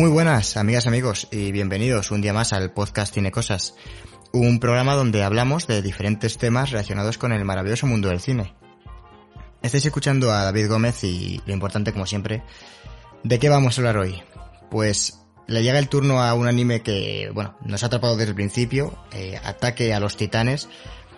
Muy 0.00 0.08
buenas, 0.08 0.56
amigas, 0.56 0.86
amigos, 0.86 1.28
y 1.30 1.52
bienvenidos 1.52 2.10
un 2.10 2.22
día 2.22 2.32
más 2.32 2.54
al 2.54 2.72
podcast 2.72 3.12
Cine 3.12 3.30
Cosas, 3.30 3.74
un 4.32 4.58
programa 4.58 4.94
donde 4.94 5.22
hablamos 5.22 5.66
de 5.66 5.82
diferentes 5.82 6.38
temas 6.38 6.70
relacionados 6.70 7.18
con 7.18 7.32
el 7.32 7.44
maravilloso 7.44 7.86
mundo 7.86 8.08
del 8.08 8.18
cine. 8.18 8.54
Estáis 9.60 9.84
escuchando 9.84 10.32
a 10.32 10.44
David 10.44 10.70
Gómez 10.70 11.04
y 11.04 11.42
lo 11.44 11.52
importante, 11.52 11.92
como 11.92 12.06
siempre, 12.06 12.42
¿de 13.24 13.38
qué 13.38 13.50
vamos 13.50 13.76
a 13.76 13.80
hablar 13.82 13.98
hoy? 13.98 14.22
Pues 14.70 15.20
le 15.46 15.62
llega 15.62 15.78
el 15.78 15.90
turno 15.90 16.22
a 16.22 16.32
un 16.32 16.48
anime 16.48 16.80
que, 16.80 17.30
bueno, 17.34 17.58
nos 17.66 17.82
ha 17.82 17.88
atrapado 17.88 18.16
desde 18.16 18.30
el 18.30 18.36
principio, 18.36 18.98
eh, 19.12 19.38
Ataque 19.44 19.92
a 19.92 20.00
los 20.00 20.16
Titanes. 20.16 20.70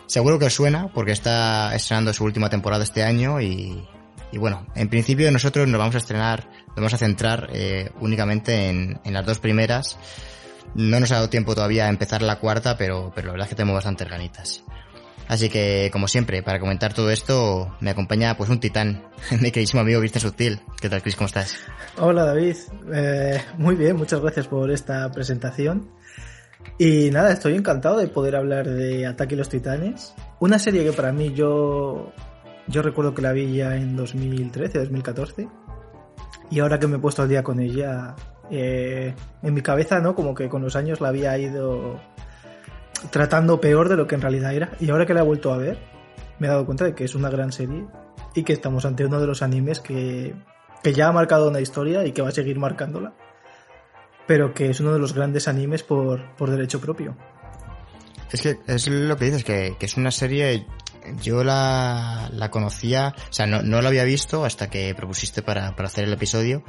Seguro 0.06 0.40
que 0.40 0.46
os 0.46 0.54
suena 0.54 0.88
porque 0.92 1.12
está 1.12 1.72
estrenando 1.76 2.12
su 2.12 2.24
última 2.24 2.50
temporada 2.50 2.82
este 2.82 3.04
año 3.04 3.40
y, 3.40 3.86
y 4.32 4.38
bueno, 4.38 4.66
en 4.74 4.88
principio 4.88 5.30
nosotros 5.30 5.68
nos 5.68 5.78
vamos 5.78 5.94
a 5.94 5.98
estrenar, 5.98 6.48
vamos 6.76 6.94
a 6.94 6.98
centrar 6.98 7.48
eh, 7.52 7.90
únicamente 8.00 8.68
en, 8.68 9.00
las 9.04 9.26
dos 9.26 9.38
primeras. 9.38 9.98
No 10.74 11.00
nos 11.00 11.12
ha 11.12 11.16
dado 11.16 11.28
tiempo 11.28 11.54
todavía 11.54 11.86
a 11.86 11.88
empezar 11.88 12.22
la 12.22 12.38
cuarta, 12.38 12.76
pero, 12.76 13.12
pero 13.14 13.28
la 13.28 13.32
verdad 13.32 13.46
es 13.46 13.50
que 13.50 13.56
tenemos 13.56 13.74
bastantes 13.74 14.08
ganitas. 14.08 14.64
Así 15.28 15.48
que, 15.48 15.90
como 15.92 16.08
siempre, 16.08 16.42
para 16.42 16.58
comentar 16.58 16.92
todo 16.92 17.10
esto, 17.10 17.74
me 17.80 17.90
acompaña 17.90 18.36
pues 18.36 18.50
un 18.50 18.60
titán, 18.60 19.04
mi 19.40 19.50
queridísimo 19.50 19.80
amigo 19.80 20.00
Viste 20.00 20.20
Sutil. 20.20 20.60
¿Qué 20.80 20.88
tal, 20.88 21.02
Chris? 21.02 21.16
¿Cómo 21.16 21.26
estás? 21.26 21.56
Hola, 21.98 22.24
David. 22.24 22.56
Eh, 22.92 23.40
muy 23.58 23.76
bien, 23.76 23.96
muchas 23.96 24.20
gracias 24.20 24.46
por 24.48 24.70
esta 24.70 25.10
presentación. 25.10 25.90
Y 26.78 27.10
nada, 27.10 27.32
estoy 27.32 27.54
encantado 27.54 27.98
de 27.98 28.08
poder 28.08 28.36
hablar 28.36 28.68
de 28.68 29.06
Ataque 29.06 29.34
a 29.34 29.38
los 29.38 29.48
Titanes. 29.48 30.14
Una 30.40 30.58
serie 30.58 30.84
que 30.84 30.92
para 30.92 31.12
mí 31.12 31.32
yo 31.34 32.12
yo 32.68 32.82
recuerdo 32.82 33.14
que 33.14 33.22
la 33.22 33.32
vi 33.32 33.52
ya 33.54 33.76
en 33.76 33.96
2013, 33.96 34.78
2014. 34.78 35.48
Y 36.52 36.60
ahora 36.60 36.78
que 36.78 36.86
me 36.86 36.96
he 36.96 36.98
puesto 36.98 37.22
al 37.22 37.30
día 37.30 37.42
con 37.42 37.60
ella, 37.60 38.14
eh, 38.50 39.14
en 39.42 39.54
mi 39.54 39.62
cabeza, 39.62 40.00
¿no? 40.00 40.14
Como 40.14 40.34
que 40.34 40.50
con 40.50 40.60
los 40.60 40.76
años 40.76 41.00
la 41.00 41.08
había 41.08 41.38
ido 41.38 41.98
tratando 43.10 43.58
peor 43.58 43.88
de 43.88 43.96
lo 43.96 44.06
que 44.06 44.16
en 44.16 44.20
realidad 44.20 44.52
era. 44.52 44.72
Y 44.78 44.90
ahora 44.90 45.06
que 45.06 45.14
la 45.14 45.20
he 45.20 45.24
vuelto 45.24 45.50
a 45.54 45.56
ver, 45.56 45.78
me 46.38 46.46
he 46.46 46.50
dado 46.50 46.66
cuenta 46.66 46.84
de 46.84 46.94
que 46.94 47.04
es 47.04 47.14
una 47.14 47.30
gran 47.30 47.52
serie 47.52 47.86
y 48.34 48.42
que 48.42 48.52
estamos 48.52 48.84
ante 48.84 49.06
uno 49.06 49.18
de 49.18 49.26
los 49.26 49.40
animes 49.40 49.80
que, 49.80 50.34
que 50.82 50.92
ya 50.92 51.08
ha 51.08 51.12
marcado 51.12 51.48
una 51.48 51.60
historia 51.60 52.04
y 52.04 52.12
que 52.12 52.20
va 52.20 52.28
a 52.28 52.32
seguir 52.32 52.58
marcándola. 52.58 53.14
Pero 54.26 54.52
que 54.52 54.68
es 54.68 54.78
uno 54.78 54.92
de 54.92 54.98
los 54.98 55.14
grandes 55.14 55.48
animes 55.48 55.82
por, 55.82 56.36
por 56.36 56.50
derecho 56.50 56.82
propio. 56.82 57.16
Es 58.30 58.42
que 58.42 58.58
es 58.66 58.88
lo 58.88 59.16
que 59.16 59.24
dices, 59.24 59.42
que, 59.42 59.76
que 59.78 59.86
es 59.86 59.96
una 59.96 60.10
serie 60.10 60.66
yo 61.22 61.44
la, 61.44 62.28
la 62.32 62.50
conocía, 62.50 63.14
o 63.30 63.32
sea, 63.32 63.46
no, 63.46 63.62
no 63.62 63.82
la 63.82 63.88
había 63.88 64.04
visto 64.04 64.44
hasta 64.44 64.68
que 64.68 64.94
propusiste 64.94 65.42
para, 65.42 65.74
para 65.76 65.88
hacer 65.88 66.04
el 66.04 66.12
episodio, 66.12 66.62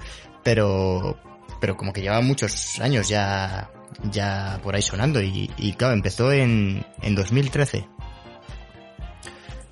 pero, 0.44 1.18
pero 1.60 1.78
como 1.78 1.94
que 1.94 2.02
lleva 2.02 2.22
muchos 2.22 2.80
años 2.80 3.08
ya, 3.10 3.72
ya 4.12 4.60
por 4.64 4.76
ahí 4.76 4.82
sonando 4.82 5.22
y, 5.22 5.52
y 5.58 5.74
claro, 5.74 5.94
empezó 5.94 6.32
en, 6.32 6.86
en 7.02 7.16
2013. 7.16 7.88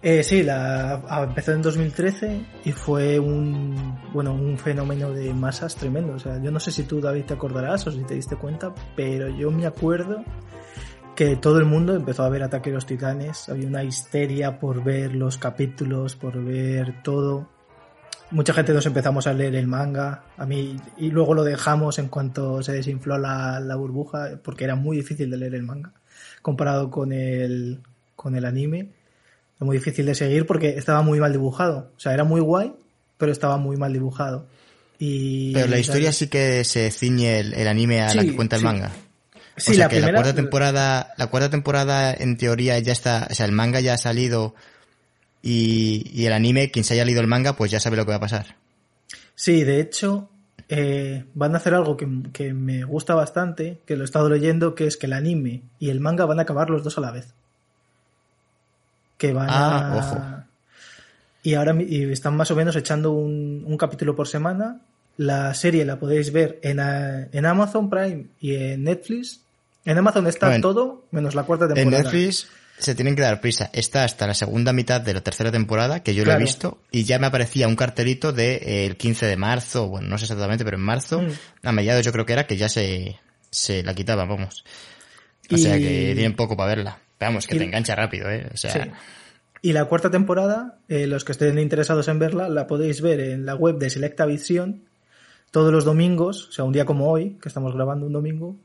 Eh, 0.04 0.24
sí, 0.24 0.42
la, 0.42 1.00
empezó 1.28 1.52
en 1.52 1.62
2013 1.62 2.42
y 2.66 2.72
fue 2.72 3.20
un, 3.20 4.00
bueno, 4.12 4.34
un 4.34 4.58
fenómeno 4.58 5.12
de 5.12 5.32
masas 5.34 5.76
tremendo. 5.76 6.14
O 6.14 6.20
sea, 6.20 6.42
yo 6.42 6.50
no 6.50 6.60
sé 6.60 6.72
si 6.72 6.84
tú, 6.84 7.00
David, 7.00 7.26
te 7.26 7.36
acordarás 7.36 7.86
o 7.86 7.92
si 7.92 8.04
te 8.04 8.16
diste 8.16 8.36
cuenta, 8.36 8.74
pero 8.96 9.30
yo 9.30 9.52
me 9.52 9.68
acuerdo 9.68 10.24
que 11.22 11.36
todo 11.36 11.60
el 11.60 11.66
mundo 11.66 11.94
empezó 11.94 12.24
a 12.24 12.30
ver 12.30 12.42
Ataque 12.42 12.72
a 12.72 12.74
los 12.74 12.88
Titanes, 12.88 13.48
había 13.48 13.68
una 13.68 13.84
histeria 13.84 14.58
por 14.58 14.84
ver 14.84 15.14
los 15.14 15.38
capítulos, 15.38 16.16
por 16.16 16.44
ver 16.44 17.04
todo. 17.04 17.48
Mucha 18.32 18.56
gente 18.56 18.74
nos 18.74 18.88
empezamos 18.88 19.28
a 19.28 19.34
leer 19.34 19.54
el 19.54 19.68
manga, 19.68 20.24
a 20.36 20.48
mí, 20.48 20.78
y 20.98 21.12
luego 21.12 21.36
lo 21.36 21.44
dejamos 21.44 22.00
en 22.00 22.08
cuanto 22.08 22.64
se 22.64 22.72
desinfló 22.72 23.20
la, 23.20 23.60
la 23.60 23.76
burbuja, 23.76 24.40
porque 24.44 24.64
era 24.64 24.74
muy 24.74 24.98
difícil 24.98 25.30
de 25.30 25.38
leer 25.38 25.54
el 25.54 25.62
manga, 25.62 25.94
comparado 26.42 26.90
con 26.90 27.12
el, 27.12 27.82
con 28.16 28.36
el 28.36 28.44
anime. 28.44 28.90
Era 29.58 29.66
muy 29.68 29.78
difícil 29.78 30.08
de 30.08 30.16
seguir 30.16 30.48
porque 30.48 30.70
estaba 30.70 31.04
muy 31.04 31.20
mal 31.20 31.32
dibujado. 31.32 31.92
O 31.96 32.00
sea, 32.00 32.16
era 32.16 32.24
muy 32.24 32.42
guay, 32.42 32.74
pero 33.20 33.32
estaba 33.32 33.58
muy 33.58 33.78
mal 33.78 33.94
dibujado. 33.94 34.48
Y, 34.98 35.54
pero 35.54 35.68
la 35.68 35.78
historia 35.78 36.12
sí 36.14 36.30
que 36.30 36.64
se 36.64 36.90
ciñe 36.90 37.42
el, 37.42 37.54
el 37.54 37.68
anime 37.68 38.02
a 38.02 38.10
sí, 38.10 38.18
la 38.18 38.24
que 38.24 38.36
cuenta 38.36 38.56
el 38.56 38.62
sí. 38.62 38.66
manga. 38.66 38.92
Sí, 39.62 39.72
o 39.72 39.74
sea 39.76 39.86
la 39.86 39.90
que 39.90 39.98
primera... 39.98 40.12
la 40.14 40.24
cuarta 40.24 40.36
temporada, 40.36 41.14
la 41.18 41.28
cuarta 41.28 41.50
temporada 41.50 42.14
en 42.14 42.38
teoría 42.38 42.80
ya 42.80 42.92
está, 42.92 43.28
o 43.30 43.34
sea, 43.34 43.46
el 43.46 43.52
manga 43.52 43.80
ya 43.80 43.94
ha 43.94 43.98
salido 43.98 44.56
y, 45.42 46.10
y 46.14 46.26
el 46.26 46.34
anime, 46.34 46.72
quien 46.72 46.84
se 46.84 46.96
haya 46.96 47.06
leído 47.06 47.22
el 47.22 47.28
manga, 47.28 47.54
pues 47.54 47.70
ya 47.70 47.80
sabe 47.80 47.98
lo 47.98 48.06
que 48.06 48.12
va 48.12 48.18
a 48.18 48.22
pasar. 48.22 48.56
Sí, 49.36 49.64
de 49.64 49.80
hecho, 49.80 50.30
eh, 50.68 51.26
van 51.36 51.54
a 51.54 51.58
hacer 51.58 51.76
algo 51.76 51.96
que, 51.96 52.08
que, 52.34 52.54
me 52.54 52.84
gusta 52.84 53.14
bastante, 53.14 53.80
que 53.86 53.96
lo 53.96 54.04
he 54.04 54.06
estado 54.06 54.30
leyendo, 54.30 54.74
que 54.74 54.88
es 54.88 54.98
que 54.98 55.06
el 55.06 55.14
anime 55.14 55.62
y 55.80 55.90
el 55.90 56.00
manga 56.00 56.26
van 56.26 56.40
a 56.40 56.44
acabar 56.44 56.70
los 56.70 56.84
dos 56.84 56.98
a 56.98 57.02
la 57.02 57.12
vez. 57.12 57.28
Que 59.18 59.34
van 59.34 59.48
ah, 59.50 59.94
a... 59.94 59.98
Ojo. 59.98 60.22
Y 61.44 61.54
ahora 61.54 61.76
y 61.80 62.12
están 62.12 62.36
más 62.36 62.50
o 62.52 62.56
menos 62.56 62.76
echando 62.76 63.12
un, 63.12 63.64
un 63.66 63.78
capítulo 63.78 64.16
por 64.16 64.28
semana 64.28 64.80
la 65.18 65.54
serie 65.54 65.86
la 65.86 66.00
podéis 66.00 66.32
ver 66.32 66.60
en, 66.64 66.80
en, 66.80 67.46
Amazon 67.46 67.90
Prime 67.90 68.26
y 68.40 68.56
en 68.56 68.84
Netflix. 68.84 69.42
En 69.86 69.98
Amazon 69.98 70.28
está 70.28 70.60
todo, 70.62 71.06
menos 71.12 71.36
la 71.36 71.44
cuarta 71.44 71.68
temporada. 71.68 71.98
En 71.98 72.04
Netflix 72.04 72.48
se 72.78 72.96
tienen 72.96 73.16
que 73.16 73.22
dar 73.22 73.42
prisa. 73.42 73.70
Está 73.74 74.04
hasta 74.04 74.28
la 74.28 74.34
segunda 74.34 74.74
mitad 74.74 75.02
de 75.02 75.14
la 75.14 75.22
tercera 75.22 75.52
temporada, 75.52 76.02
que 76.02 76.14
yo 76.16 76.24
claro. 76.24 76.40
lo 76.40 76.44
he 76.44 76.48
visto, 76.48 76.80
y 76.92 77.04
ya 77.04 77.20
me 77.20 77.28
aparecía 77.28 77.68
un 77.68 77.76
cartelito 77.76 78.32
del 78.32 78.60
de, 78.60 78.84
eh, 78.84 78.86
el 78.88 78.98
15 78.98 79.26
de 79.26 79.38
marzo, 79.38 79.88
bueno, 79.88 80.08
no 80.08 80.18
sé 80.18 80.26
exactamente, 80.26 80.66
pero 80.66 80.78
en 80.78 80.84
marzo, 80.84 81.22
mm. 81.22 81.68
a 81.68 81.72
mediados 81.72 82.06
yo 82.06 82.12
creo 82.12 82.26
que 82.26 82.34
era, 82.34 82.48
que 82.48 82.58
ya 82.58 82.70
se, 82.70 83.20
se 83.50 83.84
la 83.84 83.94
quitaba, 83.94 84.26
vamos. 84.26 84.64
O 85.50 85.56
y... 85.56 85.60
sea 85.60 85.78
que 85.78 86.14
tienen 86.16 86.36
poco 86.36 86.56
para 86.58 86.76
verla. 86.76 87.00
Vamos, 87.20 87.46
que 87.46 87.56
y... 87.56 87.60
te 87.60 87.66
engancha 87.66 87.96
rápido, 87.96 88.30
¿eh? 88.30 88.48
O 88.54 88.58
sea... 88.58 88.72
Sí. 88.72 88.80
Y 89.64 89.74
la 89.74 89.86
cuarta 89.86 90.10
temporada, 90.10 90.80
eh, 90.88 91.06
los 91.06 91.24
que 91.24 91.34
estén 91.34 91.60
interesados 91.60 92.08
en 92.08 92.18
verla, 92.18 92.50
la 92.50 92.66
podéis 92.66 93.02
ver 93.02 93.20
en 93.20 93.46
la 93.46 93.54
web 93.54 93.78
de 93.78 93.92
Selecta 93.92 94.26
Visión 94.26 94.86
todos 95.52 95.72
los 95.72 95.86
domingos, 95.86 96.48
o 96.48 96.52
sea, 96.52 96.66
un 96.66 96.74
día 96.74 96.86
como 96.86 97.12
hoy, 97.12 97.38
que 97.40 97.50
estamos 97.50 97.76
grabando 97.76 98.08
un 98.08 98.14
domingo, 98.14 98.56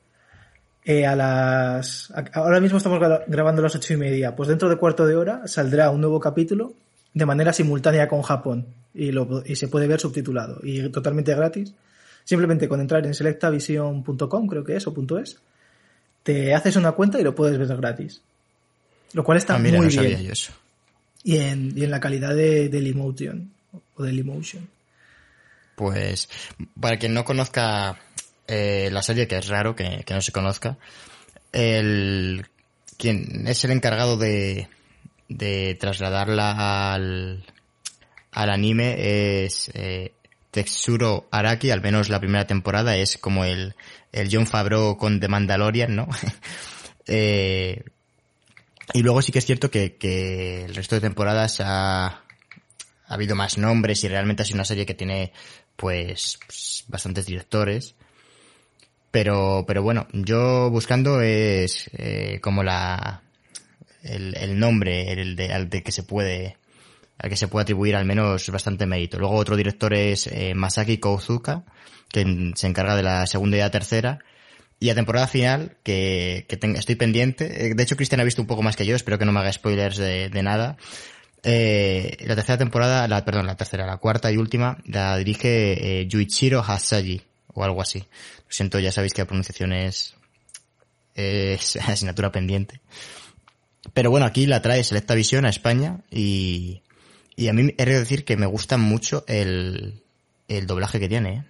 eh, 0.89 1.05
a 1.05 1.17
las. 1.17 2.13
Ahora 2.33 2.61
mismo 2.61 2.79
estamos 2.79 3.01
grabando 3.27 3.61
a 3.61 3.65
las 3.65 3.75
ocho 3.75 3.93
y 3.93 3.97
media. 3.97 4.37
Pues 4.37 4.49
dentro 4.49 4.69
de 4.69 4.77
cuarto 4.77 5.05
de 5.05 5.17
hora 5.17 5.43
saldrá 5.47 5.91
un 5.91 6.01
nuevo 6.01 6.21
capítulo 6.21 6.75
de 7.13 7.27
manera 7.27 7.53
simultánea 7.53 8.07
con 8.07 8.23
Japón 8.23 8.67
y, 8.95 9.11
lo, 9.11 9.43
y 9.45 9.57
se 9.57 9.67
puede 9.67 9.89
ver 9.89 9.99
subtitulado 9.99 10.61
y 10.63 10.89
totalmente 10.91 11.35
gratis. 11.35 11.75
Simplemente 12.23 12.69
con 12.69 12.81
entrar 12.81 13.05
en 13.05 13.15
selectavision.com, 13.15 14.47
creo 14.47 14.65
que 14.65 14.77
es, 14.77 14.87
o 14.87 14.95
punto 14.95 15.19
.es, 15.19 15.39
te 16.23 16.55
haces 16.55 16.77
una 16.77 16.93
cuenta 16.93 17.21
y 17.21 17.25
lo 17.25 17.35
puedes 17.35 17.59
ver 17.59 17.77
gratis. 17.77 18.23
Lo 19.13 19.25
cual 19.25 19.39
está 19.39 19.57
ah, 19.57 19.59
mira, 19.59 19.79
muy 19.79 19.93
no 19.93 20.03
bien. 20.03 20.23
Yo 20.23 20.33
eso. 20.33 20.53
Y, 21.25 21.39
en, 21.39 21.77
y 21.77 21.83
en 21.83 21.91
la 21.91 21.99
calidad 21.99 22.35
de, 22.35 22.69
del 22.69 22.87
emotion 22.87 23.51
o 23.97 24.03
del 24.05 24.21
emotion. 24.21 24.69
Pues, 25.75 26.29
para 26.81 26.97
quien 26.97 27.13
no 27.13 27.25
conozca 27.25 27.99
eh, 28.49 28.89
la 28.93 29.03
serie, 29.03 29.27
que 29.27 29.37
es 29.39 29.49
raro 29.49 29.75
que, 29.75 30.05
no 30.09 30.21
se 30.21 30.33
conozca, 30.33 30.79
el 31.53 32.47
quien 32.97 33.47
es 33.47 33.65
el 33.65 33.73
encargado 33.73 34.17
de, 34.17 34.69
de 35.29 35.77
trasladarla 35.79 36.95
al, 36.95 37.45
al 38.33 38.51
anime 38.51 39.45
es 39.45 39.71
eh, 39.75 40.13
Tetsuro 40.51 41.29
Araki, 41.31 41.71
al 41.71 41.83
menos 41.83 42.09
la 42.09 42.21
primera 42.21 42.47
temporada, 42.47 42.97
es 42.97 43.19
como 43.19 43.45
el, 43.45 43.75
el 44.13 44.29
John 44.33 44.47
Favreau 44.47 44.97
con 44.97 45.21
The 45.21 45.29
Mandalorian, 45.29 45.95
¿no? 45.95 46.09
eh, 47.07 47.85
y 48.95 49.03
luego 49.03 49.21
sí 49.21 49.33
que 49.33 49.41
es 49.41 49.47
cierto 49.47 49.71
que, 49.71 49.97
que 49.97 50.65
el 50.65 50.75
resto 50.75 50.95
de 50.95 51.03
temporadas 51.03 51.61
ha, 51.61 52.07
ha 52.07 52.23
habido 53.07 53.37
más 53.37 53.59
nombres 53.59 54.03
y 54.05 54.09
realmente 54.09 54.43
ha 54.43 54.47
sido 54.47 54.57
una 54.57 54.65
serie 54.65 54.87
que 54.87 54.95
tiene 54.95 55.33
pues 55.77 56.39
bastantes 56.89 57.27
directores. 57.27 57.95
Pero, 59.17 59.65
pero 59.67 59.83
bueno, 59.83 60.07
yo 60.13 60.69
buscando 60.69 61.23
es 61.23 61.89
eh, 61.97 62.39
como 62.43 62.63
la 62.63 63.23
el, 64.03 64.59
nombre 64.59 65.11
el 65.11 65.37
de, 65.37 65.55
al 65.55 65.71
de 65.71 65.83
que 65.83 65.91
se 65.91 66.03
puede 66.03 66.59
al 67.17 67.31
que 67.31 67.37
se 67.39 67.49
puede 67.49 67.63
atribuir 67.63 67.97
al 67.97 68.05
menos 68.05 68.51
bastante 68.51 68.85
mérito. 68.85 69.19
Luego 69.19 69.37
otro 69.37 69.57
director 69.57 69.95
es 69.95 70.27
eh, 70.27 70.53
Masaki 70.55 70.99
Kouzuka, 70.99 71.65
que 72.13 72.53
se 72.57 72.67
encarga 72.67 72.95
de 72.95 73.05
la 73.05 73.27
segunda 73.27 73.57
y 73.57 73.61
la 73.61 73.71
tercera. 73.71 74.19
Y 74.81 74.91
a 74.91 74.95
temporada 74.95 75.27
final, 75.27 75.79
que, 75.83 76.45
que 76.47 76.59
estoy 76.77 76.97
pendiente. 76.97 77.69
Eh, 77.69 77.75
de 77.75 77.83
hecho, 77.83 77.97
Cristian 77.97 78.21
ha 78.21 78.25
visto 78.25 78.43
un 78.43 78.47
poco 78.47 78.61
más 78.61 78.77
que 78.77 78.85
yo, 78.85 78.97
espero 78.97 79.19
que 79.19 79.25
no 79.25 79.33
me 79.33 79.41
haga 79.41 79.51
spoilers 79.51 79.97
de, 79.97 80.43
nada. 80.43 80.77
La 81.43 82.35
tercera 82.35 82.59
temporada, 82.59 83.09
la, 83.09 83.25
perdón, 83.25 83.47
la 83.47 83.57
tercera, 83.57 83.87
la 83.87 83.97
cuarta 83.97 84.31
y 84.31 84.37
última, 84.37 84.77
la 84.85 85.17
dirige 85.17 86.07
Yuichiro 86.07 86.61
Hasaji, 86.61 87.23
o 87.57 87.65
algo 87.65 87.83
así. 87.83 88.01
Lo 88.01 88.51
siento, 88.51 88.79
ya 88.79 88.93
sabéis 88.93 89.15
que 89.15 89.23
la 89.23 89.27
pronunciación 89.27 89.73
es, 89.73 90.15
es 91.15 91.77
asignatura 91.89 92.31
pendiente. 92.31 92.81
Pero 93.93 94.11
bueno, 94.11 94.27
aquí 94.27 94.47
la 94.47 94.63
trae 94.63 94.85
Selecta 94.85 95.15
Visión 95.15 95.47
a 95.47 95.51
España 95.51 96.01
y, 96.11 96.83
y 97.35 97.49
a 97.49 97.53
mí 97.53 97.75
he 97.77 97.85
de 97.85 97.99
decir 97.99 98.25
que 98.25 98.37
me 98.37 98.47
gusta 98.47 98.77
mucho 98.77 99.25
el, 99.27 100.03
el 100.49 100.67
doblaje 100.67 101.01
que 101.01 101.09
tiene. 101.09 101.31
¿eh? 101.31 101.45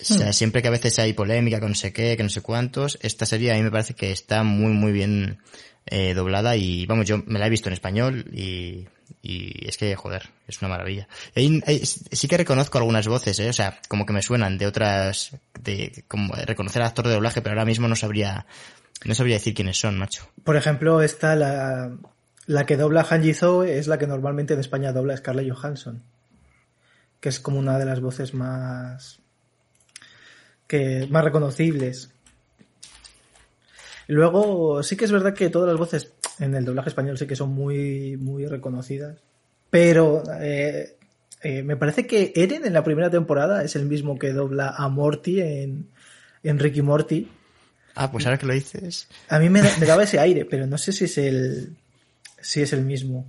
O 0.00 0.04
sea, 0.04 0.30
hmm. 0.30 0.32
siempre 0.32 0.62
que 0.62 0.68
a 0.68 0.72
veces 0.72 0.98
hay 0.98 1.12
polémica 1.12 1.60
con 1.60 1.70
no 1.70 1.74
sé 1.74 1.92
qué, 1.92 2.16
que 2.16 2.22
no 2.22 2.28
sé 2.28 2.40
cuántos, 2.40 2.98
esta 3.02 3.26
serie 3.26 3.52
a 3.52 3.56
mí 3.56 3.62
me 3.62 3.70
parece 3.70 3.94
que 3.94 4.12
está 4.12 4.42
muy, 4.42 4.72
muy 4.72 4.92
bien 4.92 5.38
eh, 5.86 6.14
doblada 6.14 6.56
y 6.56 6.86
vamos, 6.86 7.06
yo 7.06 7.22
me 7.26 7.38
la 7.38 7.46
he 7.46 7.50
visto 7.50 7.68
en 7.68 7.72
español 7.72 8.26
y, 8.32 8.86
y 9.22 9.68
es 9.68 9.76
que, 9.76 9.94
joder, 9.96 10.30
es 10.46 10.60
una 10.62 10.68
maravilla. 10.70 11.08
sí 11.34 12.28
que 12.28 12.36
reconozco 12.36 12.78
algunas 12.78 13.06
voces, 13.08 13.38
¿eh? 13.40 13.48
o 13.48 13.52
sea, 13.52 13.80
como 13.88 14.06
que 14.06 14.12
me 14.12 14.22
suenan 14.22 14.58
de 14.58 14.66
otras, 14.66 15.36
de 15.60 16.04
como 16.08 16.34
reconocer 16.34 16.82
al 16.82 16.88
actor 16.88 17.06
de 17.06 17.14
doblaje, 17.14 17.42
pero 17.42 17.54
ahora 17.54 17.64
mismo 17.64 17.88
no 17.88 17.96
sabría, 17.96 18.46
no 19.04 19.14
sabría 19.14 19.36
decir 19.36 19.54
quiénes 19.54 19.78
son, 19.78 19.98
macho. 19.98 20.28
Por 20.44 20.56
ejemplo, 20.56 21.02
esta, 21.02 21.36
la, 21.36 21.92
la 22.46 22.66
que 22.66 22.76
dobla 22.76 23.06
Han 23.08 23.34
Zoe 23.34 23.78
es 23.78 23.86
la 23.86 23.98
que 23.98 24.06
normalmente 24.06 24.54
en 24.54 24.60
España 24.60 24.92
dobla 24.92 25.16
Scarlett 25.16 25.52
Johansson, 25.52 26.02
que 27.20 27.28
es 27.28 27.40
como 27.40 27.58
una 27.58 27.78
de 27.78 27.84
las 27.84 28.00
voces 28.00 28.34
más 28.34 29.20
que 30.66 31.08
más 31.10 31.24
reconocibles. 31.24 32.10
Luego, 34.06 34.82
sí 34.82 34.96
que 34.96 35.04
es 35.04 35.12
verdad 35.12 35.34
que 35.34 35.50
todas 35.50 35.68
las 35.68 35.78
voces 35.78 36.12
en 36.38 36.54
el 36.54 36.64
doblaje 36.64 36.88
español 36.88 37.18
sí 37.18 37.26
que 37.26 37.36
son 37.36 37.50
muy, 37.50 38.16
muy 38.16 38.46
reconocidas. 38.46 39.18
Pero 39.70 40.22
eh, 40.40 40.96
eh, 41.42 41.62
me 41.62 41.76
parece 41.76 42.06
que 42.06 42.32
Eren 42.34 42.66
en 42.66 42.72
la 42.72 42.84
primera 42.84 43.10
temporada 43.10 43.62
es 43.62 43.76
el 43.76 43.86
mismo 43.86 44.18
que 44.18 44.32
dobla 44.32 44.74
a 44.76 44.88
Morty 44.88 45.40
en, 45.40 45.88
en 46.42 46.58
Ricky 46.58 46.82
Morty. 46.82 47.28
Ah, 47.94 48.10
pues 48.10 48.26
ahora 48.26 48.38
que 48.38 48.46
lo 48.46 48.54
dices. 48.54 49.08
A 49.28 49.38
mí 49.38 49.48
me, 49.48 49.62
me, 49.62 49.86
daba 49.86 50.04
ese 50.04 50.20
aire, 50.20 50.44
pero 50.44 50.66
no 50.66 50.78
sé 50.78 50.92
si 50.92 51.04
es 51.04 51.18
el, 51.18 51.76
si 52.40 52.62
es 52.62 52.72
el 52.72 52.84
mismo. 52.84 53.26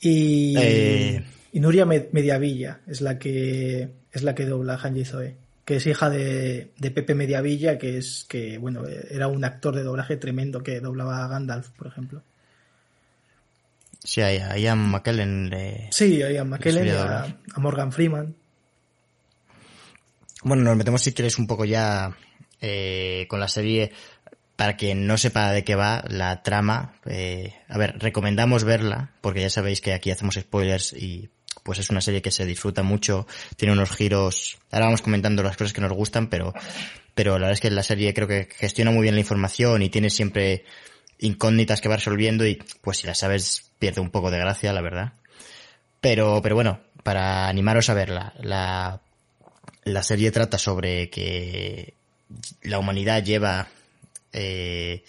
Y, 0.00 0.54
eh... 0.58 1.24
y 1.52 1.60
Nuria 1.60 1.84
Mediavilla 1.84 2.80
es 2.86 3.02
la 3.02 3.18
que 3.18 3.90
es 4.12 4.22
la 4.22 4.34
que 4.34 4.46
dobla 4.46 4.74
a 4.74 4.78
Hanji 4.78 5.04
Zoe 5.04 5.36
que 5.70 5.76
es 5.76 5.86
hija 5.86 6.10
de, 6.10 6.72
de, 6.78 6.90
Pepe 6.90 7.14
Mediavilla, 7.14 7.78
que 7.78 7.96
es 7.96 8.26
que, 8.28 8.58
bueno, 8.58 8.82
era 9.08 9.28
un 9.28 9.44
actor 9.44 9.72
de 9.76 9.84
doblaje 9.84 10.16
tremendo 10.16 10.64
que 10.64 10.80
doblaba 10.80 11.24
a 11.24 11.28
Gandalf, 11.28 11.68
por 11.70 11.86
ejemplo. 11.86 12.24
Sí, 14.02 14.20
a 14.20 14.58
Ian 14.58 14.90
McKellen 14.90 15.48
le... 15.48 15.86
Sí, 15.92 16.24
a 16.24 16.32
Ian 16.32 16.48
McKellen 16.48 16.88
y 16.88 16.90
a, 16.90 17.22
a, 17.54 17.60
Morgan 17.60 17.92
Freeman. 17.92 18.34
Bueno, 20.42 20.64
nos 20.64 20.76
metemos 20.76 21.02
si 21.02 21.12
quieres 21.12 21.38
un 21.38 21.46
poco 21.46 21.64
ya 21.64 22.16
eh, 22.60 23.26
con 23.28 23.38
la 23.38 23.46
serie 23.46 23.92
para 24.56 24.76
quien 24.76 25.06
no 25.06 25.18
sepa 25.18 25.52
de 25.52 25.62
qué 25.62 25.76
va 25.76 26.02
la 26.08 26.42
trama. 26.42 26.94
Eh, 27.06 27.54
a 27.68 27.78
ver, 27.78 27.96
recomendamos 28.00 28.64
verla, 28.64 29.12
porque 29.20 29.42
ya 29.42 29.50
sabéis 29.50 29.80
que 29.80 29.92
aquí 29.92 30.10
hacemos 30.10 30.34
spoilers 30.34 30.94
y 30.94 31.30
pues 31.70 31.78
es 31.78 31.90
una 31.90 32.00
serie 32.00 32.20
que 32.20 32.32
se 32.32 32.44
disfruta 32.44 32.82
mucho, 32.82 33.28
tiene 33.54 33.72
unos 33.72 33.90
giros, 33.90 34.58
ahora 34.72 34.86
vamos 34.86 35.02
comentando 35.02 35.44
las 35.44 35.56
cosas 35.56 35.72
que 35.72 35.80
nos 35.80 35.92
gustan, 35.92 36.26
pero, 36.26 36.52
pero 37.14 37.34
la 37.34 37.46
verdad 37.46 37.52
es 37.52 37.60
que 37.60 37.70
la 37.70 37.84
serie 37.84 38.12
creo 38.12 38.26
que 38.26 38.48
gestiona 38.50 38.90
muy 38.90 39.02
bien 39.02 39.14
la 39.14 39.20
información 39.20 39.80
y 39.80 39.88
tiene 39.88 40.10
siempre 40.10 40.64
incógnitas 41.20 41.80
que 41.80 41.88
va 41.88 41.94
resolviendo 41.94 42.44
y 42.44 42.60
pues 42.80 42.98
si 42.98 43.06
la 43.06 43.14
sabes 43.14 43.70
pierde 43.78 44.00
un 44.00 44.10
poco 44.10 44.32
de 44.32 44.38
gracia, 44.38 44.72
la 44.72 44.80
verdad. 44.80 45.12
Pero, 46.00 46.40
pero 46.42 46.56
bueno, 46.56 46.80
para 47.04 47.46
animaros 47.46 47.88
a 47.88 47.94
verla, 47.94 48.34
la, 48.40 49.00
la 49.84 50.02
serie 50.02 50.32
trata 50.32 50.58
sobre 50.58 51.08
que 51.08 51.94
la 52.62 52.80
humanidad 52.80 53.22
lleva 53.22 53.68
eh, 54.32 55.04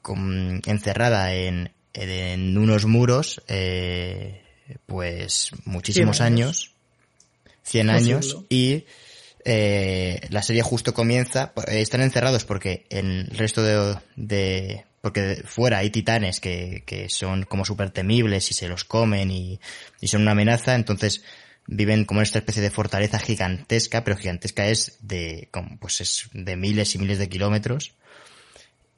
con, 0.00 0.62
encerrada 0.64 1.34
en, 1.34 1.70
en 1.92 2.56
unos 2.56 2.86
muros 2.86 3.42
eh, 3.46 4.39
pues 4.86 5.50
muchísimos 5.64 6.20
años. 6.20 6.74
100 7.62 7.90
años, 7.90 8.38
y 8.48 8.84
eh, 9.44 10.20
la 10.30 10.42
serie 10.42 10.62
justo 10.62 10.92
comienza, 10.92 11.52
eh, 11.68 11.80
están 11.80 12.00
encerrados 12.00 12.44
porque 12.44 12.86
en 12.90 13.06
el 13.06 13.38
resto 13.38 13.62
de, 13.62 13.96
de 14.16 14.84
porque 15.00 15.42
fuera 15.44 15.78
hay 15.78 15.90
titanes 15.90 16.40
que, 16.40 16.82
que 16.84 17.08
son 17.08 17.44
como 17.44 17.64
súper 17.64 17.90
temibles 17.90 18.50
y 18.50 18.54
se 18.54 18.68
los 18.68 18.84
comen 18.84 19.30
y, 19.30 19.60
y 20.00 20.08
son 20.08 20.22
una 20.22 20.32
amenaza, 20.32 20.74
entonces 20.74 21.22
viven 21.66 22.04
como 22.04 22.20
en 22.20 22.24
esta 22.24 22.38
especie 22.38 22.62
de 22.62 22.70
fortaleza 22.70 23.18
gigantesca, 23.18 24.04
pero 24.04 24.16
gigantesca 24.16 24.66
es 24.66 24.98
de, 25.00 25.48
como, 25.50 25.78
pues 25.78 26.00
es 26.00 26.28
de 26.32 26.56
miles 26.56 26.94
y 26.94 26.98
miles 26.98 27.18
de 27.18 27.28
kilómetros. 27.28 27.92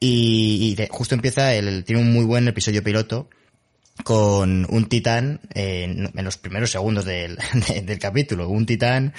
Y, 0.00 0.74
y 0.78 0.86
justo 0.88 1.14
empieza 1.14 1.54
el, 1.54 1.84
tiene 1.84 2.02
un 2.02 2.12
muy 2.12 2.24
buen 2.24 2.48
episodio 2.48 2.82
piloto, 2.82 3.28
con 4.04 4.66
un 4.70 4.88
titán 4.88 5.40
eh, 5.54 5.84
en 5.84 6.24
los 6.24 6.38
primeros 6.38 6.70
segundos 6.70 7.04
del, 7.04 7.38
del 7.84 7.98
capítulo, 7.98 8.48
un 8.48 8.66
titán 8.66 9.14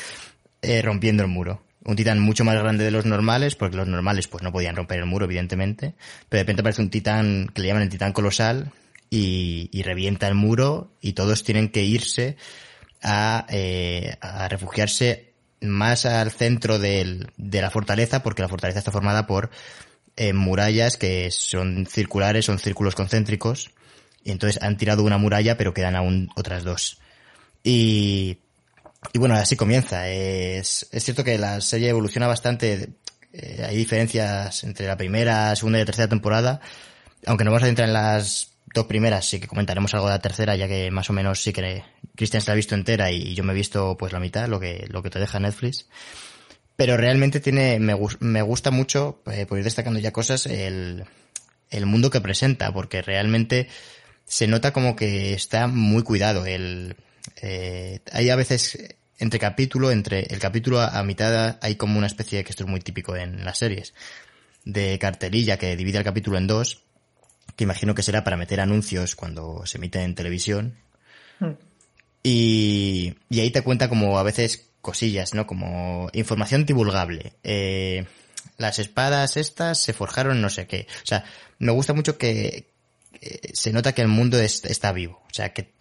eh, 0.61 0.81
rompiendo 0.81 1.23
el 1.23 1.29
muro. 1.29 1.63
Un 1.85 1.97
titán 1.97 2.19
mucho 2.19 2.45
más 2.45 2.55
grande 2.55 2.85
de 2.85 2.91
los 2.91 3.05
normales, 3.05 3.55
porque 3.55 3.75
los 3.75 3.87
normales 3.87 4.27
pues 4.27 4.41
no 4.41 4.53
podían 4.53 4.75
romper 4.75 4.99
el 4.99 5.05
muro, 5.05 5.25
evidentemente, 5.25 5.95
pero 6.29 6.39
de 6.39 6.43
repente 6.43 6.61
aparece 6.61 6.81
un 6.81 6.89
titán 6.89 7.51
que 7.53 7.61
le 7.61 7.67
llaman 7.67 7.83
el 7.83 7.89
titán 7.89 8.13
colosal 8.13 8.71
y, 9.09 9.69
y 9.73 9.83
revienta 9.83 10.27
el 10.27 10.35
muro 10.35 10.93
y 11.01 11.11
todos 11.11 11.43
tienen 11.43 11.69
que 11.69 11.83
irse 11.83 12.37
a, 13.01 13.45
eh, 13.49 14.15
a 14.21 14.47
refugiarse 14.47 15.33
más 15.61 16.05
al 16.05 16.31
centro 16.31 16.79
del, 16.79 17.31
de 17.37 17.61
la 17.61 17.69
fortaleza, 17.69 18.23
porque 18.23 18.41
la 18.41 18.49
fortaleza 18.49 18.79
está 18.79 18.91
formada 18.91 19.27
por 19.27 19.49
eh, 20.15 20.33
murallas 20.33 20.97
que 20.97 21.31
son 21.31 21.85
circulares, 21.85 22.45
son 22.45 22.59
círculos 22.59 22.95
concéntricos, 22.95 23.71
y 24.23 24.31
entonces 24.31 24.61
han 24.61 24.77
tirado 24.77 25.03
una 25.03 25.17
muralla, 25.17 25.57
pero 25.57 25.73
quedan 25.73 25.95
aún 25.95 26.29
otras 26.35 26.63
dos. 26.63 26.99
Y, 27.63 28.39
y 29.11 29.19
bueno, 29.19 29.35
así 29.35 29.55
comienza. 29.55 30.09
Es, 30.09 30.87
es 30.91 31.03
cierto 31.03 31.23
que 31.23 31.37
la 31.37 31.61
serie 31.61 31.89
evoluciona 31.89 32.27
bastante. 32.27 32.89
Eh, 33.33 33.65
hay 33.67 33.75
diferencias 33.75 34.63
entre 34.63 34.87
la 34.87 34.97
primera, 34.97 35.55
segunda 35.55 35.79
y 35.81 35.85
tercera 35.85 36.07
temporada. 36.07 36.61
Aunque 37.25 37.43
no 37.43 37.51
vamos 37.51 37.63
a 37.63 37.69
entrar 37.69 37.87
en 37.87 37.93
las 37.93 38.51
dos 38.73 38.85
primeras, 38.85 39.25
sí 39.25 39.39
que 39.39 39.47
comentaremos 39.47 39.93
algo 39.93 40.07
de 40.07 40.13
la 40.13 40.21
tercera, 40.21 40.55
ya 40.55 40.67
que 40.67 40.89
más 40.91 41.09
o 41.09 41.13
menos 41.13 41.41
sí 41.41 41.53
que 41.53 41.83
Cristian 42.15 42.41
se 42.41 42.47
la 42.47 42.53
ha 42.53 42.55
visto 42.55 42.75
entera 42.75 43.11
y 43.11 43.35
yo 43.35 43.43
me 43.43 43.53
he 43.53 43.55
visto 43.55 43.95
pues 43.97 44.11
la 44.13 44.19
mitad, 44.19 44.47
lo 44.47 44.59
que, 44.59 44.87
lo 44.89 45.03
que 45.03 45.09
te 45.09 45.19
deja 45.19 45.39
Netflix. 45.39 45.87
Pero 46.75 46.97
realmente 46.97 47.39
tiene, 47.39 47.79
me, 47.79 47.95
me 48.19 48.41
gusta 48.41 48.71
mucho, 48.71 49.21
eh, 49.31 49.45
por 49.45 49.59
ir 49.59 49.63
destacando 49.63 49.99
ya 49.99 50.11
cosas, 50.11 50.47
el, 50.47 51.05
el 51.69 51.85
mundo 51.85 52.09
que 52.09 52.19
presenta, 52.19 52.73
porque 52.73 53.03
realmente 53.03 53.67
se 54.25 54.47
nota 54.47 54.73
como 54.73 54.95
que 54.95 55.33
está 55.33 55.67
muy 55.67 56.03
cuidado. 56.03 56.45
El, 56.45 56.95
eh, 57.41 57.99
hay 58.11 58.29
a 58.29 58.35
veces 58.35 58.77
entre 59.19 59.39
capítulo, 59.39 59.91
entre 59.91 60.21
el 60.21 60.39
capítulo 60.39 60.81
a, 60.81 61.01
mitad 61.03 61.57
hay 61.61 61.75
como 61.75 61.97
una 61.97 62.07
especie 62.07 62.39
de 62.39 62.43
que 62.43 62.51
esto 62.51 62.63
es 62.63 62.69
muy 62.69 62.81
típico 62.81 63.15
en 63.15 63.45
las 63.45 63.59
series 63.59 63.93
de 64.65 64.97
cartelilla 64.99 65.57
que 65.57 65.75
divide 65.75 65.97
el 65.97 66.03
capítulo 66.03 66.37
en 66.37 66.47
dos, 66.47 66.83
que 67.55 67.63
imagino 67.63 67.95
que 67.95 68.03
será 68.03 68.23
para 68.23 68.37
meter 68.37 68.59
anuncios 68.59 69.15
cuando 69.15 69.65
se 69.65 69.77
emite 69.77 70.01
en 70.01 70.15
televisión. 70.15 70.77
Hmm. 71.39 71.53
Y, 72.23 73.15
y 73.29 73.39
ahí 73.41 73.51
te 73.51 73.61
cuenta 73.61 73.89
como 73.89 74.17
a 74.17 74.23
veces 74.23 74.69
cosillas, 74.81 75.33
¿no? 75.33 75.45
Como 75.47 76.09
información 76.13 76.65
divulgable. 76.65 77.33
Eh, 77.43 78.05
las 78.57 78.79
espadas 78.79 79.37
estas 79.37 79.79
se 79.79 79.93
forjaron 79.93 80.41
no 80.41 80.49
sé 80.49 80.67
qué. 80.67 80.87
O 81.03 81.05
sea, 81.05 81.23
me 81.59 81.71
gusta 81.71 81.93
mucho 81.93 82.17
que, 82.17 82.72
eh, 83.23 83.51
se 83.53 83.71
nota 83.71 83.93
que 83.93 84.01
el 84.01 84.09
mundo 84.09 84.37
está 84.37 84.91
vivo. 84.91 85.21
O 85.25 85.33
sea, 85.33 85.53
que, 85.53 85.71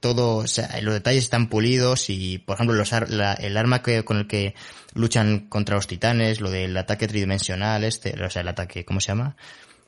todo, 0.00 0.36
o 0.36 0.46
sea, 0.46 0.80
los 0.82 0.94
detalles 0.94 1.24
están 1.24 1.48
pulidos 1.48 2.10
y, 2.10 2.38
por 2.38 2.54
ejemplo, 2.54 2.76
los 2.76 2.92
el 2.92 3.56
arma 3.56 3.82
que, 3.82 4.04
con 4.04 4.18
el 4.18 4.28
que 4.28 4.54
luchan 4.94 5.48
contra 5.48 5.76
los 5.76 5.86
titanes, 5.86 6.40
lo 6.40 6.50
del 6.50 6.76
ataque 6.76 7.08
tridimensional, 7.08 7.82
este, 7.82 8.22
o 8.22 8.30
sea, 8.30 8.42
el 8.42 8.48
ataque, 8.48 8.84
¿cómo 8.84 9.00
se 9.00 9.08
llama? 9.08 9.36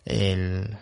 El, 0.04 0.76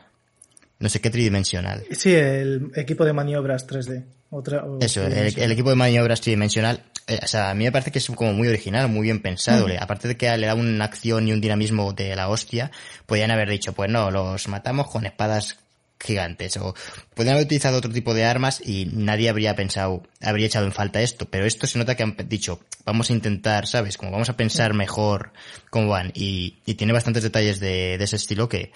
no 0.79 0.89
sé 0.89 1.01
qué 1.01 1.11
tridimensional. 1.11 1.85
Sí, 1.91 2.15
el 2.15 2.71
equipo 2.77 3.05
de 3.05 3.13
maniobras 3.13 3.67
3D. 3.67 4.05
Otra, 4.31 4.65
Eso, 4.81 5.05
el, 5.05 5.53
equipo 5.53 5.71
de 5.71 5.77
maniobras 5.77 6.21
tridimensional, 6.21 6.83
eh, 7.07 7.21
o 7.23 7.27
sea, 7.27 7.51
a 7.51 7.55
mí 7.55 7.65
me 7.65 7.73
parece 7.73 7.93
que 7.93 7.99
es 7.99 8.07
como 8.07 8.33
muy 8.33 8.49
original, 8.49 8.89
muy 8.89 9.03
bien 9.03 9.21
pensado. 9.21 9.69
Mm. 9.69 9.73
Aparte 9.81 10.09
de 10.09 10.17
que 10.17 10.37
le 10.37 10.47
da 10.47 10.55
una 10.55 10.85
acción 10.85 11.29
y 11.29 11.33
un 11.33 11.41
dinamismo 11.41 11.93
de 11.93 12.17
la 12.17 12.29
hostia, 12.29 12.71
podrían 13.05 13.31
haber 13.31 13.51
dicho, 13.51 13.73
pues 13.73 13.91
no, 13.91 14.11
los 14.11 14.49
matamos 14.49 14.89
con 14.89 15.07
espadas 15.07 15.59
gigantes 15.99 16.57
o 16.57 16.75
podrían 17.15 17.37
haber 17.37 17.47
utilizado 17.47 17.79
otro 17.79 17.93
tipo 17.93 18.15
de 18.15 18.25
armas 18.25 18.61
y 18.65 18.91
nadie 18.93 19.29
habría 19.29 19.57
pensado, 19.57 20.03
habría 20.21 20.47
echado 20.47 20.67
en 20.67 20.73
falta 20.73 21.01
esto, 21.01 21.27
pero 21.27 21.47
esto 21.47 21.67
se 21.67 21.79
nota 21.79 21.95
que 21.95 22.03
han 22.03 22.17
dicho, 22.29 22.61
vamos 22.85 23.11
a 23.11 23.13
intentar, 23.13 23.67
¿sabes? 23.67 23.97
Como 23.97 24.13
vamos 24.13 24.29
a 24.29 24.37
pensar 24.37 24.75
mejor 24.75 25.33
cómo 25.71 25.89
van 25.89 26.13
y, 26.15 26.59
y 26.67 26.75
tiene 26.75 26.93
bastantes 26.93 27.23
detalles 27.23 27.61
de, 27.61 27.97
de 27.99 28.05
ese 28.05 28.17
estilo 28.17 28.49
que, 28.49 28.73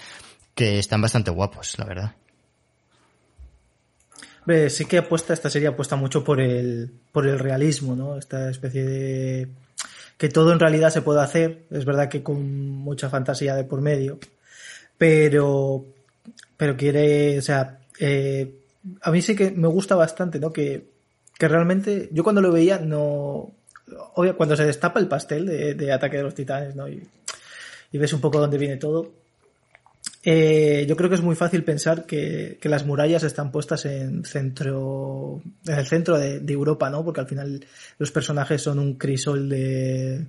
que 0.54 0.78
están 0.78 1.00
bastante 1.00 1.30
guapos, 1.30 1.78
la 1.78 1.84
verdad. 1.84 2.14
sí 4.70 4.84
que 4.86 4.98
apuesta, 4.98 5.32
esta 5.32 5.50
serie 5.50 5.68
apuesta 5.68 5.96
mucho 5.96 6.24
por 6.24 6.40
el, 6.40 6.90
por 7.12 7.26
el 7.26 7.38
realismo, 7.38 7.94
¿no? 7.94 8.18
Esta 8.18 8.50
especie 8.50 8.84
de... 8.84 9.48
que 10.16 10.28
todo 10.28 10.52
en 10.52 10.60
realidad 10.60 10.90
se 10.90 11.02
puede 11.02 11.20
hacer, 11.20 11.66
es 11.70 11.84
verdad 11.84 12.08
que 12.08 12.22
con 12.22 12.70
mucha 12.70 13.08
fantasía 13.08 13.54
de 13.54 13.64
por 13.64 13.80
medio, 13.80 14.18
pero, 14.98 15.86
pero 16.56 16.76
quiere, 16.76 17.38
o 17.38 17.42
sea, 17.42 17.80
eh, 17.98 18.54
a 19.02 19.10
mí 19.10 19.22
sí 19.22 19.34
que 19.34 19.50
me 19.50 19.68
gusta 19.68 19.94
bastante, 19.94 20.38
¿no? 20.38 20.52
Que, 20.52 20.88
que 21.38 21.48
realmente, 21.48 22.08
yo 22.12 22.22
cuando 22.22 22.40
lo 22.40 22.52
veía, 22.52 22.78
no, 22.78 23.52
obvio, 24.14 24.36
cuando 24.36 24.56
se 24.56 24.64
destapa 24.64 25.00
el 25.00 25.08
pastel 25.08 25.46
de, 25.76 25.92
Ataque 25.92 26.18
de 26.18 26.22
los 26.22 26.34
Titanes, 26.34 26.74
¿no? 26.76 26.88
y 26.88 27.08
ves 27.92 28.12
un 28.12 28.20
poco 28.20 28.38
dónde 28.38 28.58
viene 28.58 28.76
todo, 28.76 29.10
eh, 30.22 30.84
yo 30.86 30.96
creo 30.96 31.08
que 31.08 31.14
es 31.14 31.22
muy 31.22 31.34
fácil 31.34 31.64
pensar 31.64 32.04
que, 32.04 32.58
las 32.62 32.84
murallas 32.84 33.22
están 33.22 33.50
puestas 33.50 33.86
en 33.86 34.24
centro, 34.24 35.40
en 35.66 35.78
el 35.78 35.86
centro 35.86 36.18
de, 36.18 36.52
Europa, 36.52 36.90
¿no? 36.90 37.04
Porque 37.04 37.20
al 37.20 37.26
final 37.26 37.64
los 37.98 38.10
personajes 38.10 38.62
son 38.62 38.78
un 38.78 38.94
crisol 38.94 39.48
de, 39.48 40.26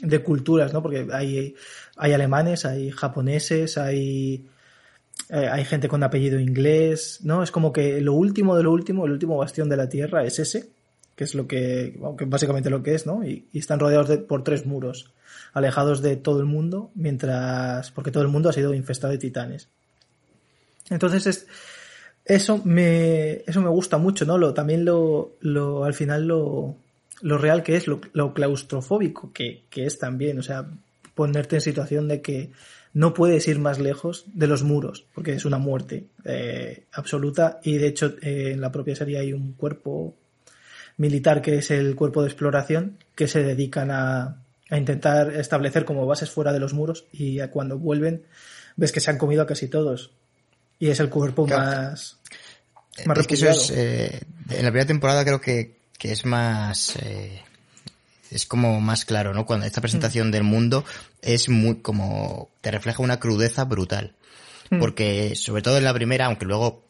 de 0.00 0.22
culturas, 0.22 0.72
¿no? 0.72 0.82
Porque 0.82 1.06
hay, 1.12 1.54
hay 1.96 2.12
alemanes, 2.12 2.66
hay 2.66 2.90
japoneses, 2.90 3.78
hay, 3.78 4.46
eh, 5.34 5.48
hay 5.50 5.64
gente 5.64 5.88
con 5.88 6.02
apellido 6.02 6.38
inglés, 6.38 7.20
¿no? 7.22 7.42
Es 7.42 7.50
como 7.50 7.72
que 7.72 8.02
lo 8.02 8.12
último 8.12 8.54
de 8.54 8.62
lo 8.62 8.70
último, 8.70 9.06
el 9.06 9.12
último 9.12 9.38
bastión 9.38 9.70
de 9.70 9.78
la 9.78 9.88
tierra 9.88 10.24
es 10.24 10.38
ese, 10.38 10.68
que 11.16 11.24
es 11.24 11.34
lo 11.34 11.48
que, 11.48 11.98
básicamente 12.26 12.68
lo 12.68 12.82
que 12.82 12.94
es, 12.94 13.06
¿no? 13.06 13.24
Y, 13.24 13.46
están 13.54 13.80
rodeados 13.80 14.14
por 14.28 14.44
tres 14.44 14.66
muros 14.66 15.10
alejados 15.54 16.02
de 16.02 16.16
todo 16.16 16.40
el 16.40 16.44
mundo, 16.44 16.90
mientras, 16.94 17.90
porque 17.92 18.10
todo 18.10 18.22
el 18.22 18.28
mundo 18.28 18.50
ha 18.50 18.52
sido 18.52 18.74
infestado 18.74 19.10
de 19.10 19.18
titanes. 19.18 19.70
Entonces 20.90 21.26
es, 21.26 21.46
eso 22.26 22.60
me, 22.62 23.42
eso 23.46 23.62
me 23.62 23.70
gusta 23.70 23.96
mucho, 23.96 24.26
¿no? 24.26 24.36
Lo, 24.36 24.52
también 24.52 24.84
lo, 24.84 25.32
lo, 25.40 25.84
al 25.84 25.94
final 25.94 26.26
lo, 26.26 26.76
lo 27.22 27.38
real 27.38 27.62
que 27.62 27.76
es, 27.76 27.86
lo, 27.86 28.34
claustrofóbico 28.34 29.32
que, 29.32 29.62
que, 29.70 29.86
es 29.86 29.98
también, 29.98 30.38
o 30.38 30.42
sea, 30.42 30.66
ponerte 31.14 31.56
en 31.56 31.62
situación 31.62 32.06
de 32.06 32.20
que 32.20 32.50
no 32.94 33.14
puedes 33.14 33.48
ir 33.48 33.58
más 33.58 33.78
lejos 33.78 34.24
de 34.34 34.46
los 34.46 34.62
muros, 34.62 35.06
porque 35.14 35.32
es 35.32 35.44
una 35.44 35.58
muerte 35.58 36.06
eh, 36.24 36.84
absoluta. 36.92 37.60
Y 37.62 37.78
de 37.78 37.86
hecho 37.86 38.14
eh, 38.22 38.52
en 38.52 38.60
la 38.60 38.72
propia 38.72 38.96
serie 38.96 39.18
hay 39.18 39.32
un 39.32 39.52
cuerpo 39.54 40.14
militar 40.98 41.40
que 41.40 41.56
es 41.56 41.70
el 41.70 41.96
cuerpo 41.96 42.22
de 42.22 42.28
exploración 42.28 42.98
que 43.14 43.28
se 43.28 43.42
dedican 43.42 43.90
a, 43.90 44.42
a 44.70 44.78
intentar 44.78 45.34
establecer 45.34 45.84
como 45.84 46.06
bases 46.06 46.30
fuera 46.30 46.52
de 46.52 46.60
los 46.60 46.74
muros 46.74 47.06
y 47.12 47.40
cuando 47.48 47.78
vuelven 47.78 48.24
ves 48.76 48.92
que 48.92 49.00
se 49.00 49.10
han 49.10 49.18
comido 49.18 49.42
a 49.42 49.46
casi 49.46 49.68
todos. 49.68 50.12
Y 50.78 50.88
es 50.88 50.98
el 51.00 51.08
cuerpo 51.10 51.46
más, 51.46 52.18
más 53.06 53.18
es 53.18 53.26
que 53.26 53.34
eso 53.34 53.48
es, 53.48 53.70
eh, 53.70 54.20
en 54.50 54.64
la 54.64 54.70
primera 54.70 54.86
temporada 54.86 55.24
creo 55.24 55.40
que, 55.40 55.76
que 55.98 56.12
es 56.12 56.24
más... 56.24 56.96
Eh, 56.96 57.42
es 58.32 58.46
como 58.46 58.80
más 58.80 59.04
claro, 59.04 59.34
¿no? 59.34 59.46
Cuando 59.46 59.66
esta 59.66 59.80
presentación 59.80 60.28
mm. 60.28 60.30
del 60.32 60.42
mundo 60.42 60.84
es 61.20 61.48
muy 61.48 61.76
como 61.76 62.50
te 62.60 62.70
refleja 62.70 63.02
una 63.02 63.20
crudeza 63.20 63.64
brutal. 63.64 64.16
Mm. 64.70 64.78
Porque 64.78 65.34
sobre 65.36 65.62
todo 65.62 65.78
en 65.78 65.84
la 65.84 65.94
primera, 65.94 66.26
aunque 66.26 66.46
luego 66.46 66.86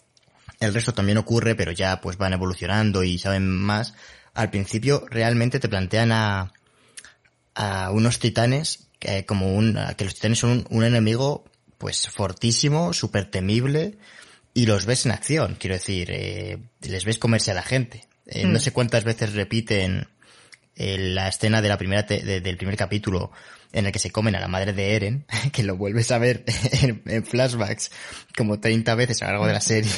el 0.60 0.72
resto 0.72 0.94
también 0.94 1.18
ocurre, 1.18 1.54
pero 1.54 1.72
ya 1.72 2.00
pues 2.00 2.16
van 2.16 2.32
evolucionando 2.32 3.02
y 3.02 3.18
saben 3.18 3.48
más, 3.48 3.94
al 4.34 4.50
principio 4.50 5.04
realmente 5.10 5.58
te 5.58 5.68
plantean 5.68 6.12
a, 6.12 6.52
a 7.54 7.90
unos 7.90 8.18
titanes 8.18 8.88
que 8.98 9.26
como 9.26 9.54
un, 9.54 9.78
que 9.96 10.04
los 10.04 10.14
titanes 10.14 10.38
son 10.38 10.64
un, 10.70 10.84
enemigo 10.84 11.44
pues 11.78 12.08
fortísimo, 12.08 12.92
súper 12.92 13.30
temible 13.30 13.98
y 14.54 14.66
los 14.66 14.86
ves 14.86 15.06
en 15.06 15.12
acción, 15.12 15.56
quiero 15.58 15.74
decir, 15.74 16.08
eh, 16.12 16.58
les 16.82 17.04
ves 17.04 17.18
comerse 17.18 17.50
a 17.50 17.54
la 17.54 17.62
gente. 17.62 18.06
Eh, 18.26 18.44
no 18.44 18.58
mm. 18.58 18.60
sé 18.60 18.72
cuántas 18.72 19.02
veces 19.02 19.32
repiten 19.32 19.96
eh, 19.96 20.21
la 20.76 21.28
escena 21.28 21.60
de 21.60 21.68
la 21.68 21.78
primera 21.78 22.02
del 22.02 22.56
primer 22.56 22.76
capítulo 22.76 23.30
en 23.72 23.86
el 23.86 23.92
que 23.92 23.98
se 23.98 24.10
comen 24.10 24.34
a 24.36 24.40
la 24.40 24.48
madre 24.48 24.72
de 24.72 24.94
Eren, 24.94 25.26
que 25.52 25.62
lo 25.62 25.76
vuelves 25.76 26.10
a 26.10 26.18
ver 26.18 26.44
en, 27.06 27.24
flashbacks 27.24 27.90
como 28.36 28.60
30 28.60 28.94
veces 28.94 29.22
a 29.22 29.26
lo 29.26 29.30
largo 29.32 29.46
de 29.46 29.52
la 29.52 29.60
serie, 29.60 29.90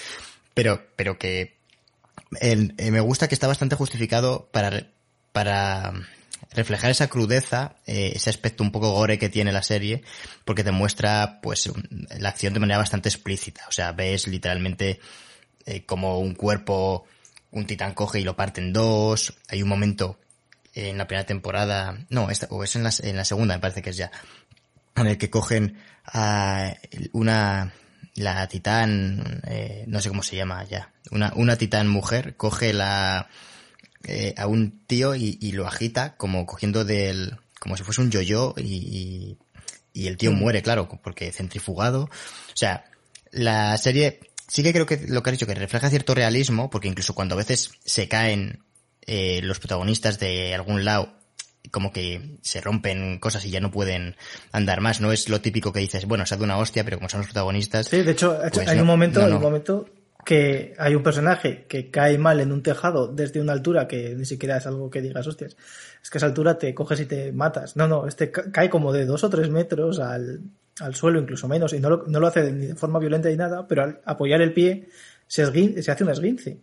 pero, 0.54 0.86
pero 0.96 1.18
que 1.18 1.58
me 2.30 3.00
gusta 3.00 3.28
que 3.28 3.34
está 3.34 3.46
bastante 3.46 3.76
justificado 3.76 4.48
para, 4.52 4.88
para 5.32 5.94
reflejar 6.52 6.90
esa 6.90 7.08
crudeza, 7.08 7.76
eh, 7.86 8.12
ese 8.14 8.30
aspecto 8.30 8.62
un 8.62 8.72
poco 8.72 8.92
gore 8.92 9.18
que 9.18 9.28
tiene 9.28 9.52
la 9.52 9.62
serie, 9.62 10.02
porque 10.44 10.64
te 10.64 10.70
muestra 10.70 11.40
pues 11.42 11.70
la 12.18 12.30
acción 12.30 12.54
de 12.54 12.60
manera 12.60 12.78
bastante 12.78 13.08
explícita. 13.08 13.66
O 13.68 13.72
sea, 13.72 13.92
ves 13.92 14.26
literalmente 14.26 15.00
eh, 15.66 15.84
como 15.84 16.18
un 16.18 16.34
cuerpo, 16.34 17.06
un 17.50 17.66
titán 17.66 17.94
coge 17.94 18.20
y 18.20 18.24
lo 18.24 18.36
parte 18.36 18.60
en 18.60 18.72
dos. 18.72 19.34
Hay 19.48 19.62
un 19.62 19.68
momento 19.68 20.18
en 20.74 20.98
la 20.98 21.06
primera 21.06 21.26
temporada, 21.26 22.06
no, 22.10 22.30
esta, 22.30 22.46
o 22.50 22.62
es 22.62 22.76
en 22.76 22.84
la, 22.84 22.92
en 23.02 23.16
la 23.16 23.24
segunda, 23.24 23.54
me 23.54 23.60
parece 23.60 23.82
que 23.82 23.90
es 23.90 23.96
ya, 23.96 24.10
en 24.94 25.06
el 25.06 25.18
que 25.18 25.30
cogen 25.30 25.76
a 26.04 26.74
una, 27.12 27.72
la 28.14 28.46
titán, 28.46 29.42
eh, 29.46 29.84
no 29.88 30.00
sé 30.00 30.08
cómo 30.08 30.22
se 30.22 30.36
llama 30.36 30.64
ya, 30.64 30.92
una, 31.10 31.32
una 31.34 31.56
titán 31.56 31.88
mujer, 31.88 32.36
coge 32.36 32.72
la, 32.72 33.28
eh, 34.04 34.34
a 34.36 34.46
un 34.46 34.84
tío 34.86 35.14
y, 35.16 35.38
y, 35.40 35.52
lo 35.52 35.66
agita 35.66 36.16
como 36.16 36.46
cogiendo 36.46 36.84
del, 36.84 37.36
como 37.58 37.76
si 37.76 37.82
fuese 37.82 38.00
un 38.00 38.10
yo-yo 38.10 38.54
y, 38.56 39.36
y, 39.92 40.06
el 40.06 40.16
tío 40.16 40.30
mm. 40.30 40.38
muere, 40.38 40.62
claro, 40.62 40.88
porque 41.02 41.32
centrifugado. 41.32 42.04
O 42.04 42.56
sea, 42.56 42.84
la 43.32 43.76
serie 43.76 44.20
sí 44.48 44.62
que 44.62 44.72
creo 44.72 44.86
que 44.86 45.06
lo 45.06 45.22
que 45.22 45.30
has 45.30 45.36
dicho, 45.36 45.46
que 45.46 45.54
refleja 45.54 45.90
cierto 45.90 46.14
realismo, 46.14 46.70
porque 46.70 46.88
incluso 46.88 47.14
cuando 47.14 47.34
a 47.34 47.38
veces 47.38 47.70
se 47.84 48.08
caen 48.08 48.64
eh, 49.06 49.40
los 49.42 49.58
protagonistas 49.60 50.18
de 50.18 50.54
algún 50.54 50.84
lado, 50.84 51.12
como 51.70 51.92
que 51.92 52.38
se 52.42 52.60
rompen 52.60 53.18
cosas 53.18 53.44
y 53.44 53.50
ya 53.50 53.60
no 53.60 53.70
pueden 53.70 54.16
andar 54.52 54.80
más. 54.80 55.00
No 55.00 55.12
es 55.12 55.28
lo 55.28 55.40
típico 55.40 55.72
que 55.72 55.80
dices, 55.80 56.06
bueno, 56.06 56.26
se 56.26 56.34
ha 56.34 56.38
una 56.38 56.58
hostia, 56.58 56.84
pero 56.84 56.96
como 56.98 57.08
son 57.08 57.20
los 57.20 57.28
protagonistas. 57.28 57.88
Sí, 57.88 58.02
de 58.02 58.12
hecho, 58.12 58.38
pues 58.52 58.66
hay 58.68 58.80
un 58.80 58.86
momento, 58.86 59.24
hay 59.24 59.32
un 59.32 59.42
momento 59.42 59.86
que 60.24 60.74
hay 60.78 60.94
un 60.94 61.02
personaje 61.02 61.64
que 61.68 61.90
cae 61.90 62.18
mal 62.18 62.40
en 62.40 62.52
un 62.52 62.62
tejado 62.62 63.08
desde 63.08 63.40
una 63.40 63.52
altura 63.52 63.88
que 63.88 64.14
ni 64.14 64.24
siquiera 64.24 64.58
es 64.58 64.66
algo 64.66 64.90
que 64.90 65.00
digas, 65.00 65.26
hostias, 65.26 65.56
es 66.02 66.10
que 66.10 66.18
a 66.18 66.20
esa 66.20 66.26
altura 66.26 66.58
te 66.58 66.74
coges 66.74 67.00
y 67.00 67.06
te 67.06 67.32
matas. 67.32 67.76
No, 67.76 67.88
no, 67.88 68.06
este 68.06 68.30
cae 68.30 68.68
como 68.68 68.92
de 68.92 69.06
dos 69.06 69.24
o 69.24 69.30
tres 69.30 69.48
metros 69.48 70.00
al, 70.00 70.40
al 70.80 70.94
suelo, 70.94 71.20
incluso 71.20 71.48
menos, 71.48 71.72
y 71.72 71.80
no 71.80 71.90
lo, 71.90 72.04
no 72.06 72.20
lo 72.20 72.26
hace 72.26 72.52
ni 72.52 72.66
de 72.66 72.74
forma 72.74 72.98
violenta 72.98 73.28
ni 73.28 73.36
nada, 73.36 73.66
pero 73.66 73.82
al 73.84 74.00
apoyar 74.04 74.40
el 74.40 74.52
pie 74.52 74.88
se, 75.26 75.82
se 75.82 75.90
hace 75.90 76.04
un 76.04 76.10
esguince 76.10 76.58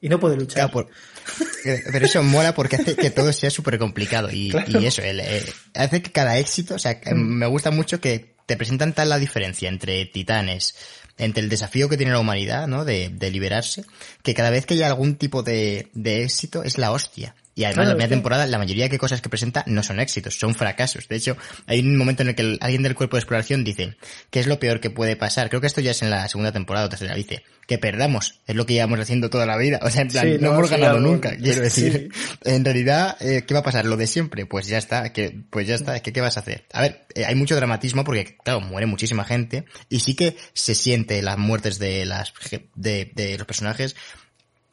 y 0.00 0.08
no 0.08 0.20
puede 0.20 0.36
luchar. 0.36 0.70
Pero 1.92 2.06
eso 2.06 2.22
mola 2.22 2.54
porque 2.54 2.76
hace 2.76 2.96
que 2.96 3.10
todo 3.10 3.32
sea 3.32 3.50
súper 3.50 3.78
complicado 3.78 4.30
y, 4.30 4.52
y 4.68 4.86
eso, 4.86 5.02
eh, 5.02 5.44
hace 5.74 6.02
que 6.02 6.12
cada 6.12 6.38
éxito, 6.38 6.76
o 6.76 6.78
sea, 6.78 7.00
mm. 7.04 7.14
me 7.14 7.46
gusta 7.46 7.70
mucho 7.70 8.00
que 8.00 8.36
te 8.46 8.56
presentan 8.56 8.92
tal 8.92 9.08
la 9.08 9.18
diferencia 9.18 9.68
entre 9.68 10.06
titanes, 10.06 10.74
entre 11.18 11.42
el 11.42 11.48
desafío 11.48 11.88
que 11.88 11.96
tiene 11.96 12.12
la 12.12 12.20
humanidad, 12.20 12.68
¿no? 12.68 12.84
De, 12.84 13.10
de 13.10 13.30
liberarse, 13.30 13.84
que 14.22 14.34
cada 14.34 14.50
vez 14.50 14.66
que 14.66 14.74
hay 14.74 14.82
algún 14.82 15.16
tipo 15.16 15.42
de, 15.42 15.88
de 15.94 16.22
éxito 16.22 16.62
es 16.62 16.78
la 16.78 16.92
hostia. 16.92 17.34
Y 17.58 17.64
además, 17.64 17.86
en 17.86 17.88
la 17.88 17.94
primera 17.96 18.08
temporada, 18.08 18.46
la 18.46 18.56
mayoría 18.56 18.88
de 18.88 18.98
cosas 18.98 19.20
que 19.20 19.28
presenta 19.28 19.64
no 19.66 19.82
son 19.82 19.98
éxitos, 19.98 20.38
son 20.38 20.54
fracasos. 20.54 21.08
De 21.08 21.16
hecho, 21.16 21.36
hay 21.66 21.80
un 21.80 21.96
momento 21.96 22.22
en 22.22 22.28
el 22.28 22.36
que 22.36 22.56
alguien 22.60 22.84
del 22.84 22.94
cuerpo 22.94 23.16
de 23.16 23.22
exploración 23.22 23.64
dice, 23.64 23.96
¿qué 24.30 24.38
es 24.38 24.46
lo 24.46 24.60
peor 24.60 24.78
que 24.78 24.90
puede 24.90 25.16
pasar? 25.16 25.48
Creo 25.48 25.60
que 25.60 25.66
esto 25.66 25.80
ya 25.80 25.90
es 25.90 26.00
en 26.02 26.10
la 26.10 26.28
segunda 26.28 26.52
temporada 26.52 26.86
o 26.86 26.88
tercera, 26.88 27.16
dice, 27.16 27.42
que 27.66 27.76
perdamos, 27.76 28.38
es 28.46 28.54
lo 28.54 28.64
que 28.64 28.74
llevamos 28.74 29.00
haciendo 29.00 29.28
toda 29.28 29.44
la 29.44 29.56
vida. 29.56 29.80
O 29.88 29.90
sea, 29.90 30.02
en 30.02 30.08
plan, 30.08 30.40
no, 30.40 30.52
hemos 30.52 30.70
ganado 30.70 31.00
nunca, 31.00 31.36
quiero 31.36 31.60
decir. 31.62 32.12
En 32.44 32.64
realidad, 32.64 33.16
eh, 33.18 33.42
¿qué 33.44 33.54
va 33.54 33.60
a 33.60 33.64
pasar? 33.64 33.86
Lo 33.86 33.96
de 33.96 34.06
siempre, 34.06 34.46
pues 34.46 34.68
ya 34.68 34.78
está, 34.78 35.12
que, 35.12 35.40
pues 35.50 35.66
ya 35.66 35.74
está, 35.74 35.98
que 36.00 36.12
¿qué 36.12 36.20
vas 36.20 36.36
a 36.36 36.40
hacer? 36.40 36.64
A 36.72 36.82
ver, 36.82 37.06
eh, 37.16 37.24
hay 37.24 37.34
mucho 37.34 37.56
dramatismo 37.56 38.04
porque, 38.04 38.36
claro, 38.44 38.60
muere 38.60 38.86
muchísima 38.86 39.24
gente 39.24 39.64
y 39.88 39.98
sí 39.98 40.14
que 40.14 40.36
se 40.52 40.76
siente 40.76 41.22
las 41.22 41.38
muertes 41.38 41.80
de 41.80 42.06
las, 42.06 42.32
de, 42.76 43.10
de 43.16 43.36
los 43.36 43.46
personajes, 43.48 43.96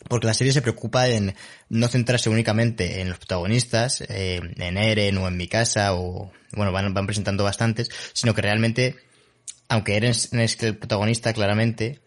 porque 0.07 0.27
la 0.27 0.33
serie 0.33 0.53
se 0.53 0.61
preocupa 0.61 1.07
en 1.07 1.35
no 1.69 1.87
centrarse 1.87 2.29
únicamente 2.29 3.01
en 3.01 3.09
los 3.09 3.17
protagonistas, 3.17 4.01
eh, 4.07 4.39
en 4.57 4.77
Eren 4.77 5.17
o 5.17 5.27
en 5.27 5.37
mi 5.37 5.47
casa, 5.47 5.93
o 5.93 6.31
bueno, 6.51 6.71
van, 6.71 6.93
van 6.93 7.05
presentando 7.05 7.43
bastantes, 7.43 7.89
sino 8.13 8.33
que 8.33 8.41
realmente 8.41 8.95
aunque 9.67 9.95
Eren 9.95 10.11
es 10.11 10.31
el 10.61 10.77
protagonista 10.77 11.33
claramente, 11.33 11.99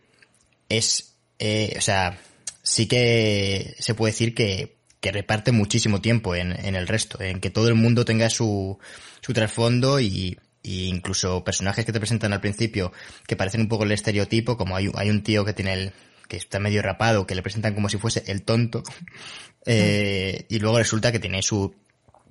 es, 0.69 1.14
eh, 1.38 1.75
o 1.76 1.81
sea, 1.81 2.19
sí 2.62 2.87
que 2.87 3.75
se 3.78 3.95
puede 3.95 4.12
decir 4.12 4.35
que, 4.35 4.76
que 5.00 5.12
reparte 5.12 5.52
muchísimo 5.52 6.00
tiempo 6.00 6.35
en, 6.35 6.52
en, 6.52 6.76
el 6.76 6.87
resto, 6.87 7.21
en 7.21 7.40
que 7.40 7.50
todo 7.50 7.69
el 7.69 7.75
mundo 7.75 8.05
tenga 8.05 8.31
su, 8.31 8.78
su 9.21 9.33
trasfondo 9.33 10.00
y, 10.00 10.38
y, 10.62 10.87
incluso 10.87 11.45
personajes 11.45 11.85
que 11.85 11.93
te 11.93 12.00
presentan 12.00 12.33
al 12.33 12.40
principio 12.40 12.93
que 13.26 13.37
parecen 13.37 13.62
un 13.62 13.69
poco 13.69 13.85
el 13.85 13.93
estereotipo, 13.93 14.57
como 14.57 14.76
hay, 14.76 14.90
hay 14.95 15.11
un 15.11 15.23
tío 15.23 15.45
que 15.45 15.52
tiene 15.52 15.73
el, 15.73 15.93
que 16.29 16.37
está 16.37 16.59
medio 16.59 16.83
rapado, 16.83 17.27
que 17.27 17.35
le 17.35 17.43
presentan 17.43 17.75
como 17.75 17.89
si 17.89 17.99
fuese 17.99 18.23
el 18.27 18.43
tonto, 18.43 18.83
eh, 19.67 20.47
y 20.49 20.59
luego 20.59 20.79
resulta 20.79 21.11
que 21.11 21.19
tiene 21.19 21.43
su 21.43 21.75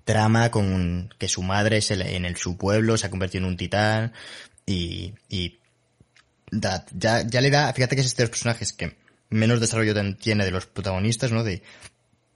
trama 0.06 0.51
con 0.51 1.13
que 1.18 1.27
su 1.27 1.44
madre 1.44 1.77
es 1.77 1.92
el, 1.92 2.01
en 2.01 2.25
el, 2.25 2.38
su 2.38 2.58
pueblo, 2.58 2.98
se 2.98 3.08
ha 3.08 3.10
convertido 3.10 3.44
en 3.44 3.50
un 3.50 3.58
titán, 3.58 4.13
y, 4.66 5.13
y 5.30 5.60
ya, 6.51 6.86
ya 6.94 7.42
le 7.42 7.50
da, 7.50 7.74
fíjate 7.74 7.96
que 7.96 8.01
es 8.01 8.08
este 8.08 8.24
de 8.24 8.27
los 8.27 8.32
personajes 8.32 8.72
que 8.72 8.96
menos 9.30 9.60
desarrollo 9.60 9.94
tiene 10.16 10.46
de 10.46 10.51
los 10.51 10.66
protagonistas, 10.66 11.32
¿no? 11.32 11.44
De, 11.44 11.62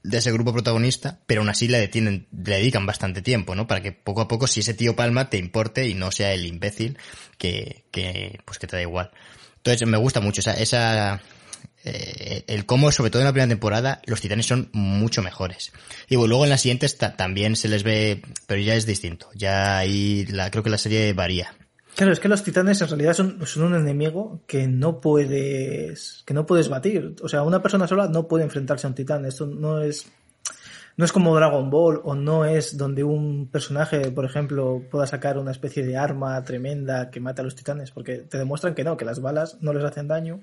de 0.03 0.17
ese 0.17 0.31
grupo 0.31 0.51
protagonista, 0.51 1.19
pero 1.27 1.41
aún 1.41 1.49
así 1.49 1.67
le 1.67 1.79
detienen, 1.79 2.27
le 2.31 2.55
dedican 2.55 2.85
bastante 2.85 3.21
tiempo, 3.21 3.55
¿no? 3.55 3.67
Para 3.67 3.81
que 3.81 3.91
poco 3.91 4.21
a 4.21 4.27
poco, 4.27 4.47
si 4.47 4.61
ese 4.61 4.73
tío 4.73 4.95
palma, 4.95 5.29
te 5.29 5.37
importe 5.37 5.87
y 5.87 5.93
no 5.93 6.11
sea 6.11 6.33
el 6.33 6.45
imbécil 6.45 6.97
que, 7.37 7.85
que, 7.91 8.39
pues 8.45 8.57
que 8.57 8.67
te 8.67 8.77
da 8.77 8.81
igual. 8.81 9.11
Entonces, 9.57 9.87
me 9.87 9.97
gusta 9.97 10.19
mucho 10.19 10.41
esa, 10.41 10.53
esa, 10.53 11.21
eh, 11.83 12.43
el 12.47 12.65
cómo, 12.65 12.91
sobre 12.91 13.09
todo 13.09 13.21
en 13.21 13.25
la 13.25 13.31
primera 13.31 13.49
temporada, 13.49 14.01
los 14.05 14.21
titanes 14.21 14.45
son 14.45 14.69
mucho 14.73 15.21
mejores. 15.21 15.71
Y 16.07 16.15
luego 16.15 16.43
en 16.43 16.49
las 16.49 16.61
siguientes 16.61 16.97
también 16.97 17.55
se 17.55 17.67
les 17.67 17.83
ve, 17.83 18.21
pero 18.47 18.61
ya 18.61 18.75
es 18.75 18.85
distinto. 18.85 19.27
Ya 19.33 19.77
ahí, 19.77 20.27
creo 20.51 20.63
que 20.63 20.69
la 20.69 20.77
serie 20.77 21.13
varía. 21.13 21.53
Claro, 21.95 22.13
es 22.13 22.19
que 22.19 22.29
los 22.29 22.43
titanes 22.43 22.81
en 22.81 22.87
realidad 22.87 23.13
son, 23.13 23.45
son, 23.45 23.63
un 23.63 23.75
enemigo 23.75 24.41
que 24.47 24.65
no 24.67 25.01
puedes 25.01 26.23
que 26.25 26.33
no 26.33 26.45
puedes 26.45 26.69
batir. 26.69 27.15
O 27.21 27.27
sea, 27.27 27.43
una 27.43 27.61
persona 27.61 27.87
sola 27.87 28.07
no 28.07 28.27
puede 28.27 28.45
enfrentarse 28.45 28.87
a 28.87 28.89
un 28.89 28.95
titán. 28.95 29.25
Esto 29.25 29.45
no 29.45 29.81
es 29.81 30.09
no 30.97 31.05
es 31.05 31.11
como 31.11 31.35
Dragon 31.35 31.69
Ball 31.69 32.01
o 32.03 32.15
no 32.15 32.45
es 32.45 32.77
donde 32.77 33.03
un 33.03 33.47
personaje, 33.47 34.11
por 34.11 34.25
ejemplo, 34.25 34.83
pueda 34.89 35.07
sacar 35.07 35.37
una 35.37 35.51
especie 35.51 35.85
de 35.85 35.97
arma 35.97 36.43
tremenda 36.43 37.09
que 37.09 37.19
mata 37.19 37.41
a 37.41 37.45
los 37.45 37.55
titanes, 37.55 37.91
porque 37.91 38.17
te 38.17 38.37
demuestran 38.37 38.75
que 38.75 38.83
no, 38.83 38.97
que 38.97 39.05
las 39.05 39.21
balas 39.21 39.57
no 39.61 39.73
les 39.73 39.83
hacen 39.83 40.07
daño. 40.07 40.41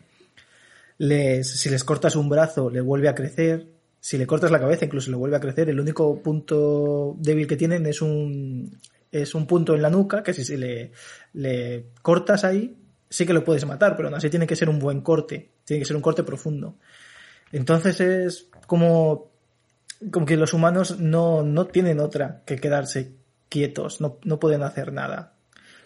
Les, 0.99 1.49
si 1.49 1.71
les 1.71 1.85
cortas 1.85 2.17
un 2.17 2.29
brazo, 2.29 2.71
le 2.71 2.81
vuelve 2.81 3.09
a 3.09 3.15
crecer. 3.15 3.69
Si 4.01 4.19
le 4.19 4.27
cortas 4.27 4.51
la 4.51 4.61
cabeza, 4.61 4.85
incluso 4.85 5.11
le 5.11 5.17
vuelve 5.17 5.37
a 5.37 5.41
crecer. 5.41 5.69
El 5.69 5.81
único 5.81 6.21
punto 6.23 7.17
débil 7.19 7.47
que 7.47 7.57
tienen 7.57 7.87
es 7.87 8.03
un 8.03 8.79
es 9.11 9.35
un 9.35 9.47
punto 9.47 9.75
en 9.75 9.83
la 9.83 9.91
nuca 9.91 10.23
que 10.23 10.35
si, 10.35 10.57
le, 10.57 10.93
le 11.35 11.87
cortas 12.03 12.45
ahí, 12.45 12.77
sí 13.09 13.27
que 13.27 13.33
lo 13.33 13.45
puedes 13.45 13.65
matar, 13.65 13.97
pero 13.97 14.09
aún 14.09 14.17
así 14.17 14.29
tiene 14.29 14.47
que 14.47 14.57
ser 14.57 14.69
un 14.69 14.79
buen 14.79 15.01
corte, 15.01 15.53
tiene 15.65 15.81
que 15.81 15.87
ser 15.87 15.97
un 15.97 16.03
corte 16.03 16.23
profundo. 16.23 16.77
Entonces 17.53 18.01
es 18.01 18.49
como, 18.67 19.31
como 20.11 20.27
que 20.27 20.37
los 20.37 20.53
humanos 20.53 20.99
no, 20.99 21.43
no 21.43 21.67
tienen 21.67 22.01
otra 22.01 22.43
que 22.45 22.57
quedarse 22.57 23.15
quietos, 23.49 24.01
no, 24.01 24.19
no 24.25 24.39
pueden 24.39 24.63
hacer 24.63 24.93
nada. 24.93 25.35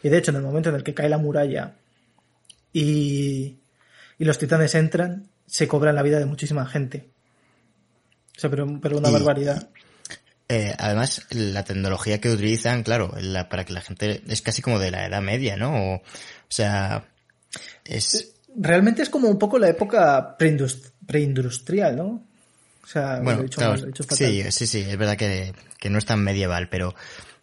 Y 0.02 0.08
de 0.08 0.18
hecho, 0.18 0.32
en 0.32 0.38
el 0.38 0.42
momento 0.42 0.68
en 0.68 0.74
el 0.74 0.82
que 0.82 0.94
cae 0.94 1.08
la 1.08 1.18
muralla 1.18 1.76
y, 2.72 3.58
y 4.18 4.24
los 4.24 4.38
titanes 4.38 4.74
entran, 4.74 5.28
se 5.46 5.68
cobran 5.68 5.94
la 5.94 6.02
vida 6.02 6.18
de 6.18 6.26
muchísima 6.26 6.66
gente. 6.66 7.08
O 8.36 8.40
sea, 8.40 8.50
pero, 8.50 8.66
pero 8.80 8.98
una 8.98 9.10
barbaridad. 9.10 9.68
Eh, 10.48 10.74
además, 10.78 11.26
la 11.30 11.64
tecnología 11.64 12.20
que 12.20 12.30
utilizan, 12.30 12.82
claro, 12.82 13.14
la, 13.20 13.48
para 13.48 13.64
que 13.64 13.72
la 13.72 13.80
gente 13.80 14.22
es 14.26 14.42
casi 14.42 14.60
como 14.60 14.78
de 14.78 14.90
la 14.90 15.06
Edad 15.06 15.22
Media, 15.22 15.56
¿no? 15.56 15.74
O, 15.74 15.94
o 15.96 16.02
sea, 16.48 17.04
es... 17.84 18.34
Realmente 18.54 19.02
es 19.02 19.08
como 19.08 19.28
un 19.28 19.38
poco 19.38 19.58
la 19.58 19.68
época 19.68 20.36
preindustrial, 20.36 21.96
¿no? 21.96 22.26
O 22.84 22.86
sea, 22.86 23.20
bueno, 23.20 23.38
lo 23.38 23.40
he 23.40 23.44
dicho, 23.44 23.58
claro, 23.58 23.76
lo 23.76 23.84
he 23.84 23.86
dicho 23.86 24.04
sí, 24.10 24.44
sí, 24.50 24.66
sí, 24.66 24.80
es 24.80 24.98
verdad 24.98 25.16
que, 25.16 25.54
que 25.78 25.88
no 25.88 25.98
es 25.98 26.04
tan 26.04 26.22
medieval, 26.22 26.68
pero 26.68 26.94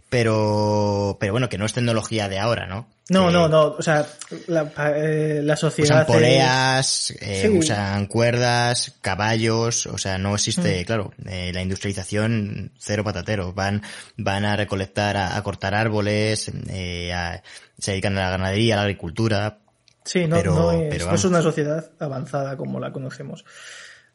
pero 0.09 1.17
pero 1.19 1.33
bueno, 1.33 1.49
que 1.49 1.57
no 1.57 1.65
es 1.65 1.73
tecnología 1.73 2.27
de 2.27 2.39
ahora, 2.39 2.67
¿no? 2.67 2.87
No, 3.09 3.27
que 3.27 3.33
no, 3.33 3.47
no, 3.47 3.63
o 3.77 3.81
sea, 3.81 4.05
la, 4.47 4.71
eh, 4.95 5.41
la 5.43 5.55
sociedad... 5.55 6.03
Usan 6.03 6.05
poleas, 6.05 7.11
eh, 7.19 7.41
sí. 7.41 7.47
usan 7.49 8.05
cuerdas, 8.05 8.97
caballos, 9.01 9.87
o 9.87 9.97
sea, 9.97 10.19
no 10.19 10.35
existe, 10.35 10.81
mm. 10.81 10.85
claro, 10.85 11.13
eh, 11.25 11.51
la 11.51 11.61
industrialización 11.63 12.71
cero 12.77 13.03
patatero, 13.03 13.51
van 13.51 13.81
van 14.15 14.45
a 14.45 14.55
recolectar, 14.55 15.17
a, 15.17 15.35
a 15.35 15.43
cortar 15.43 15.73
árboles, 15.73 16.51
eh, 16.69 17.11
a, 17.11 17.41
se 17.79 17.91
dedican 17.91 18.17
a 18.17 18.21
la 18.21 18.29
ganadería, 18.29 18.75
a 18.75 18.77
la 18.77 18.83
agricultura. 18.83 19.57
Sí, 20.03 20.27
no, 20.27 20.37
pero, 20.37 20.55
no, 20.55 20.71
es, 20.71 20.87
pero 20.89 21.07
no 21.07 21.15
es 21.15 21.25
una 21.25 21.41
sociedad 21.41 21.91
avanzada 21.99 22.57
como 22.57 22.79
la 22.79 22.91
conocemos. 22.91 23.43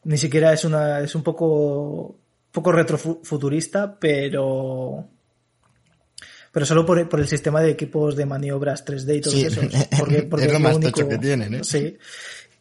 Ni 0.05 0.17
siquiera 0.17 0.53
es 0.53 0.63
una, 0.63 1.01
es 1.01 1.15
un 1.15 1.23
poco, 1.23 2.17
poco 2.51 2.71
retrofuturista, 2.71 3.97
pero 3.99 5.09
pero 6.55 6.65
solo 6.65 6.85
por, 6.85 7.09
por, 7.09 7.19
el 7.19 7.27
sistema 7.27 7.59
de 7.59 7.71
equipos 7.71 8.15
de 8.15 8.25
maniobras 8.25 8.85
3D 8.85 9.17
y 9.17 9.19
todo 9.19 9.33
sí. 9.33 9.43
eso. 9.43 9.59
Porque, 9.99 10.23
porque 10.23 10.45
es 10.45 10.53
lo 10.53 10.61
más 10.61 10.77
único, 10.77 11.05
que 11.05 11.17
tienen, 11.17 11.55
¿eh? 11.55 11.63
Sí. 11.65 11.97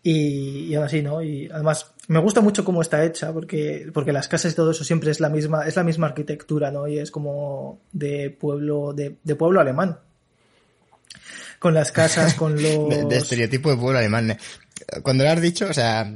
Y, 0.02 0.64
y 0.64 0.74
aún 0.74 0.87
así, 0.87 1.00
¿no? 1.00 1.22
Y 1.22 1.48
además, 1.48 1.92
me 2.09 2.18
gusta 2.18 2.40
mucho 2.40 2.64
cómo 2.64 2.83
está 2.83 3.04
hecha, 3.04 3.33
porque, 3.33 3.88
porque 3.94 4.12
las 4.12 4.26
casas 4.26 4.50
y 4.50 4.57
todo 4.57 4.72
eso 4.72 4.83
siempre 4.83 5.12
es 5.12 5.20
la 5.20 5.28
misma, 5.28 5.64
es 5.68 5.76
la 5.76 5.85
misma 5.85 6.09
arquitectura, 6.09 6.72
¿no? 6.72 6.88
Y 6.88 6.98
es 6.98 7.12
como 7.12 7.83
de 7.92 8.30
pueblo, 8.30 8.94
de, 8.94 9.14
de 9.22 9.37
pueblo 9.37 9.61
alemán. 9.61 10.00
Con 11.61 11.72
las 11.72 11.92
casas, 11.92 12.35
con 12.35 12.61
los... 12.61 12.88
de, 12.90 13.04
de, 13.04 13.16
estereotipo 13.16 13.70
de 13.70 13.76
pueblo 13.76 14.00
alemán. 14.00 14.37
Cuando 15.04 15.22
lo 15.22 15.30
has 15.30 15.40
dicho, 15.40 15.68
o 15.68 15.72
sea, 15.72 16.12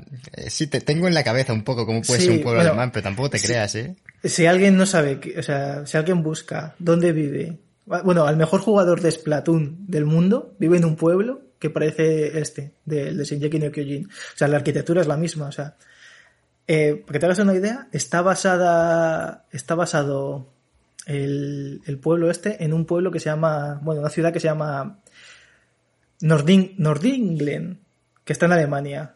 sí 0.49 0.67
te 0.67 0.81
tengo 0.81 1.07
en 1.07 1.15
la 1.15 1.23
cabeza 1.23 1.53
un 1.53 1.63
poco 1.63 1.87
cómo 1.87 2.03
puede 2.03 2.19
sí, 2.19 2.27
ser 2.27 2.35
un 2.39 2.43
pueblo 2.43 2.59
bueno, 2.59 2.73
alemán, 2.73 2.91
pero 2.91 3.05
tampoco 3.05 3.31
te 3.31 3.39
creas, 3.39 3.77
¿eh? 3.77 3.95
Si 4.25 4.47
alguien 4.47 4.77
no 4.77 4.85
sabe, 4.85 5.21
o 5.39 5.43
sea, 5.45 5.87
si 5.87 5.97
alguien 5.97 6.25
busca 6.25 6.75
dónde 6.81 7.13
vive, 7.13 7.57
bueno, 8.05 8.27
al 8.27 8.37
mejor 8.37 8.61
jugador 8.61 9.01
de 9.01 9.11
Splatoon 9.11 9.87
del 9.87 10.05
mundo 10.05 10.55
vive 10.59 10.77
en 10.77 10.85
un 10.85 10.97
pueblo 10.97 11.43
que 11.59 11.71
parece 11.71 12.39
este, 12.39 12.75
del 12.85 13.17
de 13.17 13.25
Shinjeki 13.25 13.59
no 13.59 13.73
Kyojin. 13.73 14.07
O 14.07 14.37
sea, 14.37 14.49
la 14.49 14.59
arquitectura 14.59 15.01
es 15.01 15.07
la 15.07 15.17
misma, 15.17 15.49
o 15.49 15.53
sea, 15.53 15.77
eh, 16.67 17.03
para 17.05 17.13
que 17.15 17.19
te 17.19 17.27
hagas 17.27 17.39
una 17.39 17.55
idea, 17.55 17.89
está 17.93 18.23
basada, 18.23 19.47
está 19.51 19.75
basado 19.75 20.53
el, 21.07 21.81
el, 21.87 21.99
pueblo 21.99 22.31
este 22.31 22.63
en 22.63 22.73
un 22.75 22.85
pueblo 22.85 23.11
que 23.11 23.21
se 23.21 23.31
llama, 23.31 23.81
bueno, 23.83 24.03
una 24.03 24.11
ciudad 24.11 24.33
que 24.33 24.41
se 24.41 24.49
llama 24.49 25.01
Nording, 26.21 26.75
Nordinglen, 26.77 27.81
que 28.25 28.33
está 28.35 28.47
en 28.47 28.53
Alemania, 28.53 29.15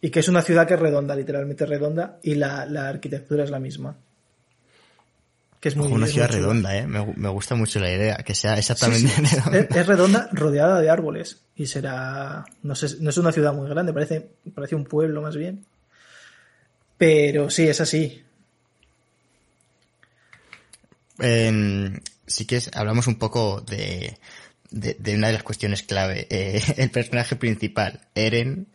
y 0.00 0.10
que 0.10 0.20
es 0.20 0.28
una 0.28 0.42
ciudad 0.42 0.66
que 0.66 0.74
es 0.74 0.80
redonda, 0.80 1.14
literalmente 1.14 1.66
redonda, 1.66 2.18
y 2.22 2.34
la, 2.34 2.66
la 2.66 2.88
arquitectura 2.88 3.44
es 3.44 3.50
la 3.50 3.60
misma. 3.60 3.96
Que 5.60 5.70
es 5.70 5.76
muy, 5.76 5.90
una 5.90 6.06
ciudad 6.06 6.30
redonda, 6.30 6.76
¿eh? 6.76 6.86
Me, 6.86 7.04
me, 7.16 7.28
gusta 7.30 7.56
mucho 7.56 7.80
la 7.80 7.92
idea, 7.92 8.16
que 8.18 8.34
sea 8.34 8.56
exactamente 8.56 9.08
sí, 9.08 9.26
sí. 9.26 9.36
redonda. 9.36 9.58
Es, 9.58 9.76
es, 9.76 9.86
redonda, 9.86 10.28
rodeada 10.32 10.80
de 10.80 10.88
árboles. 10.88 11.40
Y 11.56 11.66
será, 11.66 12.44
no 12.62 12.74
sé, 12.76 12.96
no 13.00 13.10
es 13.10 13.18
una 13.18 13.32
ciudad 13.32 13.52
muy 13.52 13.68
grande, 13.68 13.92
parece, 13.92 14.30
parece 14.54 14.76
un 14.76 14.84
pueblo 14.84 15.20
más 15.20 15.36
bien. 15.36 15.64
Pero 16.96 17.50
sí, 17.50 17.66
es 17.68 17.80
así. 17.80 18.22
Eh, 21.20 22.00
sí 22.26 22.46
que 22.46 22.56
es, 22.56 22.70
hablamos 22.74 23.06
un 23.06 23.18
poco 23.18 23.60
de, 23.60 24.18
de, 24.70 24.96
de, 24.98 25.14
una 25.14 25.28
de 25.28 25.32
las 25.34 25.42
cuestiones 25.42 25.82
clave. 25.82 26.26
Eh, 26.30 26.62
el 26.76 26.90
personaje 26.90 27.36
principal, 27.36 28.00
Eren, 28.14 28.68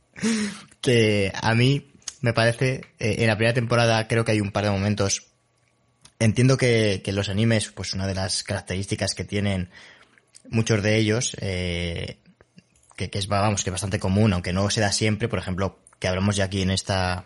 que 0.80 1.32
a 1.34 1.54
mí 1.54 1.92
me 2.20 2.32
parece, 2.32 2.82
eh, 2.98 3.16
en 3.18 3.26
la 3.28 3.36
primera 3.36 3.54
temporada 3.54 4.08
creo 4.08 4.24
que 4.24 4.32
hay 4.32 4.40
un 4.40 4.52
par 4.52 4.64
de 4.64 4.70
momentos 4.70 5.31
Entiendo 6.22 6.56
que, 6.56 7.02
que, 7.04 7.10
los 7.10 7.28
animes, 7.28 7.72
pues 7.72 7.94
una 7.94 8.06
de 8.06 8.14
las 8.14 8.44
características 8.44 9.16
que 9.16 9.24
tienen 9.24 9.70
muchos 10.48 10.80
de 10.80 10.96
ellos, 10.96 11.36
eh, 11.40 12.18
que, 12.96 13.10
que, 13.10 13.18
es, 13.18 13.26
vamos, 13.26 13.64
que 13.64 13.70
es 13.70 13.72
bastante 13.72 13.98
común, 13.98 14.32
aunque 14.32 14.52
no 14.52 14.70
se 14.70 14.80
da 14.80 14.92
siempre, 14.92 15.26
por 15.26 15.40
ejemplo, 15.40 15.80
que 15.98 16.06
hablamos 16.06 16.36
ya 16.36 16.44
aquí 16.44 16.62
en 16.62 16.70
esta, 16.70 17.24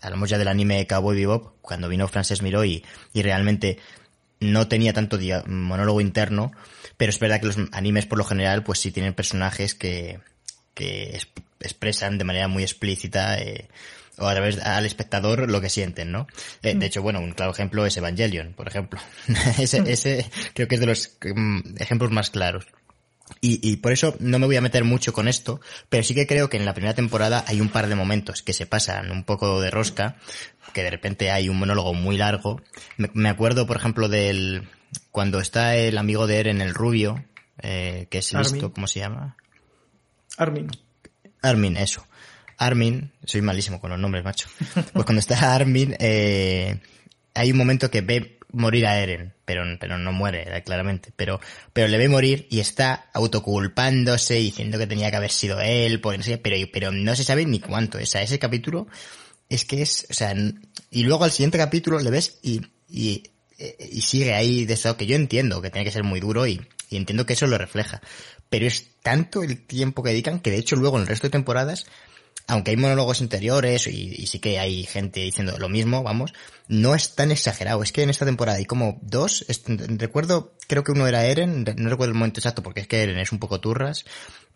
hablamos 0.00 0.30
ya 0.30 0.38
del 0.38 0.48
anime 0.48 0.86
Cowboy 0.86 1.14
Bebop, 1.14 1.56
cuando 1.60 1.90
vino 1.90 2.08
Frances 2.08 2.40
Miró 2.40 2.64
y, 2.64 2.82
y 3.12 3.20
realmente 3.20 3.80
no 4.40 4.66
tenía 4.66 4.94
tanto 4.94 5.18
monólogo 5.44 6.00
interno, 6.00 6.50
pero 6.96 7.10
es 7.10 7.18
verdad 7.18 7.40
que 7.40 7.48
los 7.48 7.58
animes 7.72 8.06
por 8.06 8.16
lo 8.16 8.24
general, 8.24 8.64
pues 8.64 8.78
sí 8.78 8.90
tienen 8.90 9.12
personajes 9.12 9.74
que, 9.74 10.20
que 10.72 11.20
expresan 11.60 12.16
de 12.16 12.24
manera 12.24 12.48
muy 12.48 12.62
explícita, 12.62 13.36
eh, 13.36 13.68
o 14.18 14.26
a 14.26 14.32
través 14.34 14.58
al 14.60 14.86
espectador 14.86 15.50
lo 15.50 15.60
que 15.60 15.68
sienten, 15.68 16.12
¿no? 16.12 16.26
Eh, 16.62 16.74
de 16.74 16.86
hecho, 16.86 17.02
bueno, 17.02 17.20
un 17.20 17.32
claro 17.32 17.52
ejemplo 17.52 17.86
es 17.86 17.96
Evangelion, 17.96 18.54
por 18.54 18.68
ejemplo. 18.68 19.00
ese, 19.58 19.82
ese 19.90 20.30
creo 20.54 20.68
que 20.68 20.76
es 20.76 20.80
de 20.80 20.86
los 20.86 21.18
um, 21.24 21.62
ejemplos 21.78 22.10
más 22.10 22.30
claros. 22.30 22.66
Y, 23.42 23.60
y, 23.68 23.76
por 23.76 23.92
eso 23.92 24.16
no 24.20 24.38
me 24.38 24.46
voy 24.46 24.56
a 24.56 24.62
meter 24.62 24.84
mucho 24.84 25.12
con 25.12 25.28
esto, 25.28 25.60
pero 25.90 26.02
sí 26.02 26.14
que 26.14 26.26
creo 26.26 26.48
que 26.48 26.56
en 26.56 26.64
la 26.64 26.72
primera 26.72 26.94
temporada 26.94 27.44
hay 27.46 27.60
un 27.60 27.68
par 27.68 27.86
de 27.86 27.94
momentos 27.94 28.40
que 28.42 28.54
se 28.54 28.64
pasan 28.64 29.10
un 29.10 29.22
poco 29.22 29.60
de 29.60 29.70
rosca, 29.70 30.16
que 30.72 30.82
de 30.82 30.90
repente 30.90 31.30
hay 31.30 31.50
un 31.50 31.58
monólogo 31.58 31.92
muy 31.92 32.16
largo. 32.16 32.62
Me, 32.96 33.10
me 33.12 33.28
acuerdo, 33.28 33.66
por 33.66 33.76
ejemplo, 33.76 34.08
del 34.08 34.66
cuando 35.10 35.40
está 35.40 35.76
el 35.76 35.98
amigo 35.98 36.26
de 36.26 36.40
Eren, 36.40 36.60
el 36.60 36.74
rubio, 36.74 37.24
eh, 37.60 38.06
que 38.10 38.18
es 38.18 38.32
listo, 38.32 38.72
¿cómo 38.72 38.86
se 38.86 39.00
llama? 39.00 39.36
Armin. 40.36 40.68
Armin, 41.42 41.76
eso. 41.76 42.06
Armin, 42.58 43.12
soy 43.24 43.40
malísimo 43.40 43.80
con 43.80 43.90
los 43.90 43.98
nombres, 43.98 44.24
macho. 44.24 44.48
Pues 44.92 45.04
cuando 45.06 45.20
está 45.20 45.54
Armin, 45.54 45.96
eh, 45.98 46.80
hay 47.34 47.50
un 47.52 47.56
momento 47.56 47.90
que 47.90 48.00
ve 48.00 48.38
morir 48.50 48.86
a 48.86 48.98
Eren, 48.98 49.34
pero, 49.44 49.62
pero 49.78 49.98
no 49.98 50.12
muere, 50.12 50.44
eh, 50.56 50.62
claramente, 50.64 51.12
pero, 51.14 51.40
pero 51.72 51.86
le 51.86 51.98
ve 51.98 52.08
morir 52.08 52.46
y 52.50 52.60
está 52.60 53.10
autoculpándose, 53.12 54.34
diciendo 54.34 54.78
que 54.78 54.86
tenía 54.86 55.10
que 55.10 55.16
haber 55.16 55.30
sido 55.30 55.60
él, 55.60 56.00
pues, 56.00 56.18
no 56.18 56.24
sé, 56.24 56.38
pero, 56.38 56.56
pero 56.72 56.90
no 56.90 57.14
se 57.14 57.24
sabe 57.24 57.46
ni 57.46 57.60
cuánto. 57.60 57.98
O 57.98 58.06
sea, 58.06 58.22
ese 58.22 58.38
capítulo 58.38 58.88
es 59.48 59.64
que 59.64 59.82
es, 59.82 60.06
o 60.10 60.14
sea, 60.14 60.34
y 60.90 61.04
luego 61.04 61.24
al 61.24 61.30
siguiente 61.30 61.58
capítulo 61.58 62.00
le 62.00 62.10
ves 62.10 62.38
y, 62.42 62.60
y, 62.88 63.22
y 63.78 64.00
sigue 64.00 64.34
ahí 64.34 64.64
de 64.64 64.74
eso 64.74 64.96
que 64.96 65.06
yo 65.06 65.14
entiendo 65.14 65.62
que 65.62 65.70
tiene 65.70 65.84
que 65.84 65.92
ser 65.92 66.02
muy 66.02 66.20
duro 66.20 66.46
y, 66.46 66.60
y 66.90 66.96
entiendo 66.96 67.24
que 67.26 67.34
eso 67.34 67.46
lo 67.46 67.58
refleja. 67.58 68.00
Pero 68.48 68.66
es 68.66 68.86
tanto 69.02 69.42
el 69.42 69.64
tiempo 69.66 70.02
que 70.02 70.10
dedican 70.10 70.40
que 70.40 70.50
de 70.50 70.58
hecho 70.58 70.76
luego 70.76 70.96
en 70.96 71.02
el 71.02 71.08
resto 71.08 71.26
de 71.26 71.32
temporadas 71.32 71.86
aunque 72.48 72.70
hay 72.70 72.76
monólogos 72.78 73.20
interiores 73.20 73.86
y, 73.86 74.26
sí 74.26 74.38
que 74.38 74.58
hay 74.58 74.84
gente 74.84 75.20
diciendo 75.20 75.56
lo 75.58 75.68
mismo, 75.68 76.02
vamos, 76.02 76.32
no 76.66 76.94
es 76.94 77.14
tan 77.14 77.30
exagerado. 77.30 77.82
Es 77.82 77.92
que 77.92 78.02
en 78.02 78.10
esta 78.10 78.24
temporada 78.24 78.56
hay 78.56 78.64
como 78.64 78.98
dos, 79.02 79.44
recuerdo, 79.66 80.54
creo 80.66 80.82
que 80.82 80.92
uno 80.92 81.06
era 81.06 81.26
Eren, 81.26 81.64
no 81.76 81.90
recuerdo 81.90 82.12
el 82.12 82.18
momento 82.18 82.40
exacto 82.40 82.62
porque 82.62 82.80
es 82.80 82.88
que 82.88 83.02
Eren 83.02 83.18
es 83.18 83.32
un 83.32 83.38
poco 83.38 83.60
turras, 83.60 84.06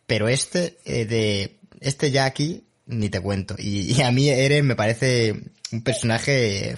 pero 0.07 0.29
este 0.29 0.79
eh, 0.87 1.05
de, 1.05 1.59
este 1.81 2.11
ya 2.11 2.25
aquí, 2.25 2.65
ni 2.87 3.11
te 3.11 3.21
cuento. 3.21 3.57
Y, 3.59 4.01
a 4.01 4.11
mí 4.11 4.31
Eren 4.31 4.67
me 4.67 4.75
parece 4.75 5.35
un 5.71 5.83
personaje 5.83 6.77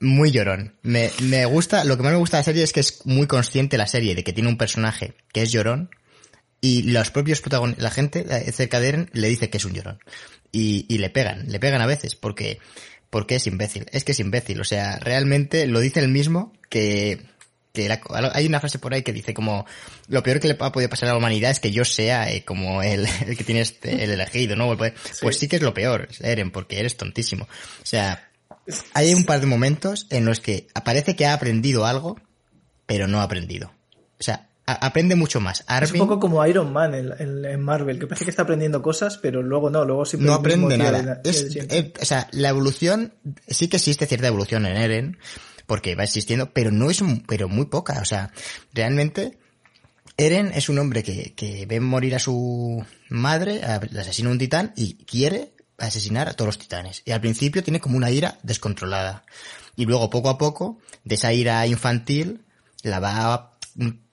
muy 0.00 0.30
llorón. 0.30 0.76
Me, 0.80 1.10
me 1.20 1.44
gusta, 1.44 1.84
lo 1.84 1.98
que 1.98 2.02
más 2.02 2.12
me 2.12 2.18
gusta 2.18 2.38
de 2.38 2.40
la 2.40 2.44
serie 2.44 2.62
es 2.62 2.72
que 2.72 2.80
es 2.80 3.04
muy 3.04 3.26
consciente 3.26 3.76
la 3.76 3.86
serie 3.86 4.14
de 4.14 4.24
que 4.24 4.32
tiene 4.32 4.48
un 4.48 4.56
personaje 4.56 5.12
que 5.30 5.42
es 5.42 5.52
llorón, 5.52 5.90
y 6.60 6.82
los 6.82 7.10
propios 7.10 7.40
protagonistas, 7.40 7.82
la 7.82 7.90
gente 7.90 8.52
cerca 8.52 8.80
de 8.80 8.88
Eren 8.88 9.10
le 9.12 9.28
dice 9.28 9.50
que 9.50 9.58
es 9.58 9.64
un 9.64 9.74
llorón. 9.74 9.98
Y, 10.52 10.86
y 10.88 10.98
le 10.98 11.10
pegan, 11.10 11.48
le 11.48 11.60
pegan 11.60 11.82
a 11.82 11.86
veces, 11.86 12.16
porque, 12.16 12.58
porque 13.10 13.36
es 13.36 13.46
imbécil. 13.46 13.86
Es 13.92 14.04
que 14.04 14.12
es 14.12 14.20
imbécil. 14.20 14.60
O 14.60 14.64
sea, 14.64 14.98
realmente 14.98 15.66
lo 15.66 15.80
dice 15.80 16.00
el 16.00 16.08
mismo 16.08 16.52
que, 16.70 17.26
que 17.76 17.98
hay 18.32 18.46
una 18.46 18.60
frase 18.60 18.78
por 18.78 18.94
ahí 18.94 19.02
que 19.02 19.12
dice 19.12 19.34
como 19.34 19.66
lo 20.08 20.22
peor 20.22 20.40
que 20.40 20.48
le 20.48 20.56
ha 20.58 20.72
podido 20.72 20.88
pasar 20.88 21.10
a 21.10 21.12
la 21.12 21.18
humanidad 21.18 21.50
es 21.50 21.60
que 21.60 21.70
yo 21.70 21.84
sea 21.84 22.32
eh, 22.32 22.42
como 22.44 22.82
el, 22.82 23.06
el, 23.26 23.36
que 23.36 23.44
tiene 23.44 23.60
este, 23.60 24.02
el 24.02 24.10
elegido, 24.10 24.56
¿no? 24.56 24.76
Pues 24.76 24.94
sí. 25.04 25.18
pues 25.20 25.38
sí 25.38 25.48
que 25.48 25.56
es 25.56 25.62
lo 25.62 25.74
peor, 25.74 26.08
Eren, 26.20 26.50
porque 26.50 26.80
eres 26.80 26.96
tontísimo. 26.96 27.44
O 27.44 27.86
sea, 27.86 28.30
hay 28.94 29.12
un 29.12 29.24
par 29.24 29.40
de 29.40 29.46
momentos 29.46 30.06
en 30.10 30.24
los 30.24 30.40
que 30.40 30.68
parece 30.84 31.14
que 31.16 31.26
ha 31.26 31.34
aprendido 31.34 31.84
algo, 31.84 32.18
pero 32.86 33.06
no 33.06 33.20
ha 33.20 33.24
aprendido. 33.24 33.72
O 34.18 34.22
sea, 34.22 34.45
aprende 34.66 35.14
mucho 35.14 35.40
más. 35.40 35.64
Es 35.80 35.92
un 35.92 35.98
poco 35.98 36.18
como 36.18 36.44
Iron 36.44 36.72
Man 36.72 36.94
en, 36.94 37.12
en, 37.18 37.44
en, 37.44 37.62
Marvel, 37.62 37.98
que 38.00 38.06
parece 38.06 38.24
que 38.24 38.30
está 38.30 38.42
aprendiendo 38.42 38.82
cosas, 38.82 39.18
pero 39.18 39.42
luego 39.42 39.70
no, 39.70 39.84
luego 39.84 40.04
No 40.18 40.34
aprende 40.34 40.76
nada. 40.76 41.20
Es, 41.24 41.42
es, 41.54 41.92
o 42.00 42.04
sea, 42.04 42.28
la 42.32 42.48
evolución, 42.48 43.14
sí 43.46 43.68
que 43.68 43.76
existe 43.76 44.06
cierta 44.06 44.26
evolución 44.26 44.66
en 44.66 44.76
Eren, 44.76 45.18
porque 45.66 45.94
va 45.94 46.04
existiendo, 46.04 46.52
pero 46.52 46.72
no 46.72 46.90
es, 46.90 47.02
pero 47.28 47.48
muy 47.48 47.66
poca. 47.66 48.00
O 48.00 48.04
sea, 48.04 48.32
realmente, 48.74 49.38
Eren 50.16 50.50
es 50.52 50.68
un 50.68 50.80
hombre 50.80 51.04
que, 51.04 51.34
que 51.34 51.64
ve 51.66 51.78
morir 51.78 52.16
a 52.16 52.18
su 52.18 52.84
madre, 53.08 53.60
le 53.90 54.00
asesina 54.00 54.30
un 54.30 54.38
titán 54.38 54.72
y 54.74 55.04
quiere 55.04 55.52
asesinar 55.78 56.28
a 56.28 56.32
todos 56.32 56.48
los 56.48 56.58
titanes. 56.58 57.02
Y 57.04 57.12
al 57.12 57.20
principio 57.20 57.62
tiene 57.62 57.80
como 57.80 57.96
una 57.96 58.10
ira 58.10 58.38
descontrolada. 58.42 59.24
Y 59.76 59.84
luego, 59.84 60.10
poco 60.10 60.30
a 60.30 60.38
poco, 60.38 60.80
de 61.04 61.14
esa 61.14 61.32
ira 61.32 61.64
infantil, 61.68 62.44
la 62.82 62.98
va 62.98 63.58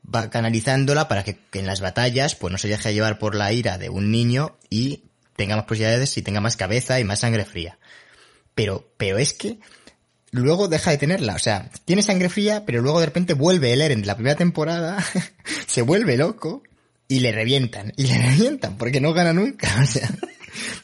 va 0.03 0.29
canalizándola 0.29 1.07
para 1.07 1.23
que, 1.23 1.37
en 1.53 1.65
las 1.65 1.81
batallas 1.81 2.35
pues 2.35 2.51
no 2.51 2.57
se 2.57 2.67
deje 2.67 2.93
llevar 2.93 3.19
por 3.19 3.35
la 3.35 3.51
ira 3.53 3.77
de 3.77 3.89
un 3.89 4.11
niño 4.11 4.57
y 4.69 5.03
tenga 5.35 5.55
más 5.55 5.65
posibilidades 5.65 6.17
y 6.17 6.21
tenga 6.21 6.41
más 6.41 6.57
cabeza 6.57 6.99
y 6.99 7.03
más 7.03 7.19
sangre 7.19 7.45
fría. 7.45 7.77
Pero, 8.55 8.91
pero 8.97 9.17
es 9.17 9.33
que 9.33 9.59
luego 10.31 10.67
deja 10.67 10.91
de 10.91 10.97
tenerla. 10.97 11.35
O 11.35 11.39
sea, 11.39 11.69
tiene 11.85 12.03
sangre 12.03 12.29
fría, 12.29 12.65
pero 12.65 12.81
luego 12.81 12.99
de 12.99 13.07
repente 13.07 13.33
vuelve 13.33 13.73
el 13.73 13.81
Eren 13.81 14.01
de 14.01 14.07
la 14.07 14.15
primera 14.15 14.35
temporada, 14.35 15.03
se 15.67 15.81
vuelve 15.81 16.17
loco 16.17 16.63
y 17.07 17.19
le 17.19 17.31
revientan. 17.31 17.93
Y 17.97 18.07
le 18.07 18.17
revientan 18.29 18.77
porque 18.77 19.01
no 19.01 19.13
gana 19.13 19.33
nunca. 19.33 19.69
O 19.81 19.85
sea, 19.85 20.09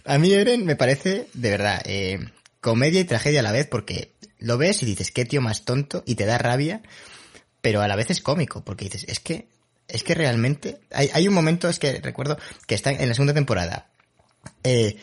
a 0.06 0.18
mí 0.18 0.34
Eren 0.34 0.66
me 0.66 0.76
parece, 0.76 1.28
de 1.34 1.50
verdad, 1.52 1.82
eh, 1.86 2.20
comedia 2.60 3.00
y 3.00 3.06
tragedia 3.06 3.42
a 3.42 3.44
la 3.44 3.52
vez 3.52 3.68
porque 3.68 4.14
lo 4.40 4.58
ves 4.58 4.82
y 4.82 4.86
dices, 4.88 5.12
qué 5.12 5.26
tío 5.26 5.42
más 5.42 5.64
tonto 5.64 6.04
y 6.08 6.16
te 6.16 6.26
da 6.26 6.40
rabia 6.40 6.82
pero 7.62 7.82
a 7.82 7.88
la 7.88 7.96
vez 7.96 8.10
es 8.12 8.22
cómico, 8.22 8.64
porque 8.64 8.86
dices, 8.86 9.06
es 9.08 9.20
que, 9.20 9.48
es 9.88 10.04
que 10.04 10.16
realmente, 10.16 10.80
hay, 10.92 11.10
hay 11.14 11.28
un 11.28 11.34
momento, 11.34 11.70
es 11.70 11.80
que 11.80 12.00
recuerdo 12.02 12.38
que 12.68 12.76
está 12.76 12.92
en 12.92 13.08
la 13.08 13.14
segunda 13.14 13.34
temporada, 13.34 13.88
eh, 14.64 14.98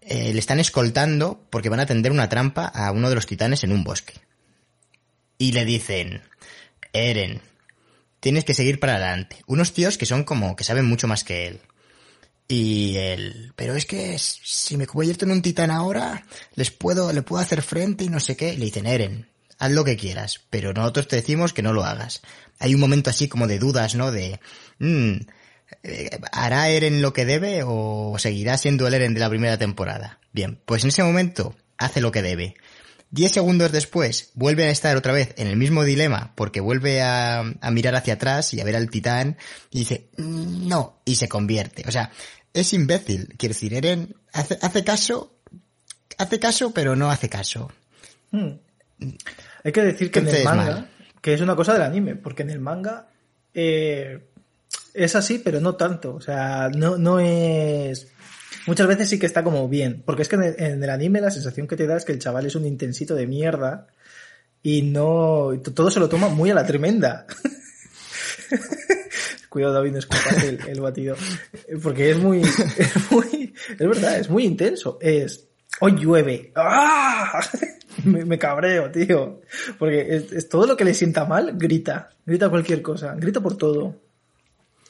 eh, 0.00 0.32
le 0.32 0.38
están 0.38 0.58
escoltando 0.60 1.44
porque 1.50 1.68
van 1.68 1.80
a 1.80 1.86
tender 1.86 2.12
una 2.12 2.28
trampa 2.28 2.66
a 2.66 2.90
uno 2.92 3.08
de 3.08 3.14
los 3.14 3.26
titanes 3.26 3.62
en 3.64 3.72
un 3.72 3.84
bosque. 3.84 4.14
Y 5.36 5.52
le 5.52 5.64
dicen, 5.64 6.22
Eren, 6.92 7.42
tienes 8.20 8.44
que 8.44 8.54
seguir 8.54 8.80
para 8.80 8.96
adelante. 8.96 9.42
Unos 9.46 9.72
tíos 9.72 9.98
que 9.98 10.06
son 10.06 10.24
como, 10.24 10.56
que 10.56 10.64
saben 10.64 10.86
mucho 10.86 11.06
más 11.06 11.24
que 11.24 11.46
él. 11.46 11.60
Y 12.48 12.96
él, 12.96 13.52
pero 13.54 13.76
es 13.76 13.84
que 13.84 14.16
si 14.18 14.78
me 14.78 14.86
convierto 14.86 15.26
en 15.26 15.32
un 15.32 15.42
titán 15.42 15.70
ahora, 15.70 16.24
les 16.54 16.70
puedo, 16.70 17.12
le 17.12 17.20
puedo 17.20 17.42
hacer 17.42 17.60
frente 17.60 18.04
y 18.04 18.08
no 18.08 18.18
sé 18.18 18.36
qué. 18.36 18.54
Le 18.56 18.64
dicen, 18.64 18.86
Eren, 18.86 19.28
haz 19.58 19.70
lo 19.72 19.84
que 19.84 19.96
quieras, 19.96 20.40
pero 20.50 20.72
nosotros 20.72 21.08
te 21.08 21.16
decimos 21.16 21.52
que 21.52 21.62
no 21.62 21.72
lo 21.72 21.84
hagas. 21.84 22.22
Hay 22.58 22.74
un 22.74 22.80
momento 22.80 23.10
así 23.10 23.28
como 23.28 23.46
de 23.46 23.58
dudas, 23.58 23.94
¿no? 23.94 24.10
De, 24.10 24.40
mmm, 24.78 25.16
¿hará 26.32 26.68
Eren 26.68 27.02
lo 27.02 27.12
que 27.12 27.24
debe 27.24 27.62
o 27.64 28.16
seguirá 28.18 28.56
siendo 28.56 28.86
el 28.86 28.94
Eren 28.94 29.14
de 29.14 29.20
la 29.20 29.28
primera 29.28 29.58
temporada? 29.58 30.20
Bien, 30.32 30.60
pues 30.64 30.84
en 30.84 30.88
ese 30.88 31.02
momento 31.02 31.56
hace 31.76 32.00
lo 32.00 32.12
que 32.12 32.22
debe. 32.22 32.54
Diez 33.10 33.32
segundos 33.32 33.72
después 33.72 34.30
vuelve 34.34 34.64
a 34.64 34.70
estar 34.70 34.96
otra 34.96 35.12
vez 35.12 35.32
en 35.38 35.46
el 35.46 35.56
mismo 35.56 35.84
dilema 35.84 36.32
porque 36.34 36.60
vuelve 36.60 37.00
a, 37.00 37.42
mirar 37.70 37.94
hacia 37.94 38.14
atrás 38.14 38.52
y 38.52 38.60
a 38.60 38.64
ver 38.64 38.76
al 38.76 38.90
titán 38.90 39.38
y 39.70 39.80
dice, 39.80 40.10
no, 40.16 41.00
y 41.06 41.16
se 41.16 41.28
convierte. 41.28 41.84
O 41.88 41.90
sea, 41.90 42.10
es 42.52 42.72
imbécil. 42.74 43.34
Quiero 43.38 43.54
decir, 43.54 43.72
Eren 43.72 44.14
hace, 44.32 44.58
hace 44.60 44.84
caso, 44.84 45.40
hace 46.18 46.38
caso, 46.38 46.72
pero 46.72 46.96
no 46.96 47.10
hace 47.10 47.30
caso. 47.30 47.72
Hmm. 48.30 48.58
Hay 49.64 49.72
que 49.72 49.82
decir 49.82 50.10
que 50.10 50.20
en 50.20 50.28
el 50.28 50.44
manga, 50.44 50.86
que 51.20 51.34
es 51.34 51.40
una 51.40 51.56
cosa 51.56 51.72
del 51.72 51.82
anime, 51.82 52.16
porque 52.16 52.42
en 52.42 52.50
el 52.50 52.60
manga 52.60 53.08
eh, 53.54 54.20
es 54.94 55.16
así, 55.16 55.38
pero 55.38 55.60
no 55.60 55.74
tanto. 55.76 56.14
O 56.14 56.20
sea, 56.20 56.68
no, 56.74 56.96
no 56.96 57.20
es. 57.20 58.08
Muchas 58.66 58.86
veces 58.86 59.08
sí 59.08 59.18
que 59.18 59.26
está 59.26 59.42
como 59.42 59.68
bien. 59.68 60.02
Porque 60.04 60.22
es 60.22 60.28
que 60.28 60.36
en 60.36 60.42
el, 60.42 60.54
en 60.58 60.82
el, 60.82 60.90
anime 60.90 61.20
la 61.20 61.30
sensación 61.30 61.66
que 61.66 61.76
te 61.76 61.86
da 61.86 61.96
es 61.96 62.04
que 62.04 62.12
el 62.12 62.18
chaval 62.18 62.46
es 62.46 62.54
un 62.54 62.66
intensito 62.66 63.14
de 63.14 63.26
mierda 63.26 63.86
y 64.62 64.82
no. 64.82 65.50
Todo 65.74 65.90
se 65.90 66.00
lo 66.00 66.08
toma 66.08 66.28
muy 66.28 66.50
a 66.50 66.54
la 66.54 66.66
tremenda. 66.66 67.26
Cuidado, 69.48 69.74
David, 69.74 69.92
no 69.92 69.98
escuchas 69.98 70.44
el, 70.44 70.60
el, 70.68 70.80
batido. 70.80 71.16
Porque 71.82 72.10
es 72.10 72.18
muy, 72.18 72.42
es 72.42 73.10
muy. 73.10 73.54
Es 73.70 73.88
verdad, 73.88 74.18
es 74.18 74.28
muy 74.28 74.44
intenso. 74.44 74.98
Es. 75.00 75.46
Hoy 75.80 75.92
llueve. 75.92 76.52
¡Ah! 76.54 77.40
me, 78.04 78.24
me, 78.24 78.38
cabreo, 78.38 78.90
tío. 78.90 79.40
Porque 79.78 80.16
es, 80.16 80.32
es, 80.32 80.48
todo 80.48 80.66
lo 80.66 80.76
que 80.76 80.84
le 80.84 80.94
sienta 80.94 81.24
mal, 81.24 81.52
grita. 81.56 82.10
Grita 82.24 82.48
cualquier 82.48 82.82
cosa. 82.82 83.14
Grita 83.16 83.40
por 83.40 83.56
todo. 83.56 83.96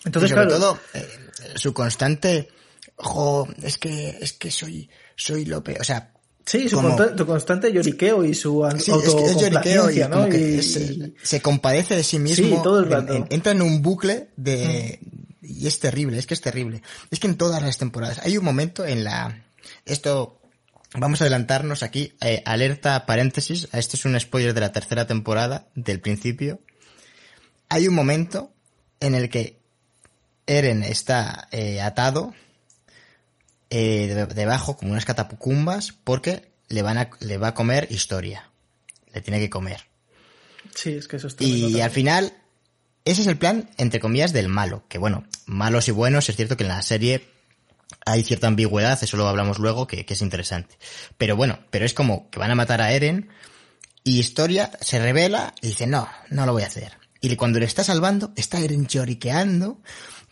Entonces, 0.04 0.30
y 0.30 0.34
sobre 0.34 0.46
claro, 0.46 0.60
todo, 0.60 0.78
eh, 0.94 1.08
su 1.56 1.72
constante, 1.74 2.48
jo, 2.96 3.48
es 3.62 3.78
que, 3.78 4.16
es 4.20 4.32
que 4.32 4.50
soy, 4.50 4.88
soy 5.16 5.44
lo 5.44 5.62
peor. 5.62 5.80
O 5.80 5.84
sea, 5.84 6.12
Sí, 6.48 6.66
su, 6.66 6.76
como... 6.76 6.96
constante, 6.96 7.26
constante 7.26 7.72
lloriqueo 7.72 8.24
y 8.24 8.32
su 8.32 8.66
sí, 8.78 8.90
es 8.90 9.14
que 9.14 9.24
es 9.26 9.36
lloriqueo 9.38 9.90
y, 9.90 9.98
¿no? 10.08 10.28
y, 10.28 10.62
se, 10.62 11.12
se, 11.22 11.42
compadece 11.42 11.94
de 11.94 12.02
sí 12.02 12.18
mismo. 12.18 12.56
Sí, 12.56 12.62
todo 12.62 12.80
el 12.80 12.86
rato. 12.86 13.12
En, 13.12 13.24
en, 13.24 13.28
entra 13.30 13.52
en 13.52 13.60
un 13.60 13.82
bucle 13.82 14.30
de... 14.36 14.98
Mm. 15.02 15.28
Y 15.42 15.66
es 15.66 15.78
terrible, 15.78 16.18
es 16.18 16.26
que 16.26 16.32
es 16.32 16.40
terrible. 16.40 16.82
Es 17.10 17.20
que 17.20 17.26
en 17.26 17.36
todas 17.36 17.62
las 17.62 17.76
temporadas 17.76 18.20
hay 18.22 18.38
un 18.38 18.44
momento 18.44 18.86
en 18.86 19.04
la... 19.04 19.44
Esto 19.84 20.37
Vamos 20.94 21.20
a 21.20 21.24
adelantarnos 21.24 21.82
aquí. 21.82 22.14
Eh, 22.20 22.42
alerta 22.46 23.04
paréntesis. 23.04 23.68
Este 23.72 23.96
es 23.96 24.04
un 24.04 24.18
spoiler 24.18 24.54
de 24.54 24.60
la 24.60 24.72
tercera 24.72 25.06
temporada, 25.06 25.68
del 25.74 26.00
principio. 26.00 26.60
Hay 27.68 27.86
un 27.86 27.94
momento 27.94 28.52
en 29.00 29.14
el 29.14 29.28
que 29.28 29.60
Eren 30.46 30.82
está 30.82 31.48
eh, 31.52 31.82
atado 31.82 32.34
eh, 33.70 34.26
debajo 34.34 34.76
como 34.78 34.92
unas 34.92 35.04
catapucumbas 35.04 35.92
porque 35.92 36.50
le 36.68 36.80
van 36.80 36.96
a, 36.96 37.10
le 37.20 37.36
va 37.36 37.48
a 37.48 37.54
comer 37.54 37.86
historia. 37.90 38.50
Le 39.12 39.20
tiene 39.20 39.40
que 39.40 39.50
comer. 39.50 39.84
Sí, 40.74 40.94
es 40.94 41.06
que 41.06 41.16
eso 41.16 41.26
está 41.28 41.44
Y 41.44 41.80
al 41.80 41.90
final, 41.90 42.32
ese 43.04 43.22
es 43.22 43.26
el 43.26 43.36
plan, 43.36 43.68
entre 43.76 44.00
comillas, 44.00 44.32
del 44.32 44.48
malo. 44.48 44.84
Que 44.88 44.96
bueno, 44.96 45.24
malos 45.44 45.88
y 45.88 45.90
buenos, 45.90 46.28
es 46.30 46.36
cierto 46.36 46.56
que 46.56 46.64
en 46.64 46.68
la 46.68 46.82
serie 46.82 47.28
hay 48.04 48.22
cierta 48.22 48.46
ambigüedad, 48.46 48.98
eso 49.02 49.16
lo 49.16 49.28
hablamos 49.28 49.58
luego, 49.58 49.86
que, 49.86 50.04
que, 50.04 50.14
es 50.14 50.22
interesante. 50.22 50.76
Pero 51.16 51.36
bueno, 51.36 51.58
pero 51.70 51.84
es 51.84 51.94
como 51.94 52.30
que 52.30 52.38
van 52.38 52.50
a 52.50 52.54
matar 52.54 52.80
a 52.80 52.92
Eren 52.92 53.28
y 54.04 54.18
Historia 54.18 54.70
se 54.80 54.98
revela 54.98 55.54
y 55.60 55.68
dice, 55.68 55.86
no, 55.86 56.08
no 56.30 56.46
lo 56.46 56.52
voy 56.52 56.62
a 56.62 56.66
hacer. 56.66 56.96
Y 57.20 57.34
cuando 57.36 57.58
le 57.58 57.66
está 57.66 57.82
salvando, 57.84 58.32
está 58.36 58.60
Eren 58.60 58.86
lloriqueando, 58.86 59.80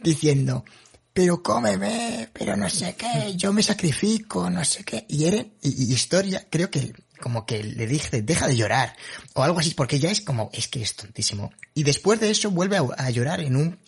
diciendo, 0.00 0.64
pero 1.12 1.42
cómeme, 1.42 2.28
pero 2.32 2.56
no 2.56 2.68
sé 2.68 2.94
qué, 2.94 3.34
yo 3.36 3.52
me 3.52 3.62
sacrifico, 3.62 4.50
no 4.50 4.64
sé 4.64 4.84
qué. 4.84 5.06
Y 5.08 5.24
Eren, 5.24 5.54
y, 5.62 5.92
Historia, 5.92 6.46
creo 6.50 6.70
que 6.70 6.92
como 7.20 7.46
que 7.46 7.64
le 7.64 7.86
dije, 7.86 8.20
deja 8.20 8.46
de 8.46 8.56
llorar, 8.56 8.94
o 9.34 9.42
algo 9.42 9.58
así, 9.58 9.70
porque 9.70 9.98
ya 9.98 10.10
es 10.10 10.20
como, 10.20 10.50
es 10.52 10.68
que 10.68 10.82
es 10.82 10.94
tontísimo. 10.94 11.52
Y 11.74 11.84
después 11.84 12.20
de 12.20 12.30
eso 12.30 12.50
vuelve 12.50 12.76
a, 12.76 13.10
llorar 13.10 13.40
en 13.40 13.56
un, 13.56 13.78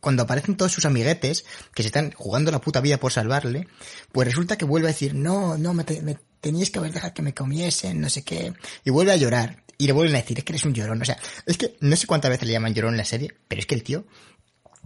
cuando 0.00 0.22
aparecen 0.22 0.56
todos 0.56 0.72
sus 0.72 0.84
amiguetes, 0.84 1.44
que 1.74 1.82
se 1.82 1.88
están 1.88 2.12
jugando 2.12 2.50
la 2.50 2.60
puta 2.60 2.80
vida 2.80 2.98
por 2.98 3.12
salvarle, 3.12 3.68
pues 4.12 4.26
resulta 4.26 4.56
que 4.56 4.64
vuelve 4.64 4.88
a 4.88 4.92
decir, 4.92 5.14
no, 5.14 5.58
no, 5.58 5.74
me, 5.74 5.84
me 6.02 6.18
teníais 6.40 6.70
que 6.70 6.78
haber 6.78 6.92
dejado 6.92 7.14
que 7.14 7.22
me 7.22 7.34
comiesen, 7.34 8.00
no 8.00 8.08
sé 8.08 8.22
qué, 8.22 8.52
y 8.84 8.90
vuelve 8.90 9.12
a 9.12 9.16
llorar. 9.16 9.62
Y 9.78 9.86
le 9.86 9.92
vuelven 9.92 10.16
a 10.16 10.20
decir, 10.20 10.38
es 10.38 10.44
que 10.44 10.52
eres 10.52 10.64
un 10.64 10.74
llorón. 10.74 11.00
O 11.00 11.04
sea, 11.06 11.16
es 11.46 11.56
que 11.56 11.76
no 11.80 11.96
sé 11.96 12.06
cuántas 12.06 12.30
veces 12.30 12.46
le 12.46 12.52
llaman 12.52 12.74
llorón 12.74 12.94
en 12.94 12.98
la 12.98 13.04
serie, 13.06 13.34
pero 13.48 13.60
es 13.60 13.66
que 13.66 13.74
el 13.74 13.82
tío, 13.82 14.04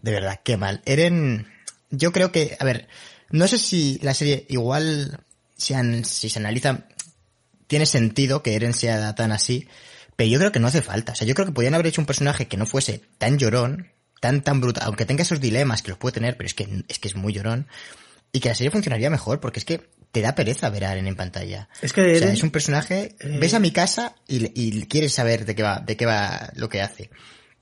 de 0.02 0.12
verdad, 0.12 0.40
qué 0.44 0.56
mal. 0.56 0.82
Eren, 0.84 1.48
yo 1.90 2.12
creo 2.12 2.30
que, 2.30 2.56
a 2.60 2.64
ver, 2.64 2.86
no 3.30 3.48
sé 3.48 3.58
si 3.58 3.98
la 4.02 4.14
serie 4.14 4.46
igual, 4.48 5.24
si, 5.56 5.74
si 6.04 6.30
se 6.30 6.38
analiza, 6.38 6.86
tiene 7.66 7.86
sentido 7.86 8.42
que 8.44 8.54
Eren 8.54 8.72
sea 8.72 9.16
tan 9.16 9.32
así, 9.32 9.66
pero 10.14 10.30
yo 10.30 10.38
creo 10.38 10.52
que 10.52 10.60
no 10.60 10.68
hace 10.68 10.82
falta. 10.82 11.12
O 11.12 11.16
sea, 11.16 11.26
yo 11.26 11.34
creo 11.34 11.46
que 11.46 11.52
podían 11.52 11.74
haber 11.74 11.88
hecho 11.88 12.00
un 12.00 12.06
personaje 12.06 12.46
que 12.46 12.56
no 12.56 12.66
fuese 12.66 13.02
tan 13.18 13.38
llorón, 13.38 13.90
tan, 14.24 14.40
tan 14.40 14.58
brutal, 14.58 14.84
aunque 14.86 15.04
tenga 15.04 15.20
esos 15.20 15.38
dilemas 15.38 15.82
que 15.82 15.90
los 15.90 15.98
puede 15.98 16.14
tener, 16.14 16.38
pero 16.38 16.46
es 16.46 16.54
que, 16.54 16.82
es 16.88 16.98
que 16.98 17.08
es 17.08 17.14
muy 17.14 17.34
llorón, 17.34 17.66
y 18.32 18.40
que 18.40 18.48
la 18.48 18.54
serie 18.54 18.70
funcionaría 18.70 19.10
mejor, 19.10 19.38
porque 19.38 19.58
es 19.58 19.66
que 19.66 19.82
te 20.12 20.22
da 20.22 20.34
pereza 20.34 20.70
ver 20.70 20.86
a 20.86 20.92
Eren 20.92 21.06
en 21.06 21.14
pantalla. 21.14 21.68
Es 21.82 21.92
que 21.92 22.16
es 22.16 22.42
un 22.42 22.50
personaje, 22.50 23.16
eh, 23.20 23.36
ves 23.38 23.52
a 23.52 23.58
mi 23.58 23.70
casa 23.70 24.14
y, 24.26 24.86
quieres 24.86 25.12
saber 25.12 25.44
de 25.44 25.54
qué 25.54 25.62
va, 25.62 25.80
de 25.80 25.98
qué 25.98 26.06
va 26.06 26.50
lo 26.54 26.70
que 26.70 26.80
hace. 26.80 27.10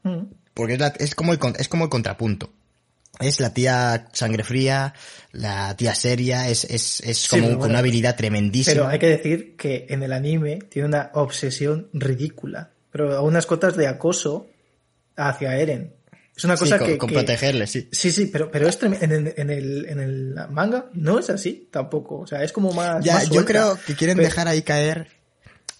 Mm. 0.04 0.26
Porque 0.54 0.78
es, 1.00 1.16
como 1.16 1.32
el, 1.32 1.40
es 1.58 1.66
como 1.66 1.82
el 1.82 1.90
contrapunto. 1.90 2.52
Es 3.18 3.40
la 3.40 3.52
tía 3.52 4.06
sangre 4.12 4.44
fría, 4.44 4.94
la 5.32 5.76
tía 5.76 5.96
seria, 5.96 6.48
es, 6.48 6.62
es, 6.62 7.00
es 7.00 7.28
como 7.28 7.58
con 7.58 7.70
una 7.70 7.80
habilidad 7.80 8.14
tremendísima. 8.14 8.74
Pero 8.74 8.86
hay 8.86 9.00
que 9.00 9.08
decir 9.08 9.56
que 9.56 9.86
en 9.88 10.04
el 10.04 10.12
anime 10.12 10.60
tiene 10.70 10.86
una 10.86 11.10
obsesión 11.14 11.88
ridícula. 11.92 12.70
Pero 12.92 13.16
a 13.16 13.22
unas 13.22 13.46
cotas 13.46 13.76
de 13.76 13.88
acoso 13.88 14.46
hacia 15.16 15.56
Eren. 15.56 16.01
Es 16.42 16.44
una 16.44 16.56
cosa 16.56 16.76
que. 16.76 16.98
Con 16.98 17.08
protegerle, 17.08 17.68
sí. 17.68 17.88
Sí, 17.92 18.10
sí, 18.10 18.26
pero, 18.26 18.50
pero 18.50 18.66
es 18.68 18.82
en, 18.82 18.94
el, 18.94 19.32
en, 19.36 19.48
el, 19.48 19.86
en 19.88 20.00
el 20.00 20.34
manga 20.50 20.86
no 20.92 21.20
es 21.20 21.30
así 21.30 21.68
tampoco. 21.70 22.18
O 22.18 22.26
sea, 22.26 22.42
es 22.42 22.50
como 22.50 22.72
más. 22.72 23.04
Ya, 23.04 23.22
yo 23.22 23.44
creo 23.44 23.78
que 23.86 23.94
quieren 23.94 24.18
dejar 24.18 24.48
ahí 24.48 24.62
caer. 24.62 25.06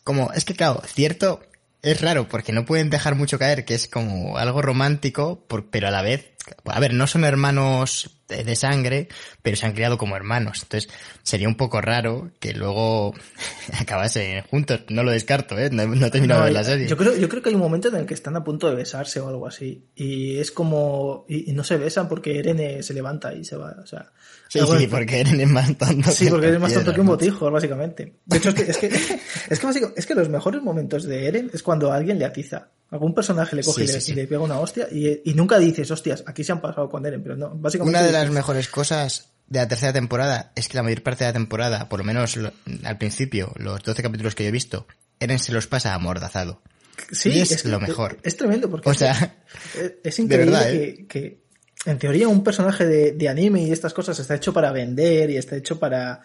Como, 0.04 0.32
es 0.32 0.44
que 0.44 0.54
claro, 0.54 0.80
cierto, 0.86 1.42
es 1.82 2.00
raro 2.00 2.28
porque 2.28 2.52
no 2.52 2.64
pueden 2.64 2.90
dejar 2.90 3.16
mucho 3.16 3.40
caer 3.40 3.64
que 3.64 3.74
es 3.74 3.88
como 3.88 4.38
algo 4.38 4.62
romántico, 4.62 5.44
pero 5.70 5.88
a 5.88 5.90
la 5.90 6.02
vez 6.02 6.32
a 6.64 6.80
ver, 6.80 6.94
no 6.94 7.06
son 7.06 7.24
hermanos 7.24 8.10
de 8.28 8.56
sangre, 8.56 9.08
pero 9.42 9.56
se 9.56 9.66
han 9.66 9.72
criado 9.72 9.98
como 9.98 10.16
hermanos. 10.16 10.60
Entonces, 10.62 10.90
sería 11.22 11.48
un 11.48 11.56
poco 11.56 11.80
raro 11.80 12.30
que 12.40 12.54
luego 12.54 13.14
acabasen 13.78 14.42
juntos. 14.44 14.84
No 14.88 15.02
lo 15.02 15.10
descarto, 15.10 15.58
¿eh? 15.58 15.70
No, 15.70 15.82
he 15.82 16.10
terminado 16.10 16.44
ver 16.44 16.52
la 16.52 16.64
serie. 16.64 16.88
Yo 16.88 16.96
creo, 16.96 17.16
yo 17.16 17.28
creo 17.28 17.42
que 17.42 17.50
hay 17.50 17.54
un 17.54 17.60
momento 17.60 17.88
en 17.88 17.96
el 17.96 18.06
que 18.06 18.14
están 18.14 18.36
a 18.36 18.44
punto 18.44 18.68
de 18.68 18.74
besarse 18.74 19.20
o 19.20 19.28
algo 19.28 19.46
así. 19.46 19.86
Y 19.94 20.38
es 20.38 20.50
como... 20.50 21.24
Y, 21.28 21.52
no 21.52 21.64
se 21.64 21.76
besan 21.76 22.08
porque 22.08 22.38
Eren 22.38 22.82
se 22.82 22.94
levanta 22.94 23.34
y 23.34 23.44
se 23.44 23.56
va. 23.56 23.76
O 23.82 23.86
sea... 23.86 24.10
Sí, 24.48 24.60
sí, 24.60 24.86
porque 24.86 25.20
Eren 25.20 25.40
es 25.40 25.48
más 25.48 25.76
tonto. 25.78 26.10
Sí, 26.10 26.28
porque 26.28 26.46
Eren 26.46 26.56
es 26.56 26.62
más 26.62 26.74
tonto 26.74 26.92
que 26.92 27.00
un 27.00 27.06
botijo, 27.06 27.50
básicamente. 27.50 28.16
De 28.26 28.36
hecho, 28.36 28.50
es 28.50 28.54
que, 28.54 28.62
es 28.62 28.76
que, 28.76 28.86
es 29.48 29.58
que, 29.58 29.92
es 29.96 30.06
que 30.06 30.14
los 30.14 30.28
mejores 30.28 30.62
momentos 30.62 31.04
de 31.04 31.26
Eren 31.26 31.50
es 31.52 31.62
cuando 31.62 31.92
alguien 31.92 32.18
le 32.18 32.26
atiza. 32.26 32.68
Algún 32.92 33.14
personaje 33.14 33.56
le 33.56 33.64
coge 33.64 33.84
y, 33.84 34.12
le, 34.12 34.26
pega 34.26 34.42
una 34.42 34.60
hostia 34.60 34.86
y, 34.90 35.32
nunca 35.32 35.58
dices, 35.58 35.90
hostias, 35.90 36.22
aquí 36.26 36.44
se 36.44 36.52
han 36.52 36.60
pasado 36.60 36.90
con 36.90 37.06
Eren, 37.06 37.22
pero 37.22 37.36
no, 37.36 37.54
básicamente... 37.54 37.98
Una 37.98 38.06
de 38.06 38.12
las 38.12 38.21
mejores 38.30 38.68
cosas 38.68 39.30
de 39.48 39.58
la 39.58 39.68
tercera 39.68 39.92
temporada 39.92 40.52
es 40.54 40.68
que 40.68 40.76
la 40.76 40.82
mayor 40.82 41.02
parte 41.02 41.24
de 41.24 41.30
la 41.30 41.34
temporada, 41.34 41.88
por 41.88 41.98
lo 41.98 42.04
menos 42.04 42.38
al 42.84 42.98
principio, 42.98 43.52
los 43.56 43.82
12 43.82 44.02
capítulos 44.02 44.34
que 44.34 44.44
yo 44.44 44.48
he 44.48 44.52
visto, 44.52 44.86
Eren 45.20 45.38
se 45.38 45.52
los 45.52 45.66
pasa 45.66 45.94
amordazado. 45.94 46.62
Sí, 47.10 47.30
y 47.30 47.40
es, 47.40 47.64
lo 47.64 47.80
mejor. 47.80 48.18
Es 48.22 48.36
tremendo 48.36 48.70
porque 48.70 48.88
o 48.88 48.94
sea, 48.94 49.36
es, 50.04 50.18
increíble 50.18 50.58
¿eh? 50.70 51.06
que, 51.08 51.42
en 51.86 51.98
teoría 51.98 52.28
un 52.28 52.44
personaje 52.44 52.86
de, 52.86 53.12
de 53.12 53.28
anime 53.28 53.62
y 53.62 53.72
estas 53.72 53.94
cosas 53.94 54.18
está 54.18 54.34
hecho 54.34 54.52
para 54.52 54.72
vender 54.72 55.30
y 55.30 55.36
está 55.36 55.56
hecho 55.56 55.78
para 55.78 56.22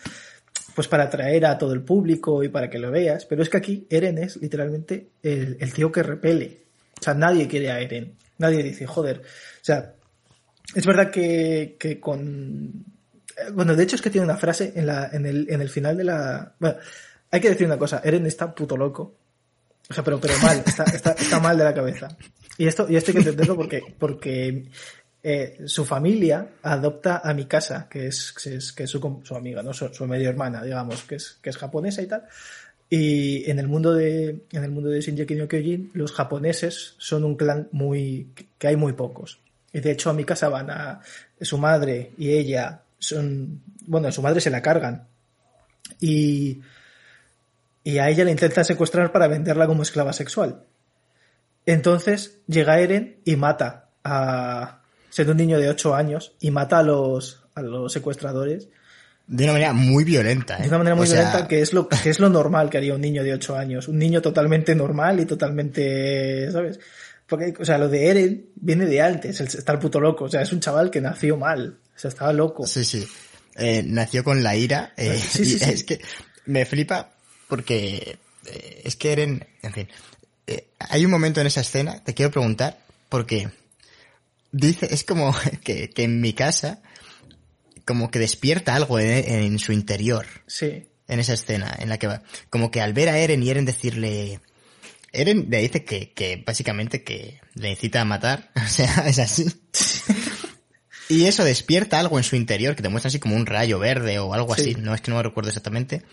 pues 0.78 0.88
para 0.88 1.06
atraer 1.06 1.44
a 1.48 1.58
todo 1.58 1.74
el 1.74 1.82
público 1.82 2.44
y 2.44 2.50
para 2.50 2.70
que 2.70 2.78
lo 2.78 2.92
veas, 2.92 3.26
pero 3.26 3.42
es 3.42 3.50
que 3.50 3.58
aquí 3.58 3.88
Eren 3.90 4.20
es 4.20 4.38
literalmente 4.38 5.10
el, 5.24 5.74
tío 5.74 5.92
que 5.92 6.04
repele. 6.04 6.66
O 7.00 7.04
sea, 7.04 7.16
nadie 7.16 7.48
quiere 7.48 7.72
a 7.72 7.80
Eren. 7.80 8.14
Nadie 8.38 8.62
dice, 8.62 8.86
joder. 8.86 9.22
O 9.24 9.64
sea, 9.66 9.96
es 10.76 10.86
verdad 10.86 11.12
que, 11.12 11.76
que 11.80 12.00
con... 12.00 12.86
Bueno, 13.54 13.76
de 13.76 13.84
hecho 13.84 13.96
es 13.96 14.02
que 14.02 14.10
tiene 14.10 14.26
una 14.26 14.38
frase 14.38 14.74
en, 14.76 14.88
la, 14.88 15.10
en, 15.12 15.26
el, 15.26 15.48
en 15.50 15.62
el 15.62 15.70
final 15.70 15.96
de 15.98 16.04
la... 16.04 16.54
Bueno, 16.60 16.78
hay 17.30 17.40
que 17.40 17.50
decir 17.50 17.68
una 17.68 17.78
cosa, 17.78 18.02
Eren 18.04 18.26
está 18.26 18.54
puto 18.54 18.76
loco. 18.78 19.16
O 19.90 19.94
sea, 19.94 20.04
pero, 20.04 20.20
pero 20.20 20.34
mal, 20.42 20.64
está, 20.66 20.84
está, 20.84 21.40
mal 21.40 21.58
de 21.58 21.64
la 21.64 21.74
cabeza. 21.74 22.10
Y 22.58 22.68
esto, 22.68 22.88
y 22.90 22.96
esto 22.96 23.12
hay 23.12 23.14
que 23.14 23.20
entenderlo 23.20 23.56
porque, 23.56 23.82
porque 23.98 24.70
eh, 25.24 25.60
su 25.66 25.86
familia 25.86 26.56
adopta 26.64 27.22
a 27.24 27.34
mi 27.34 27.46
casa, 27.46 27.88
que 27.90 28.08
es, 28.08 28.34
que 28.34 28.84
es, 28.84 28.90
su, 28.90 29.22
su, 29.24 29.36
amiga, 29.36 29.64
¿no? 29.64 29.74
Su, 29.74 30.08
medio 30.08 30.30
hermana, 30.30 30.64
digamos, 30.64 31.04
que 31.04 31.16
es, 31.16 31.38
que 31.42 31.50
es 31.50 31.58
japonesa 31.58 32.02
y 32.02 32.08
tal. 32.08 32.24
Y 32.90 33.50
en 33.50 33.60
el 33.60 33.68
mundo 33.68 33.94
de, 33.94 34.46
en 34.52 34.64
el 34.64 34.72
mundo 34.72 34.90
de 34.90 35.02
Shinji 35.02 35.36
no 35.36 35.48
Kyojin, 35.48 35.92
los 35.94 36.12
japoneses 36.12 36.96
son 36.98 37.24
un 37.24 37.36
clan 37.36 37.68
muy, 37.72 38.32
que 38.58 38.68
hay 38.68 38.76
muy 38.76 38.94
pocos. 38.94 39.40
Y 39.78 39.80
de 39.80 39.92
hecho 39.92 40.10
a 40.10 40.14
mi 40.14 40.24
casa 40.24 40.50
van 40.50 40.72
a, 40.72 41.02
su 41.40 41.60
madre 41.60 42.12
y 42.18 42.32
ella 42.32 42.82
son, 42.98 43.62
bueno, 43.86 44.08
a 44.08 44.12
su 44.12 44.24
madre 44.24 44.42
se 44.42 44.50
la 44.50 44.60
cargan. 44.60 45.08
Y, 46.02 46.62
y 47.84 48.00
a 48.00 48.10
ella 48.10 48.24
le 48.24 48.32
intentan 48.32 48.66
secuestrar 48.66 49.12
para 49.12 49.28
venderla 49.28 49.68
como 49.68 49.84
esclava 49.84 50.14
sexual. 50.14 50.64
Entonces 51.68 52.40
llega 52.48 52.80
Eren 52.80 53.18
y 53.24 53.36
mata 53.36 53.90
a, 54.04 54.82
siendo 55.12 55.34
un 55.34 55.38
niño 55.38 55.60
de 55.60 55.70
8 55.70 55.94
años 55.94 56.34
y 56.40 56.50
mata 56.50 56.80
a 56.80 56.84
los, 56.84 57.44
a 57.54 57.62
los 57.62 57.94
secuestradores. 57.94 58.70
De 59.28 59.44
una 59.44 59.54
manera 59.54 59.74
muy 59.74 60.04
violenta, 60.04 60.58
¿eh? 60.58 60.64
De 60.64 60.70
una 60.70 60.80
manera 60.80 60.96
muy 60.96 61.06
violenta, 61.06 61.48
que 61.48 61.62
es, 61.62 61.74
lo, 61.74 61.88
que 61.88 62.10
es 62.10 62.20
lo 62.20 62.30
normal 62.30 62.72
que 62.72 62.80
haría 62.80 62.96
un 62.96 63.02
niño 63.02 63.24
de 63.24 63.32
8 63.32 63.56
años. 63.56 63.88
Un 63.88 64.00
niño 64.00 64.24
totalmente 64.24 64.74
normal 64.74 65.20
y 65.20 65.28
totalmente, 65.28 66.52
¿sabes? 66.52 66.80
Porque, 67.28 67.54
o 67.60 67.66
sea, 67.66 67.78
lo 67.78 67.90
de 67.90 68.08
Eren 68.08 68.50
viene 68.56 68.86
de 68.86 69.02
antes, 69.02 69.42
está 69.42 69.74
el 69.74 69.80
puto 69.80 70.00
loco. 70.00 70.26
O 70.26 70.30
sea, 70.30 70.42
es 70.42 70.54
un 70.54 70.60
chaval 70.60 70.90
que 70.90 71.02
nació 71.02 71.38
mal. 71.38 71.80
O 71.96 72.00
sea, 72.00 72.10
estaba 72.10 72.32
loco. 72.34 72.66
Sí, 72.66 72.86
sí. 72.86 73.06
Eh, 73.56 73.84
nació 73.86 74.24
con 74.24 74.44
la 74.44 74.56
ira. 74.56 74.94
Eh, 74.96 75.20
sí, 75.30 75.46
sí, 75.46 75.60
Es 75.62 75.84
que 75.84 76.00
me 76.46 76.66
flipa 76.66 77.12
porque 77.48 78.18
eh, 78.46 78.82
es 78.84 78.96
que 78.96 79.12
Eren, 79.12 79.46
en 79.62 79.74
fin. 79.74 79.88
Eh, 80.48 80.68
hay 80.80 81.06
un 81.06 81.12
momento 81.12 81.42
en 81.42 81.48
esa 81.48 81.62
escena, 81.62 82.04
te 82.04 82.14
quiero 82.14 82.32
preguntar, 82.32 82.80
porque 83.10 83.50
dice, 84.52 84.88
es 84.92 85.04
como 85.04 85.36
que, 85.64 85.90
que 85.90 86.04
en 86.04 86.22
mi 86.22 86.34
casa, 86.34 86.82
como 87.86 88.10
que 88.12 88.20
despierta 88.20 88.76
algo 88.76 89.00
en, 89.00 89.60
su 89.60 89.74
interior. 89.74 90.26
Sí. 90.48 90.88
En 91.08 91.20
esa 91.20 91.34
escena, 91.34 91.74
en 91.80 91.90
la 91.90 91.98
que 91.98 92.08
va, 92.08 92.22
como 92.50 92.70
que 92.70 92.82
al 92.82 92.94
ver 92.94 93.10
a 93.10 93.18
Eren 93.18 93.42
y 93.42 93.50
Eren 93.50 93.66
decirle, 93.66 94.42
Eren 95.20 95.48
le 95.50 95.62
dice 95.62 95.84
que, 95.84 96.14
que 96.14 96.44
básicamente 96.46 97.04
que 97.04 97.40
le 97.56 97.70
necesita 97.70 98.06
matar, 98.06 98.52
o 98.66 98.68
sea, 98.68 99.08
es 99.08 99.20
así. 99.20 99.46
y 101.10 101.26
eso 101.26 101.44
despierta 101.44 102.00
algo 102.00 102.18
en 102.18 102.24
su 102.24 102.36
interior 102.36 102.76
que 102.76 102.84
te 102.84 102.90
muestra 102.90 103.10
así 103.10 103.20
como 103.20 103.36
un 103.36 103.46
rayo 103.46 103.80
verde 103.80 104.20
o 104.20 104.34
algo 104.34 104.54
así, 104.54 104.76
no 104.76 104.94
es 104.94 105.02
que 105.02 105.12
no 105.12 105.18
me 105.18 105.24
recuerdo 105.24 105.50
exactamente. 105.50 106.04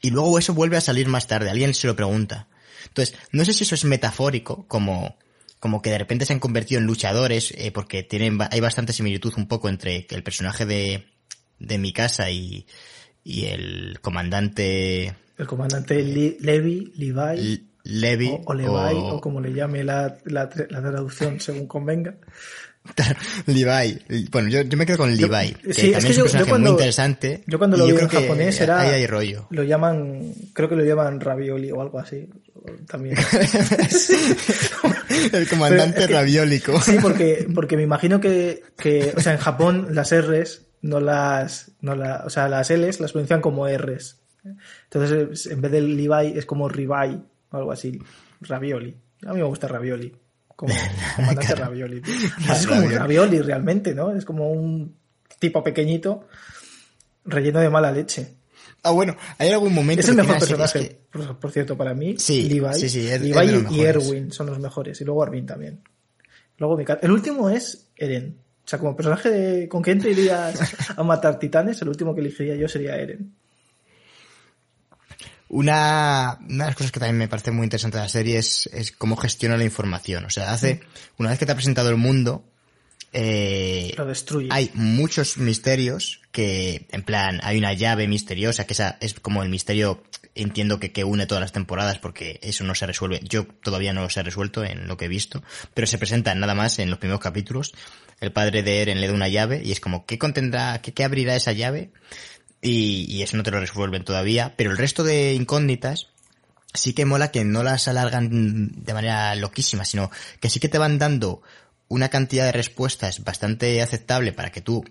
Y 0.00 0.10
luego 0.10 0.38
eso 0.38 0.54
vuelve 0.54 0.76
a 0.76 0.80
salir 0.80 1.08
más 1.08 1.26
tarde, 1.26 1.50
alguien 1.50 1.74
se 1.74 1.86
lo 1.86 1.96
pregunta. 1.96 2.48
Entonces, 2.86 3.16
no 3.32 3.44
sé 3.44 3.52
si 3.52 3.64
eso 3.64 3.74
es 3.74 3.84
metafórico, 3.84 4.66
como 4.68 5.16
como 5.64 5.80
que 5.80 5.88
de 5.88 5.96
repente 5.96 6.26
se 6.26 6.34
han 6.34 6.40
convertido 6.40 6.78
en 6.78 6.86
luchadores, 6.86 7.54
eh, 7.56 7.72
porque 7.72 8.02
tienen, 8.02 8.36
hay 8.50 8.60
bastante 8.60 8.92
similitud 8.92 9.32
un 9.38 9.48
poco 9.48 9.70
entre 9.70 10.06
el 10.10 10.22
personaje 10.22 10.66
de, 10.66 11.06
de 11.58 11.78
Mikasa 11.78 12.30
y, 12.30 12.66
y 13.24 13.46
el 13.46 13.98
comandante... 14.02 15.16
El 15.38 15.46
comandante 15.46 16.02
Levi, 16.02 16.92
Levi. 16.94 17.66
Levi. 17.84 18.40
O, 18.46 18.54
Levi, 18.54 18.70
o... 18.70 19.20
como 19.20 19.40
le 19.40 19.52
llame 19.52 19.84
la, 19.84 20.16
la, 20.24 20.48
la 20.70 20.80
traducción 20.80 21.38
según 21.40 21.66
convenga. 21.66 22.16
Levi. 23.46 24.28
Bueno, 24.30 24.48
yo, 24.48 24.62
yo, 24.62 24.76
me 24.76 24.84
quedo 24.84 24.98
con 24.98 25.16
Levi. 25.16 25.54
que 25.54 25.72
sí, 25.72 25.92
también 25.92 25.96
es, 25.96 26.04
que 26.04 26.12
es 26.12 26.18
un 26.18 26.24
personaje 26.24 26.50
cuando, 26.50 26.70
muy 26.70 26.78
interesante. 26.78 27.42
Yo 27.46 27.58
cuando 27.58 27.78
lo 27.78 27.86
vi 27.86 27.92
en 27.92 28.08
japonés 28.08 28.60
era. 28.60 28.80
Ahí 28.80 28.90
hay 28.90 29.06
rollo. 29.06 29.46
Lo 29.50 29.62
llaman. 29.62 30.34
Creo 30.52 30.68
que 30.68 30.76
lo 30.76 30.84
llaman 30.84 31.20
ravioli 31.20 31.70
o 31.70 31.80
algo 31.80 31.98
así. 31.98 32.28
También. 32.86 33.16
El 35.32 35.48
comandante 35.48 36.06
raviólico. 36.06 36.80
Sí, 36.80 36.98
porque, 37.00 37.46
porque 37.54 37.76
me 37.76 37.82
imagino 37.82 38.20
que, 38.20 38.62
que. 38.76 39.14
O 39.16 39.20
sea, 39.20 39.32
en 39.32 39.38
Japón 39.38 39.88
las 39.92 40.14
R's 40.14 40.66
no 40.82 41.00
las. 41.00 41.72
No 41.80 41.94
la, 41.94 42.22
o 42.26 42.30
sea, 42.30 42.48
las 42.48 42.70
L's 42.70 43.00
las 43.00 43.12
pronuncian 43.12 43.40
como 43.40 43.66
R's. 43.66 44.20
Entonces, 44.90 45.46
en 45.46 45.62
vez 45.62 45.72
de 45.72 45.80
Levi 45.80 46.36
es 46.36 46.44
como 46.44 46.68
Ribai 46.68 47.22
o 47.54 47.58
algo 47.58 47.72
así. 47.72 47.98
Ravioli. 48.40 48.96
A 49.26 49.32
mí 49.32 49.38
me 49.38 49.44
gusta 49.44 49.68
ravioli. 49.68 50.14
como 50.54 50.74
comandante 51.16 51.54
ravioli. 51.54 52.02
es 52.50 52.66
como 52.66 52.84
un 52.84 52.92
ravioli 52.92 53.40
realmente, 53.40 53.94
¿no? 53.94 54.14
Es 54.14 54.24
como 54.24 54.50
un 54.50 54.96
tipo 55.38 55.62
pequeñito 55.62 56.26
relleno 57.24 57.60
de 57.60 57.70
mala 57.70 57.92
leche. 57.92 58.34
Ah, 58.82 58.90
bueno, 58.90 59.16
hay 59.38 59.50
algún 59.50 59.72
momento. 59.72 60.02
Es 60.02 60.08
el 60.08 60.16
mejor 60.16 60.38
personaje, 60.38 61.00
por, 61.40 61.50
cierto, 61.50 61.76
para 61.76 61.94
mí. 61.94 62.16
Sí, 62.18 62.48
Levi. 62.48 62.74
sí, 62.74 62.88
sí, 62.90 63.02
Levi 63.18 63.66
y 63.70 63.80
Erwin 63.80 64.30
son 64.30 64.48
los 64.48 64.58
mejores. 64.58 65.00
Y 65.00 65.04
luego 65.04 65.22
Armin 65.22 65.46
también. 65.46 65.82
Luego 66.58 66.78
El 66.78 67.10
último 67.10 67.48
es 67.48 67.88
Eren. 67.96 68.36
O 68.64 68.68
sea, 68.68 68.78
como 68.78 68.94
personaje 68.94 69.30
de... 69.30 69.68
con 69.68 69.82
quién 69.82 70.00
te 70.00 70.10
irías 70.10 70.58
a 70.96 71.02
matar 71.02 71.38
titanes, 71.38 71.80
el 71.82 71.88
último 71.88 72.14
que 72.14 72.20
elegiría 72.20 72.56
yo 72.56 72.68
sería 72.68 72.96
Eren. 72.96 73.34
Una, 75.48 76.38
una 76.48 76.64
de 76.64 76.70
las 76.70 76.76
cosas 76.76 76.90
que 76.90 77.00
también 77.00 77.18
me 77.18 77.28
parece 77.28 77.50
muy 77.50 77.64
interesante 77.64 77.98
de 77.98 78.04
la 78.04 78.08
serie 78.08 78.38
es, 78.38 78.68
es 78.72 78.92
cómo 78.92 79.16
gestiona 79.16 79.56
la 79.56 79.64
información. 79.64 80.24
O 80.24 80.30
sea, 80.30 80.52
hace, 80.52 80.80
una 81.18 81.30
vez 81.30 81.38
que 81.38 81.46
te 81.46 81.52
ha 81.52 81.56
presentado 81.56 81.90
el 81.90 81.96
mundo, 81.96 82.44
eh, 83.16 83.94
lo 83.96 84.06
destruye. 84.06 84.48
Hay 84.50 84.70
muchos 84.74 85.38
misterios 85.38 86.20
que, 86.32 86.86
en 86.90 87.04
plan, 87.04 87.40
hay 87.44 87.58
una 87.58 87.72
llave 87.72 88.08
misteriosa, 88.08 88.66
que 88.66 88.72
esa 88.72 88.98
es 89.00 89.14
como 89.14 89.44
el 89.44 89.48
misterio, 89.48 90.02
entiendo 90.34 90.80
que, 90.80 90.90
que 90.90 91.04
une 91.04 91.26
todas 91.26 91.40
las 91.40 91.52
temporadas 91.52 92.00
porque 92.00 92.40
eso 92.42 92.64
no 92.64 92.74
se 92.74 92.86
resuelve. 92.86 93.20
Yo 93.22 93.46
todavía 93.46 93.92
no 93.92 94.00
lo 94.00 94.08
he 94.08 94.22
resuelto 94.24 94.64
en 94.64 94.88
lo 94.88 94.96
que 94.96 95.04
he 95.04 95.08
visto, 95.08 95.44
pero 95.74 95.86
se 95.86 95.96
presenta 95.96 96.34
nada 96.34 96.56
más 96.56 96.80
en 96.80 96.90
los 96.90 96.98
primeros 96.98 97.20
capítulos. 97.20 97.72
El 98.20 98.32
padre 98.32 98.64
de 98.64 98.82
Eren 98.82 99.00
le 99.00 99.06
da 99.06 99.14
una 99.14 99.28
llave 99.28 99.62
y 99.64 99.70
es 99.70 99.78
como, 99.78 100.06
¿qué 100.06 100.18
contendrá, 100.18 100.82
qué, 100.82 100.92
qué 100.92 101.04
abrirá 101.04 101.36
esa 101.36 101.52
llave? 101.52 101.92
Y, 102.64 103.04
y 103.08 103.22
eso 103.22 103.36
no 103.36 103.42
te 103.42 103.50
lo 103.50 103.60
resuelven 103.60 104.04
todavía, 104.04 104.54
pero 104.56 104.70
el 104.70 104.78
resto 104.78 105.04
de 105.04 105.34
incógnitas, 105.34 106.08
sí 106.72 106.94
que 106.94 107.04
mola 107.04 107.30
que 107.30 107.44
no 107.44 107.62
las 107.62 107.88
alargan 107.88 108.72
de 108.82 108.94
manera 108.94 109.34
loquísima, 109.36 109.84
sino 109.84 110.10
que 110.40 110.48
sí 110.48 110.60
que 110.60 110.70
te 110.70 110.78
van 110.78 110.98
dando 110.98 111.42
una 111.88 112.08
cantidad 112.08 112.46
de 112.46 112.52
respuestas 112.52 113.22
bastante 113.22 113.82
aceptable 113.82 114.32
para 114.32 114.50
que 114.50 114.62
tú, 114.62 114.82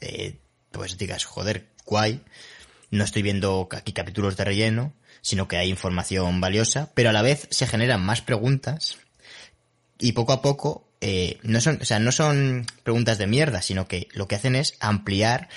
eh, 0.00 0.40
pues 0.72 0.98
digas, 0.98 1.24
joder, 1.24 1.68
guay, 1.86 2.20
no 2.90 3.04
estoy 3.04 3.22
viendo 3.22 3.68
aquí 3.70 3.92
capítulos 3.92 4.36
de 4.36 4.44
relleno, 4.44 4.92
sino 5.20 5.48
que 5.48 5.56
hay 5.56 5.70
información 5.70 6.40
valiosa, 6.40 6.90
pero 6.94 7.10
a 7.10 7.12
la 7.12 7.22
vez 7.22 7.46
se 7.50 7.66
generan 7.66 8.04
más 8.04 8.20
preguntas 8.20 8.98
y 9.98 10.12
poco 10.12 10.32
a 10.32 10.42
poco, 10.42 10.88
eh, 11.00 11.38
no 11.42 11.60
son, 11.60 11.78
o 11.80 11.84
sea, 11.84 12.00
no 12.00 12.12
son 12.12 12.66
preguntas 12.82 13.18
de 13.18 13.28
mierda, 13.28 13.62
sino 13.62 13.86
que 13.86 14.08
lo 14.12 14.28
que 14.28 14.34
hacen 14.34 14.56
es 14.56 14.74
ampliar 14.80 15.48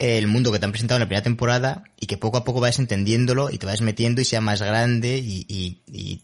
el 0.00 0.26
mundo 0.26 0.50
que 0.50 0.58
te 0.58 0.64
han 0.64 0.72
presentado 0.72 0.96
en 0.96 1.02
la 1.02 1.06
primera 1.06 1.22
temporada 1.22 1.84
y 2.00 2.06
que 2.06 2.16
poco 2.16 2.38
a 2.38 2.44
poco 2.44 2.58
vayas 2.60 2.78
entendiéndolo 2.78 3.50
y 3.50 3.58
te 3.58 3.66
vayas 3.66 3.82
metiendo 3.82 4.22
y 4.22 4.24
sea 4.24 4.40
más 4.40 4.62
grande 4.62 5.18
y, 5.18 5.46
y, 5.46 6.22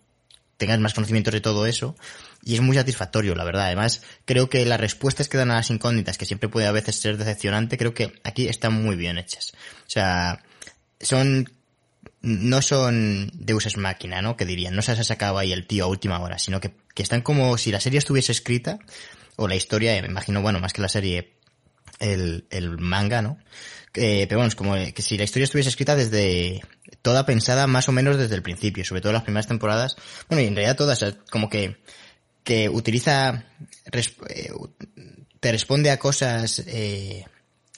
tengas 0.56 0.80
más 0.80 0.94
conocimientos 0.94 1.34
de 1.34 1.42
todo 1.42 1.66
eso. 1.66 1.94
Y 2.42 2.54
es 2.54 2.62
muy 2.62 2.74
satisfactorio, 2.74 3.34
la 3.34 3.44
verdad. 3.44 3.66
Además, 3.66 4.00
creo 4.24 4.48
que 4.48 4.64
las 4.64 4.80
respuestas 4.80 5.28
que 5.28 5.36
dan 5.36 5.50
a 5.50 5.56
las 5.56 5.68
incógnitas, 5.68 6.16
que 6.16 6.24
siempre 6.24 6.48
puede 6.48 6.66
a 6.66 6.72
veces 6.72 6.96
ser 6.96 7.18
decepcionante, 7.18 7.76
creo 7.76 7.92
que 7.92 8.14
aquí 8.24 8.48
están 8.48 8.72
muy 8.72 8.96
bien 8.96 9.18
hechas. 9.18 9.52
O 9.86 9.90
sea, 9.90 10.42
son, 10.98 11.52
no 12.22 12.62
son 12.62 13.30
deuses 13.34 13.76
máquina, 13.76 14.22
¿no? 14.22 14.38
Que 14.38 14.46
dirían, 14.46 14.74
no 14.74 14.80
se 14.80 14.92
ha 14.92 15.04
sacado 15.04 15.36
ahí 15.36 15.52
el 15.52 15.66
tío 15.66 15.84
a 15.84 15.88
última 15.88 16.18
hora, 16.20 16.38
sino 16.38 16.58
que, 16.58 16.72
que 16.94 17.02
están 17.02 17.20
como 17.20 17.58
si 17.58 17.70
la 17.70 17.80
serie 17.80 17.98
estuviese 17.98 18.32
escrita, 18.32 18.78
o 19.36 19.48
la 19.48 19.54
historia, 19.54 20.00
me 20.00 20.08
imagino, 20.08 20.40
bueno, 20.40 20.60
más 20.60 20.72
que 20.72 20.80
la 20.80 20.88
serie, 20.88 21.35
el, 21.98 22.46
el 22.50 22.78
manga, 22.78 23.22
¿no? 23.22 23.38
Eh, 23.94 24.26
pero 24.28 24.40
bueno, 24.40 24.48
es 24.48 24.54
como 24.54 24.74
que 24.74 25.02
si 25.02 25.16
la 25.16 25.24
historia 25.24 25.44
estuviese 25.44 25.70
escrita 25.70 25.96
desde, 25.96 26.60
toda 27.02 27.24
pensada 27.24 27.66
más 27.66 27.88
o 27.88 27.92
menos 27.92 28.18
desde 28.18 28.34
el 28.34 28.42
principio, 28.42 28.84
sobre 28.84 29.00
todo 29.00 29.12
las 29.12 29.22
primeras 29.22 29.46
temporadas, 29.46 29.96
bueno, 30.28 30.42
y 30.42 30.46
en 30.46 30.54
realidad 30.54 30.76
todas, 30.76 31.04
como 31.30 31.48
que, 31.48 31.76
que 32.44 32.68
utiliza, 32.68 33.44
eh, 33.92 34.52
te 35.40 35.52
responde 35.52 35.90
a 35.90 35.98
cosas, 35.98 36.58
eh, 36.66 37.24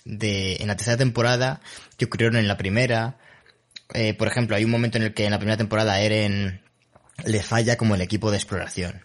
de, 0.04 0.56
en 0.56 0.68
la 0.68 0.76
tercera 0.76 0.96
temporada 0.96 1.60
que 1.96 2.06
ocurrieron 2.06 2.36
en 2.36 2.48
la 2.48 2.56
primera, 2.56 3.18
eh, 3.94 4.14
por 4.14 4.28
ejemplo, 4.28 4.56
hay 4.56 4.64
un 4.64 4.70
momento 4.70 4.98
en 4.98 5.04
el 5.04 5.14
que 5.14 5.24
en 5.24 5.30
la 5.30 5.38
primera 5.38 5.56
temporada 5.56 6.00
Eren 6.00 6.62
le 7.24 7.42
falla 7.42 7.76
como 7.76 7.94
el 7.94 8.00
equipo 8.00 8.30
de 8.30 8.36
exploración. 8.36 9.04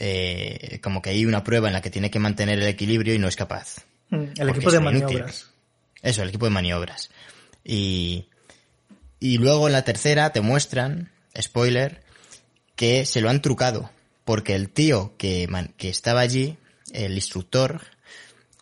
Eh, 0.00 0.78
como 0.80 1.02
que 1.02 1.10
hay 1.10 1.26
una 1.26 1.42
prueba 1.42 1.66
en 1.66 1.74
la 1.74 1.80
que 1.80 1.90
tiene 1.90 2.08
que 2.08 2.20
mantener 2.20 2.60
el 2.60 2.68
equilibrio 2.68 3.14
y 3.14 3.18
no 3.18 3.26
es 3.26 3.34
capaz. 3.34 3.84
Mm, 4.10 4.24
el 4.38 4.48
equipo 4.50 4.70
de 4.70 4.78
maniobras. 4.78 5.50
Eso, 6.02 6.22
el 6.22 6.28
equipo 6.28 6.44
de 6.46 6.52
maniobras. 6.52 7.10
Y, 7.64 8.28
y 9.18 9.38
luego 9.38 9.66
en 9.66 9.72
la 9.72 9.82
tercera 9.82 10.30
te 10.30 10.40
muestran, 10.40 11.10
spoiler, 11.36 12.04
que 12.76 13.04
se 13.06 13.20
lo 13.20 13.28
han 13.28 13.42
trucado. 13.42 13.90
Porque 14.24 14.54
el 14.54 14.68
tío 14.68 15.14
que, 15.18 15.48
que 15.76 15.88
estaba 15.88 16.20
allí, 16.20 16.58
el 16.92 17.14
instructor, 17.14 17.82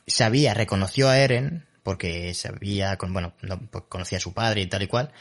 sabía, 0.07 0.55
reconoció 0.55 1.11
a 1.11 1.19
Eren, 1.19 1.67
porque 1.83 2.33
sabía, 2.33 2.97
bueno, 3.09 3.35
pues 3.71 3.85
conocía 3.91 4.19
a 4.19 4.23
su 4.23 4.33
padre 4.33 4.63
y 4.63 4.67
tal 4.69 4.83
y 4.83 4.87
cual, 4.87 5.13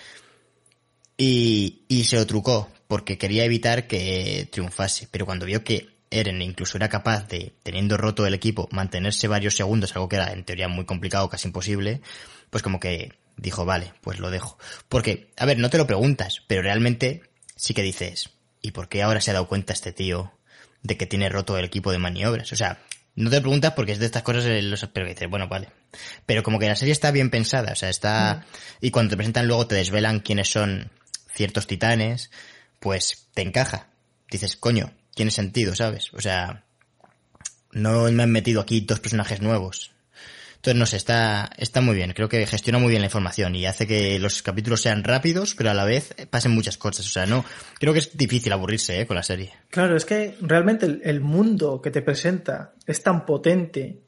y, 1.17 1.83
y 1.89 2.05
se 2.05 2.15
lo 2.15 2.25
trucó, 2.25 2.69
porque 2.87 3.17
quería 3.17 3.43
evitar 3.43 3.85
que 3.87 4.47
triunfase. 4.49 5.09
Pero 5.11 5.25
cuando 5.25 5.45
vio 5.45 5.63
que 5.63 5.94
Eren 6.15 6.41
incluso 6.41 6.77
era 6.77 6.89
capaz 6.89 7.27
de, 7.27 7.53
teniendo 7.63 7.97
roto 7.97 8.25
el 8.25 8.33
equipo, 8.33 8.67
mantenerse 8.71 9.27
varios 9.27 9.55
segundos, 9.55 9.95
algo 9.95 10.09
que 10.09 10.15
era 10.15 10.31
en 10.31 10.43
teoría 10.43 10.67
muy 10.67 10.85
complicado, 10.85 11.29
casi 11.29 11.47
imposible, 11.47 12.01
pues 12.49 12.63
como 12.63 12.79
que 12.79 13.13
dijo, 13.37 13.65
vale, 13.65 13.93
pues 14.01 14.19
lo 14.19 14.31
dejo. 14.31 14.57
Porque, 14.89 15.31
a 15.37 15.45
ver, 15.45 15.57
no 15.57 15.69
te 15.69 15.77
lo 15.77 15.87
preguntas, 15.87 16.41
pero 16.47 16.61
realmente 16.61 17.23
sí 17.55 17.73
que 17.73 17.81
dices, 17.81 18.29
¿y 18.61 18.71
por 18.71 18.89
qué 18.89 19.03
ahora 19.03 19.21
se 19.21 19.31
ha 19.31 19.33
dado 19.33 19.47
cuenta 19.47 19.73
este 19.73 19.91
tío 19.91 20.31
de 20.83 20.97
que 20.97 21.05
tiene 21.05 21.29
roto 21.29 21.57
el 21.57 21.65
equipo 21.65 21.91
de 21.91 21.99
maniobras? 21.99 22.51
O 22.51 22.55
sea, 22.55 22.79
no 23.15 23.29
te 23.29 23.41
preguntas 23.41 23.73
porque 23.73 23.93
es 23.93 23.99
de 23.99 24.05
estas 24.05 24.23
cosas 24.23 24.45
los 24.63 24.85
pero 24.93 25.07
dices, 25.07 25.29
bueno, 25.29 25.47
vale. 25.47 25.69
Pero 26.25 26.43
como 26.43 26.59
que 26.59 26.67
la 26.67 26.75
serie 26.75 26.91
está 26.91 27.11
bien 27.11 27.29
pensada, 27.29 27.73
o 27.73 27.75
sea, 27.75 27.89
está... 27.89 28.45
Y 28.81 28.91
cuando 28.91 29.11
te 29.11 29.17
presentan 29.17 29.47
luego 29.47 29.67
te 29.67 29.75
desvelan 29.75 30.19
quiénes 30.19 30.49
son 30.49 30.91
ciertos 31.33 31.67
titanes, 31.67 32.31
pues 32.79 33.27
te 33.33 33.41
encaja. 33.41 33.89
Dices, 34.29 34.57
coño, 34.57 34.93
tiene 35.15 35.31
sentido, 35.31 35.73
¿sabes? 35.73 36.13
O 36.13 36.21
sea, 36.21 36.65
no 37.71 38.11
me 38.11 38.23
han 38.23 38.31
metido 38.31 38.61
aquí 38.61 38.81
dos 38.81 38.99
personajes 38.99 39.41
nuevos. 39.41 39.91
Entonces, 40.65 40.79
no 40.79 40.85
sé, 40.87 40.97
está, 40.97 41.51
está 41.57 41.79
muy 41.81 41.95
bien. 41.95 42.13
Creo 42.13 42.27
que 42.27 42.47
gestiona 42.47 42.79
muy 42.79 42.89
bien 42.89 43.01
la 43.01 43.05
información 43.05 43.55
y 43.55 43.67
hace 43.67 43.85
que 43.85 44.17
los 44.17 44.41
capítulos 44.41 44.81
sean 44.81 45.03
rápidos, 45.03 45.53
pero 45.53 45.69
a 45.69 45.75
la 45.75 45.85
vez 45.85 46.15
pasen 46.31 46.53
muchas 46.53 46.77
cosas. 46.77 47.05
O 47.05 47.09
sea, 47.09 47.27
no, 47.27 47.45
creo 47.79 47.93
que 47.93 47.99
es 47.99 48.17
difícil 48.17 48.51
aburrirse 48.51 48.99
¿eh? 48.99 49.05
con 49.05 49.15
la 49.15 49.21
serie. 49.21 49.53
Claro, 49.69 49.95
es 49.95 50.05
que 50.05 50.35
realmente 50.41 50.87
el, 51.03 51.21
mundo 51.21 51.81
que 51.83 51.91
te 51.91 52.01
presenta 52.01 52.73
es 52.87 53.03
tan 53.03 53.27
potente, 53.27 54.01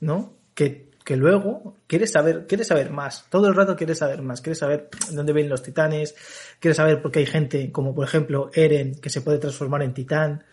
¿no? 0.00 0.38
Que, 0.54 0.87
que 1.08 1.16
luego 1.16 1.76
quieres 1.86 2.12
saber, 2.12 2.46
quieres 2.46 2.66
saber 2.66 2.90
más. 2.90 3.24
Todo 3.30 3.48
el 3.48 3.54
rato 3.54 3.74
quieres 3.74 3.96
saber 3.96 4.20
más. 4.20 4.42
Quieres 4.42 4.58
saber 4.58 4.90
dónde 5.10 5.32
vienen 5.32 5.48
los 5.48 5.62
titanes. 5.62 6.14
Quieres 6.60 6.76
saber 6.76 7.00
por 7.00 7.10
qué 7.10 7.20
hay 7.20 7.26
gente 7.26 7.72
como, 7.72 7.94
por 7.94 8.06
ejemplo, 8.06 8.50
Eren, 8.52 9.00
que 9.00 9.08
se 9.08 9.22
puede 9.22 9.38
transformar 9.38 9.82
en 9.82 9.94
titán 9.94 10.44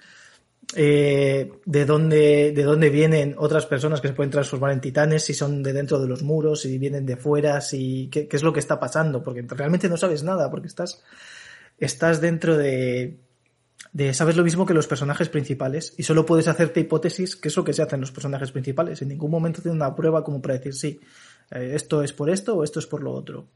eh, 0.74 1.52
de 1.66 1.86
dónde 1.86 2.54
de 2.54 2.64
dónde 2.64 2.90
vienen 2.90 3.36
otras 3.38 3.66
personas 3.66 4.00
que 4.00 4.08
se 4.08 4.14
pueden 4.14 4.32
transformar 4.32 4.72
en 4.72 4.80
titanes, 4.80 5.26
si 5.26 5.34
son 5.34 5.62
de 5.62 5.74
dentro 5.74 6.00
de 6.00 6.08
los 6.08 6.24
muros, 6.24 6.62
si 6.62 6.78
vienen 6.78 7.06
de 7.06 7.18
fuera, 7.18 7.60
si 7.60 8.08
qué, 8.10 8.30
es 8.32 8.42
lo 8.42 8.54
que 8.54 8.62
está 8.62 8.80
pasando, 8.80 9.22
porque 9.22 9.42
realmente 9.50 9.90
no 9.90 9.98
sabes 9.98 10.24
nada, 10.24 10.50
porque 10.50 10.68
estás 10.68 11.04
estás 11.78 12.22
dentro 12.22 12.56
de 12.56 13.18
de 13.96 14.14
sabes 14.14 14.36
lo 14.36 14.44
mismo 14.44 14.66
que 14.66 14.74
los 14.74 14.88
personajes 14.88 15.30
principales 15.30 15.94
y 15.96 16.04
solo 16.04 16.26
puedes 16.26 16.50
hacerte 16.50 16.82
hipótesis 16.82 17.38
que 17.38 17.48
es 17.48 17.56
lo 17.56 17.64
que 17.64 17.72
se 17.72 17.82
hace 17.82 17.96
en 17.96 18.02
los 18.02 18.12
personajes 18.12 18.52
principales. 18.52 19.02
En 19.02 19.08
ningún 19.08 19.32
momento 19.32 19.62
tiene 19.62 19.78
una 19.78 19.96
prueba 19.96 20.22
como 20.22 20.42
para 20.42 20.56
decir 20.56 20.74
sí, 20.76 21.00
eh, 21.52 21.72
esto 21.76 22.04
es 22.04 22.12
por 22.12 22.30
esto 22.30 22.58
o 22.58 22.66
esto 22.66 22.80
es 22.80 22.88
por 22.88 23.02
lo 23.02 23.14
otro. 23.14 23.48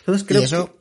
Entonces 0.00 0.26
creo 0.26 0.42
eso 0.42 0.74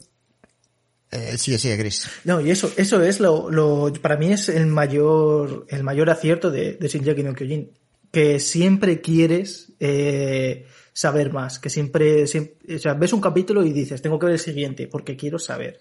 eh, 1.12 1.38
sigue, 1.38 1.78
Chris. 1.78 2.10
No, 2.24 2.42
y 2.42 2.50
eso, 2.50 2.72
eso 2.76 3.04
es 3.04 3.20
lo, 3.20 3.52
lo, 3.52 3.94
para 4.02 4.18
mí 4.18 4.32
es 4.32 4.50
el 4.50 4.66
mayor, 4.66 5.68
el 5.70 5.84
mayor 5.84 6.10
acierto 6.10 6.50
de, 6.50 6.74
de 6.74 6.88
Shinjaki 6.88 7.22
no 7.22 7.36
Kyojin. 7.36 7.72
Que 8.12 8.40
siempre 8.40 9.00
quieres, 9.00 9.74
eh, 9.80 10.66
saber 10.92 11.32
más, 11.32 11.60
que 11.60 11.70
siempre, 11.70 12.26
siempre, 12.26 12.76
o 12.76 12.80
sea, 12.80 12.96
ves 12.96 13.14
un 13.14 13.22
capítulo 13.22 13.64
y 13.64 13.72
dices, 13.74 14.02
tengo 14.02 14.18
que 14.18 14.26
ver 14.26 14.34
el 14.34 14.40
siguiente, 14.40 14.88
porque 14.88 15.16
quiero 15.16 15.38
saber. 15.38 15.80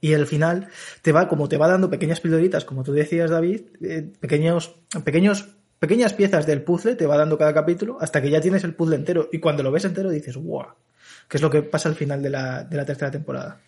Y 0.00 0.14
al 0.14 0.26
final 0.26 0.68
te 1.02 1.12
va, 1.12 1.28
como 1.28 1.48
te 1.48 1.56
va 1.56 1.68
dando 1.68 1.90
pequeñas 1.90 2.20
pildoritas, 2.20 2.64
como 2.64 2.84
tú 2.84 2.92
decías, 2.92 3.30
David, 3.30 3.62
eh, 3.82 4.12
pequeños, 4.20 4.76
pequeños, 5.04 5.48
pequeñas 5.78 6.12
piezas 6.12 6.46
del 6.46 6.62
puzzle 6.62 6.96
te 6.96 7.06
va 7.06 7.16
dando 7.16 7.38
cada 7.38 7.54
capítulo 7.54 7.98
hasta 8.00 8.20
que 8.20 8.30
ya 8.30 8.40
tienes 8.40 8.64
el 8.64 8.74
puzzle 8.74 8.96
entero. 8.96 9.28
Y 9.32 9.40
cuando 9.40 9.62
lo 9.62 9.72
ves 9.72 9.84
entero 9.84 10.10
dices, 10.10 10.36
wow, 10.36 10.66
que 11.28 11.38
es 11.38 11.42
lo 11.42 11.50
que 11.50 11.62
pasa 11.62 11.88
al 11.88 11.94
final 11.94 12.22
de 12.22 12.30
la, 12.30 12.64
de 12.64 12.76
la 12.76 12.84
tercera 12.84 13.10
temporada. 13.10 13.60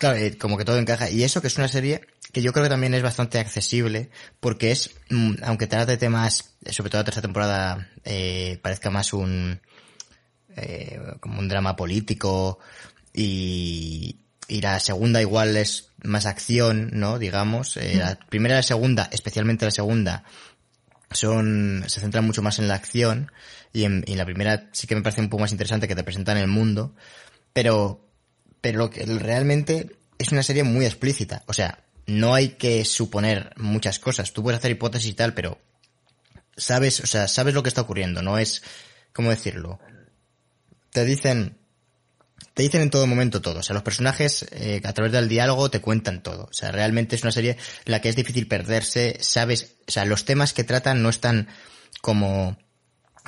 Claro, 0.00 0.16
eh, 0.16 0.38
como 0.38 0.56
que 0.56 0.64
todo 0.64 0.78
encaja. 0.78 1.10
Y 1.10 1.24
eso 1.24 1.42
que 1.42 1.48
es 1.48 1.58
una 1.58 1.68
serie 1.68 2.00
que 2.32 2.40
yo 2.40 2.52
creo 2.52 2.64
que 2.64 2.70
también 2.70 2.94
es 2.94 3.02
bastante 3.02 3.38
accesible, 3.38 4.10
porque 4.38 4.70
es, 4.70 4.94
mm, 5.10 5.34
aunque 5.42 5.66
trate 5.66 5.96
temas, 5.96 6.54
eh, 6.64 6.72
sobre 6.72 6.90
todo 6.90 7.00
la 7.00 7.04
tercera 7.04 7.22
temporada, 7.22 7.90
eh, 8.04 8.58
parezca 8.62 8.90
más 8.90 9.12
un, 9.12 9.60
como 11.20 11.38
un 11.38 11.48
drama 11.48 11.76
político, 11.76 12.58
y, 13.12 14.19
y 14.50 14.60
la 14.60 14.80
segunda 14.80 15.20
igual 15.20 15.56
es 15.56 15.90
más 16.02 16.26
acción, 16.26 16.90
¿no? 16.92 17.18
Digamos. 17.18 17.76
Eh, 17.76 17.94
la 17.96 18.18
primera 18.18 18.56
y 18.56 18.58
la 18.58 18.62
segunda, 18.62 19.08
especialmente 19.12 19.64
la 19.64 19.70
segunda, 19.70 20.24
son, 21.12 21.84
se 21.86 22.00
centran 22.00 22.26
mucho 22.26 22.42
más 22.42 22.58
en 22.58 22.66
la 22.66 22.74
acción. 22.74 23.30
Y 23.72 23.84
en, 23.84 24.02
y 24.08 24.12
en 24.12 24.18
la 24.18 24.24
primera 24.24 24.68
sí 24.72 24.88
que 24.88 24.96
me 24.96 25.02
parece 25.02 25.20
un 25.20 25.28
poco 25.28 25.42
más 25.42 25.52
interesante 25.52 25.86
que 25.86 25.94
te 25.94 26.02
presentan 26.02 26.36
el 26.36 26.48
mundo. 26.48 26.96
Pero, 27.52 28.04
pero 28.60 28.78
lo 28.78 28.90
que 28.90 29.06
realmente 29.06 29.96
es 30.18 30.32
una 30.32 30.42
serie 30.42 30.64
muy 30.64 30.84
explícita. 30.84 31.44
O 31.46 31.52
sea, 31.52 31.84
no 32.06 32.34
hay 32.34 32.50
que 32.50 32.84
suponer 32.84 33.52
muchas 33.56 34.00
cosas. 34.00 34.32
Tú 34.32 34.42
puedes 34.42 34.58
hacer 34.58 34.72
hipótesis 34.72 35.10
y 35.10 35.14
tal, 35.14 35.32
pero 35.32 35.60
sabes, 36.56 36.98
o 36.98 37.06
sea, 37.06 37.28
sabes 37.28 37.54
lo 37.54 37.62
que 37.62 37.68
está 37.68 37.82
ocurriendo. 37.82 38.20
No 38.20 38.36
es, 38.36 38.64
¿cómo 39.12 39.30
decirlo? 39.30 39.78
Te 40.90 41.04
dicen, 41.04 41.59
te 42.54 42.62
dicen 42.62 42.82
en 42.82 42.90
todo 42.90 43.06
momento 43.06 43.40
todo. 43.40 43.60
O 43.60 43.62
sea, 43.62 43.74
los 43.74 43.82
personajes 43.82 44.46
eh, 44.52 44.80
a 44.84 44.92
través 44.92 45.12
del 45.12 45.28
diálogo 45.28 45.70
te 45.70 45.80
cuentan 45.80 46.22
todo. 46.22 46.44
O 46.44 46.52
sea, 46.52 46.72
realmente 46.72 47.16
es 47.16 47.22
una 47.22 47.32
serie 47.32 47.52
en 47.52 47.92
la 47.92 48.00
que 48.00 48.08
es 48.08 48.16
difícil 48.16 48.46
perderse. 48.46 49.18
Sabes, 49.20 49.76
o 49.86 49.90
sea, 49.90 50.04
los 50.04 50.24
temas 50.24 50.52
que 50.52 50.64
tratan 50.64 51.02
no 51.02 51.08
están 51.08 51.48
como 52.00 52.58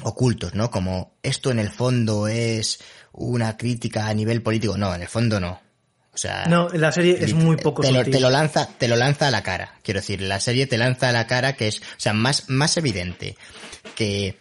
ocultos, 0.02 0.54
¿no? 0.54 0.70
Como 0.70 1.16
esto 1.22 1.50
en 1.50 1.58
el 1.58 1.70
fondo 1.70 2.28
es 2.28 2.80
una 3.12 3.56
crítica 3.56 4.08
a 4.08 4.14
nivel 4.14 4.42
político. 4.42 4.76
No, 4.76 4.94
en 4.94 5.02
el 5.02 5.08
fondo 5.08 5.38
no. 5.38 5.60
O 6.14 6.18
sea, 6.18 6.44
no, 6.44 6.68
la 6.68 6.92
serie 6.92 7.16
es 7.24 7.32
muy 7.32 7.56
poco 7.56 7.80
te 7.80 7.90
lo, 7.90 8.04
te 8.04 8.20
lo 8.20 8.28
lanza, 8.28 8.68
te 8.76 8.86
lo 8.86 8.96
lanza 8.96 9.28
a 9.28 9.30
la 9.30 9.42
cara. 9.42 9.78
Quiero 9.82 10.00
decir, 10.00 10.20
la 10.20 10.40
serie 10.40 10.66
te 10.66 10.76
lanza 10.76 11.08
a 11.08 11.12
la 11.12 11.26
cara 11.26 11.54
que 11.54 11.68
es, 11.68 11.78
o 11.78 11.84
sea, 11.96 12.12
más, 12.12 12.50
más 12.50 12.76
evidente 12.76 13.34
que, 13.94 14.36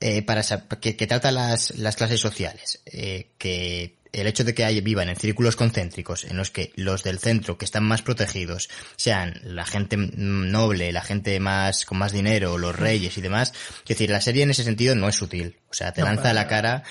eh, 0.00 0.22
para, 0.22 0.42
que, 0.80 0.96
que 0.96 1.06
trata 1.06 1.30
las, 1.30 1.76
las 1.76 1.96
clases 1.96 2.20
sociales, 2.20 2.80
eh, 2.86 3.32
que 3.36 3.99
el 4.12 4.26
hecho 4.26 4.44
de 4.44 4.54
que 4.54 4.64
hay, 4.64 4.80
vivan 4.80 5.08
en 5.08 5.16
círculos 5.16 5.56
concéntricos 5.56 6.24
en 6.24 6.36
los 6.36 6.50
que 6.50 6.72
los 6.76 7.02
del 7.02 7.18
centro 7.18 7.58
que 7.58 7.64
están 7.64 7.84
más 7.84 8.02
protegidos 8.02 8.68
sean 8.96 9.40
la 9.44 9.64
gente 9.64 9.96
noble, 9.96 10.92
la 10.92 11.02
gente 11.02 11.38
más 11.40 11.84
con 11.84 11.98
más 11.98 12.12
dinero, 12.12 12.58
los 12.58 12.74
reyes 12.76 13.16
y 13.18 13.20
demás, 13.20 13.52
es 13.82 13.88
decir, 13.88 14.10
la 14.10 14.20
serie 14.20 14.42
en 14.42 14.50
ese 14.50 14.64
sentido 14.64 14.94
no 14.94 15.08
es 15.08 15.16
sutil, 15.16 15.58
o 15.70 15.74
sea, 15.74 15.92
te 15.92 16.00
No, 16.00 16.06
lanza 16.08 16.22
para 16.22 16.30
a 16.30 16.34
la 16.34 16.48
cara 16.48 16.82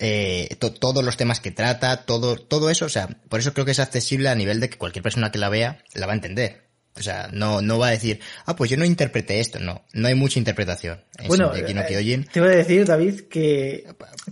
eh, 0.00 0.56
to- 0.58 0.72
todos 0.74 1.04
los 1.04 1.16
temas 1.16 1.38
que 1.40 1.52
trata, 1.52 2.04
todo, 2.04 2.36
todo 2.36 2.68
eso, 2.70 2.86
o 2.86 2.88
sea, 2.88 3.08
por 3.28 3.38
eso 3.40 3.52
creo 3.52 3.64
que 3.64 3.70
es 3.72 3.78
accesible 3.78 4.28
a 4.28 4.34
nivel 4.34 4.58
de 4.58 4.68
que 4.68 4.76
cualquier 4.78 5.02
persona 5.04 5.30
que 5.30 5.38
la 5.38 5.48
vea 5.48 5.84
la 5.94 6.06
va 6.06 6.12
a 6.12 6.16
entender. 6.16 6.63
O 6.96 7.02
sea, 7.02 7.28
no, 7.32 7.60
no 7.60 7.76
va 7.80 7.88
a 7.88 7.90
decir, 7.90 8.20
ah, 8.46 8.54
pues 8.54 8.70
yo 8.70 8.76
no 8.76 8.84
interpreté 8.84 9.40
esto, 9.40 9.58
no, 9.58 9.84
no 9.94 10.06
hay 10.06 10.14
mucha 10.14 10.38
interpretación. 10.38 11.00
en 11.18 11.26
Bueno, 11.26 11.52
Shingeki 11.52 11.74
no 11.74 11.80
eh, 11.80 11.86
Kyojin, 11.88 12.24
te 12.32 12.40
voy 12.40 12.50
a 12.50 12.52
decir, 12.56 12.86
David, 12.86 13.20
que... 13.22 13.84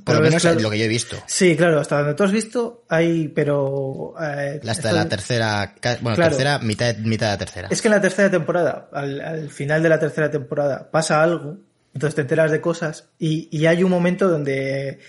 por 0.04 0.14
lo 0.14 0.20
menos 0.20 0.42
claro- 0.42 0.60
lo 0.60 0.70
que 0.70 0.78
yo 0.78 0.84
he 0.84 0.88
visto. 0.88 1.16
Sí, 1.26 1.56
claro, 1.56 1.80
hasta 1.80 1.98
donde 1.98 2.14
tú 2.14 2.22
has 2.22 2.30
visto 2.30 2.84
hay, 2.88 3.26
pero... 3.26 4.14
eh, 4.22 4.60
Hasta 4.68 4.92
la 4.92 5.08
tercera, 5.08 5.74
bueno, 6.02 6.14
Claro. 6.14 6.30
tercera, 6.30 6.58
mitad, 6.60 6.96
mitad 6.98 7.26
de 7.26 7.32
la 7.32 7.38
tercera. 7.38 7.68
Es 7.68 7.82
que 7.82 7.88
en 7.88 7.94
la 7.94 8.00
tercera 8.00 8.30
temporada, 8.30 8.88
al, 8.92 9.20
al 9.20 9.50
final 9.50 9.82
de 9.82 9.88
la 9.88 9.98
tercera 9.98 10.30
temporada, 10.30 10.88
pasa 10.88 11.20
algo, 11.20 11.56
entonces 11.94 12.14
te 12.14 12.20
enteras 12.20 12.52
de 12.52 12.60
cosas 12.60 13.08
y, 13.18 13.48
y 13.50 13.66
hay 13.66 13.82
un 13.82 13.90
momento 13.90 14.28
donde 14.28 15.00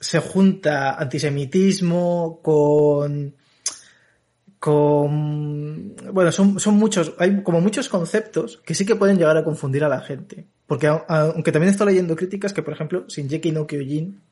se 0.00 0.20
junta 0.20 0.94
antisemitismo 0.94 2.40
con 2.42 3.36
con 4.62 5.96
bueno 6.12 6.30
son, 6.30 6.56
muchos 6.74 7.14
hay 7.18 7.42
como 7.42 7.60
muchos 7.60 7.88
conceptos 7.88 8.62
que 8.64 8.76
sí 8.76 8.86
que 8.86 8.94
pueden 8.94 9.18
llegar 9.18 9.36
a 9.36 9.42
confundir 9.42 9.82
a 9.82 9.88
la 9.88 10.02
gente. 10.02 10.46
Porque 10.68 10.86
aunque 10.86 11.50
también 11.50 11.72
estoy 11.72 11.88
leyendo 11.88 12.14
críticas 12.14 12.52
que 12.52 12.62
por 12.62 12.72
ejemplo 12.72 13.04
Shinjeki 13.08 13.50
no 13.50 13.66
Kyojin 13.66 14.22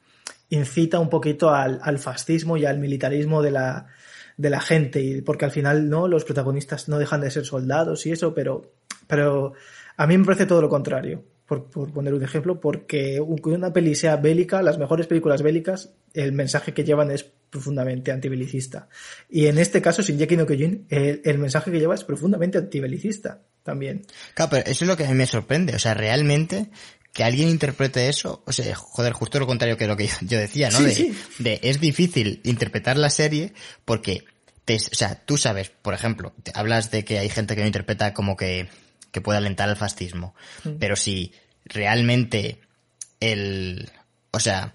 incita 0.50 1.00
un 1.00 1.08
poquito 1.10 1.50
al, 1.50 1.80
al 1.82 1.98
fascismo 1.98 2.56
y 2.56 2.64
al 2.64 2.78
militarismo 2.78 3.42
de 3.42 3.50
la 3.50 3.88
de 4.36 4.50
la 4.50 4.60
gente 4.60 5.02
y 5.02 5.20
porque 5.20 5.46
al 5.46 5.50
final 5.50 5.90
no 5.90 6.06
los 6.06 6.24
protagonistas 6.24 6.88
no 6.88 7.00
dejan 7.00 7.22
de 7.22 7.32
ser 7.32 7.44
soldados 7.44 8.06
y 8.06 8.12
eso 8.12 8.32
pero 8.32 8.70
pero 9.08 9.54
a 9.96 10.06
mí 10.06 10.16
me 10.16 10.24
parece 10.24 10.46
todo 10.46 10.62
lo 10.62 10.68
contrario 10.68 11.24
por, 11.50 11.68
por 11.68 11.92
poner 11.92 12.14
un 12.14 12.22
ejemplo 12.22 12.60
porque 12.60 13.16
aunque 13.18 13.50
una 13.50 13.72
peli 13.72 13.96
sea 13.96 14.14
bélica 14.14 14.62
las 14.62 14.78
mejores 14.78 15.08
películas 15.08 15.42
bélicas 15.42 15.90
el 16.14 16.30
mensaje 16.30 16.72
que 16.72 16.84
llevan 16.84 17.10
es 17.10 17.24
profundamente 17.24 18.12
antibelicista 18.12 18.88
y 19.28 19.46
en 19.46 19.58
este 19.58 19.82
caso 19.82 20.02
Shinjeki 20.02 20.36
no 20.36 20.46
Kyojin 20.46 20.86
el, 20.90 21.20
el 21.24 21.38
mensaje 21.38 21.72
que 21.72 21.80
lleva 21.80 21.96
es 21.96 22.04
profundamente 22.04 22.58
antibelicista 22.58 23.42
también 23.64 24.06
Claro, 24.34 24.50
pero 24.50 24.70
eso 24.70 24.84
es 24.84 24.88
lo 24.88 24.96
que 24.96 25.04
a 25.04 25.08
mí 25.08 25.14
me 25.14 25.26
sorprende. 25.26 25.74
O 25.74 25.78
sea, 25.78 25.94
realmente 25.94 26.70
que 27.12 27.24
alguien 27.24 27.48
interprete 27.48 28.08
eso, 28.08 28.42
o 28.46 28.52
sea, 28.52 28.74
joder, 28.76 29.12
justo 29.12 29.40
lo 29.40 29.46
contrario 29.46 29.76
que 29.76 29.86
lo 29.86 29.96
que 29.96 30.06
yo, 30.06 30.14
yo 30.22 30.38
decía, 30.38 30.70
¿no? 30.70 30.78
Sí, 30.78 30.84
de, 30.84 30.94
sí. 30.94 31.16
de 31.38 31.60
es 31.62 31.80
difícil 31.80 32.40
interpretar 32.44 32.96
la 32.96 33.10
serie 33.10 33.52
porque, 33.84 34.24
te, 34.64 34.76
o 34.76 34.94
sea, 34.94 35.16
tú 35.24 35.36
sabes, 35.36 35.70
por 35.70 35.94
ejemplo, 35.94 36.32
te 36.42 36.52
hablas 36.54 36.90
de 36.90 37.04
que 37.04 37.18
hay 37.18 37.28
gente 37.28 37.54
que 37.54 37.62
no 37.62 37.66
interpreta 37.66 38.14
como 38.14 38.36
que, 38.36 38.68
que 39.12 39.20
puede 39.20 39.38
alentar 39.38 39.68
al 39.68 39.76
fascismo, 39.76 40.34
Mm. 40.64 40.70
pero 40.78 40.96
si 40.96 41.32
realmente 41.64 42.60
el, 43.20 43.90
o 44.30 44.40
sea, 44.40 44.74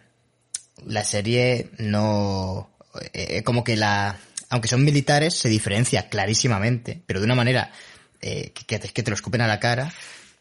la 0.86 1.04
serie 1.04 1.70
no, 1.78 2.70
eh, 3.14 3.44
como 3.44 3.64
que 3.64 3.76
la, 3.76 4.18
aunque 4.50 4.68
son 4.68 4.84
militares, 4.84 5.34
se 5.34 5.50
diferencia 5.50 6.10
clarísimamente, 6.10 7.02
pero 7.06 7.20
de 7.20 7.26
una 7.26 7.36
manera 7.36 7.72
eh, 8.22 8.52
que, 8.54 8.66
que 8.66 8.80
te, 8.80 8.90
que 8.90 9.04
te 9.04 9.12
lo 9.12 9.16
escupen 9.16 9.42
a 9.42 9.48
la 9.48 9.60
cara, 9.60 9.92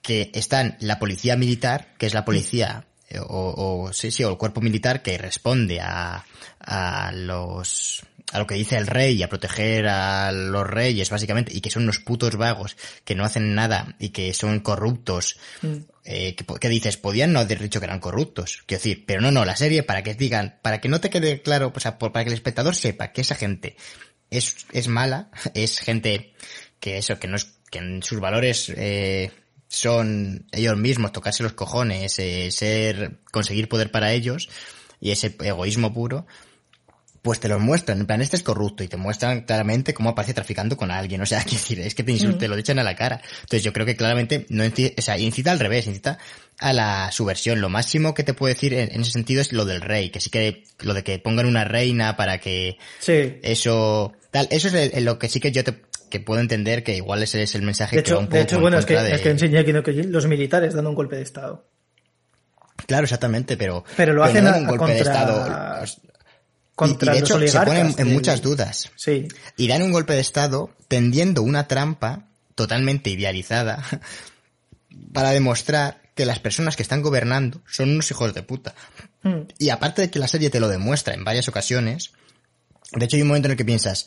que 0.03 0.31
están 0.35 0.77
la 0.81 0.99
policía 0.99 1.37
militar, 1.37 1.95
que 1.99 2.07
es 2.07 2.15
la 2.15 2.25
policía, 2.25 2.85
eh, 3.09 3.19
o, 3.21 3.85
o 3.87 3.93
sí, 3.93 4.11
sí, 4.11 4.23
o 4.25 4.31
el 4.31 4.37
cuerpo 4.37 4.61
militar 4.61 5.03
que 5.03 5.17
responde 5.19 5.81
a, 5.81 6.25
a 6.61 7.13
los, 7.13 8.03
a 8.33 8.39
lo 8.39 8.47
que 8.47 8.55
dice 8.55 8.77
el 8.77 8.87
rey, 8.87 9.23
a 9.23 9.29
proteger 9.29 9.87
a 9.87 10.33
los 10.33 10.67
reyes, 10.67 11.11
básicamente, 11.11 11.53
y 11.55 11.61
que 11.61 11.71
son 11.71 11.85
unos 11.85 11.99
putos 12.01 12.37
vagos, 12.37 12.77
que 13.05 13.15
no 13.15 13.25
hacen 13.25 13.55
nada, 13.55 13.95
y 13.99 14.09
que 14.09 14.33
son 14.35 14.61
corruptos, 14.61 15.37
eh, 16.05 16.35
que, 16.35 16.43
po- 16.45 16.57
que 16.57 16.69
dices, 16.69 16.97
podían 16.97 17.33
no 17.33 17.41
haber 17.41 17.61
dicho 17.61 17.79
que 17.81 17.87
eran 17.87 18.01
corruptos. 18.01 18.63
Quiero 18.67 18.81
decir, 18.81 19.05
pero 19.07 19.21
no, 19.21 19.31
no, 19.31 19.45
la 19.45 19.57
serie 19.57 19.83
para 19.83 20.03
que 20.03 20.15
digan, 20.15 20.59
para 20.63 20.81
que 20.81 20.89
no 20.89 21.01
te 21.01 21.11
quede 21.11 21.43
claro, 21.43 21.73
o 21.75 21.81
sea, 21.81 21.99
por- 21.99 22.13
para 22.13 22.25
que 22.25 22.31
el 22.31 22.35
espectador 22.35 22.75
sepa 22.75 23.13
que 23.13 23.21
esa 23.21 23.35
gente 23.37 23.77
es, 24.31 24.57
es 24.73 24.89
mala, 24.89 25.31
es 25.55 25.79
gente 25.79 26.35
que 26.81 26.99
eso, 26.99 27.19
que 27.19 27.29
no 27.29 27.37
es, 27.37 27.47
que 27.71 27.79
en 27.79 28.03
sus 28.03 28.21
valores, 28.21 28.73
eh, 28.77 29.31
son 29.69 30.47
ellos 30.53 30.77
mismos, 30.77 31.13
tocarse 31.13 31.43
los 31.43 31.53
cojones, 31.55 32.19
eh, 32.19 32.51
ser, 32.51 33.19
conseguir 33.33 33.69
poder 33.69 33.91
para 33.91 34.13
ellos, 34.13 34.49
y 35.01 35.11
ese 35.11 35.35
egoísmo 35.41 35.93
puro, 35.93 36.27
pues 37.25 37.41
te 37.41 37.49
lo 37.49 37.59
muestran, 37.59 38.01
en 38.01 38.07
plan, 38.07 38.21
este 38.21 38.37
es 38.37 38.43
corrupto 38.43 38.85
y 38.85 38.89
te 38.89 38.99
muestran 38.99 39.41
claramente 39.47 39.95
cómo 39.95 40.11
aparece 40.11 40.35
traficando 40.35 40.77
con 40.77 40.91
alguien, 40.91 41.23
o 41.23 41.27
sea, 41.27 41.39
quiero 41.43 41.57
decir, 41.59 41.81
es 41.81 41.95
que 41.95 42.05
te, 42.05 42.13
insul- 42.13 42.37
te 42.39 42.49
lo 42.49 42.57
echan 42.57 42.79
a 42.79 42.83
la 42.85 42.95
cara. 42.95 43.23
Entonces 43.41 43.63
yo 43.65 43.73
creo 43.73 43.87
que 43.87 43.97
claramente 43.97 44.45
no 44.51 44.63
inci- 44.63 44.93
o 44.97 45.01
sea, 45.01 45.17
incita 45.19 45.51
al 45.51 45.59
revés, 45.59 45.87
incita 45.87 46.19
a 46.61 46.73
la 46.75 47.11
subversión. 47.13 47.63
Lo 47.63 47.71
máximo 47.71 48.13
que 48.13 48.25
te 48.25 48.35
puedo 48.35 48.53
decir 48.53 48.75
en, 48.75 48.93
en 48.95 49.01
ese 49.01 49.11
sentido 49.13 49.41
es 49.41 49.55
lo 49.55 49.65
del 49.65 49.81
rey, 49.81 50.11
que 50.11 50.21
sí 50.21 50.29
que 50.29 50.65
lo 50.81 50.93
de 50.93 51.03
que 51.03 51.19
pongan 51.19 51.47
una 51.47 51.65
reina 51.65 52.15
para 52.17 52.39
que 52.41 52.77
sí 53.01 53.37
eso, 53.43 54.13
tal, 54.31 54.47
eso 54.51 54.69
es 54.69 55.03
lo 55.03 55.19
que 55.19 55.31
sí 55.31 55.41
que 55.41 55.51
yo 55.51 55.65
te, 55.65 55.81
que 56.11 56.21
puedo 56.21 56.43
entender 56.43 56.85
que 56.85 56.95
igual 56.95 57.23
ese 57.23 57.43
es 57.43 57.55
el 57.55 57.63
mensaje 57.63 57.97
de 57.97 58.03
que 58.03 58.11
va 58.13 58.17
hecho, 58.17 58.21
un 58.21 58.27
poco 58.27 58.37
de 58.37 58.43
hecho 58.43 58.55
en 58.57 58.61
bueno 58.61 58.79
es 58.79 58.85
que, 58.85 59.01
de- 59.01 59.15
es 59.15 59.21
que 59.23 59.31
en 59.31 59.37
Shinjeki 59.39 59.73
no 59.73 59.83
Kyojin 59.83 60.13
los 60.13 60.27
militares 60.27 60.75
dan 60.75 60.87
un 60.87 60.95
golpe 60.95 61.17
de 61.17 61.23
estado 61.23 61.67
Claro, 62.87 63.05
exactamente, 63.05 63.57
pero... 63.57 63.83
Pero 63.97 64.13
lo 64.13 64.25
hacen 64.25 64.47
a- 64.47 64.57
un 64.59 64.67
golpe 64.67 64.93
de 64.93 65.01
estado. 65.01 65.85
Contra 66.75 67.15
y, 67.15 67.19
y 67.19 67.21
de 67.21 67.21
los 67.21 67.31
hecho 67.31 67.49
se 67.49 67.65
ponen 67.65 67.95
en 67.99 68.13
muchas 68.13 68.43
dudas. 68.43 68.91
sí 68.97 69.29
y 69.57 69.69
dan 69.69 69.83
un 69.83 69.93
golpe 69.93 70.15
de 70.15 70.21
estado 70.21 70.71
tendiendo 70.89 71.43
una 71.43 71.69
trampa 71.69 72.27
totalmente 72.55 73.11
idealizada 73.11 73.83
para 75.13 75.31
demostrar 75.31 76.03
que 76.15 76.27
las 76.27 76.39
personas 76.39 76.77
que 76.77 76.83
están 76.83 77.03
gobernando 77.03 77.61
son 77.69 77.91
unos 77.91 78.11
hijos 78.11 78.35
de 78.35 78.43
puta. 78.43 78.75
Mm. 79.23 79.41
Y 79.59 79.71
aparte 79.71 80.03
de 80.03 80.11
que 80.11 80.19
la 80.19 80.29
serie 80.29 80.51
te 80.51 80.61
lo 80.61 80.69
demuestra 80.69 81.15
en 81.15 81.25
varias 81.25 81.49
ocasiones, 81.49 82.13
de 82.93 83.05
hecho 83.05 83.17
hay 83.17 83.23
un 83.23 83.29
momento 83.29 83.49
en 83.49 83.53
el 83.53 83.59
que 83.59 83.65
piensas, 83.65 84.07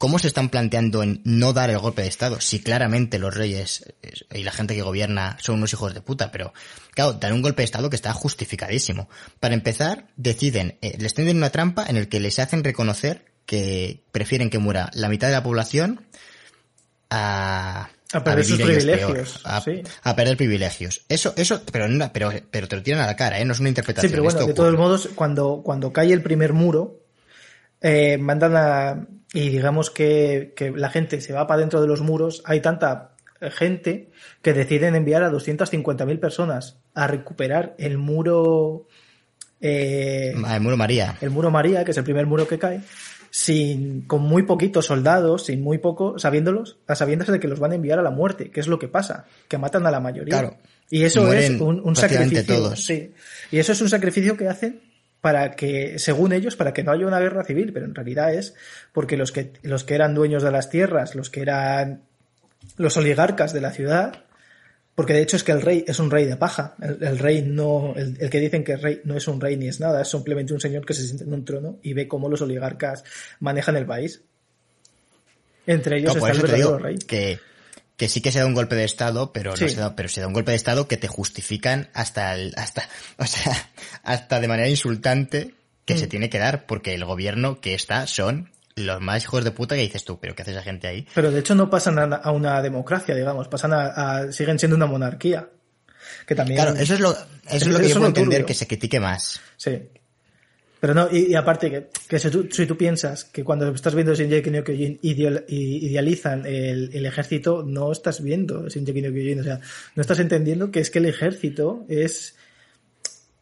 ¿cómo 0.00 0.18
se 0.18 0.26
están 0.28 0.48
planteando 0.48 1.02
en 1.02 1.20
no 1.24 1.52
dar 1.52 1.68
el 1.68 1.78
golpe 1.78 2.00
de 2.02 2.08
estado? 2.08 2.40
Si 2.40 2.60
claramente 2.62 3.18
los 3.18 3.34
reyes 3.34 3.84
eh, 4.02 4.12
y 4.38 4.42
la 4.42 4.50
gente 4.50 4.74
que 4.74 4.80
gobierna 4.82 5.36
son 5.40 5.56
unos 5.56 5.72
hijos 5.74 5.92
de 5.94 6.00
puta, 6.00 6.32
pero 6.32 6.52
claro, 6.94 7.12
dan 7.12 7.34
un 7.34 7.42
golpe 7.42 7.60
de 7.60 7.66
estado 7.66 7.90
que 7.90 7.96
está 7.96 8.12
justificadísimo. 8.14 9.08
Para 9.40 9.54
empezar, 9.54 10.06
deciden, 10.16 10.78
eh, 10.80 10.96
les 10.98 11.12
tienden 11.14 11.36
una 11.36 11.50
trampa 11.50 11.84
en 11.86 11.96
el 11.96 12.08
que 12.08 12.18
les 12.18 12.38
hacen 12.38 12.64
reconocer 12.64 13.26
que 13.46 14.02
prefieren 14.10 14.48
que 14.48 14.58
muera 14.58 14.90
la 14.94 15.08
mitad 15.10 15.26
de 15.28 15.34
la 15.34 15.42
población 15.42 16.06
a, 17.10 17.90
A 18.12 18.24
perder 18.24 18.44
sus 18.44 18.60
privilegios, 18.60 19.12
peor, 19.12 19.26
a, 19.44 19.60
sí. 19.60 19.82
a 20.02 20.16
perder 20.16 20.36
privilegios. 20.36 21.02
Eso, 21.08 21.34
eso, 21.36 21.62
pero, 21.70 21.88
no- 21.88 22.12
pero, 22.12 22.32
pero 22.50 22.68
te 22.68 22.76
lo 22.76 22.82
tiran 22.82 23.02
a 23.02 23.06
la 23.06 23.16
cara, 23.16 23.38
¿eh? 23.40 23.44
No 23.44 23.52
es 23.52 23.60
una 23.60 23.66
Sí, 23.68 23.70
interpretación. 23.70 24.10
pero 24.12 24.22
bueno, 24.22 24.38
esto 24.38 24.48
de 24.48 24.54
todos 24.54 24.74
modos, 24.76 25.08
cuando, 25.14 25.62
cuando 25.64 25.92
cae 25.92 26.12
el 26.12 26.22
primer 26.22 26.52
muro, 26.52 27.00
eh, 27.80 28.18
mandan 28.18 28.56
a. 28.56 29.06
Y 29.32 29.48
digamos 29.48 29.90
que, 29.90 30.52
que 30.56 30.70
la 30.70 30.90
gente 30.90 31.20
se 31.20 31.32
va 31.32 31.46
para 31.46 31.60
dentro 31.60 31.80
de 31.80 31.86
los 31.86 32.00
muros, 32.00 32.42
hay 32.44 32.60
tanta 32.60 33.14
gente 33.50 34.10
que 34.42 34.52
deciden 34.52 34.94
enviar 34.94 35.22
a 35.22 35.30
250.000 35.30 36.20
personas 36.20 36.78
a 36.94 37.06
recuperar 37.06 37.74
el 37.78 37.96
muro. 37.96 38.86
eh, 39.60 40.32
el 40.34 40.60
muro 40.60 40.76
María. 40.76 41.16
el 41.20 41.30
muro 41.30 41.50
María, 41.50 41.84
que 41.84 41.92
es 41.92 41.96
el 41.96 42.04
primer 42.04 42.26
muro 42.26 42.46
que 42.46 42.58
cae, 42.58 42.80
sin, 43.30 44.02
con 44.02 44.22
muy 44.22 44.42
poquitos 44.42 44.86
soldados, 44.86 45.46
sin 45.46 45.62
muy 45.62 45.78
poco, 45.78 46.18
sabiéndolos, 46.18 46.78
sabiéndose 46.92 47.32
de 47.32 47.40
que 47.40 47.48
los 47.48 47.60
van 47.60 47.72
a 47.72 47.76
enviar 47.76 47.98
a 47.98 48.02
la 48.02 48.10
muerte, 48.10 48.50
que 48.50 48.60
es 48.60 48.66
lo 48.66 48.78
que 48.78 48.88
pasa, 48.88 49.24
que 49.48 49.56
matan 49.56 49.86
a 49.86 49.90
la 49.90 50.00
mayoría. 50.00 50.40
Claro. 50.40 50.56
Y 50.90 51.04
eso 51.04 51.32
es 51.32 51.50
un, 51.50 51.80
un 51.80 51.96
sacrificio. 51.96 52.44
Todos. 52.44 52.84
Sí. 52.84 53.12
Y 53.52 53.58
eso 53.58 53.72
es 53.72 53.80
un 53.80 53.88
sacrificio 53.88 54.36
que 54.36 54.48
hacen 54.48 54.80
para 55.20 55.52
que, 55.52 55.98
según 55.98 56.32
ellos, 56.32 56.56
para 56.56 56.72
que 56.72 56.82
no 56.82 56.92
haya 56.92 57.06
una 57.06 57.20
guerra 57.20 57.44
civil, 57.44 57.72
pero 57.72 57.86
en 57.86 57.94
realidad 57.94 58.32
es 58.32 58.54
porque 58.92 59.16
los 59.16 59.32
que, 59.32 59.52
los 59.62 59.84
que 59.84 59.94
eran 59.94 60.14
dueños 60.14 60.42
de 60.42 60.50
las 60.50 60.70
tierras, 60.70 61.14
los 61.14 61.30
que 61.30 61.42
eran 61.42 62.02
los 62.76 62.96
oligarcas 62.96 63.52
de 63.52 63.60
la 63.60 63.70
ciudad, 63.70 64.24
porque 64.94 65.12
de 65.12 65.22
hecho 65.22 65.36
es 65.36 65.44
que 65.44 65.52
el 65.52 65.62
rey 65.62 65.84
es 65.86 65.98
un 65.98 66.10
rey 66.10 66.26
de 66.26 66.36
paja. 66.36 66.74
El, 66.80 67.18
rey 67.18 67.42
no, 67.42 67.94
el, 67.96 68.16
el, 68.20 68.30
que 68.30 68.40
dicen 68.40 68.64
que 68.64 68.72
el 68.72 68.82
rey 68.82 69.00
no 69.04 69.16
es 69.16 69.28
un 69.28 69.40
rey 69.40 69.56
ni 69.56 69.68
es 69.68 69.80
nada, 69.80 70.02
es 70.02 70.08
simplemente 70.08 70.52
un 70.52 70.60
señor 70.60 70.84
que 70.84 70.94
se 70.94 71.04
siente 71.04 71.24
en 71.24 71.32
un 71.32 71.44
trono 71.44 71.78
y 71.82 71.92
ve 71.94 72.08
cómo 72.08 72.28
los 72.28 72.42
oligarcas 72.42 73.04
manejan 73.40 73.76
el 73.76 73.86
país. 73.86 74.22
Entre 75.66 75.98
ellos 75.98 76.16
no, 76.16 76.26
está 76.26 76.32
el 76.32 76.42
verdadero 76.42 76.78
rey. 76.78 76.98
Que, 76.98 77.38
que 78.00 78.08
sí 78.08 78.22
que 78.22 78.32
se 78.32 78.38
da 78.38 78.46
un 78.46 78.54
golpe 78.54 78.76
de 78.76 78.84
estado, 78.84 79.30
pero 79.30 79.54
sí. 79.58 79.64
no 79.64 79.68
se 79.68 79.76
da, 79.76 79.94
pero 79.94 80.08
se 80.08 80.22
da 80.22 80.26
un 80.26 80.32
golpe 80.32 80.52
de 80.52 80.56
estado 80.56 80.88
que 80.88 80.96
te 80.96 81.06
justifican 81.06 81.90
hasta 81.92 82.34
el, 82.34 82.54
hasta, 82.56 82.88
o 83.18 83.26
sea, 83.26 83.54
hasta 84.02 84.40
de 84.40 84.48
manera 84.48 84.70
insultante 84.70 85.54
que 85.84 85.96
mm. 85.96 85.98
se 85.98 86.06
tiene 86.06 86.30
que 86.30 86.38
dar, 86.38 86.64
porque 86.64 86.94
el 86.94 87.04
gobierno 87.04 87.60
que 87.60 87.74
está 87.74 88.06
son 88.06 88.52
los 88.74 89.02
más 89.02 89.22
hijos 89.24 89.44
de 89.44 89.50
puta 89.50 89.74
que 89.74 89.82
dices 89.82 90.06
tú, 90.06 90.18
pero 90.18 90.34
¿qué 90.34 90.40
hace 90.40 90.52
esa 90.52 90.62
gente 90.62 90.88
ahí? 90.88 91.06
Pero 91.14 91.30
de 91.30 91.40
hecho 91.40 91.54
no 91.54 91.68
pasan 91.68 91.98
a, 91.98 92.30
una 92.30 92.62
democracia, 92.62 93.14
digamos, 93.14 93.48
pasan 93.48 93.74
a, 93.74 93.88
a, 93.88 94.32
siguen 94.32 94.58
siendo 94.58 94.76
una 94.76 94.86
monarquía. 94.86 95.50
Que 96.26 96.34
también. 96.34 96.56
Claro, 96.56 96.76
eso 96.78 96.94
es 96.94 97.00
lo, 97.00 97.10
eso 97.10 97.26
es 97.50 97.66
lo 97.66 97.80
que 97.80 97.88
yo 97.88 97.96
puedo 97.96 98.06
entender 98.06 98.46
que 98.46 98.54
se 98.54 98.66
critique 98.66 98.98
más. 98.98 99.42
Sí. 99.58 99.78
Pero 100.80 100.94
no, 100.94 101.08
y, 101.12 101.34
aparte 101.34 101.70
que, 101.70 101.88
que 102.08 102.18
si, 102.18 102.30
tú, 102.30 102.48
si, 102.50 102.64
piensas 102.66 103.26
que 103.26 103.44
cuando 103.44 103.68
estás 103.68 103.94
viendo 103.94 104.14
Shinji 104.14 104.50
no 104.50 104.64
Kyojin 104.64 104.98
ideal, 105.02 105.44
idealizan 105.46 106.46
el, 106.46 107.04
ejército, 107.04 107.62
no 107.62 107.92
estás 107.92 108.22
viendo 108.22 108.66
Shinji 108.66 109.02
no 109.02 109.12
Kyojin, 109.12 109.40
o 109.40 109.44
sea, 109.44 109.60
no 109.94 110.00
estás 110.00 110.20
entendiendo 110.20 110.70
que 110.70 110.80
es 110.80 110.90
que 110.90 110.98
el 110.98 111.06
ejército 111.06 111.84
es... 111.88 112.34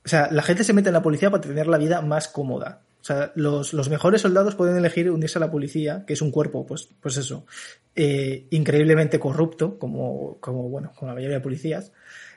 O 0.05 0.09
sea, 0.09 0.29
la 0.33 0.43
gente 0.43 0.65
se 0.65 0.73
mete 0.73 0.89
en 0.89 0.95
la 0.95 1.03
policía 1.03 1.31
para 1.31 1.43
tener 1.43 1.69
la 1.69 1.79
vida 1.79 2.01
más 2.01 2.29
cómoda. 2.29 2.81
O 3.01 3.05
sea, 3.05 3.31
los, 3.37 3.73
los, 3.73 3.89
mejores 3.89 4.23
soldados 4.23 4.55
pueden 4.55 4.77
elegir 4.77 5.11
unirse 5.11 5.39
a 5.39 5.41
la 5.41 5.51
policía, 5.51 6.05
que 6.07 6.15
es 6.15 6.23
un 6.23 6.33
cuerpo, 6.33 6.67
pues, 6.67 6.89
pues 7.01 7.17
eso, 7.19 7.47
eh, 7.95 8.47
increíblemente 8.51 9.21
corrupto, 9.21 9.79
como, 9.79 10.39
como, 10.41 10.69
bueno, 10.69 10.93
como 10.97 11.11
la 11.11 11.15
mayoría 11.15 11.37
de 11.37 11.43
policías, 11.43 11.93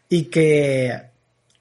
y 0.08 0.26
que, 0.26 1.10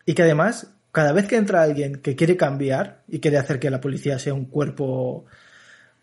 y 0.04 0.14
que 0.14 0.22
además, 0.22 0.74
cada 0.92 1.12
vez 1.12 1.26
que 1.28 1.36
entra 1.36 1.62
alguien 1.62 1.96
que 1.96 2.16
quiere 2.16 2.36
cambiar 2.36 3.02
y 3.08 3.20
quiere 3.20 3.38
hacer 3.38 3.58
que 3.58 3.70
la 3.70 3.80
policía 3.80 4.18
sea 4.18 4.34
un 4.34 4.46
cuerpo, 4.46 5.24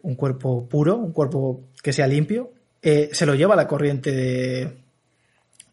un 0.01 0.15
cuerpo 0.15 0.67
puro, 0.67 0.95
un 0.95 1.11
cuerpo 1.11 1.65
que 1.83 1.93
sea 1.93 2.07
limpio, 2.07 2.53
eh, 2.81 3.09
se 3.11 3.25
lo 3.25 3.35
lleva 3.35 3.53
a 3.53 3.57
la 3.57 3.67
corriente 3.67 4.11
de, 4.11 4.77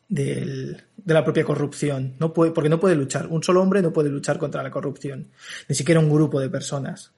de, 0.09 0.77
la 1.05 1.23
propia 1.23 1.45
corrupción. 1.45 2.15
No 2.19 2.33
puede, 2.33 2.51
porque 2.51 2.71
no 2.71 2.81
puede 2.81 2.97
luchar. 2.97 3.29
Un 3.29 3.43
solo 3.43 3.62
hombre 3.62 3.83
no 3.83 3.93
puede 3.93 4.11
luchar 4.11 4.39
contra 4.39 4.62
la 4.62 4.71
corrupción. 4.71 5.29
Ni 5.69 5.75
siquiera 5.75 6.01
un 6.01 6.11
grupo 6.11 6.41
de 6.41 6.51
personas. 6.51 7.12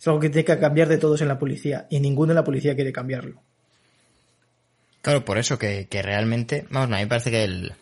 Es 0.00 0.08
algo 0.08 0.18
que 0.18 0.30
tiene 0.30 0.44
que 0.44 0.58
cambiar 0.58 0.88
de 0.88 0.98
todos 0.98 1.20
en 1.20 1.28
la 1.28 1.38
policía. 1.38 1.86
Y 1.88 2.00
ninguno 2.00 2.32
en 2.32 2.36
la 2.36 2.44
policía 2.44 2.74
quiere 2.74 2.92
cambiarlo. 2.92 3.40
Claro, 5.02 5.24
por 5.24 5.38
eso 5.38 5.58
que, 5.58 5.86
que 5.88 6.02
realmente, 6.02 6.66
vamos, 6.70 6.90
a 6.92 6.96
mí 6.96 7.02
me 7.02 7.08
parece 7.08 7.30
que 7.30 7.44
el, 7.44 7.72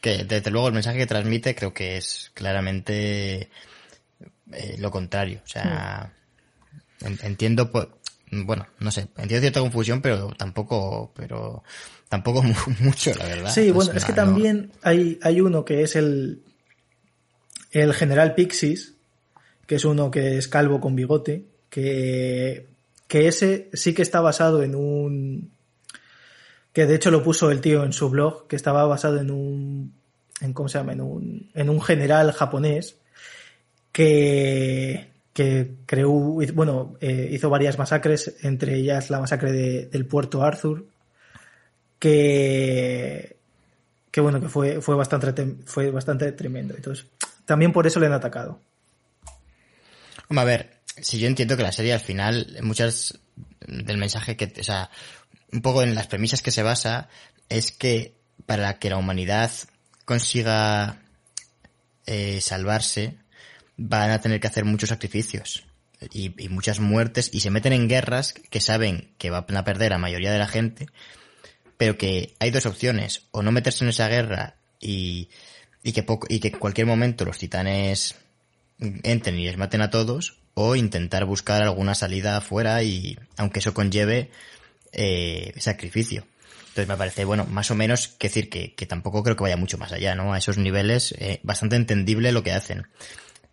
que 0.00 0.24
desde 0.24 0.50
luego 0.50 0.68
el 0.68 0.74
mensaje 0.74 0.98
que 0.98 1.06
transmite 1.06 1.54
creo 1.54 1.72
que 1.72 1.96
es 1.96 2.30
claramente 2.34 3.48
eh, 4.52 4.76
lo 4.78 4.90
contrario. 4.90 5.40
O 5.44 5.48
sea, 5.48 6.12
mm. 7.00 7.26
entiendo, 7.26 7.70
pues, 7.70 7.88
bueno, 8.30 8.66
no 8.78 8.90
sé, 8.90 9.08
entiendo 9.16 9.40
cierta 9.40 9.60
confusión, 9.60 10.00
pero 10.00 10.30
tampoco, 10.36 11.12
pero 11.14 11.62
tampoco 12.08 12.42
mucho, 12.80 13.12
la 13.14 13.26
verdad. 13.26 13.50
Sí, 13.52 13.70
bueno, 13.70 13.92
es, 13.92 13.98
es 13.98 14.04
que 14.04 14.12
también 14.12 14.72
hay, 14.82 15.18
hay 15.22 15.40
uno 15.40 15.64
que 15.64 15.82
es 15.82 15.96
el, 15.96 16.42
el 17.72 17.94
general 17.94 18.34
Pixis, 18.34 18.94
que 19.66 19.74
es 19.76 19.84
uno 19.84 20.10
que 20.10 20.38
es 20.38 20.48
calvo 20.48 20.80
con 20.80 20.96
bigote, 20.96 21.44
que, 21.68 22.66
que 23.06 23.28
ese 23.28 23.68
sí 23.72 23.92
que 23.92 24.02
está 24.02 24.20
basado 24.20 24.62
en 24.62 24.74
un, 24.74 25.50
que 26.78 26.86
de 26.86 26.94
hecho 26.94 27.10
lo 27.10 27.24
puso 27.24 27.50
el 27.50 27.60
tío 27.60 27.82
en 27.82 27.92
su 27.92 28.08
blog, 28.08 28.46
que 28.46 28.54
estaba 28.54 28.84
basado 28.84 29.18
en 29.18 29.32
un, 29.32 29.94
en 30.40 30.52
cómo 30.52 30.68
se 30.68 30.78
llama, 30.78 30.92
en 30.92 31.00
un, 31.00 31.50
en 31.52 31.70
un 31.70 31.82
general 31.82 32.30
japonés 32.30 33.00
que, 33.90 35.08
que 35.32 35.74
creó, 35.86 36.12
bueno, 36.54 36.96
eh, 37.00 37.30
hizo 37.32 37.50
varias 37.50 37.78
masacres, 37.78 38.36
entre 38.42 38.76
ellas 38.76 39.10
la 39.10 39.18
masacre 39.18 39.50
de, 39.50 39.86
del 39.86 40.06
puerto 40.06 40.44
Arthur, 40.44 40.86
que, 41.98 43.38
que 44.12 44.20
bueno, 44.20 44.40
que 44.40 44.48
fue, 44.48 44.80
fue 44.80 44.94
bastante, 44.94 45.56
fue 45.64 45.90
bastante 45.90 46.30
tremendo. 46.30 46.76
Entonces, 46.76 47.06
también 47.44 47.72
por 47.72 47.88
eso 47.88 47.98
le 47.98 48.06
han 48.06 48.12
atacado. 48.12 48.60
Vamos 50.28 50.42
a 50.42 50.46
ver, 50.46 50.78
si 51.00 51.18
yo 51.18 51.26
entiendo 51.26 51.56
que 51.56 51.64
la 51.64 51.72
serie 51.72 51.92
al 51.92 51.98
final, 51.98 52.56
muchas 52.62 53.18
del 53.66 53.98
mensaje 53.98 54.36
que, 54.36 54.52
o 54.60 54.62
sea, 54.62 54.90
un 55.52 55.62
poco 55.62 55.82
en 55.82 55.94
las 55.94 56.06
premisas 56.06 56.42
que 56.42 56.50
se 56.50 56.62
basa, 56.62 57.08
es 57.48 57.72
que 57.72 58.14
para 58.46 58.78
que 58.78 58.90
la 58.90 58.96
humanidad 58.96 59.50
consiga 60.04 61.00
eh, 62.06 62.40
salvarse, 62.40 63.16
van 63.76 64.10
a 64.10 64.20
tener 64.20 64.40
que 64.40 64.46
hacer 64.46 64.64
muchos 64.64 64.88
sacrificios 64.88 65.64
y, 66.12 66.30
muchas 66.48 66.80
muertes 66.80 67.30
y 67.32 67.40
se 67.40 67.50
meten 67.50 67.72
en 67.72 67.88
guerras 67.88 68.32
que 68.32 68.60
saben 68.60 69.12
que 69.18 69.30
van 69.30 69.56
a 69.56 69.64
perder 69.64 69.92
a 69.92 69.98
mayoría 69.98 70.32
de 70.32 70.38
la 70.38 70.48
gente, 70.48 70.86
pero 71.76 71.96
que 71.96 72.34
hay 72.40 72.50
dos 72.50 72.66
opciones, 72.66 73.26
o 73.30 73.42
no 73.42 73.52
meterse 73.52 73.84
en 73.84 73.90
esa 73.90 74.08
guerra 74.08 74.56
y, 74.80 75.28
y 75.82 75.92
que 75.92 76.02
poco, 76.02 76.26
y 76.30 76.40
que 76.40 76.48
en 76.48 76.58
cualquier 76.58 76.86
momento 76.86 77.24
los 77.24 77.38
titanes 77.38 78.16
entren 78.78 79.38
y 79.38 79.44
les 79.44 79.56
maten 79.56 79.82
a 79.82 79.90
todos, 79.90 80.38
o 80.54 80.74
intentar 80.74 81.24
buscar 81.24 81.62
alguna 81.62 81.94
salida 81.94 82.36
afuera 82.36 82.82
y 82.82 83.16
aunque 83.36 83.60
eso 83.60 83.74
conlleve 83.74 84.30
eh, 84.92 85.52
sacrificio. 85.58 86.26
Entonces 86.68 86.88
me 86.88 86.96
parece, 86.96 87.24
bueno, 87.24 87.44
más 87.46 87.70
o 87.70 87.74
menos 87.74 88.08
que 88.08 88.28
decir 88.28 88.48
que, 88.48 88.74
que, 88.74 88.86
tampoco 88.86 89.22
creo 89.22 89.34
que 89.36 89.42
vaya 89.42 89.56
mucho 89.56 89.78
más 89.78 89.92
allá, 89.92 90.14
¿no? 90.14 90.32
A 90.32 90.38
esos 90.38 90.58
niveles, 90.58 91.12
eh, 91.18 91.40
bastante 91.42 91.76
entendible 91.76 92.30
lo 92.30 92.42
que 92.44 92.52
hacen. 92.52 92.86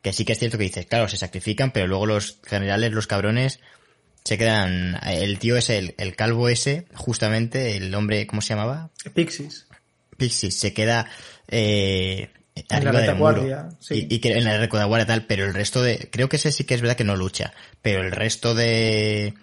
Que 0.03 0.13
sí 0.13 0.25
que 0.25 0.33
es 0.33 0.39
cierto 0.39 0.59
que 0.59 0.65
dices, 0.65 0.85
claro, 0.85 1.07
se 1.07 1.17
sacrifican, 1.17 1.71
pero 1.71 1.87
luego 1.87 2.05
los 2.05 2.39
generales, 2.45 2.91
los 2.91 3.07
cabrones, 3.07 3.59
se 4.23 4.37
quedan, 4.37 4.99
el 5.07 5.39
tío 5.39 5.55
ese, 5.57 5.77
el, 5.77 5.95
el 5.97 6.15
calvo 6.15 6.49
ese, 6.49 6.85
justamente, 6.93 7.77
el 7.77 7.93
hombre, 7.95 8.27
¿cómo 8.27 8.41
se 8.41 8.53
llamaba? 8.53 8.91
Pixis. 9.13 9.67
Pixis, 10.17 10.59
se 10.59 10.73
queda, 10.73 11.07
eh, 11.47 12.29
en 12.55 12.65
arriba 12.69 12.93
la 12.93 12.99
retaguardia, 13.01 13.69
sí. 13.79 14.07
y, 14.09 14.15
y, 14.15 14.19
que 14.19 14.33
en 14.33 14.43
la 14.43 14.57
retaguardia 14.57 15.05
tal, 15.05 15.25
pero 15.25 15.45
el 15.45 15.53
resto 15.53 15.81
de, 15.81 16.09
creo 16.11 16.29
que 16.29 16.37
ese 16.37 16.51
sí 16.51 16.63
que 16.63 16.73
es 16.73 16.81
verdad 16.81 16.95
que 16.95 17.03
no 17.03 17.15
lucha, 17.15 17.53
pero 17.81 18.01
el 18.01 18.11
resto 18.11 18.55
de, 18.55 19.33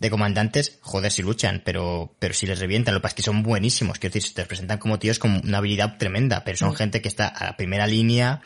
de 0.00 0.08
comandantes, 0.08 0.78
joder, 0.80 1.12
si 1.12 1.22
luchan, 1.22 1.60
pero, 1.62 2.16
pero 2.18 2.32
si 2.32 2.46
les 2.46 2.58
revientan, 2.58 2.94
lo 2.94 3.00
que 3.00 3.02
pasa 3.02 3.12
es 3.12 3.16
que 3.16 3.22
son 3.22 3.42
buenísimos, 3.42 3.98
quiero 3.98 4.14
decir, 4.14 4.30
se 4.30 4.34
te 4.34 4.46
presentan 4.46 4.78
como 4.78 4.98
tíos 4.98 5.18
con 5.18 5.42
una 5.44 5.58
habilidad 5.58 5.98
tremenda, 5.98 6.42
pero 6.42 6.56
son 6.56 6.70
mm. 6.70 6.76
gente 6.76 7.02
que 7.02 7.08
está 7.08 7.28
a 7.28 7.44
la 7.44 7.56
primera 7.58 7.86
línea, 7.86 8.40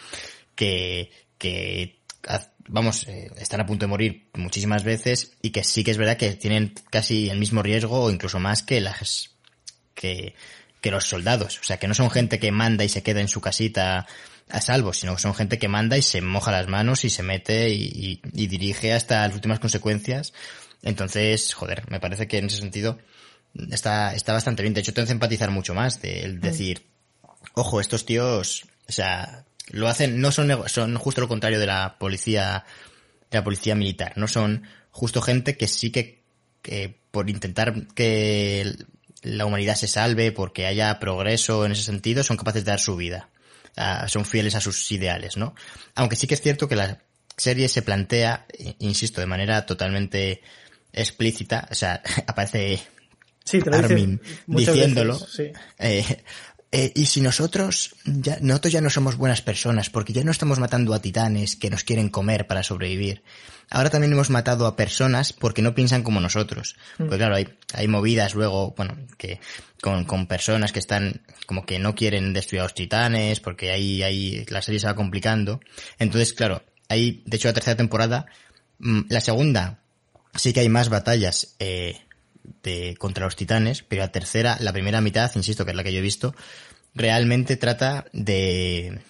que, 0.56 1.12
que, 1.38 2.00
vamos, 2.66 3.06
eh, 3.06 3.30
están 3.38 3.60
a 3.60 3.66
punto 3.66 3.84
de 3.86 3.90
morir 3.90 4.30
muchísimas 4.34 4.82
veces 4.82 5.36
y 5.42 5.50
que 5.50 5.62
sí 5.62 5.84
que 5.84 5.92
es 5.92 5.96
verdad 5.96 6.16
que 6.16 6.32
tienen 6.32 6.74
casi 6.90 7.30
el 7.30 7.38
mismo 7.38 7.62
riesgo 7.62 8.02
o 8.02 8.10
incluso 8.10 8.40
más 8.40 8.64
que 8.64 8.80
las, 8.80 9.30
que, 9.94 10.34
que 10.80 10.90
los 10.90 11.04
soldados. 11.04 11.60
O 11.60 11.62
sea, 11.62 11.76
que 11.76 11.86
no 11.86 11.94
son 11.94 12.10
gente 12.10 12.40
que 12.40 12.50
manda 12.50 12.82
y 12.82 12.88
se 12.88 13.04
queda 13.04 13.20
en 13.20 13.28
su 13.28 13.40
casita 13.40 14.08
a 14.48 14.60
salvo, 14.60 14.92
sino 14.92 15.14
que 15.14 15.22
son 15.22 15.36
gente 15.36 15.60
que 15.60 15.68
manda 15.68 15.96
y 15.96 16.02
se 16.02 16.20
moja 16.20 16.50
las 16.50 16.66
manos 16.66 17.04
y 17.04 17.10
se 17.10 17.22
mete 17.22 17.68
y, 17.68 17.84
y, 17.84 18.42
y 18.42 18.48
dirige 18.48 18.92
hasta 18.92 19.28
las 19.28 19.36
últimas 19.36 19.60
consecuencias 19.60 20.32
entonces, 20.84 21.54
joder, 21.54 21.90
me 21.90 21.98
parece 21.98 22.28
que 22.28 22.38
en 22.38 22.46
ese 22.46 22.58
sentido 22.58 22.98
está, 23.70 24.14
está 24.14 24.32
bastante 24.32 24.62
bien. 24.62 24.74
De 24.74 24.80
hecho, 24.80 24.92
te 24.92 25.00
hace 25.00 25.12
empatizar 25.12 25.50
mucho 25.50 25.74
más 25.74 26.00
de 26.02 26.22
el 26.22 26.40
decir, 26.40 26.86
ojo, 27.54 27.80
estos 27.80 28.04
tíos, 28.04 28.66
o 28.86 28.92
sea, 28.92 29.46
lo 29.70 29.88
hacen, 29.88 30.20
no 30.20 30.30
son, 30.30 30.68
son 30.68 30.96
justo 30.96 31.22
lo 31.22 31.28
contrario 31.28 31.58
de 31.58 31.66
la 31.66 31.96
policía, 31.98 32.64
de 33.30 33.38
la 33.38 33.44
policía 33.44 33.74
militar. 33.74 34.12
No 34.16 34.28
son 34.28 34.64
justo 34.90 35.22
gente 35.22 35.56
que 35.56 35.68
sí 35.68 35.90
que, 35.90 36.22
que 36.60 37.00
por 37.10 37.30
intentar 37.30 37.86
que 37.94 38.76
la 39.22 39.46
humanidad 39.46 39.76
se 39.76 39.88
salve, 39.88 40.32
porque 40.32 40.66
haya 40.66 41.00
progreso 41.00 41.64
en 41.64 41.72
ese 41.72 41.82
sentido, 41.82 42.22
son 42.22 42.36
capaces 42.36 42.64
de 42.64 42.72
dar 42.72 42.80
su 42.80 42.94
vida. 42.94 43.30
Uh, 43.76 44.06
son 44.06 44.24
fieles 44.24 44.54
a 44.54 44.60
sus 44.60 44.92
ideales, 44.92 45.36
¿no? 45.36 45.54
Aunque 45.94 46.14
sí 46.14 46.26
que 46.26 46.34
es 46.34 46.42
cierto 46.42 46.68
que 46.68 46.76
la 46.76 47.00
serie 47.36 47.68
se 47.68 47.82
plantea, 47.82 48.46
insisto, 48.78 49.20
de 49.20 49.26
manera 49.26 49.66
totalmente 49.66 50.42
explícita, 50.94 51.68
o 51.70 51.74
sea, 51.74 52.02
aparece 52.26 52.80
sí, 53.44 53.60
Armin 53.70 54.20
diciéndolo, 54.46 55.14
veces, 55.14 55.30
sí. 55.32 55.52
eh, 55.78 56.22
eh, 56.76 56.90
y 56.96 57.06
si 57.06 57.20
nosotros 57.20 57.94
ya, 58.04 58.38
nosotros 58.40 58.72
ya 58.72 58.80
no 58.80 58.90
somos 58.90 59.16
buenas 59.16 59.42
personas, 59.42 59.90
porque 59.90 60.12
ya 60.12 60.24
no 60.24 60.32
estamos 60.32 60.58
matando 60.58 60.92
a 60.92 61.00
titanes 61.00 61.54
que 61.54 61.70
nos 61.70 61.84
quieren 61.84 62.08
comer 62.08 62.48
para 62.48 62.64
sobrevivir. 62.64 63.22
Ahora 63.70 63.90
también 63.90 64.12
hemos 64.12 64.28
matado 64.28 64.66
a 64.66 64.74
personas 64.74 65.32
porque 65.32 65.62
no 65.62 65.74
piensan 65.76 66.02
como 66.02 66.20
nosotros. 66.20 66.74
Mm. 66.98 67.06
Pues 67.06 67.18
claro, 67.18 67.36
hay, 67.36 67.46
hay 67.74 67.86
movidas 67.86 68.34
luego, 68.34 68.74
bueno, 68.76 68.96
que 69.18 69.38
con, 69.80 70.04
con 70.04 70.26
personas 70.26 70.72
que 70.72 70.80
están 70.80 71.22
como 71.46 71.64
que 71.64 71.78
no 71.78 71.94
quieren 71.94 72.32
destruir 72.32 72.62
a 72.62 72.64
los 72.64 72.74
titanes, 72.74 73.38
porque 73.38 73.70
ahí, 73.70 74.02
ahí 74.02 74.44
la 74.48 74.60
serie 74.60 74.80
se 74.80 74.88
va 74.88 74.96
complicando. 74.96 75.60
Entonces, 76.00 76.32
claro, 76.32 76.64
hay, 76.88 77.22
de 77.24 77.36
hecho, 77.36 77.46
la 77.46 77.54
tercera 77.54 77.76
temporada, 77.76 78.26
mm, 78.80 79.02
la 79.10 79.20
segunda, 79.20 79.83
sí 80.36 80.52
que 80.52 80.60
hay 80.60 80.68
más 80.68 80.88
batallas, 80.88 81.54
eh, 81.58 82.00
de, 82.62 82.96
contra 82.98 83.24
los 83.24 83.36
titanes, 83.36 83.82
pero 83.82 84.02
la 84.02 84.12
tercera, 84.12 84.56
la 84.60 84.72
primera 84.72 85.00
mitad, 85.00 85.30
insisto, 85.34 85.64
que 85.64 85.70
es 85.70 85.76
la 85.76 85.84
que 85.84 85.92
yo 85.92 85.98
he 85.98 86.02
visto, 86.02 86.34
realmente 86.94 87.56
trata 87.56 88.06
de, 88.12 89.00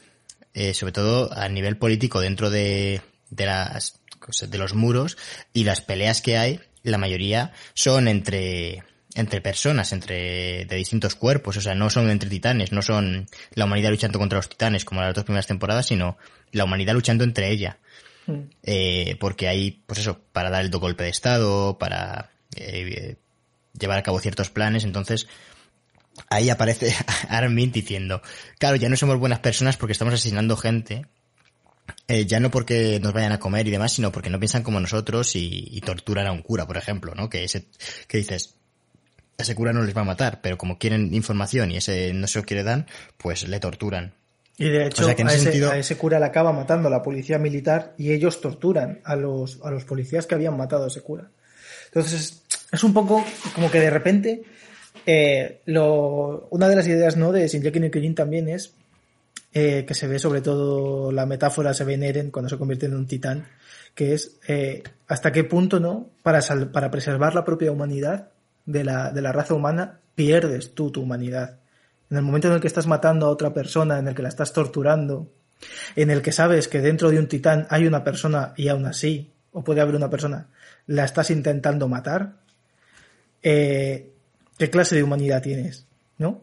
eh, 0.55 0.75
sobre 0.75 0.93
todo 0.93 1.33
a 1.33 1.49
nivel 1.49 1.77
político 1.77 2.21
dentro 2.21 2.51
de, 2.51 3.01
de 3.31 3.47
las, 3.47 4.01
de 4.49 4.59
los 4.59 4.75
muros 4.75 5.17
y 5.53 5.65
las 5.65 5.81
peleas 5.81 6.23
que 6.23 6.39
hay, 6.39 6.61
la 6.83 6.99
mayoría 6.99 7.53
son 7.75 8.09
entre, 8.09 8.83
entre 9.15 9.41
personas, 9.41 9.93
entre, 9.93 10.65
de 10.65 10.77
distintos 10.77 11.15
cuerpos, 11.15 11.57
o 11.57 11.61
sea, 11.61 11.75
no 11.75 11.91
son 11.91 12.11
entre 12.11 12.29
titanes, 12.29 12.73
no 12.73 12.83
son 12.83 13.27
la 13.55 13.65
humanidad 13.65 13.91
luchando 13.91 14.19
contra 14.19 14.39
los 14.39 14.49
titanes 14.49 14.85
como 14.85 15.01
las 15.01 15.15
dos 15.15 15.25
primeras 15.25 15.47
temporadas, 15.47 15.87
sino 15.87 16.19
la 16.53 16.65
humanidad 16.65 16.95
luchando 16.95 17.25
entre 17.25 17.51
ella. 17.51 17.79
Mm. 18.27 18.41
Eh, 18.63 19.17
porque 19.21 19.49
hay, 19.49 19.83
pues 19.87 20.01
eso, 20.01 20.21
para 20.33 20.51
dar 20.51 20.65
el 20.65 20.71
golpe 20.71 21.05
de 21.05 21.11
estado, 21.11 21.79
para 21.79 22.31
eh, 22.57 23.17
llevar 23.79 23.99
a 23.99 24.03
cabo 24.03 24.21
ciertos 24.21 24.51
planes, 24.51 24.85
entonces 24.85 25.27
ahí 26.29 26.51
aparece 26.51 26.95
Armin 27.29 27.73
diciendo, 27.73 28.23
claro, 28.59 28.77
ya 28.77 28.89
no 28.89 28.97
somos 28.97 29.19
buenas 29.19 29.41
personas 29.41 29.77
porque 29.77 29.93
estamos 29.93 30.15
asesinando 30.15 30.57
gente, 30.57 31.07
eh, 32.09 32.27
ya 32.27 32.41
no 32.41 32.51
porque 32.51 33.01
nos 33.01 33.13
vayan 33.13 33.33
a 33.33 33.39
comer 33.39 33.67
y 33.67 33.71
demás, 33.71 33.93
sino 33.93 34.13
porque 34.13 34.31
no 34.31 34.39
piensan 34.39 34.63
como 34.63 34.81
nosotros 34.81 35.37
y, 35.37 35.81
torturan 35.85 36.27
a 36.27 36.33
un 36.33 36.43
cura, 36.43 36.67
por 36.67 36.77
ejemplo, 36.77 37.15
¿no? 37.15 37.29
Que 37.29 37.45
ese, 37.45 37.67
que 38.09 38.19
dices, 38.19 38.57
ese 39.37 39.55
cura 39.55 39.73
no 39.73 39.83
les 39.83 39.97
va 39.97 40.03
a 40.03 40.05
matar, 40.05 40.41
pero 40.41 40.57
como 40.57 40.79
quieren 40.79 41.15
información 41.15 41.71
y 41.71 41.77
ese 41.77 42.13
no 42.15 42.27
se 42.27 42.39
lo 42.39 42.45
quiere 42.45 42.63
dar, 42.63 42.87
pues 43.19 43.47
le 43.49 43.61
torturan. 43.61 44.15
Y 44.57 44.69
de 44.69 44.87
hecho, 44.87 45.03
O 45.03 45.07
sea, 45.07 45.15
que 45.17 45.23
en 45.23 45.29
a, 45.29 45.33
ese 45.35 45.45
sentido- 45.45 45.71
a 45.71 45.79
ese 45.79 45.97
cura 45.97 46.19
le 46.21 46.27
acaba 46.27 46.53
matando 46.53 46.89
a 46.89 46.91
la 46.91 47.03
policía 47.03 47.39
militar 47.39 47.95
y 47.99 48.13
ellos 48.13 48.41
torturan 48.41 49.01
a 49.05 49.17
los, 49.17 49.61
a 49.65 49.71
los 49.71 49.85
policías 49.85 50.27
que 50.27 50.35
habían 50.37 50.57
matado 50.57 50.85
a 50.85 50.89
ese 50.89 51.01
cura. 51.01 51.29
Entonces, 51.87 52.13
es, 52.21 52.43
es 52.73 52.85
un 52.85 52.93
poco 52.95 53.25
como 53.55 53.71
que 53.71 53.81
de 53.81 53.91
repente, 53.91 54.43
eh, 55.07 55.61
lo, 55.67 56.47
una 56.51 56.69
de 56.69 56.77
las 56.77 56.87
ideas 56.87 57.17
¿no? 57.17 57.33
de 57.33 57.49
Shinjeki 57.49 57.81
no 57.81 57.91
Kyojin 57.91 58.15
también 58.15 58.49
es 58.49 58.75
eh, 59.53 59.85
que 59.87 59.95
se 59.95 60.07
ve 60.09 60.19
sobre 60.19 60.41
todo 60.41 61.13
la 61.13 61.27
metáfora 61.27 61.75
se 61.75 61.85
ve 61.85 61.95
en 61.95 62.03
Eren 62.05 62.31
cuando 62.31 62.49
se 62.49 62.59
convierte 62.59 62.87
en 62.87 62.95
un 62.95 63.07
titán, 63.07 63.47
que 63.95 64.13
es 64.15 64.39
eh, 64.49 64.83
hasta 65.09 65.31
qué 65.33 65.45
punto, 65.45 65.79
¿no? 65.81 66.11
Para, 66.23 66.41
sal- 66.43 66.71
para 66.73 66.91
preservar 66.91 67.35
la 67.35 67.45
propia 67.45 67.71
humanidad 67.73 68.31
de 68.67 68.83
la, 68.85 69.11
de 69.11 69.21
la 69.23 69.31
raza 69.33 69.55
humana, 69.55 70.01
pierdes 70.15 70.75
tú 70.75 70.91
tu 70.91 71.03
humanidad. 71.03 71.59
En 72.11 72.17
el 72.17 72.23
momento 72.23 72.49
en 72.49 72.55
el 72.55 72.61
que 72.61 72.67
estás 72.67 72.87
matando 72.87 73.27
a 73.27 73.31
otra 73.31 73.53
persona, 73.53 73.99
en 73.99 74.09
el 74.09 74.15
que 74.15 74.23
la 74.23 74.29
estás 74.29 74.53
torturando, 74.53 75.31
en 75.97 76.11
el 76.11 76.23
que 76.23 76.33
sabes 76.33 76.69
que 76.69 76.81
dentro 76.81 77.11
de 77.11 77.19
un 77.19 77.29
titán 77.29 77.67
hay 77.71 77.87
una 77.87 78.05
persona 78.05 78.53
y 78.57 78.69
aún 78.69 78.87
así, 78.87 79.33
o 79.53 79.65
puede 79.65 79.81
haber 79.81 79.95
una 79.95 80.11
persona, 80.11 80.49
la 80.87 81.05
estás 81.05 81.31
intentando 81.31 81.89
matar, 81.89 82.35
eh, 83.43 84.11
¿qué 84.59 84.71
clase 84.71 84.97
de 84.97 85.03
humanidad 85.03 85.43
tienes? 85.43 85.87
¿No? 86.19 86.43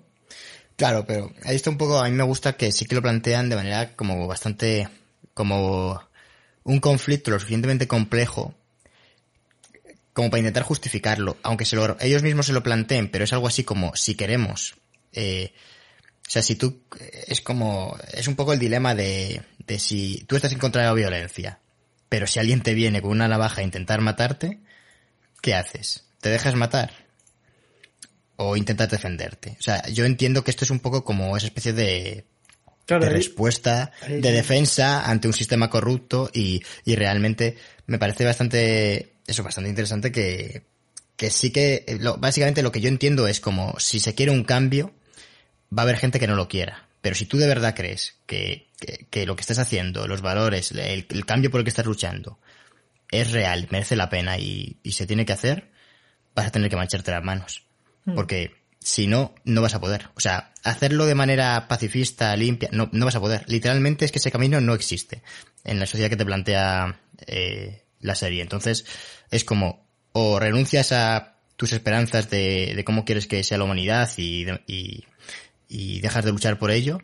Claro, 0.76 1.06
pero 1.06 1.32
ahí 1.44 1.56
está 1.56 1.70
un 1.70 1.78
poco, 1.78 2.00
a 2.00 2.10
mí 2.10 2.16
me 2.16 2.24
gusta 2.24 2.54
que 2.54 2.72
sí 2.72 2.86
que 2.86 2.96
lo 2.96 3.02
plantean 3.02 3.50
de 3.50 3.56
manera 3.56 3.96
como 3.96 4.28
bastante, 4.28 4.88
como 5.34 6.02
un 6.64 6.80
conflicto 6.80 7.32
lo 7.32 7.40
suficientemente 7.40 7.88
complejo 7.88 8.56
como 10.14 10.30
para 10.30 10.40
intentar 10.40 10.64
justificarlo, 10.64 11.38
aunque 11.44 11.66
se 11.66 11.76
lo, 11.76 11.98
ellos 12.00 12.24
mismos 12.24 12.48
se 12.48 12.54
lo 12.54 12.64
planteen, 12.64 13.10
pero 13.10 13.24
es 13.24 13.34
algo 13.34 13.48
así 13.48 13.64
como 13.64 13.96
si 13.96 14.16
queremos, 14.16 14.76
eh, 15.14 15.54
o 16.28 16.30
sea, 16.32 16.42
si 16.42 16.56
tú, 16.56 16.84
es 17.28 17.42
como, 17.42 17.98
es 18.14 18.28
un 18.28 18.36
poco 18.36 18.54
el 18.54 18.60
dilema 18.60 18.96
de, 18.96 19.42
de 19.68 19.80
si 19.80 20.24
tú 20.28 20.36
estás 20.36 20.52
en 20.54 20.60
contra 20.60 20.82
de 20.82 20.88
la 20.88 20.94
violencia, 20.94 21.60
pero 22.10 22.26
si 22.28 22.40
alguien 22.40 22.62
te 22.62 22.74
viene 22.74 23.02
con 23.02 23.12
una 23.12 23.28
navaja 23.28 23.62
a 23.62 23.64
intentar 23.66 24.00
matarte, 24.02 24.60
¿qué 25.42 25.56
haces? 25.56 26.06
¿Te 26.22 26.30
dejas 26.30 26.56
matar? 26.56 26.92
o 28.38 28.58
intentas 28.58 28.90
defenderte. 28.90 29.56
O 29.60 29.62
sea, 29.62 29.88
yo 29.90 30.04
entiendo 30.06 30.44
que 30.44 30.50
esto 30.50 30.66
es 30.66 30.72
un 30.72 30.80
poco 30.80 31.04
como 31.04 31.38
esa 31.38 31.46
especie 31.46 31.74
de, 31.74 32.26
Claro, 32.88 33.04
de 33.04 33.10
ahí- 33.12 33.16
respuesta, 33.18 33.92
ahí- 34.02 34.20
de 34.20 34.32
defensa 34.32 35.08
ante 35.08 35.28
un 35.28 35.34
sistema 35.36 35.70
corrupto 35.70 36.30
y, 36.34 36.64
y 36.84 36.96
realmente 36.96 37.58
me 37.86 38.00
parece 38.00 38.26
bastante, 38.26 39.14
eso, 39.28 39.44
bastante 39.44 39.70
interesante 39.70 40.12
que, 40.12 40.64
que 41.18 41.30
sí 41.30 41.52
que, 41.52 41.84
eh, 41.88 41.98
lo- 42.00 42.18
básicamente 42.18 42.64
lo 42.64 42.72
que 42.72 42.82
yo 42.82 42.88
entiendo 42.90 43.28
es 43.28 43.40
como 43.40 43.80
si 43.80 44.00
se 44.00 44.16
quiere 44.16 44.32
un 44.32 44.44
cambio, 44.44 44.92
va 45.76 45.82
a 45.82 45.84
haber 45.84 45.98
gente 45.98 46.20
que 46.20 46.28
no 46.28 46.36
lo 46.36 46.48
quiera. 46.48 46.88
Pero 47.02 47.16
si 47.16 47.26
tú 47.26 47.38
de 47.38 47.48
verdad 47.48 47.76
crees 47.76 48.16
que, 48.28 48.68
que, 48.80 49.08
que 49.10 49.26
lo 49.26 49.36
que 49.36 49.42
estás 49.42 49.60
haciendo, 49.60 50.08
los 50.08 50.22
valores, 50.22 50.72
el, 50.72 51.06
el 51.10 51.26
cambio 51.26 51.50
por 51.50 51.60
el 51.60 51.64
que 51.64 51.70
estás 51.70 51.86
luchando, 51.86 52.40
es 53.10 53.32
real, 53.32 53.68
merece 53.72 53.96
la 53.96 54.10
pena 54.10 54.38
y, 54.38 54.78
y 54.84 54.92
se 54.94 55.08
tiene 55.08 55.26
que 55.26 55.34
hacer, 55.34 55.72
vas 56.36 56.48
a 56.48 56.52
tener 56.52 56.70
que 56.70 56.76
mancharte 56.76 57.12
las 57.12 57.24
manos. 57.24 57.64
Hmm. 58.06 58.16
Porque 58.16 58.62
si 58.80 59.08
no, 59.08 59.36
no 59.46 59.62
vas 59.62 59.76
a 59.76 59.80
poder. 59.80 60.10
O 60.16 60.20
sea, 60.20 60.52
hacerlo 60.64 61.06
de 61.06 61.16
manera 61.16 61.68
pacifista, 61.68 62.36
limpia, 62.36 62.70
no, 62.72 62.90
no 62.92 63.06
vas 63.06 63.16
a 63.16 63.20
poder. 63.20 63.44
Literalmente 63.48 64.06
es 64.06 64.12
que 64.12 64.20
ese 64.20 64.32
camino 64.32 64.60
no 64.62 64.74
existe 64.74 65.22
en 65.64 65.80
la 65.80 65.86
sociedad 65.86 66.10
que 66.10 66.18
te 66.18 66.26
plantea 66.26 67.00
eh, 67.28 67.84
la 68.00 68.16
serie. 68.16 68.42
Entonces, 68.42 68.86
es 69.30 69.44
como, 69.44 69.86
o 70.14 70.40
renuncias 70.40 70.92
a 70.92 71.36
tus 71.56 71.74
esperanzas 71.74 72.30
de, 72.30 72.74
de 72.76 72.84
cómo 72.84 73.06
quieres 73.06 73.28
que 73.28 73.44
sea 73.44 73.60
la 73.60 73.66
humanidad 73.66 74.10
y, 74.18 74.48
y, 74.66 75.06
y 75.74 76.02
dejas 76.02 76.26
de 76.26 76.32
luchar 76.32 76.60
por 76.60 76.70
ello, 76.72 77.00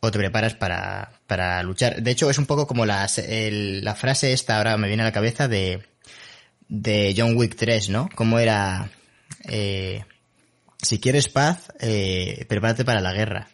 o 0.00 0.10
te 0.10 0.18
preparas 0.18 0.54
para, 0.54 1.12
para 1.26 1.62
luchar. 1.62 2.02
De 2.02 2.10
hecho, 2.10 2.28
es 2.28 2.36
un 2.38 2.46
poco 2.46 2.66
como 2.66 2.84
las, 2.84 3.18
el- 3.18 3.82
la 3.82 3.94
frase 3.94 4.32
esta 4.32 4.58
ahora 4.58 4.76
me 4.76 4.88
viene 4.88 5.02
a 5.02 5.06
la 5.06 5.12
cabeza 5.12 5.48
de, 5.48 5.82
de 6.68 7.14
John 7.16 7.36
Wick 7.36 7.56
3, 7.56 7.88
¿no? 7.88 8.08
Cómo 8.14 8.38
era, 8.38 8.90
eh, 9.48 10.04
si 10.82 10.98
quieres 11.00 11.28
paz, 11.28 11.72
eh, 11.80 12.44
prepárate 12.48 12.84
para 12.84 13.00
la 13.00 13.12
guerra. 13.12 13.48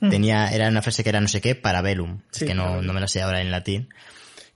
Hmm. 0.00 0.10
Tenía, 0.10 0.48
era 0.48 0.68
una 0.68 0.82
frase 0.82 1.02
que 1.02 1.08
era 1.08 1.20
no 1.22 1.28
sé 1.28 1.40
qué, 1.40 1.54
para 1.54 1.80
velum, 1.80 2.20
Sí, 2.30 2.44
que 2.44 2.54
no, 2.54 2.82
no 2.82 2.92
me 2.92 3.00
la 3.00 3.08
sé 3.08 3.22
ahora 3.22 3.40
en 3.40 3.50
latín. 3.50 3.88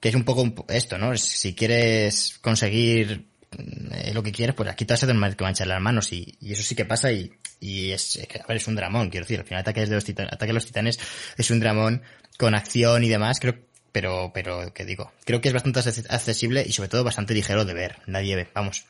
Que 0.00 0.08
es 0.10 0.14
un 0.14 0.24
poco 0.24 0.66
esto, 0.68 0.98
¿no? 0.98 1.16
Si 1.16 1.54
quieres 1.54 2.38
conseguir 2.42 3.29
eh, 3.58 4.12
lo 4.14 4.22
que 4.22 4.32
quieres, 4.32 4.54
pues 4.54 4.68
aquí 4.68 4.84
te 4.84 4.94
vas 4.94 5.02
a 5.04 5.06
tener 5.06 5.36
que 5.36 5.44
manchar 5.44 5.66
las 5.66 5.80
manos 5.80 6.12
y, 6.12 6.36
y 6.40 6.52
eso 6.52 6.62
sí 6.62 6.74
que 6.74 6.84
pasa 6.84 7.10
y, 7.12 7.32
y 7.60 7.90
es, 7.90 8.16
es 8.16 8.26
que, 8.28 8.38
a 8.40 8.46
ver, 8.46 8.56
es 8.58 8.66
un 8.68 8.76
dramón, 8.76 9.10
quiero 9.10 9.24
decir, 9.24 9.38
al 9.40 9.44
final 9.46 9.60
ataque 9.62 9.84
de 9.86 9.94
los 9.94 10.04
titanes, 10.04 10.32
ataque 10.32 10.48
de 10.48 10.54
los 10.54 10.66
titanes 10.66 10.98
es 11.36 11.50
un 11.50 11.60
dramón 11.60 12.02
con 12.38 12.54
acción 12.54 13.02
y 13.04 13.08
demás, 13.08 13.38
creo, 13.40 13.56
pero, 13.92 14.30
pero, 14.32 14.72
¿qué 14.72 14.84
digo? 14.84 15.12
Creo 15.24 15.40
que 15.40 15.48
es 15.48 15.54
bastante 15.54 15.80
acces- 15.80 16.06
accesible 16.08 16.64
y 16.66 16.72
sobre 16.72 16.88
todo 16.88 17.02
bastante 17.04 17.34
ligero 17.34 17.64
de 17.64 17.74
ver. 17.74 17.96
Nadie 18.06 18.36
ve, 18.36 18.48
vamos. 18.54 18.84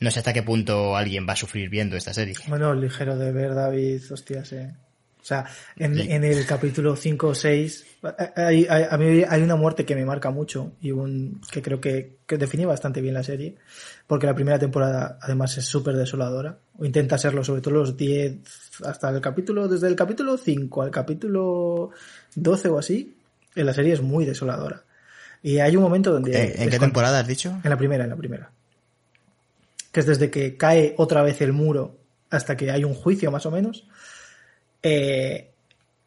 No 0.00 0.10
sé 0.10 0.18
hasta 0.18 0.32
qué 0.34 0.42
punto 0.42 0.94
alguien 0.96 1.26
va 1.26 1.32
a 1.32 1.36
sufrir 1.36 1.70
viendo 1.70 1.96
esta 1.96 2.12
serie. 2.12 2.34
Bueno, 2.48 2.74
ligero 2.74 3.16
de 3.16 3.32
ver, 3.32 3.54
David, 3.54 4.02
hostias, 4.12 4.52
eh. 4.52 4.70
O 5.22 5.24
sea, 5.24 5.44
en, 5.76 5.94
Sí. 5.96 6.06
en 6.10 6.22
el 6.22 6.44
capítulo 6.44 6.94
5 6.96 7.28
o 7.28 7.34
6, 7.34 7.84
hay, 8.36 8.66
hay- 8.68 8.86
a 8.90 8.96
mí 8.98 9.22
hay 9.28 9.42
una 9.42 9.56
muerte 9.56 9.84
que 9.84 9.94
me 9.94 10.04
marca 10.04 10.30
mucho 10.30 10.72
y 10.80 10.90
un, 10.90 11.40
que 11.50 11.62
creo 11.62 11.80
que, 11.80 12.16
que 12.26 12.36
define 12.38 12.66
bastante 12.66 13.00
bien 13.00 13.14
la 13.14 13.22
serie, 13.22 13.56
porque 14.06 14.26
la 14.26 14.34
primera 14.34 14.58
temporada 14.58 15.18
además 15.20 15.56
es 15.58 15.64
súper 15.64 15.96
desoladora, 15.96 16.58
o 16.78 16.84
intenta 16.84 17.18
serlo, 17.18 17.42
sobre 17.44 17.60
todo 17.60 17.74
los 17.74 17.96
10, 17.96 18.36
hasta 18.84 19.10
el 19.10 19.20
capítulo, 19.20 19.68
desde 19.68 19.88
el 19.88 19.96
capítulo 19.96 20.36
5 20.36 20.82
al 20.82 20.90
capítulo 20.90 21.90
12 22.34 22.68
o 22.68 22.78
así, 22.78 23.16
en 23.54 23.66
la 23.66 23.72
serie 23.74 23.92
es 23.94 24.02
muy 24.02 24.24
desoladora. 24.24 24.82
Y 25.42 25.58
hay 25.58 25.76
un 25.76 25.82
momento 25.82 26.12
donde... 26.12 26.32
¿En, 26.36 26.62
en 26.62 26.62
es 26.62 26.70
qué 26.70 26.78
temporada 26.78 27.20
has 27.20 27.26
dicho? 27.26 27.58
en 27.62 27.70
la 27.70 27.76
primera, 27.76 28.04
en 28.04 28.10
la 28.10 28.16
primera. 28.16 28.50
Que 29.92 30.00
es 30.00 30.06
desde 30.06 30.30
que 30.30 30.56
cae 30.56 30.94
otra 30.98 31.22
vez 31.22 31.40
el 31.40 31.52
muro 31.52 31.96
hasta 32.30 32.56
que 32.56 32.70
hay 32.70 32.84
un 32.84 32.94
juicio, 32.94 33.30
más 33.30 33.46
o 33.46 33.50
menos. 33.50 33.86
Eh, 34.82 35.50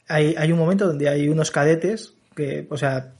hay, 0.09 0.51
un 0.51 0.59
momento 0.59 0.85
donde 0.87 1.07
hay 1.07 1.29
unos 1.29 1.51
cadetes 1.51 2.13
que, 2.35 2.67
o 2.69 2.77
sea, 2.77 3.13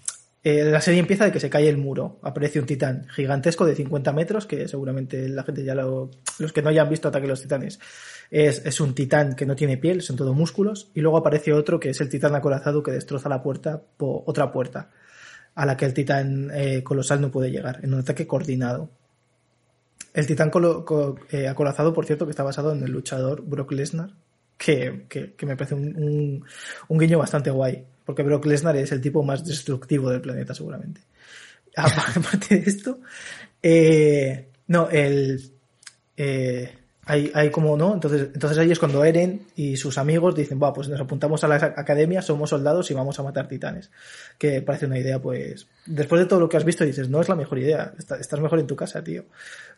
eh, 0.43 0.63
la 0.65 0.81
serie 0.81 0.99
empieza 0.99 1.25
de 1.25 1.31
que 1.31 1.39
se 1.39 1.49
cae 1.49 1.69
el 1.69 1.77
muro. 1.77 2.19
Aparece 2.21 2.59
un 2.59 2.65
titán 2.65 3.07
gigantesco 3.09 3.65
de 3.65 3.75
50 3.75 4.11
metros, 4.13 4.45
que 4.45 4.67
seguramente 4.67 5.29
la 5.29 5.43
gente 5.43 5.63
ya 5.63 5.75
lo. 5.75 6.11
Los 6.39 6.51
que 6.53 6.61
no 6.61 6.69
hayan 6.69 6.89
visto 6.89 7.07
Ataque 7.09 7.25
a 7.25 7.29
los 7.29 7.41
Titanes, 7.41 7.79
es, 8.31 8.65
es 8.65 8.79
un 8.79 8.95
titán 8.95 9.35
que 9.35 9.45
no 9.45 9.55
tiene 9.55 9.77
piel, 9.77 10.01
son 10.01 10.15
todo 10.15 10.33
músculos. 10.33 10.89
Y 10.95 11.01
luego 11.01 11.17
aparece 11.17 11.53
otro 11.53 11.79
que 11.79 11.89
es 11.89 12.01
el 12.01 12.09
titán 12.09 12.35
acorazado 12.35 12.81
que 12.83 12.91
destroza 12.91 13.27
la 13.29 13.43
puerta, 13.43 13.81
po- 13.97 14.23
otra 14.25 14.51
puerta, 14.51 14.89
a 15.55 15.65
la 15.65 15.75
que 15.77 15.85
el 15.85 15.93
titán 15.93 16.49
eh, 16.53 16.83
colosal 16.83 17.19
no 17.21 17.31
puede 17.31 17.51
llegar, 17.51 17.79
en 17.83 17.93
un 17.93 17.99
ataque 17.99 18.25
coordinado. 18.25 18.89
El 20.13 20.25
titán 20.25 20.49
colo- 20.49 20.85
co- 20.85 21.17
eh, 21.31 21.47
acorazado, 21.49 21.93
por 21.93 22.05
cierto, 22.05 22.25
que 22.25 22.31
está 22.31 22.43
basado 22.43 22.71
en 22.71 22.81
el 22.83 22.91
luchador 22.91 23.41
Brock 23.45 23.73
Lesnar, 23.73 24.11
que 24.59 25.05
que, 25.07 25.33
que, 25.33 25.45
me 25.45 25.55
parece 25.55 25.73
un, 25.73 26.43
un, 26.89 26.99
guiño 26.99 27.17
bastante 27.17 27.49
guay. 27.49 27.83
Porque 28.05 28.23
Brock 28.23 28.45
Lesnar 28.45 28.75
es 28.75 28.91
el 28.91 29.01
tipo 29.01 29.23
más 29.23 29.45
destructivo 29.45 30.09
del 30.09 30.21
planeta, 30.21 30.53
seguramente. 30.53 31.01
Aparte 31.75 32.59
de 32.59 32.69
esto, 32.69 32.99
eh, 33.63 34.49
no, 34.67 34.89
el, 34.89 35.41
eh, 36.17 36.78
hay, 37.09 37.31
hay 37.33 37.49
como, 37.49 37.75
¿no? 37.75 37.95
Entonces, 37.95 38.29
entonces 38.35 38.55
ahí 38.59 38.71
es 38.71 38.77
cuando 38.77 39.03
Eren 39.03 39.41
y 39.55 39.77
sus 39.77 39.97
amigos 39.97 40.35
dicen, 40.35 40.59
va, 40.61 40.71
pues 40.71 40.89
nos 40.89 41.01
apuntamos 41.01 41.43
a 41.43 41.47
la 41.47 41.55
academia, 41.55 42.21
somos 42.21 42.51
soldados 42.51 42.91
y 42.91 42.93
vamos 42.93 43.19
a 43.19 43.23
matar 43.23 43.47
titanes. 43.47 43.89
Que 44.37 44.61
parece 44.61 44.85
una 44.85 44.99
idea, 44.99 45.19
pues, 45.19 45.65
después 45.87 46.21
de 46.21 46.27
todo 46.27 46.39
lo 46.39 46.47
que 46.47 46.57
has 46.57 46.63
visto 46.63 46.85
dices, 46.85 47.09
no 47.09 47.19
es 47.19 47.27
la 47.27 47.35
mejor 47.35 47.57
idea, 47.57 47.93
estás 47.97 48.39
mejor 48.39 48.59
en 48.59 48.67
tu 48.67 48.75
casa, 48.75 49.03
tío. 49.03 49.25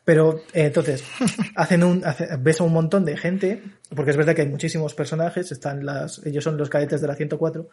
Pero, 0.03 0.41
eh, 0.51 0.65
entonces, 0.65 1.05
hacen 1.55 1.85
un, 1.85 2.03
ves 2.39 2.59
a 2.59 2.65
un 2.65 2.73
montón 2.73 3.05
de 3.05 3.15
gente, 3.15 3.63
porque 3.95 4.11
es 4.11 4.17
verdad 4.17 4.35
que 4.35 4.41
hay 4.41 4.49
muchísimos 4.49 4.93
personajes, 4.93 5.53
están 5.53 5.85
las, 5.85 6.19
ellos 6.25 6.43
son 6.43 6.57
los 6.57 6.69
cadetes 6.69 6.99
de 6.99 7.07
la 7.07 7.15
104, 7.15 7.69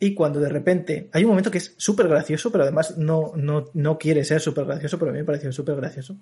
y 0.00 0.14
cuando 0.14 0.38
de 0.38 0.48
repente 0.48 1.08
hay 1.12 1.24
un 1.24 1.30
momento 1.30 1.50
que 1.50 1.58
es 1.58 1.74
súper 1.76 2.06
gracioso, 2.06 2.52
pero 2.52 2.62
además 2.62 2.96
no, 2.98 3.32
no, 3.34 3.68
no 3.74 3.98
quiere 3.98 4.24
ser 4.24 4.40
súper 4.40 4.64
gracioso, 4.64 4.96
pero 4.96 5.10
a 5.10 5.12
mí 5.12 5.18
me 5.18 5.24
pareció 5.24 5.50
súper 5.50 5.74
gracioso. 5.74 6.16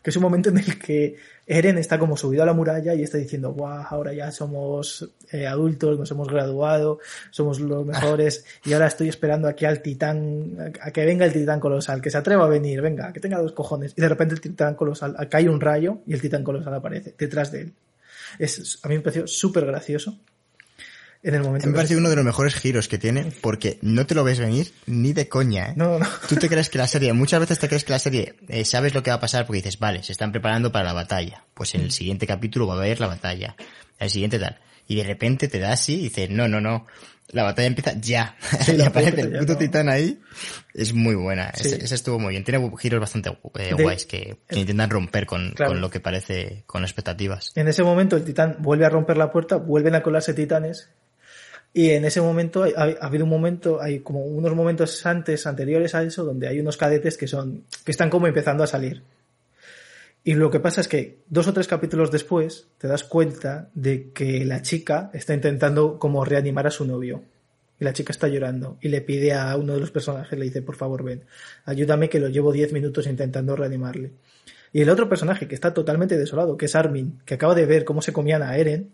Que 0.00 0.10
es 0.10 0.16
un 0.16 0.22
momento 0.22 0.50
en 0.50 0.58
el 0.58 0.78
que 0.78 1.16
Eren 1.44 1.76
está 1.76 1.98
como 1.98 2.16
subido 2.16 2.44
a 2.44 2.46
la 2.46 2.52
muralla 2.52 2.94
y 2.94 3.02
está 3.02 3.18
diciendo, 3.18 3.52
guau, 3.52 3.84
ahora 3.90 4.12
ya 4.12 4.30
somos 4.30 5.10
eh, 5.32 5.44
adultos, 5.48 5.98
nos 5.98 6.08
hemos 6.12 6.28
graduado, 6.28 7.00
somos 7.30 7.58
los 7.58 7.84
mejores 7.84 8.44
y 8.64 8.74
ahora 8.74 8.86
estoy 8.86 9.08
esperando 9.08 9.48
aquí 9.48 9.64
al 9.64 9.82
titán, 9.82 10.72
a 10.80 10.92
que 10.92 11.04
venga 11.04 11.24
el 11.24 11.32
titán 11.32 11.58
colosal, 11.58 12.00
que 12.00 12.10
se 12.10 12.18
atreva 12.18 12.44
a 12.44 12.48
venir, 12.48 12.80
venga, 12.80 13.12
que 13.12 13.18
tenga 13.18 13.40
dos 13.40 13.52
cojones. 13.52 13.92
Y 13.96 14.02
de 14.02 14.08
repente 14.08 14.34
el 14.34 14.40
titán 14.40 14.76
colosal, 14.76 15.16
cae 15.28 15.48
un 15.48 15.60
rayo 15.60 15.98
y 16.06 16.14
el 16.14 16.20
titán 16.20 16.44
colosal 16.44 16.74
aparece 16.74 17.12
detrás 17.18 17.50
de 17.50 17.62
él. 17.62 17.72
Es, 18.38 18.78
a 18.84 18.88
mí 18.88 18.94
me 18.94 19.00
pareció 19.00 19.26
súper 19.26 19.66
gracioso 19.66 20.16
en 21.26 21.34
el 21.34 21.42
momento. 21.42 21.66
Me 21.66 21.74
parece 21.74 21.96
uno 21.96 22.08
de 22.08 22.14
los 22.14 22.24
mejores 22.24 22.54
giros 22.54 22.86
que 22.86 22.98
tiene 22.98 23.32
porque 23.40 23.78
no 23.82 24.06
te 24.06 24.14
lo 24.14 24.22
ves 24.22 24.38
venir 24.38 24.72
ni 24.86 25.12
de 25.12 25.28
coña, 25.28 25.70
¿eh? 25.70 25.72
No, 25.74 25.98
no. 25.98 26.06
Tú 26.28 26.36
te 26.36 26.48
crees 26.48 26.70
que 26.70 26.78
la 26.78 26.86
serie, 26.86 27.12
muchas 27.12 27.40
veces 27.40 27.58
te 27.58 27.66
crees 27.66 27.84
que 27.84 27.92
la 27.92 27.98
serie 27.98 28.36
eh, 28.48 28.64
sabes 28.64 28.94
lo 28.94 29.02
que 29.02 29.10
va 29.10 29.16
a 29.16 29.20
pasar 29.20 29.44
porque 29.44 29.58
dices, 29.58 29.80
vale, 29.80 30.04
se 30.04 30.12
están 30.12 30.30
preparando 30.30 30.70
para 30.70 30.84
la 30.84 30.92
batalla. 30.92 31.44
Pues 31.52 31.74
en 31.74 31.80
el 31.80 31.90
siguiente 31.90 32.28
capítulo 32.28 32.68
va 32.68 32.74
a 32.74 32.76
haber 32.76 33.00
la 33.00 33.08
batalla. 33.08 33.56
El 33.98 34.08
siguiente 34.08 34.38
tal. 34.38 34.60
Y 34.86 34.94
de 34.94 35.02
repente 35.02 35.48
te 35.48 35.58
da 35.58 35.72
así 35.72 35.94
y 35.94 36.02
dices, 36.04 36.30
no, 36.30 36.46
no, 36.46 36.60
no. 36.60 36.86
La 37.32 37.42
batalla 37.42 37.66
empieza 37.66 37.94
ya. 38.00 38.36
y 38.68 38.80
aparece 38.80 39.22
el 39.22 39.38
puto 39.38 39.56
titán 39.56 39.88
ahí. 39.88 40.20
Es 40.74 40.92
muy 40.92 41.16
buena. 41.16 41.46
Esa 41.48 41.96
estuvo 41.96 42.20
muy 42.20 42.30
bien. 42.30 42.44
Tiene 42.44 42.70
giros 42.78 43.00
bastante 43.00 43.36
eh, 43.58 43.74
guays 43.76 44.06
que, 44.06 44.36
intentan 44.52 44.90
romper 44.90 45.26
con, 45.26 45.54
con, 45.54 45.80
lo 45.80 45.90
que 45.90 45.98
parece, 45.98 46.62
con 46.66 46.84
expectativas. 46.84 47.50
En 47.56 47.66
ese 47.66 47.82
momento 47.82 48.14
el 48.14 48.22
titán 48.22 48.58
vuelve 48.60 48.86
a 48.86 48.90
romper 48.90 49.16
la 49.16 49.32
puerta, 49.32 49.56
vuelven 49.56 49.96
a 49.96 50.04
colarse 50.04 50.34
titanes 50.34 50.88
y 51.76 51.90
en 51.90 52.06
ese 52.06 52.22
momento 52.22 52.64
ha, 52.64 52.84
habido 53.02 53.24
un 53.24 53.30
momento, 53.30 53.82
hay 53.82 53.98
como 53.98 54.24
unos 54.24 54.54
momentos 54.54 55.04
antes, 55.04 55.46
anteriores 55.46 55.94
a 55.94 56.02
eso, 56.02 56.24
donde 56.24 56.48
hay 56.48 56.58
unos 56.58 56.78
cadetes 56.78 57.18
que 57.18 57.26
son, 57.26 57.64
que 57.84 57.90
están 57.90 58.08
como 58.08 58.26
empezando 58.26 58.64
a 58.64 58.66
salir. 58.66 59.02
Y 60.24 60.32
lo 60.32 60.50
que 60.50 60.58
pasa 60.58 60.80
es 60.80 60.88
que 60.88 61.18
dos 61.28 61.46
o 61.48 61.52
tres 61.52 61.68
capítulos 61.68 62.10
después 62.10 62.66
te 62.78 62.88
das 62.88 63.04
cuenta 63.04 63.68
de 63.74 64.10
que 64.12 64.46
la 64.46 64.62
chica 64.62 65.10
está 65.12 65.34
intentando 65.34 65.98
como 65.98 66.24
reanimar 66.24 66.66
a 66.66 66.70
su 66.70 66.86
novio. 66.86 67.22
Y 67.78 67.84
la 67.84 67.92
chica 67.92 68.10
está 68.10 68.26
llorando 68.26 68.78
y 68.80 68.88
le 68.88 69.02
pide 69.02 69.34
a 69.34 69.54
uno 69.54 69.74
de 69.74 69.80
los 69.80 69.90
personajes, 69.90 70.38
le 70.38 70.46
dice, 70.46 70.62
por 70.62 70.76
favor, 70.76 71.02
ven, 71.02 71.24
ayúdame 71.66 72.08
que 72.08 72.20
lo 72.20 72.28
llevo 72.28 72.52
diez 72.52 72.72
minutos 72.72 73.06
intentando 73.06 73.54
reanimarle. 73.54 74.12
Y 74.72 74.80
el 74.80 74.88
otro 74.88 75.10
personaje 75.10 75.46
que 75.46 75.54
está 75.54 75.74
totalmente 75.74 76.16
desolado, 76.16 76.56
que 76.56 76.64
es 76.64 76.74
Armin, 76.74 77.20
que 77.26 77.34
acaba 77.34 77.54
de 77.54 77.66
ver 77.66 77.84
cómo 77.84 78.00
se 78.00 78.14
comían 78.14 78.42
a 78.42 78.56
Eren, 78.56 78.92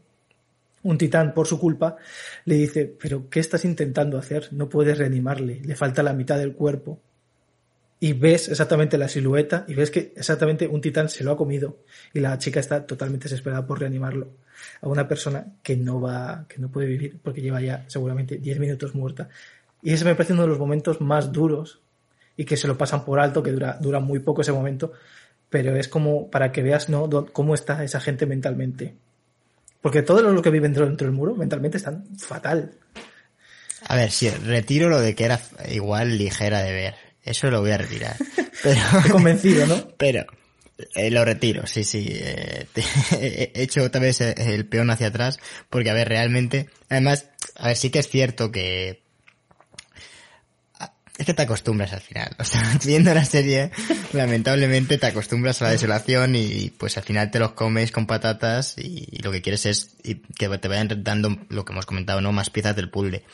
un 0.83 0.99
titán 0.99 1.35
por 1.35 1.47
su 1.47 1.59
culpa, 1.59 1.97
le 2.45 2.57
dice, 2.57 2.87
pero 2.87 3.29
¿qué 3.29 3.41
estás 3.41 3.65
intentando 3.65 4.19
hacer? 4.19 4.49
No 4.53 4.69
puedes 4.69 4.99
reanimarle, 4.99 5.61
le 5.65 5.77
falta 5.77 6.03
la 6.03 6.13
mitad 6.13 6.39
del 6.39 6.55
cuerpo. 6.55 7.01
Y 8.01 8.15
ves 8.15 8.49
exactamente 8.49 8.99
la 8.99 9.07
silueta 9.07 9.65
y 9.69 9.75
ves 9.75 9.93
que 9.93 10.13
exactamente 10.17 10.67
un 10.67 10.81
titán 10.81 11.09
se 11.09 11.23
lo 11.23 11.31
ha 11.31 11.37
comido 11.37 11.85
y 12.13 12.19
la 12.19 12.37
chica 12.37 12.59
está 12.59 12.85
totalmente 12.85 13.29
desesperada 13.29 13.65
por 13.65 13.79
reanimarlo 13.79 14.33
a 14.81 14.89
una 14.89 15.07
persona 15.07 15.55
que 15.63 15.77
no 15.77 16.01
va, 16.01 16.47
que 16.49 16.59
no 16.59 16.69
puede 16.69 16.89
vivir 16.89 17.21
porque 17.23 17.41
lleva 17.41 17.61
ya 17.61 17.85
seguramente 17.87 18.39
10 18.39 18.59
minutos 18.59 18.97
muerta. 18.97 19.29
Y 19.83 19.93
ese 19.93 20.05
me 20.05 20.17
parece 20.17 20.33
uno 20.33 20.43
de 20.43 20.49
los 20.49 20.59
momentos 20.59 21.01
más 21.01 21.31
duros 21.31 21.81
y 22.37 22.45
que 22.45 22.57
se 22.57 22.67
lo 22.67 22.77
pasan 22.77 23.05
por 23.05 23.21
alto, 23.21 23.41
que 23.41 23.53
dura, 23.53 24.01
muy 24.01 24.19
poco 24.19 24.41
ese 24.41 24.51
momento, 24.51 24.93
pero 25.49 25.77
es 25.77 25.87
como 25.87 26.29
para 26.29 26.51
que 26.51 26.63
veas 26.63 26.89
¿no? 26.89 27.09
cómo 27.33 27.55
está 27.55 27.85
esa 27.85 28.01
gente 28.01 28.27
mentalmente 28.27 28.97
porque 29.83 30.03
todos 30.03 30.23
los 30.23 30.43
que 30.43 30.51
viven 30.51 30.73
dentro 30.73 31.07
del 31.07 31.15
muro 31.15 31.35
mentalmente 31.35 31.77
están 31.77 32.07
fatal. 32.17 32.73
A 33.87 33.97
ver, 33.97 34.11
si 34.11 34.31
retiro 34.31 34.89
lo 34.89 35.01
de 35.01 35.15
que 35.15 35.25
era 35.25 35.41
igual 35.71 36.17
ligera 36.17 36.63
de 36.63 36.73
ver. 36.73 36.95
Eso 37.25 37.51
lo 37.51 37.61
voy 37.61 37.73
a 37.73 37.79
retirar. 37.79 38.17
Pero, 38.63 38.81
convencido, 39.11 39.67
¿no? 39.67 39.89
Pero 39.99 40.25
eh, 40.95 41.11
lo 41.11 41.25
retiro, 41.25 41.67
sí, 41.67 41.85
sí. 41.85 42.07
Eh, 42.11 42.67
he 43.55 43.63
hecho 43.63 43.83
otra 43.83 44.01
vez 44.01 44.21
el 44.21 44.67
peón 44.67 44.91
hacia 44.91 45.09
atrás 45.09 45.39
porque, 45.69 45.91
a 45.91 45.95
ver, 45.95 46.09
realmente, 46.09 46.69
además, 46.89 47.29
a 47.57 47.69
ver, 47.69 47.77
sí 47.77 47.91
que 47.91 47.99
es 47.99 48.09
cierto 48.09 48.51
que 48.53 49.02
es 51.23 51.27
que 51.27 51.35
te 51.35 51.43
acostumbras 51.43 51.93
al 51.93 52.01
final. 52.01 52.31
O 52.39 52.45
sea, 52.45 52.63
viendo 52.85 53.15
la 53.15 53.25
serie, 53.25 53.71
lamentablemente 54.13 54.99
te 54.99 55.07
acostumbras 55.07 55.63
a 55.63 55.67
la 55.67 55.71
desolación 55.71 56.35
y 56.35 56.71
pues 56.77 56.97
al 56.97 57.05
final 57.05 57.31
te 57.31 57.39
los 57.39 57.53
comes 57.53 57.93
con 57.93 58.07
patatas 58.07 58.77
y, 58.79 59.19
lo 59.23 59.31
que 59.31 59.43
quieres 59.43 59.67
es 59.67 59.97
que 60.37 60.49
te 60.59 60.69
vayan 60.69 60.89
dando 61.03 61.37
lo 61.49 61.65
que 61.65 61.73
hemos 61.73 61.87
comentado, 61.87 62.21
¿no? 62.21 62.33
Más 62.33 62.51
piezas 62.51 62.77
del 62.77 62.91
puzzle. 62.91 63.25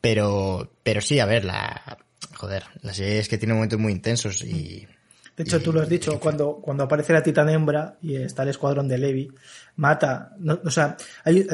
Pero, 0.00 0.70
pero 0.82 1.00
sí, 1.00 1.18
a 1.18 1.26
ver, 1.26 1.44
la, 1.44 1.98
joder, 2.34 2.64
la 2.82 2.94
serie 2.94 3.18
es 3.18 3.28
que 3.28 3.38
tiene 3.38 3.54
momentos 3.54 3.78
muy 3.78 3.92
intensos 3.92 4.42
y... 4.42 4.86
De 5.36 5.42
hecho, 5.42 5.60
tú 5.60 5.70
lo 5.70 5.82
has 5.82 5.88
dicho, 5.88 6.18
cuando, 6.18 6.56
cuando 6.62 6.84
aparece 6.84 7.12
la 7.12 7.22
titán 7.22 7.50
hembra 7.50 7.98
y 8.00 8.16
está 8.16 8.42
el 8.42 8.48
escuadrón 8.50 8.88
de 8.88 8.96
Levi, 8.96 9.30
mata, 9.76 10.34
o 10.64 10.70
sea, 10.70 10.96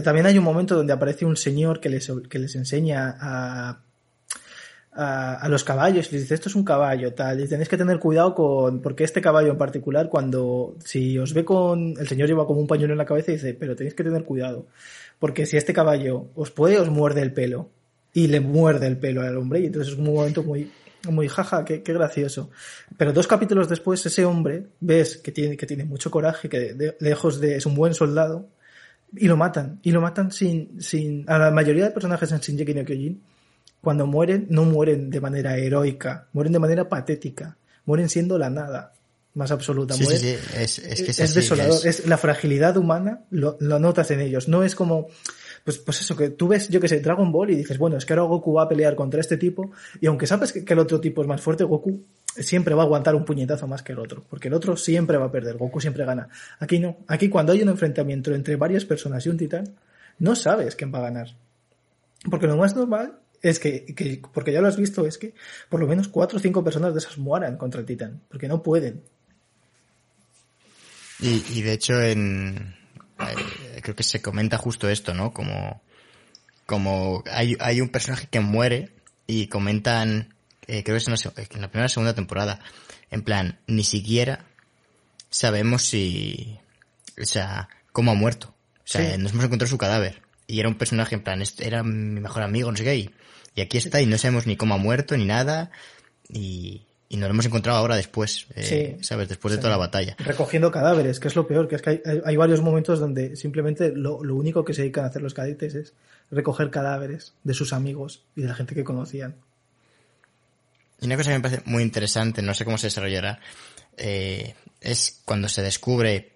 también 0.05 0.27
hay 0.27 0.39
un 0.39 0.45
momento 0.45 0.77
donde 0.77 0.93
aparece 0.93 1.25
un 1.25 1.37
señor 1.37 1.81
que 1.81 1.89
les, 1.89 2.13
que 2.29 2.39
les 2.39 2.55
enseña 2.55 3.17
a 3.21 3.81
a, 4.95 5.49
los 5.49 5.65
caballos 5.65 6.09
y 6.09 6.13
les 6.13 6.23
dice 6.23 6.35
esto 6.35 6.49
es 6.49 6.55
un 6.55 6.65
caballo 6.65 7.15
tal 7.15 7.41
y 7.41 7.49
tenéis 7.49 7.69
que 7.69 7.79
tener 7.79 7.99
cuidado 7.99 8.35
con 8.35 8.81
porque 8.81 9.05
este 9.05 9.23
caballo 9.23 9.53
en 9.53 9.59
particular 9.59 10.09
cuando 10.09 10.77
si 10.85 11.19
os 11.19 11.33
ve 11.33 11.45
con 11.45 11.95
el 11.99 12.07
señor 12.07 12.29
lleva 12.29 12.47
como 12.47 12.61
un 12.61 12.67
pañuelo 12.67 12.93
en 12.93 12.99
la 12.99 13.07
cabeza 13.07 13.31
y 13.31 13.35
dice 13.35 13.55
pero 13.55 13.75
tenéis 13.75 13.95
que 13.95 14.05
tener 14.05 14.23
cuidado 14.25 14.67
porque 15.19 15.47
si 15.47 15.57
este 15.57 15.73
caballo 15.73 16.27
os 16.35 16.51
puede 16.51 16.79
os 16.79 16.91
muerde 16.91 17.23
el 17.23 17.33
pelo 17.33 17.71
y 18.13 18.27
le 18.27 18.41
muerde 18.41 18.87
el 18.87 18.99
pelo 18.99 19.23
al 19.23 19.37
hombre 19.39 19.61
y 19.61 19.67
entonces 19.67 19.95
es 19.95 19.99
un 19.99 20.13
momento 20.13 20.43
muy 20.43 20.71
muy 21.11 21.27
jaja 21.27 21.65
qué, 21.65 21.83
qué 21.83 21.93
gracioso. 21.93 22.51
Pero 22.97 23.13
dos 23.13 23.27
capítulos 23.27 23.69
después 23.69 24.05
ese 24.07 24.25
hombre 24.25 24.67
ves 24.81 25.17
que 25.17 25.33
tiene 25.33 25.57
que 25.57 25.67
tiene 25.67 25.85
mucho 25.85 26.11
coraje 26.11 26.49
que 26.49 26.95
lejos 27.01 27.41
de 27.41 27.57
es 27.57 27.67
un 27.67 27.75
buen 27.75 27.95
soldado 27.95 28.47
y 29.17 29.27
lo 29.27 29.37
matan 29.37 29.81
y 29.83 29.91
lo 29.91 30.01
matan 30.01 30.31
sin 30.31 30.81
sin 30.81 31.25
a 31.29 31.39
la 31.39 31.51
mayoría 31.51 31.85
de 31.85 31.91
personajes 31.91 32.31
en 32.31 32.39
Shinji 32.39 32.75
no 32.75 32.85
Kyojin 32.85 33.21
cuando 33.83 34.07
mueren, 34.07 34.47
no 34.49 34.65
mueren 34.65 35.11
de 35.11 35.21
manera 35.21 35.57
heroica, 35.59 36.29
mueren 36.33 36.53
de 36.53 36.61
manera 36.61 36.89
patética, 36.89 37.57
mueren 37.85 38.09
siendo 38.09 38.39
la 38.39 38.49
nada 38.49 38.93
más 39.35 39.51
absoluta. 39.51 39.95
Sí, 39.95 40.05
sí, 40.05 40.17
sí. 40.17 40.37
Es, 40.57 40.79
es, 40.79 41.03
que 41.03 41.11
es, 41.11 41.35
desolador. 41.35 41.87
Es... 41.87 42.07
la 42.07 42.17
fragilidad 42.17 42.77
humana, 42.77 43.21
lo, 43.31 43.57
lo, 43.61 43.79
notas 43.79 44.11
en 44.13 44.21
ellos. 44.21 44.47
No 44.47 44.63
es 44.63 44.77
como, 44.77 45.09
pues, 45.65 45.79
pues 45.79 46.01
eso, 46.01 46.17
que 46.17 46.31
tú 46.31 46.49
ves, 46.49 46.69
yo 46.69 46.81
que 46.81 46.89
sé, 46.89 47.01
Dragon 47.01 47.33
Ball 47.33 47.51
y 47.51 47.57
dices, 47.57 47.77
bueno, 47.77 47.97
es 47.97 48.07
que 48.07 48.13
ahora 48.13 48.25
Goku 48.25 48.53
va 48.53 48.65
a 48.65 48.69
pelear 48.69 48.95
contra 48.95 49.21
este 49.21 49.37
tipo, 49.37 49.73
y 50.01 50.07
aunque 50.07 50.27
sabes 50.27 50.53
que, 50.53 50.65
que 50.65 50.73
el 50.75 50.79
otro 50.79 51.01
tipo 51.01 51.23
es 51.23 51.29
más 51.29 51.41
fuerte, 51.41 51.65
Goku 51.65 52.05
siempre 52.37 52.75
va 52.75 52.83
a 52.83 52.87
aguantar 52.87 53.17
un 53.17 53.25
puñetazo 53.25 53.67
más 53.67 53.83
que 53.83 53.93
el 53.93 53.99
otro, 53.99 54.25
porque 54.29 54.49
el 54.49 54.55
otro 54.55 54.77
siempre 54.77 55.17
va 55.17 55.27
a 55.27 55.33
perder, 55.33 55.57
Goku 55.57 55.81
siempre 55.81 56.05
gana. 56.05 56.29
Aquí 56.61 56.79
no, 56.79 56.99
aquí 57.09 57.29
cuando 57.29 57.53
hay 57.53 57.63
un 57.63 57.69
enfrentamiento 57.69 58.35
entre 58.35 58.57
varias 58.57 58.85
personas 58.85 59.27
y 59.27 59.31
un 59.31 59.39
titán, 59.39 59.75
no 60.19 60.37
sabes 60.37 60.77
quién 60.77 60.95
va 60.95 60.99
a 60.99 61.03
ganar. 61.03 61.29
Porque 62.31 62.47
lo 62.47 62.57
más 62.57 62.77
normal 62.77 63.19
es 63.43 63.59
que, 63.59 64.23
porque 64.33 64.53
ya 64.53 64.61
lo 64.61 64.69
has 64.69 64.77
visto, 64.77 65.05
es 65.05 65.19
que 65.19 65.35
por 65.69 65.81
lo 65.81 65.87
menos 65.87 66.09
cuatro 66.09 66.39
o 66.39 66.41
cinco 66.41 66.63
personas 66.63 66.95
de 66.95 67.01
esas 67.01 67.19
mueran 67.19 67.57
contra 67.57 67.81
el 67.81 67.87
titán, 67.87 68.23
porque 68.29 68.49
no 68.49 68.63
pueden. 68.63 69.03
Y, 71.19 71.63
de 71.63 71.73
hecho 71.73 72.01
en 72.01 72.75
eh, 73.21 73.81
creo 73.81 73.95
que 73.95 74.03
se 74.03 74.21
comenta 74.21 74.59
justo 74.59 74.89
esto, 74.89 75.15
¿no? 75.15 75.33
Como 75.33 75.81
como 76.67 77.23
hay, 77.31 77.57
hay 77.61 77.81
un 77.81 77.91
personaje 77.91 78.29
que 78.31 78.41
muere 78.41 78.91
y 79.27 79.49
comentan 79.49 80.35
eh, 80.67 80.83
creo 80.83 80.95
que 80.95 80.99
es 80.99 81.09
en 81.09 81.15
la, 81.15 81.45
en 81.51 81.61
la 81.61 81.71
primera 81.71 81.87
o 81.87 81.89
segunda 81.89 82.15
temporada 82.15 82.61
en 83.11 83.23
plan 83.23 83.59
ni 83.67 83.85
siquiera 83.85 84.47
sabemos 85.29 85.83
si 85.83 86.59
o 87.21 87.25
sea 87.25 87.69
cómo 87.93 88.13
ha 88.13 88.15
muerto 88.15 88.55
o 88.79 88.87
sea 88.87 89.19
nos 89.19 89.33
hemos 89.33 89.45
encontrado 89.45 89.71
su 89.71 89.79
cadáver 89.79 90.23
y 90.47 90.61
era 90.61 90.69
un 90.69 90.77
personaje 90.77 91.15
en 91.15 91.23
plan 91.23 91.43
era 91.59 91.83
mi 91.83 92.21
mejor 92.21 92.43
amigo 92.43 92.71
no 92.71 92.77
sé 92.77 92.85
qué 92.85 92.97
y 92.97 93.11
aquí 93.61 93.79
está 93.79 94.01
y 94.01 94.07
no 94.07 94.19
sabemos 94.19 94.47
ni 94.47 94.57
cómo 94.57 94.75
ha 94.75 94.79
muerto 94.79 95.17
ni 95.17 95.25
nada. 95.25 95.71
Y, 96.29 96.87
y 97.13 97.19
nos 97.19 97.29
lo 97.29 97.35
hemos 97.35 97.45
encontrado 97.45 97.79
ahora 97.79 97.95
después, 97.95 98.47
eh, 98.57 98.97
¿sabes? 99.03 99.29
Después 99.29 99.53
de 99.53 99.59
toda 99.59 99.69
la 99.69 99.77
batalla. 99.77 100.17
Recogiendo 100.19 100.71
cadáveres, 100.71 101.21
que 101.21 101.29
es 101.29 101.37
lo 101.37 101.47
peor, 101.47 101.69
que 101.69 101.75
es 101.75 101.83
que 101.83 102.03
hay, 102.25 102.37
varios 102.37 102.63
momentos 102.63 103.01
donde 103.01 103.37
simplemente 103.37 103.93
lo, 103.95 104.17
único 104.17 104.65
que 104.65 104.73
se 104.73 104.81
dedican 104.81 105.05
a 105.05 105.09
hacer 105.09 105.21
los 105.21 105.35
cadetes 105.35 105.75
es 105.75 105.93
recoger 106.31 106.71
cadáveres 106.71 107.35
de 107.45 107.53
sus 107.53 107.75
amigos 107.75 108.25
y 108.35 108.41
de 108.41 108.49
la 108.49 108.55
gente 108.55 108.75
que 108.75 108.83
conocían. 108.83 109.35
Y 111.03 111.05
una 111.05 111.19
cosa 111.19 111.33
que 111.33 111.37
me 111.37 111.43
parece 111.43 111.63
muy 111.67 111.83
interesante, 111.83 112.41
no 112.41 112.55
sé 112.55 112.65
cómo 112.65 112.79
se 112.79 112.87
desarrollará, 112.87 113.41
eh, 113.99 114.55
es 114.81 115.21
cuando 115.27 115.49
se 115.49 115.61
descubre 115.61 116.33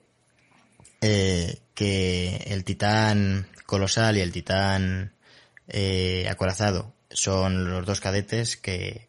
eh, 1.00 1.58
que 1.72 2.36
el 2.48 2.64
titán 2.64 3.48
colosal 3.64 4.18
y 4.18 4.20
el 4.20 4.30
titán 4.30 5.14
acorazado 6.28 6.95
son 7.10 7.70
los 7.70 7.86
dos 7.86 8.00
cadetes 8.00 8.56
que 8.56 9.08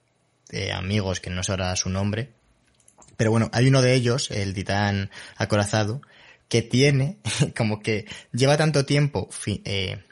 eh, 0.50 0.72
amigos 0.72 1.20
que 1.20 1.30
no 1.30 1.44
sabrá 1.44 1.76
su 1.76 1.90
nombre. 1.90 2.30
Pero 3.18 3.32
bueno, 3.32 3.50
hay 3.52 3.68
uno 3.68 3.82
de 3.82 3.94
ellos, 3.94 4.32
el 4.32 4.54
titán 4.54 5.10
acorazado, 5.36 6.02
que 6.50 6.62
tiene 6.62 7.18
como 7.58 7.82
que 7.82 8.06
lleva 8.32 8.58
tanto 8.58 8.86
tiempo 8.86 9.30
eh, 9.66 10.04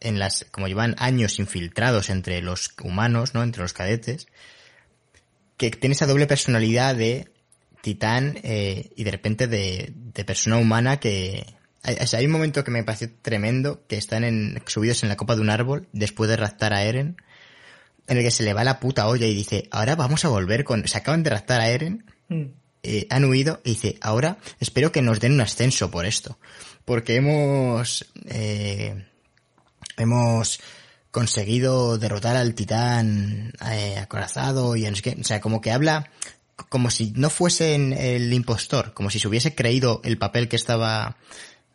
en 0.00 0.18
las 0.18 0.46
como 0.50 0.68
llevan 0.68 0.94
años 0.98 1.38
infiltrados 1.38 2.10
entre 2.10 2.42
los 2.42 2.70
humanos, 2.82 3.34
¿no? 3.34 3.42
Entre 3.42 3.62
los 3.62 3.72
cadetes, 3.72 4.26
que 5.56 5.70
tiene 5.70 5.94
esa 5.94 6.06
doble 6.06 6.26
personalidad 6.26 6.94
de 6.94 7.28
titán 7.80 8.38
eh, 8.42 8.90
y 8.94 9.04
de 9.04 9.10
repente 9.10 9.46
de, 9.46 9.92
de 9.94 10.24
persona 10.24 10.58
humana 10.58 11.00
que 11.00 11.55
hay, 11.86 11.96
hay, 12.12 12.26
un 12.26 12.32
momento 12.32 12.64
que 12.64 12.70
me 12.70 12.84
pareció 12.84 13.10
tremendo 13.22 13.86
que 13.86 13.96
están 13.96 14.24
en, 14.24 14.62
subidos 14.66 15.02
en 15.02 15.08
la 15.08 15.16
copa 15.16 15.34
de 15.36 15.40
un 15.40 15.50
árbol 15.50 15.88
después 15.92 16.28
de 16.28 16.36
raptar 16.36 16.72
a 16.72 16.82
Eren 16.82 17.16
en 18.06 18.16
el 18.18 18.22
que 18.22 18.30
se 18.30 18.42
le 18.42 18.54
va 18.54 18.64
la 18.64 18.80
puta 18.80 19.08
olla 19.08 19.26
y 19.26 19.34
dice, 19.34 19.68
ahora 19.70 19.96
vamos 19.96 20.24
a 20.24 20.28
volver 20.28 20.64
con... 20.64 20.86
Se 20.86 20.98
acaban 20.98 21.22
de 21.22 21.30
raptar 21.30 21.60
a 21.60 21.68
Eren, 21.68 22.04
mm. 22.28 22.44
eh, 22.82 23.06
han 23.10 23.24
huido 23.24 23.60
y 23.64 23.70
dice, 23.70 23.96
ahora 24.00 24.38
espero 24.60 24.92
que 24.92 25.02
nos 25.02 25.20
den 25.20 25.32
un 25.32 25.40
ascenso 25.40 25.90
por 25.90 26.06
esto. 26.06 26.38
Porque 26.84 27.16
hemos... 27.16 28.06
Eh, 28.26 29.06
hemos 29.96 30.60
conseguido 31.10 31.96
derrotar 31.96 32.36
al 32.36 32.54
titán 32.54 33.52
eh, 33.70 33.96
acorazado 33.98 34.76
y 34.76 34.82
no 34.82 34.94
sé 34.94 35.02
qué. 35.02 35.16
O 35.18 35.24
sea, 35.24 35.40
como 35.40 35.60
que 35.60 35.72
habla 35.72 36.10
como 36.68 36.90
si 36.90 37.12
no 37.16 37.30
fuese 37.30 37.74
el 37.74 38.32
impostor, 38.32 38.92
como 38.92 39.10
si 39.10 39.18
se 39.18 39.28
hubiese 39.28 39.54
creído 39.54 40.00
el 40.04 40.18
papel 40.18 40.48
que 40.48 40.56
estaba 40.56 41.16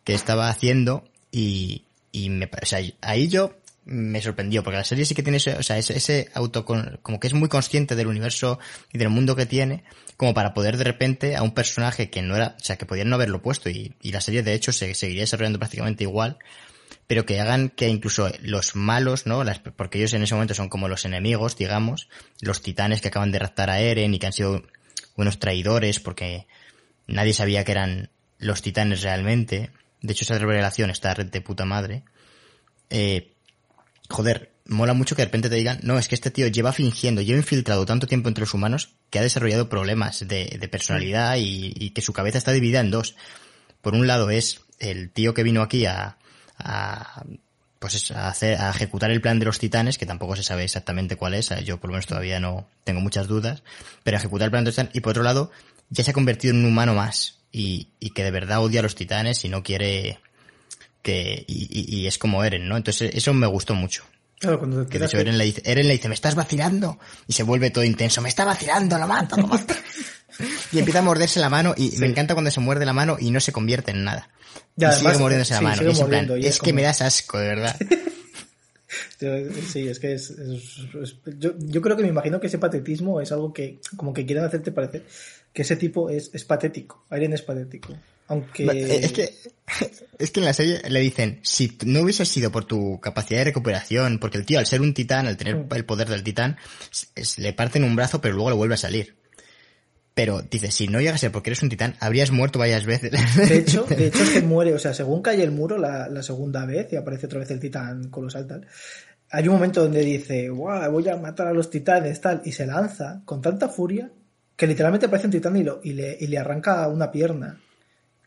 que 0.04 0.14
estaba 0.14 0.48
haciendo 0.48 1.04
y, 1.30 1.84
y 2.10 2.30
me, 2.30 2.50
o 2.60 2.66
sea, 2.66 2.80
ahí 3.00 3.28
yo 3.28 3.56
me 3.84 4.22
sorprendió, 4.22 4.62
porque 4.62 4.76
la 4.76 4.84
serie 4.84 5.04
sí 5.04 5.14
que 5.14 5.22
tiene 5.22 5.38
ese, 5.38 5.54
o 5.54 5.62
sea, 5.62 5.76
ese, 5.76 5.96
ese 5.96 6.28
auto, 6.34 6.64
como 6.64 7.18
que 7.18 7.26
es 7.26 7.34
muy 7.34 7.48
consciente 7.48 7.96
del 7.96 8.06
universo 8.06 8.58
y 8.92 8.98
del 8.98 9.08
mundo 9.08 9.34
que 9.34 9.46
tiene, 9.46 9.82
como 10.16 10.34
para 10.34 10.54
poder 10.54 10.76
de 10.76 10.84
repente 10.84 11.36
a 11.36 11.42
un 11.42 11.52
personaje 11.52 12.08
que 12.08 12.22
no 12.22 12.36
era, 12.36 12.56
o 12.60 12.64
sea, 12.64 12.76
que 12.76 12.86
podían 12.86 13.08
no 13.08 13.16
haberlo 13.16 13.42
puesto 13.42 13.70
y, 13.70 13.94
y 14.00 14.12
la 14.12 14.20
serie 14.20 14.42
de 14.42 14.54
hecho 14.54 14.72
se 14.72 14.94
seguiría 14.94 15.22
desarrollando 15.22 15.58
prácticamente 15.58 16.04
igual, 16.04 16.38
pero 17.06 17.26
que 17.26 17.40
hagan 17.40 17.68
que 17.68 17.88
incluso 17.88 18.30
los 18.40 18.76
malos, 18.76 19.26
¿no? 19.26 19.44
Porque 19.76 19.98
ellos 19.98 20.14
en 20.14 20.22
ese 20.22 20.34
momento 20.34 20.54
son 20.54 20.68
como 20.68 20.88
los 20.88 21.04
enemigos, 21.04 21.56
digamos, 21.56 22.08
los 22.40 22.62
titanes 22.62 23.00
que 23.00 23.08
acaban 23.08 23.32
de 23.32 23.38
raptar 23.38 23.70
a 23.70 23.80
Eren 23.80 24.14
y 24.14 24.18
que 24.18 24.26
han 24.26 24.32
sido 24.32 24.62
unos 25.16 25.38
traidores 25.38 26.00
porque 26.00 26.46
nadie 27.06 27.34
sabía 27.34 27.64
que 27.64 27.72
eran 27.72 28.10
los 28.38 28.62
titanes 28.62 29.02
realmente. 29.02 29.70
De 30.02 30.12
hecho, 30.12 30.24
esa 30.24 30.38
revelación 30.38 30.90
está 30.90 31.14
de 31.14 31.40
puta 31.40 31.64
madre. 31.64 32.02
Eh, 32.90 33.32
joder, 34.08 34.52
mola 34.66 34.94
mucho 34.94 35.16
que 35.16 35.22
de 35.22 35.26
repente 35.26 35.48
te 35.48 35.56
digan, 35.56 35.80
no, 35.82 35.98
es 35.98 36.08
que 36.08 36.14
este 36.14 36.30
tío 36.30 36.46
lleva 36.48 36.72
fingiendo, 36.72 37.22
lleva 37.22 37.38
infiltrado 37.38 37.86
tanto 37.86 38.06
tiempo 38.06 38.28
entre 38.28 38.42
los 38.42 38.54
humanos 38.54 38.94
que 39.10 39.18
ha 39.18 39.22
desarrollado 39.22 39.68
problemas 39.68 40.26
de, 40.26 40.56
de 40.58 40.68
personalidad 40.68 41.36
y, 41.38 41.90
que 41.90 42.02
su 42.02 42.12
cabeza 42.12 42.38
está 42.38 42.52
dividida 42.52 42.80
en 42.80 42.90
dos. 42.90 43.16
Por 43.80 43.94
un 43.94 44.06
lado 44.06 44.30
es 44.30 44.60
el 44.78 45.10
tío 45.10 45.34
que 45.34 45.42
vino 45.42 45.62
aquí 45.62 45.86
a, 45.86 46.16
a 46.58 47.24
pues 47.78 48.12
a, 48.12 48.28
hacer, 48.28 48.60
a 48.60 48.70
ejecutar 48.70 49.10
el 49.10 49.20
plan 49.20 49.38
de 49.38 49.44
los 49.44 49.58
titanes, 49.58 49.98
que 49.98 50.06
tampoco 50.06 50.36
se 50.36 50.44
sabe 50.44 50.64
exactamente 50.64 51.16
cuál 51.16 51.34
es, 51.34 51.50
yo 51.64 51.78
por 51.80 51.90
lo 51.90 51.94
menos 51.94 52.06
todavía 52.06 52.38
no 52.38 52.68
tengo 52.84 53.00
muchas 53.00 53.26
dudas, 53.26 53.64
pero 54.04 54.16
ejecutar 54.16 54.46
el 54.46 54.50
plan 54.52 54.64
de 54.64 54.68
los 54.68 54.76
titanes, 54.76 54.94
y 54.94 55.00
por 55.00 55.10
otro 55.10 55.24
lado, 55.24 55.50
ya 55.90 56.04
se 56.04 56.12
ha 56.12 56.14
convertido 56.14 56.54
en 56.54 56.60
un 56.60 56.66
humano 56.66 56.94
más, 56.94 57.41
y, 57.52 57.88
y 58.00 58.10
que 58.10 58.24
de 58.24 58.30
verdad 58.30 58.62
odia 58.62 58.80
a 58.80 58.82
los 58.82 58.94
titanes 58.94 59.44
y 59.44 59.48
no 59.48 59.62
quiere, 59.62 60.18
que 61.02 61.44
y, 61.46 62.00
y, 62.00 62.06
es 62.06 62.18
como 62.18 62.42
Eren, 62.42 62.66
¿no? 62.66 62.76
Entonces 62.76 63.10
eso 63.14 63.34
me 63.34 63.46
gustó 63.46 63.74
mucho. 63.74 64.04
Claro, 64.38 64.58
cuando 64.58 64.88
que 64.88 64.98
de 64.98 65.04
hecho 65.04 65.18
Eren 65.18 65.38
le, 65.38 65.44
dice, 65.44 65.62
Eren 65.64 65.86
le 65.86 65.92
dice, 65.92 66.08
me 66.08 66.14
estás 66.14 66.34
vacilando. 66.34 66.98
Y 67.28 67.34
se 67.34 67.44
vuelve 67.44 67.70
todo 67.70 67.84
intenso, 67.84 68.22
me 68.22 68.28
está 68.28 68.44
vacilando, 68.44 68.98
lo 68.98 69.06
mato, 69.06 69.36
lo 69.36 69.46
mato. 69.46 69.74
y 70.72 70.78
empieza 70.78 71.00
a 71.00 71.02
morderse 71.02 71.38
la 71.38 71.50
mano 71.50 71.74
y 71.76 71.92
me 71.98 72.06
encanta 72.06 72.34
cuando 72.34 72.50
se 72.50 72.60
muerde 72.60 72.86
la 72.86 72.94
mano 72.94 73.18
y 73.20 73.30
no 73.30 73.38
se 73.38 73.52
convierte 73.52 73.92
en 73.92 74.04
nada. 74.04 74.30
y 74.76 74.84
sigue 74.86 75.18
mordiéndose 75.18 75.54
la 75.54 75.60
mano. 75.60 75.82
es, 75.82 76.00
plan, 76.00 76.30
es, 76.42 76.58
que 76.58 76.72
me 76.72 76.82
das 76.82 77.02
asco, 77.02 77.38
de 77.38 77.46
verdad. 77.46 77.76
Sí, 79.68 79.86
es 79.86 80.00
que 80.00 80.14
es, 80.14 80.34
yo, 81.38 81.52
yo, 81.56 81.80
creo 81.80 81.96
que 81.96 82.02
me 82.02 82.08
imagino 82.08 82.40
que 82.40 82.48
ese 82.48 82.58
patetismo 82.58 83.20
es 83.20 83.30
algo 83.30 83.52
que 83.52 83.78
como 83.96 84.12
que 84.12 84.26
quieren 84.26 84.44
hacerte 84.44 84.72
parecer 84.72 85.04
que 85.52 85.62
ese 85.62 85.76
tipo 85.76 86.10
es, 86.10 86.30
es 86.32 86.44
patético. 86.44 87.04
Eren 87.10 87.32
es 87.32 87.42
patético. 87.42 87.94
Aunque... 88.28 88.64
Eh, 88.64 89.04
es 89.04 89.12
que, 89.12 89.34
es 90.18 90.30
que 90.30 90.40
en 90.40 90.46
la 90.46 90.52
serie 90.52 90.80
le 90.88 91.00
dicen, 91.00 91.40
si 91.42 91.76
no 91.84 92.00
hubiese 92.00 92.24
sido 92.24 92.50
por 92.50 92.64
tu 92.64 93.00
capacidad 93.00 93.40
de 93.40 93.44
recuperación, 93.46 94.18
porque 94.18 94.38
el 94.38 94.46
tío 94.46 94.58
al 94.58 94.66
ser 94.66 94.80
un 94.80 94.94
titán, 94.94 95.26
al 95.26 95.36
tener 95.36 95.56
mm. 95.56 95.74
el 95.74 95.84
poder 95.84 96.08
del 96.08 96.22
titán, 96.22 96.56
le 97.36 97.52
parten 97.52 97.84
un 97.84 97.96
brazo 97.96 98.20
pero 98.20 98.34
luego 98.34 98.50
le 98.50 98.56
vuelve 98.56 98.74
a 98.74 98.78
salir. 98.78 99.16
Pero 100.14 100.42
dice, 100.42 100.70
si 100.70 100.88
no 100.88 101.00
llegas 101.00 101.14
a 101.14 101.18
ser 101.18 101.32
porque 101.32 101.50
eres 101.50 101.62
un 101.62 101.70
titán, 101.70 101.96
habrías 101.98 102.30
muerto 102.30 102.58
varias 102.58 102.84
veces. 102.84 103.12
De 103.36 103.56
hecho, 103.58 103.84
de 103.84 104.08
hecho 104.08 104.30
que 104.30 104.42
muere, 104.42 104.74
o 104.74 104.78
sea, 104.78 104.92
según 104.92 105.22
cae 105.22 105.42
el 105.42 105.52
muro 105.52 105.78
la, 105.78 106.08
la 106.08 106.22
segunda 106.22 106.66
vez 106.66 106.92
y 106.92 106.96
aparece 106.96 107.26
otra 107.26 107.40
vez 107.40 107.50
el 107.50 107.60
titán 107.60 108.10
colosal 108.10 108.46
tal, 108.46 108.66
hay 109.30 109.48
un 109.48 109.54
momento 109.54 109.82
donde 109.82 110.04
dice, 110.04 110.50
Guau, 110.50 110.92
voy 110.92 111.08
a 111.08 111.16
matar 111.16 111.46
a 111.46 111.54
los 111.54 111.70
titanes 111.70 112.20
tal, 112.20 112.42
y 112.44 112.52
se 112.52 112.66
lanza 112.66 113.22
con 113.24 113.40
tanta 113.40 113.70
furia 113.70 114.10
que 114.62 114.68
literalmente 114.68 115.06
aparece 115.06 115.26
un 115.26 115.32
titán 115.32 115.56
y, 115.56 115.64
lo, 115.64 115.80
y, 115.82 115.92
le, 115.92 116.16
y 116.20 116.28
le 116.28 116.38
arranca 116.38 116.86
una 116.86 117.10
pierna 117.10 117.58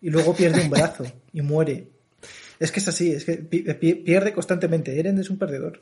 y 0.02 0.10
luego 0.10 0.36
pierde 0.36 0.64
un 0.64 0.70
brazo 0.70 1.06
y 1.32 1.42
muere. 1.42 1.88
Es 2.60 2.74
que 2.74 2.82
es 2.82 2.88
así, 2.90 3.14
es 3.14 3.24
que 3.24 3.38
pierde 3.38 4.34
constantemente. 4.34 5.00
Eren 5.00 5.18
es 5.18 5.30
un 5.30 5.38
perdedor. 5.38 5.82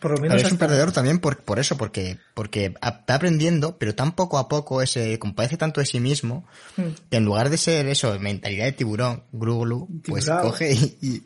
Por 0.00 0.12
lo 0.12 0.16
menos 0.18 0.42
es 0.42 0.50
un 0.50 0.56
perdedor 0.56 0.92
también 0.92 1.18
por, 1.18 1.42
por 1.42 1.58
eso, 1.58 1.76
porque, 1.76 2.16
porque 2.32 2.72
está 2.82 3.16
aprendiendo, 3.16 3.76
pero 3.76 3.94
tan 3.94 4.12
poco 4.12 4.38
a 4.38 4.48
poco 4.48 4.80
ese, 4.80 5.18
compadece 5.18 5.58
tanto 5.58 5.80
de 5.80 5.86
sí 5.86 6.00
mismo, 6.00 6.46
hmm. 6.78 7.08
que 7.10 7.18
en 7.18 7.24
lugar 7.26 7.50
de 7.50 7.58
ser 7.58 7.86
eso, 7.88 8.18
mentalidad 8.18 8.64
de 8.64 8.72
tiburón, 8.72 9.24
Gruglu, 9.30 9.88
pues 10.06 10.26
coge 10.40 10.72
y, 10.72 11.22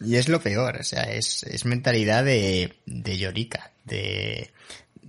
y, 0.00 0.16
es 0.16 0.28
lo 0.28 0.40
peor, 0.40 0.78
o 0.80 0.84
sea, 0.84 1.04
es, 1.04 1.44
es 1.44 1.64
mentalidad 1.64 2.24
de, 2.24 2.74
de 2.86 3.18
llorica, 3.18 3.70
de, 3.84 4.50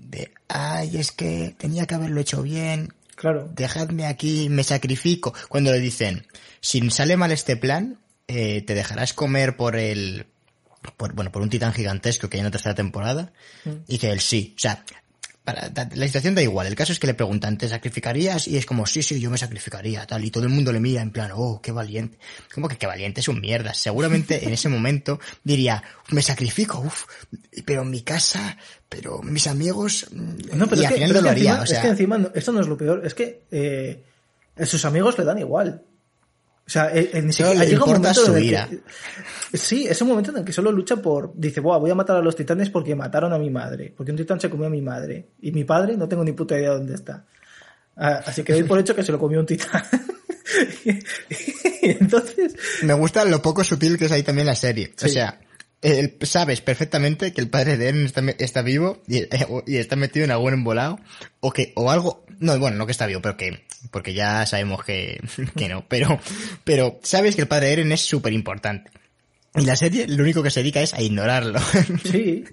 de, 0.10 0.34
ay, 0.48 0.98
es 0.98 1.12
que 1.12 1.56
tenía 1.58 1.86
que 1.86 1.96
haberlo 1.96 2.20
hecho 2.20 2.42
bien, 2.42 2.94
Claro. 3.20 3.50
Dejadme 3.54 4.06
aquí, 4.06 4.48
me 4.48 4.64
sacrifico. 4.64 5.34
Cuando 5.50 5.74
le 5.74 5.80
dicen, 5.80 6.26
si 6.62 6.90
sale 6.90 7.18
mal 7.18 7.34
este 7.34 7.58
plan, 7.58 8.00
eh, 8.30 8.62
te 8.62 8.74
dejarás 8.76 9.12
comer 9.12 9.58
por 9.58 9.76
el, 9.76 10.26
por, 10.96 11.14
bueno, 11.14 11.30
por 11.30 11.42
un 11.42 11.50
titán 11.50 11.74
gigantesco 11.74 12.30
que 12.30 12.38
hay 12.38 12.40
en 12.40 12.46
la 12.46 12.52
tercera 12.52 12.76
temporada. 12.76 13.34
Mm. 13.66 13.72
Y 13.90 13.98
que 13.98 14.12
él 14.12 14.22
sí. 14.22 14.54
O 14.56 14.60
sea, 14.60 14.86
la 15.54 16.06
situación 16.06 16.36
da 16.36 16.42
igual. 16.42 16.68
El 16.68 16.76
caso 16.76 16.92
es 16.92 17.00
que 17.00 17.08
le 17.08 17.14
preguntan, 17.14 17.58
¿te 17.58 17.68
sacrificarías? 17.68 18.48
Y 18.48 18.58
es 18.58 18.66
como, 18.66 18.86
sí, 18.86 19.02
sí, 19.04 19.20
yo 19.20 19.30
me 19.30 19.38
sacrificaría, 19.38 20.06
tal. 20.06 20.24
Y 20.24 20.32
todo 20.32 20.44
el 20.44 20.50
mundo 20.50 20.72
le 20.72 20.80
mira 20.80 21.02
en 21.02 21.12
plan, 21.12 21.32
oh, 21.34 21.62
qué 21.62 21.72
valiente. 21.72 22.18
Como 22.54 22.68
que 22.68 22.78
qué 22.78 22.88
valiente 22.88 23.22
es 23.22 23.28
un 23.28 23.42
mierda. 23.42 23.74
Seguramente 23.74 24.46
en 24.46 24.54
ese 24.54 24.70
momento 24.70 25.20
diría, 25.44 25.84
me 26.10 26.22
sacrifico, 26.22 26.80
uff, 26.80 27.06
pero 27.66 27.86
mi 27.86 28.02
casa, 28.02 28.58
pero 28.88 29.22
mis 29.22 29.48
amigos. 29.48 30.08
No, 30.12 30.68
pero 30.68 30.82
y 30.82 30.86
es, 30.86 30.94
que, 30.94 31.08
lo 31.08 31.30
haría. 31.30 31.60
Encima, 31.60 31.64
Es 31.64 31.80
que 31.80 31.88
encima, 31.88 32.32
esto 32.34 32.52
no 32.52 32.62
es 32.62 32.68
lo 32.68 32.78
peor, 32.78 33.06
es 33.06 33.14
que 33.14 33.44
eh, 33.52 34.04
sus 34.66 34.86
amigos 34.86 35.18
le 35.18 35.26
dan 35.26 35.40
igual. 35.40 35.84
O 36.70 36.72
sea, 36.72 36.92
en, 36.94 37.32
llega 37.32 37.84
un 37.84 37.94
momento 37.94 38.14
su 38.14 38.38
ira. 38.38 38.70
sí, 39.52 39.88
es 39.88 40.00
un 40.04 40.10
momento 40.10 40.30
en 40.30 40.38
el 40.38 40.46
que 40.46 40.54
solo 40.54 40.72
lucha 40.72 40.98
por. 40.98 41.34
Dice, 41.34 41.62
voy 41.62 41.90
a 41.90 41.96
matar 41.96 42.18
a 42.18 42.22
los 42.22 42.36
titanes 42.36 42.70
porque 42.70 42.94
mataron 42.94 43.34
a 43.34 43.40
mi 43.40 43.50
madre. 43.50 43.92
Porque 43.98 44.12
un 44.12 44.18
titán 44.18 44.40
se 44.40 44.52
comió 44.52 44.68
a 44.68 44.70
mi 44.70 44.80
madre. 44.80 45.30
Y 45.42 45.52
mi 45.52 45.64
padre 45.64 45.98
no 45.98 46.08
tengo 46.08 46.24
ni 46.24 46.34
puta 46.34 46.54
idea 46.54 46.70
de 46.70 46.78
dónde 46.78 46.94
está. 46.94 47.26
Ah, 47.98 48.22
así 48.24 48.44
que 48.44 48.54
doy 48.54 48.66
por 48.66 48.78
hecho 48.78 48.94
que 48.94 49.02
se 49.02 49.12
lo 49.12 49.18
comió 49.18 49.40
un 49.40 49.48
titán. 49.48 49.82
y, 50.86 51.00
entonces. 51.82 52.54
Me 52.84 52.94
gusta 52.94 53.26
lo 53.26 53.42
poco 53.42 53.64
sutil 53.64 53.98
que 53.98 54.06
es 54.06 54.12
ahí 54.12 54.22
también 54.22 54.46
la 54.46 54.56
serie. 54.56 54.94
O 55.04 55.08
sea, 55.08 55.40
sabes 56.22 56.62
perfectamente 56.62 57.34
que 57.34 57.42
el 57.42 57.50
padre 57.50 57.78
de 57.78 57.90
Eren 57.90 58.12
está, 58.38 58.62
vivo 58.62 59.02
y, 59.08 59.24
y, 59.66 59.78
está 59.78 59.96
metido 59.96 60.26
en 60.26 60.32
algún 60.32 60.54
embolado. 60.54 61.00
O 61.40 61.52
que, 61.52 61.74
o 61.76 61.90
algo. 61.92 62.26
No, 62.40 62.58
bueno, 62.60 62.78
no 62.78 62.86
que 62.86 62.92
está 62.92 63.06
vivo, 63.06 63.22
pero 63.22 63.38
que 63.38 63.64
porque 63.92 64.14
ya 64.14 64.46
sabemos 64.46 64.84
que, 64.84 65.22
que 65.56 65.70
no, 65.70 65.86
pero, 65.88 66.20
pero 66.64 67.00
sabes 67.04 67.36
que 67.36 67.42
el 67.42 67.48
padre 67.48 67.68
de 67.68 67.74
Eren 67.74 67.92
es 67.92 68.02
súper 68.02 68.34
importante. 68.34 68.92
Y 69.56 69.66
la 69.66 69.76
serie 69.76 70.08
lo 70.08 70.24
único 70.24 70.44
que 70.44 70.52
se 70.52 70.60
dedica 70.60 70.80
es 70.80 70.94
a 70.94 71.02
ignorarlo. 71.02 71.60
Sí. 72.04 72.44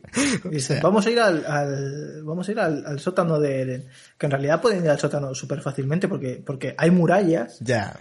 Dice, 0.51 0.81
vamos 0.83 1.07
a 1.07 1.11
ir 1.11 1.20
al, 1.20 1.45
al 1.45 2.22
vamos 2.24 2.49
a 2.49 2.53
ir 2.53 2.59
al, 2.59 2.87
al, 2.87 3.01
sótano 3.01 3.39
de 3.39 3.61
Eren. 3.61 3.85
Que 4.16 4.27
en 4.27 4.33
realidad 4.33 4.62
pueden 4.62 4.83
ir 4.83 4.91
al 4.91 4.99
sótano 4.99 5.35
súper 5.35 5.61
fácilmente 5.61 6.09
porque, 6.09 6.43
porque 6.45 6.74
hay 6.79 6.91
murallas. 6.91 7.59
Ya. 7.61 7.97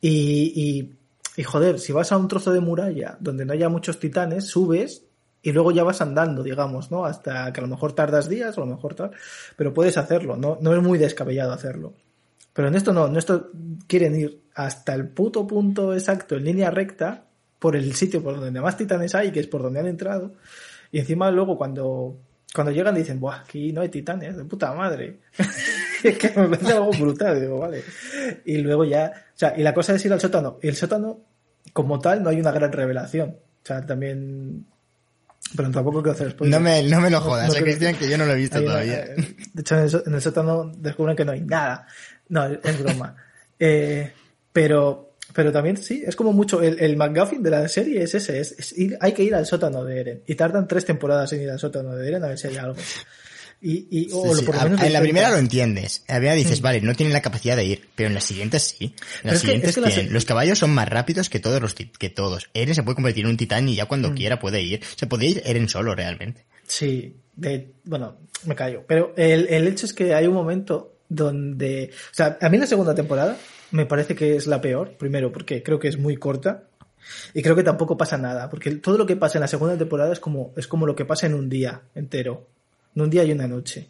Y, 0.00 0.52
y, 0.54 0.97
y 1.38 1.44
joder, 1.44 1.78
si 1.78 1.92
vas 1.92 2.10
a 2.10 2.16
un 2.16 2.26
trozo 2.26 2.52
de 2.52 2.58
muralla 2.58 3.16
donde 3.20 3.44
no 3.44 3.52
haya 3.52 3.68
muchos 3.68 4.00
titanes, 4.00 4.48
subes 4.48 5.04
y 5.40 5.52
luego 5.52 5.70
ya 5.70 5.84
vas 5.84 6.00
andando, 6.00 6.42
digamos, 6.42 6.90
¿no? 6.90 7.04
Hasta 7.04 7.52
que 7.52 7.60
a 7.60 7.62
lo 7.62 7.68
mejor 7.68 7.92
tardas 7.92 8.28
días, 8.28 8.58
a 8.58 8.60
lo 8.60 8.66
mejor 8.66 8.96
tal, 8.96 9.12
pero 9.54 9.72
puedes 9.72 9.96
hacerlo, 9.98 10.36
no, 10.36 10.58
no 10.60 10.74
es 10.74 10.82
muy 10.82 10.98
descabellado 10.98 11.52
hacerlo. 11.52 11.94
Pero 12.52 12.66
en 12.66 12.74
esto 12.74 12.92
no, 12.92 13.06
en 13.06 13.16
esto 13.16 13.52
quieren 13.86 14.18
ir 14.18 14.42
hasta 14.52 14.96
el 14.96 15.10
puto 15.10 15.46
punto 15.46 15.94
exacto, 15.94 16.34
en 16.34 16.42
línea 16.42 16.72
recta, 16.72 17.26
por 17.60 17.76
el 17.76 17.94
sitio 17.94 18.20
por 18.20 18.40
donde 18.40 18.60
más 18.60 18.76
titanes 18.76 19.14
hay, 19.14 19.30
que 19.30 19.38
es 19.38 19.46
por 19.46 19.62
donde 19.62 19.78
han 19.78 19.86
entrado, 19.86 20.32
y 20.90 20.98
encima 20.98 21.30
luego 21.30 21.56
cuando, 21.56 22.18
cuando 22.54 22.72
llegan 22.72 22.94
dicen, 22.94 23.20
buah, 23.20 23.40
aquí 23.40 23.72
no 23.72 23.82
hay 23.82 23.88
titanes, 23.88 24.36
de 24.36 24.44
puta 24.44 24.72
madre. 24.72 25.20
es 26.02 26.18
que 26.18 26.28
me 26.40 26.48
parece 26.48 26.72
algo 26.72 26.90
brutal, 26.92 27.40
digo, 27.40 27.58
vale. 27.58 27.82
Y 28.44 28.58
luego 28.58 28.84
ya, 28.84 29.12
o 29.34 29.38
sea, 29.38 29.54
y 29.56 29.62
la 29.62 29.74
cosa 29.74 29.94
es 29.94 30.04
ir 30.04 30.12
al 30.12 30.20
sótano. 30.20 30.58
Y 30.62 30.68
el 30.68 30.76
sótano, 30.76 31.20
como 31.72 31.98
tal, 31.98 32.22
no 32.22 32.30
hay 32.30 32.40
una 32.40 32.52
gran 32.52 32.72
revelación. 32.72 33.30
O 33.62 33.66
sea, 33.66 33.84
también 33.84 34.66
pero 35.56 35.70
tampoco 35.70 36.02
quiero 36.02 36.12
hacer 36.12 36.30
spoilers. 36.32 36.60
No 36.60 36.64
me, 36.64 36.82
no 36.82 37.00
me 37.00 37.10
lo 37.10 37.20
jodas, 37.20 37.48
no, 37.48 37.54
no, 37.54 37.60
Cristian, 37.60 37.94
que 37.94 38.08
yo 38.08 38.18
no 38.18 38.26
lo 38.26 38.32
he 38.32 38.36
visto 38.36 38.62
todavía. 38.62 39.04
de 39.06 39.60
hecho, 39.60 39.76
en 39.76 39.84
el, 39.84 40.02
en 40.06 40.14
el, 40.14 40.20
sótano 40.20 40.72
descubren 40.76 41.16
que 41.16 41.24
no 41.24 41.32
hay 41.32 41.40
nada. 41.40 41.86
No, 42.28 42.44
es 42.46 42.82
broma. 42.82 43.16
eh, 43.58 44.12
pero, 44.52 45.07
pero 45.38 45.52
también 45.52 45.76
sí, 45.76 46.02
es 46.04 46.16
como 46.16 46.32
mucho. 46.32 46.60
El, 46.60 46.80
el 46.80 46.96
McGuffin 46.96 47.44
de 47.44 47.50
la 47.50 47.68
serie 47.68 48.02
es 48.02 48.12
ese: 48.12 48.40
es, 48.40 48.56
es 48.58 48.76
ir, 48.76 48.98
hay 49.00 49.12
que 49.12 49.22
ir 49.22 49.36
al 49.36 49.46
sótano 49.46 49.84
de 49.84 50.00
Eren. 50.00 50.22
Y 50.26 50.34
tardan 50.34 50.66
tres 50.66 50.84
temporadas 50.84 51.32
en 51.32 51.42
ir 51.42 51.50
al 51.50 51.60
sótano 51.60 51.94
de 51.94 52.08
Eren 52.08 52.24
a 52.24 52.26
ver 52.26 52.38
si 52.38 52.48
hay 52.48 52.56
algo. 52.56 52.74
Y, 53.60 53.86
y 53.88 54.08
oh, 54.12 54.34
sí, 54.34 54.44
sí. 54.44 54.50
en 54.84 54.92
la 54.92 55.00
primera 55.00 55.30
lo 55.30 55.36
entiendes. 55.36 56.02
En 56.08 56.14
la 56.14 56.18
primera 56.18 56.34
dices, 56.34 56.58
mm. 56.58 56.64
vale, 56.64 56.80
no 56.80 56.92
tienen 56.96 57.12
la 57.12 57.22
capacidad 57.22 57.54
de 57.54 57.66
ir, 57.66 57.88
pero 57.94 58.08
en 58.08 58.14
las 58.14 58.24
siguientes 58.24 58.64
sí. 58.64 58.96
En 59.22 59.30
las 59.30 59.38
siguientes 59.38 59.76
que, 59.76 59.80
es 59.80 59.86
que 59.86 59.92
tienen. 59.92 60.06
La... 60.08 60.14
Los 60.14 60.24
caballos 60.24 60.58
son 60.58 60.70
más 60.70 60.88
rápidos 60.88 61.30
que 61.30 61.38
todos 61.38 61.62
los 61.62 61.74
que 61.74 62.10
todos. 62.10 62.50
Eren 62.52 62.74
se 62.74 62.82
puede 62.82 62.96
convertir 62.96 63.24
en 63.24 63.30
un 63.30 63.36
titán 63.36 63.68
y 63.68 63.76
ya 63.76 63.86
cuando 63.86 64.10
mm. 64.10 64.14
quiera 64.16 64.40
puede 64.40 64.60
ir. 64.60 64.80
Se 64.96 65.06
puede 65.06 65.26
ir 65.26 65.42
Eren 65.44 65.68
solo 65.68 65.94
realmente. 65.94 66.46
Sí, 66.66 67.14
de, 67.36 67.74
bueno, 67.84 68.18
me 68.44 68.56
callo. 68.56 68.82
Pero 68.88 69.14
el, 69.16 69.46
el 69.50 69.68
hecho 69.68 69.86
es 69.86 69.92
que 69.92 70.14
hay 70.14 70.26
un 70.26 70.34
momento 70.34 70.96
donde, 71.08 71.92
o 72.10 72.14
sea, 72.14 72.38
a 72.40 72.48
mí 72.48 72.58
la 72.58 72.66
segunda 72.66 72.92
temporada 72.92 73.36
me 73.70 73.86
parece 73.86 74.14
que 74.14 74.36
es 74.36 74.46
la 74.46 74.60
peor, 74.60 74.96
primero 74.96 75.32
porque 75.32 75.62
creo 75.62 75.78
que 75.78 75.88
es 75.88 75.98
muy 75.98 76.16
corta, 76.16 76.64
y 77.32 77.42
creo 77.42 77.56
que 77.56 77.62
tampoco 77.62 77.96
pasa 77.96 78.18
nada, 78.18 78.50
porque 78.50 78.70
todo 78.76 78.98
lo 78.98 79.06
que 79.06 79.16
pasa 79.16 79.38
en 79.38 79.42
la 79.42 79.48
segunda 79.48 79.78
temporada 79.78 80.12
es 80.12 80.20
como, 80.20 80.52
es 80.56 80.66
como 80.66 80.86
lo 80.86 80.94
que 80.94 81.04
pasa 81.04 81.26
en 81.26 81.34
un 81.34 81.48
día 81.48 81.82
entero 81.94 82.46
un 83.02 83.10
día 83.10 83.24
y 83.24 83.32
una 83.32 83.46
noche. 83.46 83.88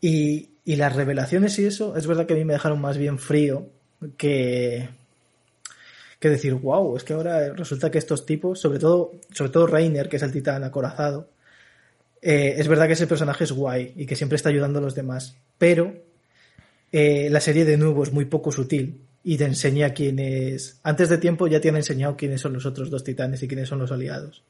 Y, 0.00 0.50
y, 0.64 0.76
las 0.76 0.94
revelaciones 0.94 1.58
y 1.58 1.66
eso, 1.66 1.96
es 1.96 2.06
verdad 2.06 2.26
que 2.26 2.34
a 2.34 2.36
mí 2.36 2.44
me 2.44 2.52
dejaron 2.52 2.80
más 2.80 2.96
bien 2.96 3.18
frío 3.18 3.68
que, 4.16 4.88
que 6.20 6.28
decir, 6.28 6.54
wow, 6.54 6.96
es 6.96 7.02
que 7.02 7.14
ahora 7.14 7.52
resulta 7.52 7.90
que 7.90 7.98
estos 7.98 8.24
tipos, 8.24 8.60
sobre 8.60 8.78
todo, 8.78 9.12
sobre 9.32 9.50
todo 9.50 9.66
Reiner, 9.66 10.08
que 10.08 10.16
es 10.16 10.22
el 10.22 10.32
titán 10.32 10.62
acorazado, 10.62 11.30
eh, 12.22 12.54
es 12.58 12.68
verdad 12.68 12.86
que 12.86 12.92
ese 12.92 13.06
personaje 13.06 13.44
es 13.44 13.52
guay 13.52 13.92
y 13.96 14.06
que 14.06 14.16
siempre 14.16 14.36
está 14.36 14.50
ayudando 14.50 14.78
a 14.78 14.82
los 14.82 14.94
demás, 14.94 15.36
pero 15.56 15.94
eh, 16.92 17.28
la 17.30 17.40
serie 17.40 17.64
de 17.64 17.76
nuevo 17.76 18.02
es 18.02 18.12
muy 18.12 18.24
poco 18.24 18.52
sutil 18.52 19.00
y 19.24 19.36
te 19.36 19.44
enseña 19.44 19.92
quiénes, 19.94 20.80
antes 20.82 21.08
de 21.08 21.18
tiempo 21.18 21.46
ya 21.46 21.60
te 21.60 21.68
han 21.68 21.76
enseñado 21.76 22.16
quiénes 22.16 22.40
son 22.40 22.52
los 22.52 22.66
otros 22.66 22.90
dos 22.90 23.04
titanes 23.04 23.42
y 23.42 23.48
quiénes 23.48 23.68
son 23.68 23.78
los 23.78 23.92
aliados. 23.92 24.42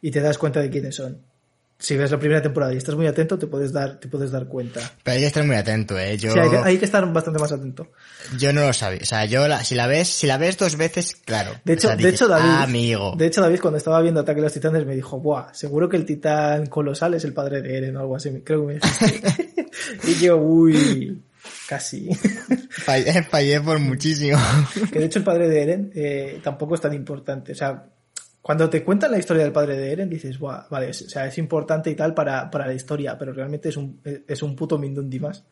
Y 0.00 0.10
te 0.10 0.20
das 0.20 0.38
cuenta 0.38 0.60
de 0.60 0.70
quiénes 0.70 0.94
son 0.94 1.18
si 1.78 1.96
ves 1.96 2.10
la 2.10 2.18
primera 2.18 2.42
temporada 2.42 2.74
y 2.74 2.76
estás 2.76 2.96
muy 2.96 3.06
atento, 3.06 3.38
te 3.38 3.46
puedes 3.46 3.72
dar, 3.72 4.00
te 4.00 4.08
puedes 4.08 4.32
dar 4.32 4.46
cuenta. 4.46 4.80
Pero 5.04 5.14
hay 5.14 5.20
que 5.20 5.26
estar 5.28 5.44
muy 5.44 5.54
atento, 5.54 5.96
eh. 5.96 6.18
Yo... 6.18 6.32
Sí, 6.32 6.38
hay 6.40 6.50
que, 6.50 6.56
hay 6.56 6.78
que 6.78 6.84
estar 6.84 7.10
bastante 7.12 7.38
más 7.38 7.52
atento. 7.52 7.92
Yo 8.36 8.52
no 8.52 8.66
lo 8.66 8.72
sabía. 8.72 9.00
O 9.02 9.06
sea, 9.06 9.26
yo 9.26 9.46
la, 9.46 9.62
si 9.62 9.76
la 9.76 9.86
ves, 9.86 10.08
si 10.08 10.26
la 10.26 10.38
ves 10.38 10.58
dos 10.58 10.76
veces, 10.76 11.14
claro. 11.14 11.52
De 11.64 11.74
hecho, 11.74 11.86
o 11.86 11.90
sea, 11.90 11.96
de 11.96 12.02
dices, 12.02 12.14
hecho, 12.14 12.28
David. 12.28 12.50
Ah, 12.50 12.62
amigo. 12.64 13.14
De 13.16 13.26
hecho, 13.26 13.40
David, 13.40 13.60
cuando 13.60 13.78
estaba 13.78 14.02
viendo 14.02 14.20
Ataque 14.20 14.40
a 14.40 14.44
los 14.44 14.52
Titanes, 14.52 14.86
me 14.86 14.96
dijo, 14.96 15.20
buah, 15.20 15.54
seguro 15.54 15.88
que 15.88 15.96
el 15.96 16.04
titán 16.04 16.66
colosal 16.66 17.14
es 17.14 17.24
el 17.24 17.32
padre 17.32 17.62
de 17.62 17.76
Eren 17.76 17.96
o 17.96 18.00
algo 18.00 18.16
así. 18.16 18.30
Creo 18.44 18.66
que 18.66 18.66
me 18.66 18.80
dijiste. 18.80 19.68
y 20.08 20.14
yo, 20.14 20.36
uy. 20.36 21.22
Casi. 21.68 22.08
Fallé, 22.70 23.22
fallé 23.24 23.60
por 23.60 23.78
muchísimo. 23.78 24.38
que 24.92 24.98
de 24.98 25.04
hecho 25.06 25.18
el 25.18 25.24
padre 25.24 25.48
de 25.48 25.62
Eren 25.62 25.92
eh, 25.94 26.40
tampoco 26.42 26.74
es 26.74 26.80
tan 26.80 26.94
importante. 26.94 27.52
O 27.52 27.54
sea, 27.54 27.84
cuando 28.40 28.70
te 28.70 28.82
cuentan 28.82 29.10
la 29.10 29.18
historia 29.18 29.42
del 29.42 29.52
padre 29.52 29.76
de 29.76 29.92
Eren, 29.92 30.08
dices, 30.08 30.38
Buah, 30.38 30.68
vale, 30.70 30.90
o 30.90 30.94
sea, 30.94 31.26
es 31.26 31.36
importante 31.38 31.90
y 31.90 31.94
tal 31.94 32.14
para, 32.14 32.50
para 32.50 32.66
la 32.66 32.74
historia, 32.74 33.18
pero 33.18 33.32
realmente 33.32 33.68
es 33.68 33.76
un, 33.76 34.00
es 34.04 34.42
un 34.42 34.56
puto 34.56 34.78
Mindundi 34.78 35.20
más. 35.20 35.44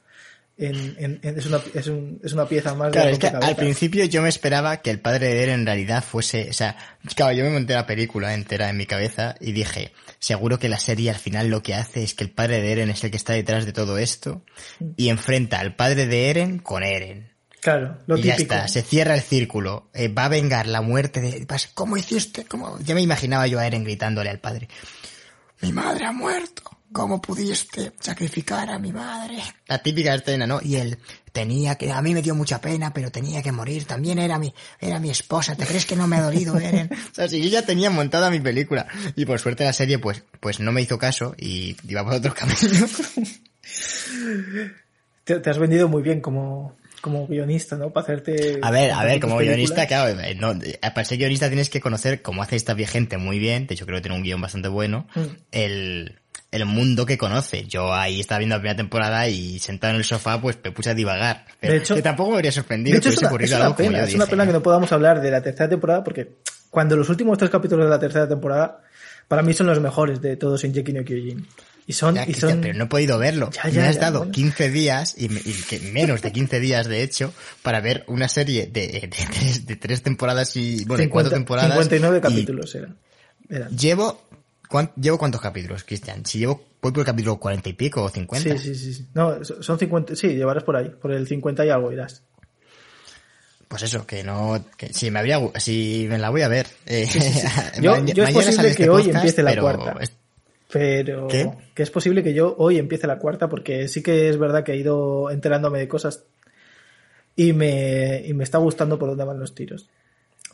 En, 0.58 0.96
en, 0.98 1.20
en, 1.22 1.38
es, 1.38 1.44
una, 1.44 1.60
es, 1.74 1.86
un, 1.86 2.18
es, 2.24 2.32
una 2.32 2.48
pieza 2.48 2.74
más 2.74 2.90
claro, 2.90 3.08
de 3.08 3.12
es 3.12 3.18
que 3.18 3.26
al 3.26 3.56
principio 3.56 4.06
yo 4.06 4.22
me 4.22 4.30
esperaba 4.30 4.78
que 4.78 4.90
el 4.90 5.00
padre 5.00 5.26
de 5.26 5.42
Eren 5.42 5.60
en 5.60 5.66
realidad 5.66 6.02
fuese, 6.02 6.48
o 6.48 6.52
sea, 6.54 6.76
claro, 7.14 7.32
yo 7.34 7.44
me 7.44 7.50
monté 7.50 7.74
la 7.74 7.86
película 7.86 8.32
entera 8.32 8.70
en 8.70 8.78
mi 8.78 8.86
cabeza 8.86 9.34
y 9.38 9.52
dije, 9.52 9.92
seguro 10.18 10.58
que 10.58 10.70
la 10.70 10.78
serie 10.78 11.10
al 11.10 11.16
final 11.16 11.48
lo 11.48 11.62
que 11.62 11.74
hace 11.74 12.02
es 12.02 12.14
que 12.14 12.24
el 12.24 12.30
padre 12.30 12.62
de 12.62 12.72
Eren 12.72 12.88
es 12.88 13.04
el 13.04 13.10
que 13.10 13.18
está 13.18 13.34
detrás 13.34 13.66
de 13.66 13.74
todo 13.74 13.98
esto 13.98 14.46
y 14.96 15.10
enfrenta 15.10 15.60
al 15.60 15.76
padre 15.76 16.06
de 16.06 16.30
Eren 16.30 16.58
con 16.58 16.82
Eren. 16.82 17.36
Claro, 17.60 17.98
lo 18.06 18.16
y 18.16 18.22
típico. 18.22 18.54
ya 18.54 18.60
está, 18.60 18.68
se 18.68 18.82
cierra 18.82 19.14
el 19.14 19.22
círculo. 19.22 19.90
Eh, 19.92 20.08
va 20.08 20.26
a 20.26 20.28
vengar 20.28 20.68
la 20.68 20.80
muerte 20.80 21.20
de... 21.20 21.46
¿Cómo 21.74 21.96
hiciste? 21.96 22.44
¿Cómo? 22.44 22.78
Ya 22.80 22.94
me 22.94 23.02
imaginaba 23.02 23.46
yo 23.46 23.58
a 23.58 23.66
Eren 23.66 23.84
gritándole 23.84 24.30
al 24.30 24.38
padre. 24.38 24.68
Mi 25.60 25.72
madre 25.72 26.06
ha 26.06 26.12
muerto. 26.12 26.62
¿Cómo 26.92 27.20
pudiste 27.20 27.92
sacrificar 28.00 28.70
a 28.70 28.78
mi 28.78 28.92
madre? 28.92 29.38
La 29.66 29.82
típica 29.82 30.14
escena, 30.14 30.46
¿no? 30.46 30.60
Y 30.62 30.76
él 30.76 30.96
tenía 31.32 31.74
que... 31.74 31.92
A 31.92 32.00
mí 32.00 32.14
me 32.14 32.22
dio 32.22 32.34
mucha 32.34 32.60
pena, 32.60 32.92
pero 32.94 33.10
tenía 33.10 33.42
que 33.42 33.52
morir. 33.52 33.84
También 33.84 34.18
era 34.18 34.38
mi, 34.38 34.54
era 34.80 34.98
mi 34.98 35.10
esposa. 35.10 35.56
¿Te 35.56 35.66
crees 35.66 35.84
que 35.84 35.96
no 35.96 36.06
me 36.06 36.16
ha 36.16 36.22
dolido, 36.22 36.58
Eren? 36.58 36.90
o 37.12 37.14
sea, 37.14 37.28
si 37.28 37.42
yo 37.42 37.48
ya 37.48 37.62
tenía 37.62 37.90
montada 37.90 38.30
mi 38.30 38.40
película. 38.40 38.86
Y 39.14 39.26
por 39.26 39.38
suerte 39.38 39.64
la 39.64 39.72
serie, 39.72 39.98
pues, 39.98 40.22
pues 40.40 40.60
no 40.60 40.72
me 40.72 40.82
hizo 40.82 40.98
caso 40.98 41.34
y 41.38 41.76
iba 41.88 42.04
por 42.04 42.14
otro 42.14 42.34
camino. 42.34 42.86
te, 45.24 45.40
te 45.40 45.50
has 45.50 45.58
vendido 45.58 45.88
muy 45.88 46.02
bien 46.02 46.20
como, 46.20 46.76
como 47.06 47.26
guionista, 47.26 47.76
¿no? 47.76 47.90
Para 47.90 48.04
hacerte... 48.04 48.58
A 48.62 48.70
ver, 48.70 48.90
a 48.90 49.04
ver, 49.04 49.20
como 49.20 49.36
guionista, 49.38 49.86
claro, 49.86 50.18
no, 50.38 50.58
para 50.80 51.04
ser 51.04 51.18
guionista 51.18 51.46
tienes 51.46 51.70
que 51.70 51.80
conocer 51.80 52.22
cómo 52.22 52.42
hace 52.42 52.56
esta 52.56 52.74
gente 52.74 53.16
muy 53.16 53.38
bien, 53.38 53.68
de 53.68 53.74
hecho 53.74 53.86
creo 53.86 53.98
que 53.98 54.02
tiene 54.02 54.16
un 54.16 54.24
guion 54.24 54.40
bastante 54.40 54.66
bueno, 54.66 55.06
mm. 55.14 55.20
el, 55.52 56.18
el 56.50 56.64
mundo 56.64 57.06
que 57.06 57.18
conoce. 57.18 57.66
Yo 57.66 57.92
ahí 57.92 58.20
estaba 58.20 58.38
viendo 58.38 58.56
la 58.56 58.60
primera 58.60 58.76
temporada 58.76 59.28
y 59.28 59.58
sentado 59.58 59.92
en 59.92 59.98
el 59.98 60.04
sofá 60.04 60.40
pues 60.40 60.58
me 60.62 60.72
puse 60.72 60.90
a 60.90 60.94
divagar. 60.94 61.44
De 61.60 61.76
hecho, 61.76 61.94
que 61.94 62.02
tampoco 62.02 62.30
me 62.30 62.36
habría 62.36 62.52
sorprendido 62.52 62.94
de 62.94 62.98
hecho, 62.98 63.08
es 63.10 63.18
una, 63.18 63.44
es 63.44 63.52
una 63.52 63.76
pena, 63.76 64.04
es 64.04 64.14
una 64.14 64.26
pena 64.26 64.46
que 64.46 64.52
no 64.52 64.62
podamos 64.62 64.90
hablar 64.92 65.20
de 65.20 65.30
la 65.30 65.42
tercera 65.42 65.68
temporada 65.68 66.04
porque 66.04 66.36
cuando 66.70 66.96
los 66.96 67.08
últimos 67.08 67.38
tres 67.38 67.50
capítulos 67.50 67.86
de 67.86 67.90
la 67.90 67.98
tercera 67.98 68.28
temporada 68.28 68.80
para 69.28 69.42
mí 69.42 69.52
son 69.52 69.66
los 69.66 69.80
mejores 69.80 70.20
de 70.20 70.36
todos 70.36 70.62
en 70.64 70.74
Jeki 70.74 70.92
no 70.92 71.04
Kyojin. 71.04 71.46
Y 71.88 71.92
son, 71.92 72.16
ya, 72.16 72.24
y 72.26 72.34
son... 72.34 72.60
Pero 72.60 72.76
no 72.76 72.84
he 72.84 72.88
podido 72.88 73.16
verlo. 73.16 73.50
Ya, 73.52 73.70
me 73.70 73.86
has 73.86 74.00
dado 74.00 74.18
bueno. 74.18 74.32
15 74.32 74.70
días, 74.70 75.14
y, 75.16 75.28
me, 75.28 75.40
y 75.44 75.52
que 75.52 75.78
menos 75.78 76.20
de 76.20 76.32
15 76.32 76.58
días 76.58 76.88
de 76.88 77.02
hecho, 77.02 77.32
para 77.62 77.80
ver 77.80 78.04
una 78.08 78.28
serie 78.28 78.66
de, 78.66 78.88
de, 78.88 79.00
de, 79.00 79.08
tres, 79.08 79.66
de 79.66 79.76
tres, 79.76 80.02
temporadas 80.02 80.56
y, 80.56 80.84
bueno, 80.84 81.02
50, 81.02 81.02
de 81.02 81.08
cuatro 81.10 81.30
temporadas. 81.30 81.70
59 81.70 82.20
capítulos 82.20 82.74
eran. 82.74 82.96
eran. 83.48 83.76
Llevo, 83.76 84.25
¿cuánto, 84.68 84.92
¿llevo 85.00 85.18
cuántos 85.18 85.40
capítulos, 85.40 85.84
Cristian? 85.84 86.24
Si 86.24 86.38
llevo, 86.38 86.64
voy 86.80 86.92
por 86.92 87.00
el 87.00 87.06
capítulo 87.06 87.38
40 87.38 87.68
y 87.68 87.72
pico 87.72 88.02
o 88.02 88.08
50. 88.08 88.58
Sí, 88.58 88.74
sí, 88.74 88.94
sí. 88.94 89.06
No, 89.14 89.44
son 89.44 89.78
50, 89.78 90.16
sí, 90.16 90.28
llevarás 90.28 90.64
por 90.64 90.76
ahí, 90.76 90.88
por 90.90 91.12
el 91.12 91.26
50 91.26 91.66
y 91.66 91.70
algo 91.70 91.92
irás. 91.92 92.22
Pues 93.68 93.82
eso, 93.82 94.06
que 94.06 94.22
no, 94.22 94.64
que 94.76 94.92
si 94.92 95.10
me 95.10 95.18
habría, 95.18 95.40
si 95.56 96.06
me 96.08 96.18
la 96.18 96.30
voy 96.30 96.42
a 96.42 96.48
ver. 96.48 96.66
Eh, 96.86 97.06
sí, 97.10 97.20
sí, 97.20 97.32
sí. 97.32 97.46
yo, 97.82 98.04
yo 98.04 98.24
es 98.24 98.30
posible 98.30 98.74
que 98.74 98.88
hoy 98.88 99.10
empiece 99.10 99.42
la 99.42 99.50
pero... 99.50 99.62
cuarta. 99.62 99.98
Pero 100.72 101.28
¿Qué? 101.28 101.48
que 101.74 101.82
es 101.82 101.90
posible 101.90 102.22
que 102.22 102.34
yo 102.34 102.54
hoy 102.58 102.78
empiece 102.78 103.06
la 103.06 103.18
cuarta 103.18 103.48
porque 103.48 103.86
sí 103.88 104.02
que 104.02 104.28
es 104.28 104.36
verdad 104.36 104.64
que 104.64 104.72
he 104.72 104.76
ido 104.76 105.30
enterándome 105.30 105.78
de 105.78 105.88
cosas 105.88 106.24
y 107.36 107.52
me, 107.52 108.22
y 108.26 108.34
me 108.34 108.44
está 108.44 108.58
gustando 108.58 108.98
por 108.98 109.08
dónde 109.08 109.24
van 109.24 109.38
los 109.38 109.54
tiros. 109.54 109.88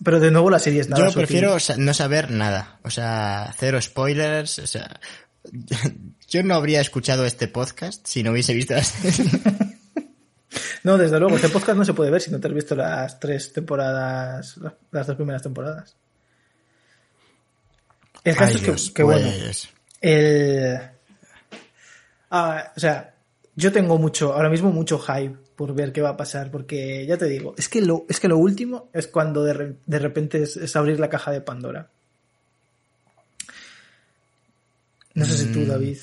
Pero 0.05 0.21
de 0.21 0.31
nuevo 0.31 0.51
la 0.51 0.59
serie 0.59 0.81
es 0.81 0.89
nada 0.89 1.09
Yo 1.09 1.13
prefiero 1.13 1.59
sutil. 1.59 1.85
no 1.85 1.95
saber 1.95 2.31
nada. 2.31 2.79
O 2.83 2.91
sea, 2.91 3.55
cero 3.59 3.81
spoilers. 3.81 4.59
O 4.59 4.67
sea, 4.67 5.01
yo 6.29 6.43
no 6.43 6.55
habría 6.55 6.81
escuchado 6.81 7.25
este 7.25 7.49
podcast 7.49 8.07
si 8.07 8.23
no 8.23 8.33
hubiese 8.33 8.55
visto 8.55 8.75
la 8.75 8.85
serie. 8.85 9.31
No, 10.85 10.99
desde 10.99 11.19
luego, 11.21 11.37
este 11.37 11.49
podcast 11.49 11.79
no 11.79 11.85
se 11.85 11.95
puede 11.95 12.11
ver 12.11 12.21
si 12.21 12.31
no 12.31 12.41
te 12.41 12.49
has 12.49 12.55
visto 12.55 12.75
las 12.75 13.21
tres 13.21 13.53
temporadas, 13.53 14.59
las 14.91 15.07
dos 15.07 15.17
primeras 15.17 15.41
temporadas. 15.43 15.97
El 18.25 18.37
caso 18.37 18.51
Ay, 18.51 18.55
es 18.57 18.61
que, 18.61 18.67
Dios, 18.67 18.91
que 18.91 19.05
pues... 19.05 19.23
bueno, 19.23 19.53
el... 20.01 20.81
Ah, 22.31 22.73
o 22.77 22.81
sea, 22.81 23.15
yo 23.55 23.73
tengo 23.73 23.97
mucho, 23.97 24.33
ahora 24.35 24.49
mismo 24.49 24.71
mucho 24.71 24.99
hype 24.99 25.37
por 25.67 25.75
ver 25.77 25.93
qué 25.93 26.01
va 26.01 26.09
a 26.11 26.17
pasar, 26.17 26.51
porque 26.51 27.07
ya 27.07 27.17
te 27.17 27.27
digo, 27.27 27.55
es 27.57 27.69
que 27.69 27.81
lo, 27.83 28.05
es 28.09 28.19
que 28.19 28.27
lo 28.27 28.37
último 28.37 28.89
es 28.93 29.07
cuando 29.07 29.45
de, 29.45 29.53
re, 29.55 29.75
de 29.87 29.99
repente 30.01 30.43
es, 30.43 30.57
es, 30.57 30.75
abrir 30.75 30.99
la 30.99 31.09
caja 31.09 31.31
de 31.31 31.41
Pandora. 31.41 31.89
No 35.15 35.25
sé 35.25 35.37
si 35.39 35.53
tú, 35.53 35.61
Mm. 35.61 35.69
David. 35.69 35.99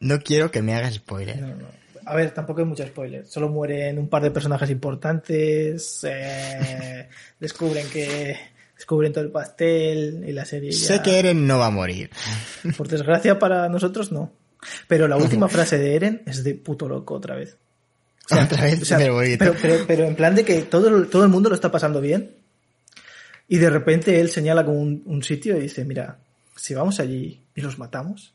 No 0.00 0.18
quiero 0.18 0.50
que 0.50 0.60
me 0.60 0.74
hagas 0.74 0.94
spoiler. 0.94 1.40
No, 1.40 1.54
no. 1.54 1.66
A 2.04 2.16
ver, 2.16 2.32
tampoco 2.32 2.60
hay 2.60 2.66
mucho 2.66 2.84
spoiler. 2.86 3.26
Solo 3.26 3.48
mueren 3.48 3.96
un 3.98 4.08
par 4.08 4.22
de 4.22 4.32
personajes 4.32 4.70
importantes. 4.70 6.00
eh, 6.04 7.08
descubren 7.40 7.88
que. 7.90 8.36
Descubren 8.74 9.12
todo 9.12 9.22
el 9.24 9.30
pastel 9.30 10.24
y 10.26 10.32
la 10.32 10.44
serie. 10.44 10.70
ya- 10.72 10.78
Sé 10.86 11.02
que 11.02 11.18
Eren 11.18 11.46
no 11.46 11.58
va 11.58 11.66
a 11.66 11.70
morir. 11.70 12.10
Por 12.76 12.88
desgracia 12.88 13.38
para 13.38 13.68
nosotros, 13.68 14.10
no. 14.10 14.32
Pero 14.88 15.06
la 15.06 15.16
última 15.24 15.48
frase 15.48 15.78
de 15.78 15.94
Eren 15.94 16.22
es 16.26 16.42
de 16.42 16.54
puto 16.54 16.88
loco 16.88 17.14
otra 17.14 17.36
vez. 17.36 17.56
Otra 18.44 18.64
vez, 18.64 18.80
pero 18.96 19.14
bonito. 19.14 19.38
pero, 19.44 19.54
pero- 19.60 19.84
pero 19.86 20.04
en 20.04 20.14
plan 20.16 20.34
de 20.34 20.44
que 20.44 20.62
todo, 20.62 21.04
todo 21.06 21.22
el 21.24 21.30
mundo 21.30 21.48
lo 21.48 21.54
está 21.54 21.70
pasando 21.70 22.00
bien. 22.00 22.30
Y 23.48 23.56
de 23.58 23.70
repente 23.70 24.20
él 24.20 24.28
señala 24.28 24.64
como 24.64 24.78
un, 24.80 25.02
un 25.06 25.22
sitio 25.22 25.56
y 25.56 25.60
dice, 25.60 25.84
mira, 25.84 26.18
si 26.54 26.74
vamos 26.74 27.00
allí 27.00 27.40
y 27.54 27.60
los 27.62 27.78
matamos. 27.78 28.34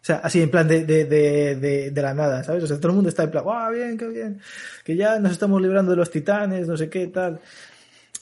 O 0.00 0.04
sea, 0.04 0.16
así 0.16 0.40
en 0.40 0.50
plan 0.50 0.66
de, 0.66 0.84
de, 0.86 1.04
de, 1.04 1.90
de, 1.90 2.02
la 2.02 2.14
nada, 2.14 2.42
¿sabes? 2.42 2.64
O 2.64 2.66
sea, 2.66 2.78
todo 2.78 2.88
el 2.88 2.94
mundo 2.94 3.10
está 3.10 3.24
en 3.24 3.30
plan, 3.32 3.44
¡ah, 3.46 3.68
bien, 3.70 3.98
qué 3.98 4.08
bien! 4.08 4.40
Que 4.82 4.96
ya 4.96 5.18
nos 5.18 5.32
estamos 5.32 5.60
librando 5.60 5.90
de 5.90 5.98
los 5.98 6.10
titanes, 6.10 6.66
no 6.66 6.74
sé 6.78 6.88
qué, 6.88 7.08
tal. 7.08 7.38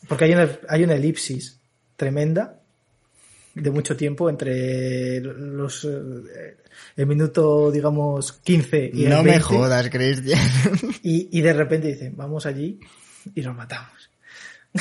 Porque 0.08 0.24
hay 0.24 0.32
una, 0.32 0.48
hay 0.68 0.82
una 0.82 0.94
elipsis 0.94 1.60
tremenda 1.96 2.58
de 3.54 3.70
mucho 3.70 3.96
tiempo 3.96 4.28
entre 4.28 5.20
los 5.20 5.84
eh, 5.84 6.56
el 6.96 7.06
minuto 7.06 7.70
digamos 7.70 8.32
15 8.32 8.90
y 8.94 9.04
el 9.04 9.10
No 9.10 9.22
me 9.22 9.30
20, 9.32 9.44
jodas, 9.44 9.88
Cristian. 9.90 10.40
y, 11.02 11.28
y 11.36 11.40
de 11.40 11.52
repente 11.52 11.88
dicen 11.88 12.16
vamos 12.16 12.46
allí 12.46 12.80
y 13.34 13.42
los 13.42 13.54
matamos 13.54 14.10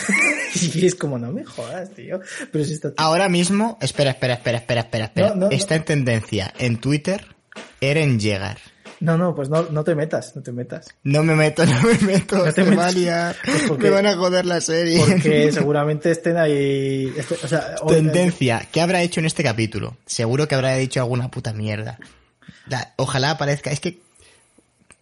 y 0.55 0.85
es 0.85 0.95
como 0.95 1.17
no 1.17 1.31
me 1.31 1.43
jodas 1.43 1.91
tío 1.95 2.19
pero 2.51 2.63
si 2.65 2.73
está 2.73 2.93
Ahora 2.97 3.29
mismo, 3.29 3.77
espera, 3.81 4.11
espera, 4.11 4.33
espera, 4.35 4.57
espera, 4.57 4.81
espera, 4.81 5.05
espera. 5.05 5.29
No, 5.29 5.35
no, 5.35 5.49
Está 5.49 5.75
en 5.75 5.85
tendencia 5.85 6.53
en 6.59 6.77
Twitter 6.77 7.25
Eren 7.81 8.19
Llegar. 8.19 8.57
No 8.99 9.17
no 9.17 9.35
pues 9.35 9.49
no, 9.49 9.63
no 9.69 9.83
te 9.83 9.93
metas 9.95 10.35
no 10.35 10.41
te 10.41 10.51
metas 10.51 10.87
No 11.03 11.23
me 11.23 11.35
meto, 11.35 11.65
no 11.67 11.81
me 11.83 11.97
meto. 11.99 12.45
No 12.45 12.51
te 12.53 12.63
va 12.63 12.87
a 12.87 12.91
liar. 12.91 13.35
Pues 13.45 13.63
porque- 13.67 13.83
Me 13.85 13.89
van 13.91 14.05
a 14.07 14.15
joder 14.15 14.45
la 14.45 14.59
serie. 14.61 14.99
porque 15.07 15.51
seguramente 15.53 16.11
estén 16.11 16.37
ahí 16.37 17.13
este- 17.15 17.35
o 17.43 17.47
sea, 17.47 17.75
hoy- 17.81 17.95
Tendencia. 17.95 18.67
¿Qué 18.71 18.81
habrá 18.81 19.01
hecho 19.01 19.19
en 19.19 19.25
este 19.27 19.43
capítulo? 19.43 19.97
Seguro 20.05 20.47
que 20.47 20.55
habrá 20.55 20.75
dicho 20.75 20.99
alguna 20.99 21.29
puta 21.29 21.53
mierda. 21.53 21.99
La- 22.67 22.93
ojalá 22.97 23.31
aparezca. 23.31 23.71
Es 23.71 23.79
que. 23.79 23.99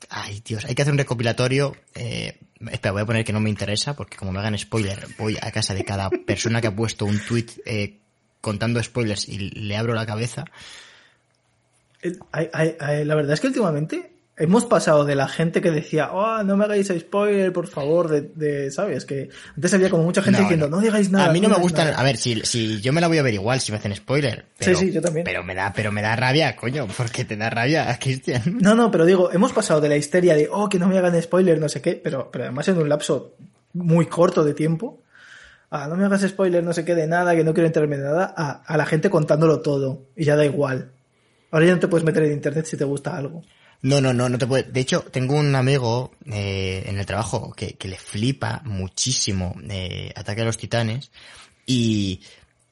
Ay, 0.09 0.41
Dios, 0.45 0.65
hay 0.65 0.75
que 0.75 0.81
hacer 0.81 0.91
un 0.91 0.97
recopilatorio. 0.99 1.75
Eh, 1.95 2.37
espera, 2.71 2.91
voy 2.91 3.01
a 3.01 3.05
poner 3.05 3.25
que 3.25 3.33
no 3.33 3.39
me 3.39 3.49
interesa, 3.49 3.95
porque 3.95 4.17
como 4.17 4.31
me 4.31 4.39
hagan 4.39 4.57
spoiler, 4.57 5.07
voy 5.17 5.37
a 5.41 5.51
casa 5.51 5.73
de 5.73 5.83
cada 5.83 6.09
persona 6.09 6.61
que 6.61 6.67
ha 6.67 6.75
puesto 6.75 7.05
un 7.05 7.19
tweet 7.19 7.47
eh, 7.65 7.97
contando 8.41 8.81
spoilers 8.83 9.27
y 9.27 9.37
le 9.49 9.75
abro 9.77 9.93
la 9.95 10.05
cabeza. 10.05 10.45
El- 12.05 12.19
hay- 12.31 12.49
hay- 12.53 12.75
hay- 12.79 13.05
la 13.05 13.15
verdad 13.15 13.33
es 13.33 13.39
que 13.41 13.47
últimamente 13.47 14.11
hemos 14.37 14.65
pasado 14.65 15.05
de 15.05 15.15
la 15.15 15.29
gente 15.29 15.61
que 15.61 15.71
decía, 15.71 16.11
oh, 16.11 16.43
no 16.43 16.57
me 16.57 16.65
hagáis 16.65 16.87
spoiler, 16.99 17.53
por 17.53 17.67
favor, 17.67 18.09
de, 18.09 18.21
de- 18.21 18.69
¿sabes? 18.69 19.05
Que 19.05 19.29
antes 19.55 19.73
había 19.73 19.89
como 19.89 20.03
mucha 20.03 20.21
gente 20.21 20.39
No, 20.39 20.43
diciendo, 20.43 20.69
no. 20.69 20.75
no, 20.75 20.81
digáis 20.81 21.09
nada. 21.09 21.29
a 21.29 21.31
mí 21.33 21.39
no, 21.39 21.47
me 21.47 21.55
gustan, 21.55 21.85
nada". 21.87 21.99
a 21.99 22.03
ver, 22.03 22.17
si, 22.17 22.41
si 22.41 22.81
yo 22.81 22.91
me 22.91 22.99
la 22.99 23.07
voy 23.07 23.17
a 23.17 23.23
ver 23.23 23.33
igual 23.33 23.61
si 23.61 23.71
me 23.71 23.77
hacen 23.77 23.95
spoiler. 23.95 24.45
Pero, 24.57 24.77
sí, 24.77 24.91
yo 24.91 25.01
también. 25.01 25.23
Pero 25.23 25.41
me 25.43 25.55
da, 25.55 25.71
pero 25.73 25.91
me 25.93 26.01
da 26.01 26.15
rabia, 26.17 26.55
coño, 26.57 26.85
porque 26.97 27.23
te 27.23 27.37
da 27.37 27.49
rabia, 27.49 27.97
Cristian. 28.01 28.41
No, 28.59 28.75
no, 28.75 28.91
pero 28.91 29.05
digo, 29.05 29.31
hemos 29.31 29.53
pasado 29.53 29.79
de 29.79 29.87
la 29.89 29.95
histeria 29.95 30.35
de, 30.35 30.49
oh, 30.51 30.67
que 30.67 30.79
no 30.79 30.87
me 30.89 30.97
hagan 30.97 31.21
spoiler, 31.21 31.57
no 31.59 31.69
sé 31.69 31.81
qué, 31.81 31.93
pero, 32.03 32.29
pero 32.29 32.43
además 32.43 32.67
en 32.67 32.77
un 32.77 32.89
lapso 32.89 33.35
muy 33.71 34.05
corto 34.07 34.43
de 34.43 34.53
tiempo, 34.53 35.01
a 35.69 35.87
no 35.87 35.95
me 35.95 36.03
hagas 36.05 36.21
spoiler, 36.27 36.61
no 36.61 36.73
sé 36.73 36.83
qué, 36.83 36.93
de 36.93 37.07
nada, 37.07 37.35
que 37.37 37.43
no 37.45 37.53
quiero 37.53 37.67
enterarme 37.67 37.95
de 37.97 38.03
nada, 38.03 38.33
a, 38.35 38.51
a 38.65 38.75
la 38.77 38.85
gente 38.85 39.09
contándolo 39.09 39.61
todo, 39.61 40.03
y 40.15 40.25
ya 40.25 40.35
da 40.35 40.43
igual. 40.45 40.91
Ahora 41.51 41.65
ya 41.67 41.73
no 41.73 41.79
te 41.79 41.87
puedes 41.87 42.05
meter 42.05 42.23
en 42.23 42.33
internet 42.33 42.65
si 42.65 42.77
te 42.77 42.83
gusta 42.83 43.15
algo. 43.15 43.43
No, 43.81 44.01
no, 44.01 44.13
no, 44.13 44.29
no 44.29 44.37
te 44.37 44.47
puede. 44.47 44.63
De 44.63 44.79
hecho, 44.79 45.01
tengo 45.11 45.35
un 45.35 45.53
amigo 45.55 46.11
eh, 46.25 46.83
en 46.87 46.97
el 46.97 47.05
trabajo 47.05 47.53
que, 47.55 47.75
que 47.75 47.87
le 47.87 47.97
flipa 47.97 48.61
muchísimo 48.65 49.55
eh, 49.69 50.11
Ataque 50.15 50.41
a 50.41 50.45
los 50.45 50.57
Titanes 50.57 51.11
y, 51.67 52.21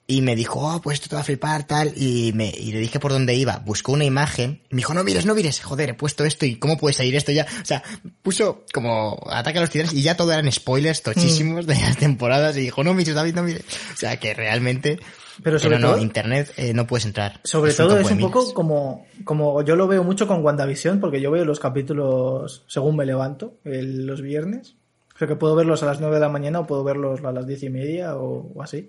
y 0.08 0.22
me 0.22 0.36
dijo, 0.36 0.60
oh, 0.60 0.82
pues 0.82 0.96
esto 0.96 1.10
te 1.10 1.16
va 1.16 1.22
a 1.22 1.26
flipar, 1.26 1.66
tal, 1.66 1.94
y, 1.96 2.32
me, 2.34 2.48
y 2.50 2.72
le 2.72 2.80
dije 2.80 3.00
por 3.00 3.12
dónde 3.12 3.36
iba. 3.36 3.60
Buscó 3.60 3.92
una 3.92 4.06
imagen, 4.06 4.62
me 4.72 4.78
dijo, 4.78 4.94
no 4.94 5.04
mires, 5.04 5.26
no 5.26 5.36
mires, 5.36 5.62
joder, 5.62 5.90
he 5.90 5.94
puesto 5.94 6.26
esto 6.26 6.46
y 6.46 6.56
cómo 6.56 6.78
puede 6.78 6.96
salir 6.96 7.16
esto 7.16 7.32
ya. 7.32 7.46
O 7.62 7.66
sea, 7.66 7.84
puso 8.24 8.66
como 8.74 9.24
Ataque 9.30 9.60
a 9.60 9.62
los 9.62 9.70
Titanes 9.70 9.94
y 9.94 10.02
ya 10.02 10.18
todo 10.18 10.32
eran 10.32 10.52
spoilers 10.52 11.04
tochísimos 11.04 11.68
de 11.68 11.76
las 11.76 11.98
temporadas 11.98 12.58
y 12.58 12.62
dijo, 12.62 12.84
no 12.84 12.94
mires, 12.94 13.14
David, 13.14 13.36
no 13.36 13.44
mires. 13.44 13.64
O 13.94 13.98
sea, 13.98 14.18
que 14.18 14.34
realmente... 14.34 15.00
Pero 15.42 15.58
sobre 15.58 15.80
no, 15.80 15.92
todo- 15.94 15.98
internet 16.00 16.54
eh, 16.58 16.74
no 16.74 16.86
puedes 16.86 17.06
entrar. 17.06 17.40
Sobre 17.44 17.74
todo 17.74 17.98
es 17.98 18.12
un 18.12 18.20
poco 18.20 18.54
como, 18.54 19.06
como 19.24 19.62
yo 19.64 19.76
lo 19.76 19.88
veo 19.88 20.04
mucho 20.04 20.28
con 20.28 20.44
WandaVision, 20.46 21.00
porque 21.00 21.20
yo 21.22 21.32
veo 21.32 21.46
los 21.46 21.60
capítulos 21.60 22.64
según 22.68 22.96
me 22.98 23.06
levanto, 23.06 23.56
el- 23.64 24.06
los 24.06 24.22
viernes. 24.22 24.76
Creo 25.16 25.28
que 25.30 25.36
puedo 25.36 25.56
verlos 25.56 25.82
a 25.84 25.86
las 25.88 26.00
9 26.00 26.16
de 26.16 26.22
la 26.22 26.30
mañana 26.30 26.60
o 26.60 26.68
puedo 26.68 26.84
verlos 26.84 27.24
a 27.24 27.32
las 27.32 27.48
diez 27.48 27.64
y 27.64 27.70
media 27.70 28.16
o, 28.18 28.52
o 28.54 28.62
así. 28.64 28.88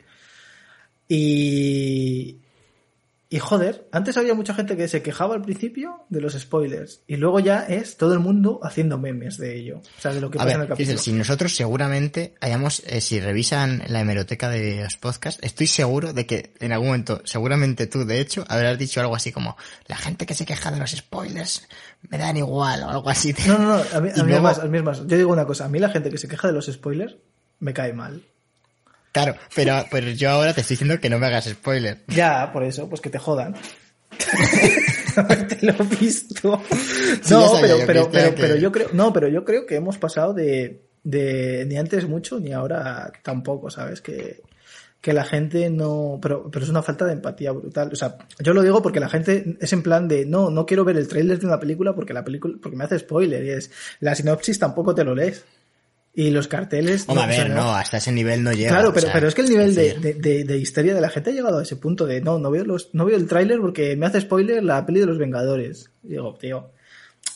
Y, 1.08 2.38
y 3.34 3.38
joder, 3.40 3.88
antes 3.90 4.16
había 4.16 4.34
mucha 4.34 4.54
gente 4.54 4.76
que 4.76 4.86
se 4.86 5.02
quejaba 5.02 5.34
al 5.34 5.42
principio 5.42 6.04
de 6.08 6.20
los 6.20 6.34
spoilers 6.34 7.02
y 7.08 7.16
luego 7.16 7.40
ya 7.40 7.64
es 7.64 7.96
todo 7.96 8.12
el 8.12 8.20
mundo 8.20 8.60
haciendo 8.62 8.96
memes 8.98 9.38
de 9.38 9.56
ello. 9.58 9.78
O 9.98 10.00
sea, 10.00 10.12
de 10.12 10.20
lo 10.20 10.30
que 10.30 10.38
A 10.38 10.40
pasa 10.40 10.46
ver, 10.46 10.54
en 10.56 10.62
el 10.62 10.68
capítulo. 10.68 10.94
Cristian, 10.94 11.14
si 11.14 11.18
nosotros 11.18 11.54
seguramente 11.56 12.34
hayamos, 12.40 12.82
eh, 12.86 13.00
si 13.00 13.18
revisan 13.18 13.82
la 13.88 14.00
hemeroteca 14.00 14.48
de 14.48 14.82
los 14.84 14.96
podcasts, 14.96 15.40
estoy 15.42 15.66
seguro 15.66 16.12
de 16.12 16.26
que 16.26 16.54
en 16.60 16.70
algún 16.72 16.88
momento, 16.88 17.22
seguramente 17.24 17.86
tú, 17.88 18.04
de 18.04 18.20
hecho, 18.20 18.44
habrás 18.48 18.78
dicho 18.78 19.00
algo 19.00 19.16
así 19.16 19.32
como, 19.32 19.56
la 19.86 19.96
gente 19.96 20.26
que 20.26 20.34
se 20.34 20.46
queja 20.46 20.70
de 20.70 20.78
los 20.78 20.92
spoilers 20.92 21.66
me 22.08 22.18
dan 22.18 22.36
igual 22.36 22.82
o 22.84 22.90
algo 22.90 23.10
así. 23.10 23.34
No, 23.48 23.58
no, 23.58 23.76
no, 23.78 23.82
a 23.92 24.00
mí, 24.00 24.10
a 24.16 24.22
mí 24.22 24.30
luego- 24.30 24.46
además- 24.46 24.58
a 24.60 24.64
mí 24.66 24.76
además, 24.78 24.98
yo 25.06 25.16
digo 25.16 25.32
una 25.32 25.44
cosa, 25.46 25.64
a 25.64 25.68
mí 25.68 25.78
la 25.80 25.88
gente 25.88 26.10
que 26.10 26.18
se 26.18 26.28
queja 26.28 26.46
de 26.48 26.54
los 26.54 26.66
spoilers 26.66 27.16
me 27.58 27.72
cae 27.72 27.92
mal. 27.92 28.22
Claro, 29.14 29.36
pero, 29.54 29.84
pero 29.90 30.10
yo 30.10 30.28
ahora 30.28 30.52
te 30.52 30.60
estoy 30.60 30.74
diciendo 30.74 31.00
que 31.00 31.08
no 31.08 31.18
me 31.18 31.26
hagas 31.28 31.44
spoiler. 31.46 32.00
Ya, 32.08 32.50
por 32.52 32.64
eso, 32.64 32.88
pues 32.88 33.00
que 33.00 33.08
te 33.08 33.18
jodan. 33.18 33.54
te 35.48 35.58
lo 35.66 35.72
he 35.72 35.96
visto. 36.00 36.60
Sí, 37.22 37.32
No, 37.32 37.52
pero, 37.60 37.78
yo, 37.78 37.86
pero, 37.86 38.10
pero, 38.10 38.34
que- 38.34 38.42
pero 38.42 38.56
yo 38.56 38.72
creo, 38.72 38.88
no, 38.92 39.12
pero 39.12 39.28
yo 39.28 39.44
creo 39.44 39.66
que 39.66 39.76
hemos 39.76 39.98
pasado 39.98 40.34
de, 40.34 40.82
de 41.02 41.64
ni 41.66 41.76
antes 41.76 42.06
mucho 42.08 42.38
ni 42.40 42.52
ahora 42.52 43.12
tampoco, 43.22 43.70
¿sabes? 43.70 44.00
Que, 44.00 44.42
que 45.00 45.12
la 45.12 45.24
gente 45.24 45.68
no, 45.70 46.18
pero, 46.20 46.50
pero 46.50 46.64
es 46.64 46.70
una 46.70 46.82
falta 46.82 47.04
de 47.04 47.12
empatía 47.12 47.52
brutal. 47.52 47.90
O 47.92 47.96
sea, 47.96 48.16
yo 48.40 48.52
lo 48.54 48.62
digo 48.62 48.82
porque 48.82 49.00
la 49.00 49.08
gente 49.08 49.56
es 49.60 49.72
en 49.72 49.82
plan 49.82 50.08
de, 50.08 50.24
no, 50.26 50.50
no 50.50 50.64
quiero 50.66 50.84
ver 50.84 50.96
el 50.96 51.06
tráiler 51.08 51.38
de 51.38 51.46
una 51.46 51.60
película 51.60 51.94
porque 51.94 52.14
la 52.14 52.24
película, 52.24 52.54
porque 52.62 52.76
me 52.76 52.84
hace 52.84 52.98
spoiler 52.98 53.44
y 53.44 53.50
es, 53.50 53.70
la 54.00 54.14
sinopsis 54.14 54.58
tampoco 54.58 54.94
te 54.94 55.04
lo 55.04 55.14
lees. 55.14 55.44
Y 56.16 56.30
los 56.30 56.46
carteles. 56.46 57.04
Hombre, 57.08 57.24
a 57.24 57.28
o 57.28 57.32
sea, 57.32 57.44
ver, 57.44 57.52
no, 57.54 57.74
hasta 57.74 57.96
ese 57.96 58.12
nivel 58.12 58.44
no 58.44 58.52
llega. 58.52 58.70
Claro, 58.70 58.90
o 58.90 58.92
pero, 58.92 59.06
sea, 59.06 59.12
pero 59.14 59.26
es 59.28 59.34
que 59.34 59.40
el 59.42 59.48
nivel 59.48 59.74
de, 59.74 59.94
de, 59.98 60.14
de- 60.14 60.44
de 60.44 60.58
histeria 60.58 60.94
de 60.94 61.00
la 61.00 61.08
gente 61.10 61.30
ha 61.30 61.32
llegado 61.32 61.58
a 61.58 61.62
ese 61.64 61.74
punto 61.76 62.06
de 62.06 62.20
no, 62.20 62.38
no 62.38 62.50
veo 62.52 62.64
los, 62.64 62.90
no 62.92 63.04
veo 63.04 63.16
el 63.16 63.26
tráiler 63.26 63.58
porque 63.58 63.96
me 63.96 64.06
hace 64.06 64.20
spoiler 64.20 64.62
la 64.62 64.86
peli 64.86 65.00
de 65.00 65.06
los 65.06 65.18
Vengadores. 65.18 65.90
Y 66.04 66.10
digo, 66.10 66.36
tío, 66.40 66.70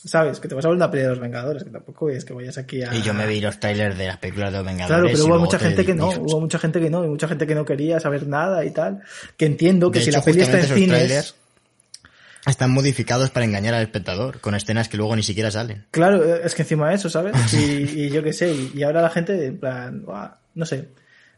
sabes, 0.04 0.38
que 0.38 0.46
te 0.46 0.54
vas 0.54 0.64
a 0.64 0.68
ver 0.68 0.76
una 0.76 0.90
peli 0.90 1.02
de 1.02 1.08
los 1.08 1.18
Vengadores, 1.18 1.64
que 1.64 1.70
tampoco 1.70 2.08
es 2.08 2.24
que 2.24 2.32
vayas 2.34 2.56
aquí 2.56 2.82
a. 2.82 2.94
Y 2.94 3.02
yo 3.02 3.14
me 3.14 3.26
vi 3.26 3.40
los 3.40 3.58
trailers 3.58 3.98
de 3.98 4.06
las 4.06 4.18
películas 4.18 4.52
de 4.52 4.58
los 4.58 4.66
Vengadores. 4.66 5.00
Claro, 5.00 5.08
pero 5.12 5.24
hubo 5.26 5.44
mucha 5.44 5.58
te 5.58 5.64
gente 5.64 5.84
que 5.84 5.94
no, 5.94 6.10
hubo 6.10 6.40
mucha 6.40 6.58
gente 6.60 6.80
que 6.80 6.88
no, 6.90 7.04
y 7.04 7.08
mucha 7.08 7.26
gente 7.26 7.46
que 7.48 7.54
no 7.56 7.64
quería 7.64 7.98
saber 7.98 8.28
nada 8.28 8.64
y 8.64 8.70
tal. 8.70 9.02
Que 9.36 9.46
entiendo 9.46 9.90
que 9.90 10.00
si 10.00 10.10
hecho, 10.10 10.18
la 10.18 10.24
peli 10.24 10.40
está 10.42 10.60
en 10.60 10.66
cines. 10.66 10.88
trailers 10.88 11.34
están 12.46 12.70
modificados 12.70 13.30
para 13.30 13.44
engañar 13.44 13.74
al 13.74 13.82
espectador, 13.82 14.40
con 14.40 14.54
escenas 14.54 14.88
que 14.88 14.96
luego 14.96 15.14
ni 15.16 15.22
siquiera 15.22 15.50
salen. 15.50 15.86
Claro, 15.90 16.24
eh, 16.24 16.40
es 16.44 16.54
que 16.54 16.62
encima 16.62 16.88
de 16.88 16.94
eso, 16.96 17.10
¿sabes? 17.10 17.34
Y, 17.54 18.02
y 18.04 18.10
yo 18.10 18.22
qué 18.22 18.32
sé, 18.32 18.52
y, 18.52 18.72
y 18.74 18.82
ahora 18.82 19.02
la 19.02 19.10
gente, 19.10 19.46
en 19.46 19.58
plan, 19.58 20.04
no 20.54 20.66
sé. 20.66 20.88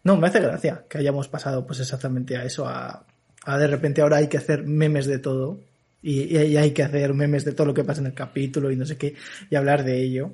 No, 0.04 0.16
me 0.16 0.28
hace 0.28 0.40
gracia 0.40 0.84
que 0.88 0.98
hayamos 0.98 1.28
pasado 1.28 1.66
pues 1.66 1.80
exactamente 1.80 2.36
a 2.36 2.44
eso, 2.44 2.66
a, 2.66 3.04
a 3.44 3.58
de 3.58 3.66
repente 3.66 4.00
ahora 4.02 4.18
hay 4.18 4.28
que 4.28 4.38
hacer 4.38 4.64
memes 4.64 5.06
de 5.06 5.18
todo, 5.18 5.60
y, 6.02 6.36
hay 6.36 6.70
que 6.70 6.82
hacer 6.82 7.12
memes 7.12 7.44
de 7.44 7.52
todo 7.52 7.66
lo 7.66 7.74
que 7.74 7.84
pasa 7.84 8.00
en 8.00 8.06
el 8.06 8.14
capítulo 8.14 8.70
y 8.70 8.76
no 8.76 8.86
sé 8.86 8.96
qué, 8.96 9.14
y 9.50 9.56
hablar 9.56 9.84
de 9.84 10.02
ello. 10.02 10.32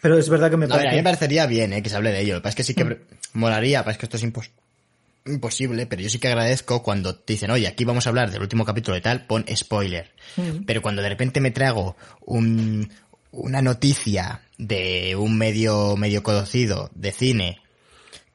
Pero 0.00 0.18
es 0.18 0.28
verdad 0.28 0.50
que 0.50 0.56
me 0.56 0.66
A 0.66 0.68
ver, 0.68 0.76
a 0.76 0.78
mí 0.78 0.84
parece... 0.84 0.96
me 0.96 1.02
parecería 1.04 1.46
bien 1.46 1.72
eh, 1.72 1.82
que 1.82 1.88
se 1.88 1.96
hable 1.96 2.10
de 2.12 2.20
ello. 2.20 2.34
Lo 2.34 2.40
que 2.40 2.44
pasa 2.44 2.50
es 2.50 2.56
que 2.56 2.62
sí 2.64 2.74
que 2.74 2.98
molaría, 3.32 3.80
pasa 3.80 3.92
es 3.92 3.98
que 3.98 4.06
esto 4.06 4.16
es 4.16 4.24
impos- 4.24 4.50
imposible, 5.26 5.86
pero 5.86 6.02
yo 6.02 6.10
sí 6.10 6.18
que 6.18 6.28
agradezco 6.28 6.82
cuando 6.82 7.14
te 7.14 7.32
dicen, 7.32 7.50
oye, 7.50 7.66
aquí 7.66 7.84
vamos 7.84 8.06
a 8.06 8.10
hablar 8.10 8.30
del 8.30 8.42
último 8.42 8.64
capítulo 8.64 8.94
de 8.94 9.00
tal, 9.00 9.26
pon 9.26 9.44
spoiler. 9.54 10.12
Mm. 10.36 10.64
Pero 10.66 10.82
cuando 10.82 11.02
de 11.02 11.08
repente 11.08 11.40
me 11.40 11.50
trago 11.50 11.96
un, 12.20 12.90
una 13.30 13.62
noticia 13.62 14.42
de 14.58 15.16
un 15.16 15.36
medio, 15.36 15.96
medio 15.96 16.22
conocido 16.22 16.90
de 16.94 17.12
cine 17.12 17.60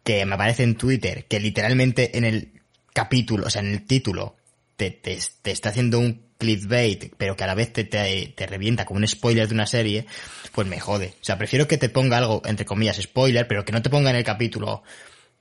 que 0.03 0.25
me 0.25 0.35
aparece 0.35 0.63
en 0.63 0.75
Twitter, 0.75 1.25
que 1.25 1.39
literalmente 1.39 2.17
en 2.17 2.25
el 2.25 2.53
capítulo, 2.93 3.45
o 3.45 3.49
sea, 3.49 3.61
en 3.61 3.67
el 3.67 3.85
título, 3.85 4.35
te, 4.75 4.91
te, 4.91 5.19
te 5.41 5.51
está 5.51 5.69
haciendo 5.69 5.99
un 5.99 6.29
clickbait, 6.39 7.13
pero 7.17 7.35
que 7.35 7.43
a 7.43 7.47
la 7.47 7.53
vez 7.53 7.71
te, 7.71 7.83
te, 7.83 8.33
te 8.35 8.47
revienta 8.47 8.85
como 8.85 8.97
un 8.97 9.07
spoiler 9.07 9.47
de 9.47 9.53
una 9.53 9.67
serie, 9.67 10.05
pues 10.53 10.67
me 10.67 10.79
jode. 10.79 11.13
O 11.21 11.23
sea, 11.23 11.37
prefiero 11.37 11.67
que 11.67 11.77
te 11.77 11.89
ponga 11.89 12.17
algo, 12.17 12.41
entre 12.45 12.65
comillas, 12.65 12.97
spoiler, 12.97 13.47
pero 13.47 13.65
que 13.65 13.73
no 13.73 13.81
te 13.81 13.89
ponga 13.89 14.09
en 14.09 14.15
el 14.15 14.23
capítulo, 14.23 14.83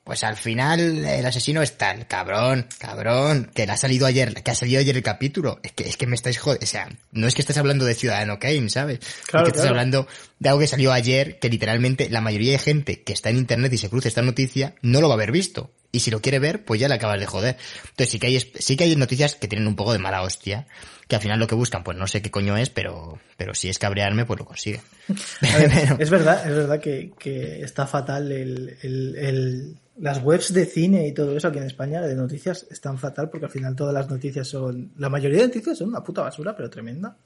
pues 0.09 0.24
al 0.24 0.36
final 0.36 1.05
el 1.05 1.26
asesino 1.26 1.60
es 1.60 1.76
tal, 1.76 2.06
cabrón, 2.06 2.66
cabrón, 2.78 3.51
que 3.55 3.66
le 3.66 3.72
ha 3.72 3.76
salido 3.76 4.06
ayer, 4.06 4.43
que 4.43 4.51
ha 4.51 4.55
salido 4.55 4.80
ayer 4.80 4.97
el 4.97 5.02
capítulo. 5.02 5.60
Es 5.62 5.72
que, 5.72 5.86
es 5.86 5.98
que 5.98 6.06
me 6.06 6.14
estáis 6.14 6.39
jodiendo, 6.39 6.64
o 6.64 6.66
sea, 6.66 6.89
no 7.12 7.26
es 7.26 7.35
que 7.35 7.43
estés 7.43 7.59
hablando 7.59 7.85
de 7.85 7.94
Ciudadano 7.94 8.39
Kane, 8.39 8.70
¿sabes? 8.70 9.01
Claro, 9.26 9.47
es 9.47 9.52
que 9.52 9.59
estás 9.59 9.64
claro. 9.64 9.68
hablando 9.68 10.09
de 10.40 10.48
algo 10.48 10.60
que 10.60 10.66
salió 10.66 10.93
ayer, 10.93 11.39
que 11.39 11.48
literalmente 11.48 12.09
la 12.10 12.20
mayoría 12.20 12.52
de 12.52 12.59
gente 12.59 13.02
que 13.02 13.12
está 13.12 13.31
en 13.31 13.36
internet 13.39 13.73
y 13.73 13.78
se 13.78 13.89
cruza 13.90 14.09
esta 14.09 14.23
noticia, 14.23 14.74
no 14.82 15.01
lo 15.01 15.09
va 15.09 15.15
a 15.15 15.16
haber 15.16 15.32
visto. 15.32 15.73
Y 15.90 16.01
si 16.01 16.10
lo 16.10 16.20
quiere 16.20 16.39
ver, 16.39 16.65
pues 16.65 16.78
ya 16.81 16.86
le 16.89 16.94
acabas 16.94 17.19
de 17.19 17.24
joder. 17.27 17.56
Entonces 17.82 18.10
sí 18.10 18.19
que 18.19 18.27
hay, 18.27 18.39
sí 18.40 18.77
que 18.77 18.85
hay 18.85 18.94
noticias 18.94 19.35
que 19.36 19.48
tienen 19.48 19.66
un 19.66 19.74
poco 19.74 19.93
de 19.94 19.98
mala 19.98 20.23
hostia, 20.23 20.66
que 21.09 21.16
al 21.16 21.23
final 21.23 21.39
lo 21.40 21.47
que 21.47 21.55
buscan, 21.55 21.82
pues 21.82 21.97
no 21.97 22.06
sé 22.06 22.20
qué 22.20 22.31
coño 22.31 22.56
es, 22.59 22.69
pero, 22.69 23.19
pero 23.39 23.55
si 23.55 23.69
es 23.70 23.78
cabrearme, 23.78 24.27
pues 24.27 24.39
lo 24.39 24.44
consiguen. 24.44 24.82
Ver, 25.40 25.97
es 25.98 26.10
verdad, 26.10 26.47
es 26.47 26.55
verdad 26.55 26.78
que, 26.81 27.12
que 27.19 27.62
está 27.62 27.86
fatal 27.86 28.31
el, 28.31 28.77
el- 28.82 29.16
el- 29.16 29.77
las 29.98 30.23
webs 30.23 30.52
de 30.52 30.65
cine 30.65 31.09
y 31.09 31.12
todo 31.12 31.36
eso 31.36 31.48
aquí 31.48 31.59
en 31.59 31.65
España 31.65 32.01
de 32.01 32.15
noticias 32.15 32.66
están 32.70 32.98
fatal 32.98 33.31
porque 33.31 33.47
al 33.47 33.51
final 33.51 33.74
todas 33.74 33.93
las 33.93 34.09
noticias 34.09 34.47
son, 34.47 34.93
la 34.97 35.09
mayoría 35.09 35.39
de 35.40 35.47
noticias 35.48 35.77
son 35.78 35.89
una 35.89 36.05
puta 36.05 36.20
basura, 36.23 36.55
pero 36.55 36.70
tremenda. 36.70 37.16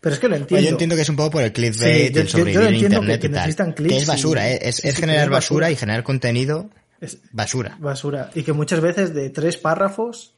Pero 0.00 0.14
es 0.14 0.20
que 0.20 0.28
lo 0.28 0.36
entiendo. 0.36 0.64
yo 0.64 0.70
entiendo 0.70 0.96
que 0.96 1.02
es 1.02 1.08
un 1.08 1.16
poco 1.16 1.30
por 1.32 1.42
el 1.42 1.52
clickbait, 1.52 2.08
Sí, 2.08 2.12
yo- 2.14 2.20
el 2.22 2.28
sobrevivir 2.28 2.68
en 2.68 2.74
internet 2.74 3.20
que- 3.20 3.26
y 3.26 3.30
tal. 3.30 3.38
necesitan 3.40 3.74
Que 3.74 3.96
es 3.96 4.06
basura, 4.06 4.50
¿eh? 4.50 4.58
es, 4.62 4.76
sí, 4.76 4.88
es 4.88 4.94
sí, 4.94 5.00
generar 5.00 5.24
es 5.24 5.30
basura. 5.30 5.66
basura. 5.66 5.70
y 5.70 5.76
generar 5.76 6.02
contenido 6.02 6.70
Es 7.00 7.18
basura. 7.32 7.76
basura. 7.78 8.30
Y 8.34 8.42
que 8.42 8.52
muchas 8.52 8.80
veces 8.80 9.14
de 9.14 9.30
tres 9.30 9.56
párrafos 9.56 10.34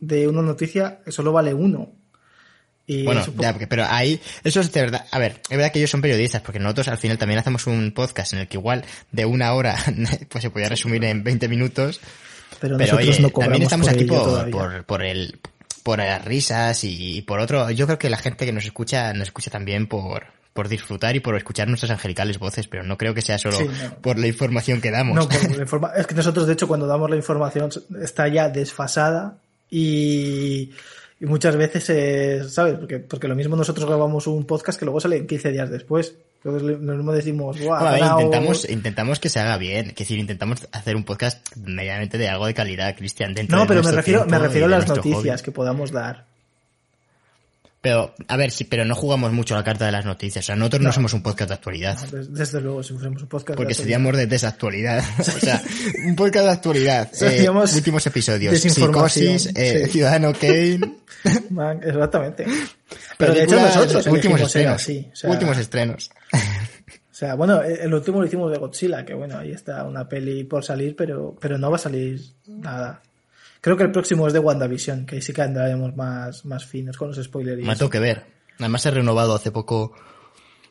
de 0.00 0.28
una 0.28 0.42
noticia 0.42 1.00
solo 1.08 1.32
vale 1.32 1.52
uno. 1.54 1.92
Y 2.86 3.04
Bueno, 3.04 3.24
poco- 3.24 3.40
ya, 3.42 3.52
porque- 3.52 3.68
pero 3.68 3.84
ahí, 3.88 4.20
eso 4.42 4.60
es 4.60 4.72
de 4.72 4.80
verdad. 4.80 5.06
A 5.12 5.18
ver, 5.18 5.40
es 5.48 5.56
verdad 5.56 5.70
que 5.72 5.78
ellos 5.78 5.90
son 5.90 6.00
periodistas, 6.02 6.42
porque 6.42 6.58
nosotros 6.58 6.88
al 6.88 6.98
final 6.98 7.16
también 7.16 7.38
hacemos 7.38 7.66
un 7.68 7.92
podcast 7.92 8.32
en 8.32 8.40
el 8.40 8.48
que 8.48 8.56
igual 8.56 8.84
de 9.12 9.24
una 9.24 9.52
hora, 9.54 9.76
pues 10.28 10.42
se 10.42 10.50
podía 10.50 10.68
resumir 10.68 11.04
en 11.04 11.22
20 11.22 11.48
minutos. 11.48 12.00
pero, 12.60 12.76
Pero 12.76 12.92
nosotros 12.92 13.08
oye, 13.16 13.22
no 13.22 13.30
cobramos 13.30 13.52
también 13.52 13.62
estamos 13.62 13.86
por 13.86 13.94
aquí 13.96 14.04
por, 14.04 14.50
por, 14.50 14.84
por 14.84 15.02
el, 15.04 15.38
por 15.82 15.98
las 15.98 16.24
risas 16.24 16.84
y, 16.84 17.18
y 17.18 17.22
por 17.22 17.40
otro. 17.40 17.70
Yo 17.70 17.86
creo 17.86 17.98
que 17.98 18.10
la 18.10 18.16
gente 18.18 18.44
que 18.46 18.52
nos 18.52 18.64
escucha, 18.64 19.12
nos 19.12 19.28
escucha 19.28 19.50
también 19.50 19.86
por, 19.86 20.24
por 20.52 20.68
disfrutar 20.68 21.16
y 21.16 21.20
por 21.20 21.36
escuchar 21.36 21.68
nuestras 21.68 21.90
angelicales 21.90 22.38
voces, 22.38 22.68
pero 22.68 22.82
no 22.82 22.96
creo 22.98 23.14
que 23.14 23.22
sea 23.22 23.38
solo 23.38 23.56
Sí, 23.58 23.64
no. 23.66 23.94
por 24.00 24.18
la 24.18 24.26
información 24.28 24.80
que 24.80 24.90
damos. 24.90 25.14
No, 25.16 25.28
por 25.28 25.50
la 25.56 25.62
informa- 25.64 25.92
es 25.96 26.06
que 26.06 26.14
nosotros, 26.14 26.46
de 26.46 26.52
hecho, 26.52 26.68
cuando 26.68 26.86
damos 26.86 27.10
la 27.10 27.16
información 27.16 27.70
está 28.02 28.28
ya 28.28 28.48
desfasada 28.48 29.36
y, 29.70 30.70
y 31.20 31.26
muchas 31.26 31.56
veces, 31.56 31.88
es, 31.90 32.52
¿sabes? 32.54 32.74
Porque, 32.78 32.98
porque 32.98 33.28
lo 33.28 33.34
mismo 33.34 33.56
nosotros 33.56 33.86
grabamos 33.88 34.26
un 34.26 34.44
podcast 34.46 34.78
que 34.78 34.84
luego 34.84 35.00
sale 35.00 35.26
15 35.26 35.50
días 35.50 35.70
después. 35.70 36.14
Entonces 36.44 36.62
mismo 36.96 37.12
decimos, 37.12 37.60
guau, 37.60 37.84
ganado- 37.84 38.20
intentamos, 38.20 38.68
intentamos 38.68 39.20
que 39.20 39.28
se 39.28 39.38
haga 39.38 39.56
bien, 39.58 39.92
que 39.92 40.02
decir, 40.04 40.18
intentamos 40.18 40.66
hacer 40.72 40.96
un 40.96 41.04
podcast 41.04 41.46
medianamente 41.56 42.18
de 42.18 42.28
algo 42.28 42.46
de 42.46 42.54
calidad, 42.54 42.96
Cristian, 42.96 43.32
dentro 43.32 43.56
No, 43.56 43.62
de 43.62 43.68
pero 43.68 43.82
me 43.84 43.92
refiero, 43.92 44.24
me 44.26 44.38
refiero 44.38 44.66
a 44.66 44.70
las 44.70 44.88
noticias 44.88 45.40
hobby. 45.40 45.44
que 45.44 45.52
podamos 45.52 45.92
dar. 45.92 46.31
Pero, 47.82 48.14
a 48.28 48.36
ver, 48.36 48.52
sí, 48.52 48.62
pero 48.64 48.84
no 48.84 48.94
jugamos 48.94 49.32
mucho 49.32 49.54
la 49.56 49.64
carta 49.64 49.84
de 49.86 49.90
las 49.92 50.04
noticias. 50.06 50.44
O 50.44 50.46
sea, 50.46 50.54
nosotros 50.56 50.80
no, 50.82 50.88
No. 50.88 50.92
somos 50.92 51.12
un 51.14 51.22
podcast 51.22 51.48
de 51.48 51.54
actualidad. 51.54 51.98
Des- 52.12 52.32
Desde 52.32 52.60
luego, 52.60 52.80
si 52.82 52.94
fuéramos 52.94 53.22
un 53.22 53.28
podcast. 53.28 53.56
Porque 53.56 53.74
de 53.74 53.74
seríamos 53.74 54.16
de 54.16 54.26
desactualidad. 54.28 55.02
O 55.18 55.22
sea, 55.24 55.60
un 56.06 56.14
podcast 56.14 56.44
de 56.46 56.50
actualidad. 56.52 57.10
Eh, 57.22 57.48
últimos 57.74 58.06
episodios. 58.06 58.58
Psicosis, 58.58 59.50
eh, 59.56 59.82
sí. 59.86 59.90
Ciudadano 59.92 60.32
Kane. 60.32 60.78
Man, 61.50 61.80
Exactamente. 61.82 62.46
Pero 63.18 63.34
de 63.34 63.42
hecho 63.44 63.60
nosotros 63.60 64.06
últimos 64.06 64.40
estrenos. 64.40 64.74
así. 64.74 65.08
O 65.12 65.16
sea, 65.16 65.30
últimos 65.30 65.58
estrenos. 65.58 66.10
O 66.32 67.14
sea, 67.14 67.34
bueno, 67.34 67.62
el 67.62 67.92
último 67.92 68.20
lo 68.20 68.26
hicimos 68.26 68.50
de 68.50 68.58
Godzilla, 68.58 69.04
que 69.04 69.14
bueno, 69.14 69.38
ahí 69.38 69.50
está 69.52 69.84
una 69.84 70.08
peli 70.08 70.44
por 70.44 70.64
salir, 70.64 70.94
pero, 70.96 71.36
pero 71.40 71.58
no 71.58 71.70
va 71.70 71.76
a 71.76 71.80
salir 71.80 72.20
nada. 72.46 73.02
Creo 73.62 73.76
que 73.76 73.84
el 73.84 73.92
próximo 73.92 74.26
es 74.26 74.32
de 74.32 74.40
WandaVision, 74.40 75.06
que 75.06 75.14
ahí 75.14 75.22
sí 75.22 75.32
que 75.32 75.40
andaremos 75.40 75.94
más, 75.94 76.44
más 76.44 76.66
finos 76.66 76.96
con 76.96 77.08
los 77.08 77.24
spoilers. 77.24 77.64
Me 77.64 77.76
tengo 77.76 77.90
que 77.90 78.00
ver. 78.00 78.26
Además 78.58 78.84
he 78.86 78.90
renovado 78.90 79.36
hace 79.36 79.52
poco 79.52 79.94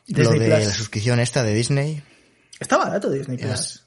lo 0.08 0.30
de 0.30 0.36
Plus. 0.36 0.66
la 0.66 0.70
suscripción 0.70 1.18
esta 1.18 1.42
de 1.42 1.54
Disney. 1.54 2.02
Está 2.60 2.76
barato 2.76 3.10
Disney. 3.10 3.38
Plus. 3.38 3.86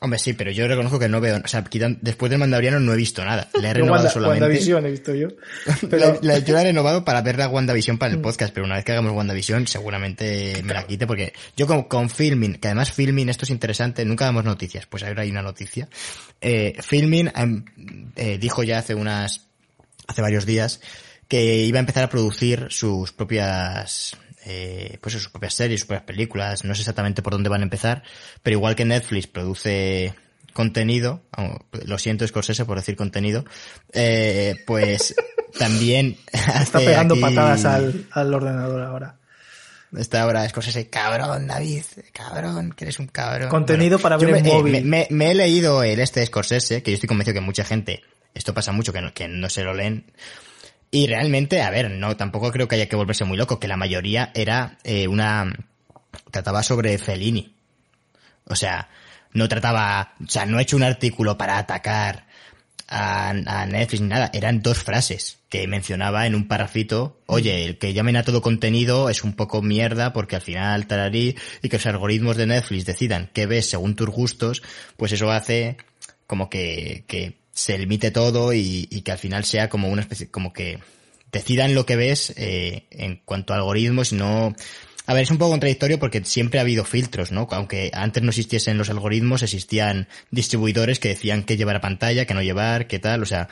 Hombre, 0.00 0.18
sí, 0.18 0.32
pero 0.32 0.50
yo 0.50 0.66
reconozco 0.68 0.98
que 0.98 1.08
no 1.08 1.20
veo, 1.20 1.40
o 1.44 1.48
sea, 1.48 1.62
quitan- 1.64 1.98
después 2.00 2.30
del 2.30 2.38
Mandaloriano 2.38 2.80
no 2.80 2.92
he 2.92 2.96
visto 2.96 3.24
nada. 3.24 3.48
Le 3.60 3.68
he 3.68 3.74
renovado 3.74 4.04
Wanda- 4.04 4.10
solamente. 4.10 4.44
WandaVision 4.44 4.86
he 4.86 4.90
visto 4.90 5.14
yo. 5.14 5.28
La- 5.66 5.76
Pero, 5.88 6.18
la- 6.22 6.38
yo 6.38 6.54
la 6.54 6.60
he 6.62 6.64
renovado 6.64 7.04
para 7.04 7.22
ver 7.22 7.38
la 7.38 7.48
WandaVision 7.48 7.98
para 7.98 8.12
el 8.12 8.18
Mm. 8.18 8.22
podcast, 8.22 8.52
pero 8.54 8.66
una 8.66 8.76
vez 8.76 8.84
que 8.84 8.92
hagamos 8.92 9.12
WandaVision 9.12 9.66
seguramente 9.66 10.60
me 10.64 10.74
la 10.74 10.86
quite 10.86 11.06
porque 11.06 11.32
yo 11.56 11.66
con, 11.66 11.84
con 11.84 12.10
Filmin, 12.10 12.54
que 12.56 12.68
además 12.68 12.92
Filmin, 12.92 13.28
esto 13.28 13.44
es 13.44 13.50
interesante, 13.50 14.04
nunca 14.04 14.24
damos 14.24 14.44
noticias, 14.44 14.86
pues 14.86 15.02
ahora 15.02 15.22
hay 15.22 15.30
una 15.30 15.42
noticia. 15.42 15.88
Eh, 16.40 16.76
Filmin 16.82 17.30
em, 17.34 17.64
eh, 18.16 18.38
dijo 18.38 18.62
ya 18.62 18.78
hace 18.78 18.94
unas, 18.94 19.46
hace 20.08 20.22
varios 20.22 20.46
días 20.46 20.80
que 21.28 21.56
iba 21.64 21.78
a 21.78 21.80
empezar 21.80 22.04
a 22.04 22.10
producir 22.10 22.66
sus 22.70 23.12
propias 23.12 24.16
eh, 24.44 24.98
pues 25.00 25.14
sus 25.14 25.28
propias 25.28 25.54
series, 25.54 25.80
sus 25.80 25.86
propias 25.88 26.06
películas, 26.06 26.64
no 26.64 26.74
sé 26.74 26.82
exactamente 26.82 27.22
por 27.22 27.32
dónde 27.32 27.48
van 27.48 27.60
a 27.60 27.64
empezar, 27.64 28.02
pero 28.42 28.56
igual 28.56 28.74
que 28.74 28.84
Netflix 28.84 29.26
produce 29.26 30.14
contenido, 30.52 31.22
lo 31.86 31.98
siento 31.98 32.26
Scorsese 32.26 32.64
por 32.64 32.76
decir 32.76 32.94
contenido, 32.96 33.44
eh, 33.92 34.56
pues 34.66 35.14
también 35.58 36.16
está 36.32 36.78
pegando 36.78 37.14
aquí- 37.14 37.22
patadas 37.22 37.64
al, 37.64 38.06
al 38.10 38.34
ordenador 38.34 38.82
ahora. 38.82 39.16
Está 39.96 40.22
ahora 40.22 40.48
Scorsese, 40.48 40.88
cabrón 40.88 41.46
David, 41.46 41.82
cabrón, 42.14 42.72
que 42.72 42.84
eres 42.84 42.98
un 42.98 43.08
cabrón. 43.08 43.50
Contenido 43.50 43.98
para 43.98 44.16
ver 44.16 44.30
en 44.30 44.42
me, 44.42 44.48
eh, 44.48 44.52
móvil. 44.54 44.84
me 45.10 45.30
he 45.30 45.34
leído 45.34 45.82
el 45.82 46.00
este 46.00 46.20
de 46.20 46.26
Scorsese, 46.26 46.82
que 46.82 46.90
yo 46.92 46.94
estoy 46.94 47.08
convencido 47.08 47.34
que 47.34 47.40
mucha 47.42 47.62
gente, 47.62 48.02
esto 48.34 48.54
pasa 48.54 48.72
mucho, 48.72 48.90
que 48.94 49.02
no, 49.02 49.12
que 49.12 49.28
no 49.28 49.50
se 49.50 49.62
lo 49.64 49.74
leen, 49.74 50.06
y 50.94 51.06
realmente, 51.06 51.62
a 51.62 51.70
ver, 51.70 51.90
no, 51.90 52.18
tampoco 52.18 52.52
creo 52.52 52.68
que 52.68 52.74
haya 52.74 52.86
que 52.86 52.96
volverse 52.96 53.24
muy 53.24 53.38
loco, 53.38 53.58
que 53.58 53.66
la 53.66 53.78
mayoría 53.78 54.30
era 54.34 54.76
eh, 54.84 55.08
una... 55.08 55.50
trataba 56.30 56.62
sobre 56.62 56.98
Fellini. 56.98 57.54
O 58.44 58.54
sea, 58.54 58.90
no 59.32 59.48
trataba... 59.48 60.12
O 60.22 60.28
sea, 60.28 60.44
no 60.44 60.58
he 60.58 60.62
hecho 60.62 60.76
un 60.76 60.82
artículo 60.82 61.38
para 61.38 61.56
atacar 61.56 62.26
a, 62.88 63.32
Netflix 63.66 64.02
ni 64.02 64.08
nada. 64.08 64.30
Eran 64.34 64.60
dos 64.60 64.82
frases 64.82 65.38
que 65.48 65.66
mencionaba 65.66 66.26
en 66.26 66.34
un 66.34 66.46
parrafito. 66.46 67.22
Oye, 67.24 67.64
el 67.64 67.78
que 67.78 67.94
llamen 67.94 68.18
a 68.18 68.22
todo 68.22 68.42
contenido 68.42 69.08
es 69.08 69.24
un 69.24 69.32
poco 69.32 69.62
mierda 69.62 70.12
porque 70.12 70.36
al 70.36 70.42
final 70.42 70.86
tararí 70.86 71.36
y 71.62 71.70
que 71.70 71.78
los 71.78 71.86
algoritmos 71.86 72.36
de 72.36 72.48
Netflix 72.48 72.84
decidan 72.84 73.30
qué 73.32 73.46
ves 73.46 73.70
según 73.70 73.96
tus 73.96 74.10
gustos, 74.10 74.62
pues 74.98 75.12
eso 75.12 75.30
hace 75.30 75.78
como 76.26 76.50
que, 76.50 77.04
que 77.06 77.41
se 77.52 77.78
limite 77.78 78.10
todo 78.10 78.52
y, 78.52 78.88
y 78.90 79.02
que 79.02 79.12
al 79.12 79.18
final 79.18 79.44
sea 79.44 79.68
como 79.68 79.88
una 79.88 80.02
especie, 80.02 80.30
como 80.30 80.52
que 80.52 80.78
decidan 81.30 81.74
lo 81.74 81.86
que 81.86 81.96
ves 81.96 82.32
eh, 82.36 82.84
en 82.90 83.20
cuanto 83.24 83.52
a 83.52 83.56
algoritmos 83.56 84.12
y 84.12 84.16
no... 84.16 84.54
A 85.04 85.14
ver, 85.14 85.24
es 85.24 85.30
un 85.32 85.38
poco 85.38 85.50
contradictorio 85.50 85.98
porque 85.98 86.24
siempre 86.24 86.60
ha 86.60 86.62
habido 86.62 86.84
filtros, 86.84 87.32
¿no? 87.32 87.48
Aunque 87.50 87.90
antes 87.92 88.22
no 88.22 88.28
existiesen 88.30 88.78
los 88.78 88.88
algoritmos, 88.88 89.42
existían 89.42 90.06
distribuidores 90.30 91.00
que 91.00 91.08
decían 91.08 91.42
qué 91.42 91.56
llevar 91.56 91.74
a 91.76 91.80
pantalla, 91.80 92.24
qué 92.24 92.34
no 92.34 92.42
llevar, 92.42 92.86
qué 92.86 92.98
tal, 92.98 93.22
o 93.22 93.26
sea... 93.26 93.48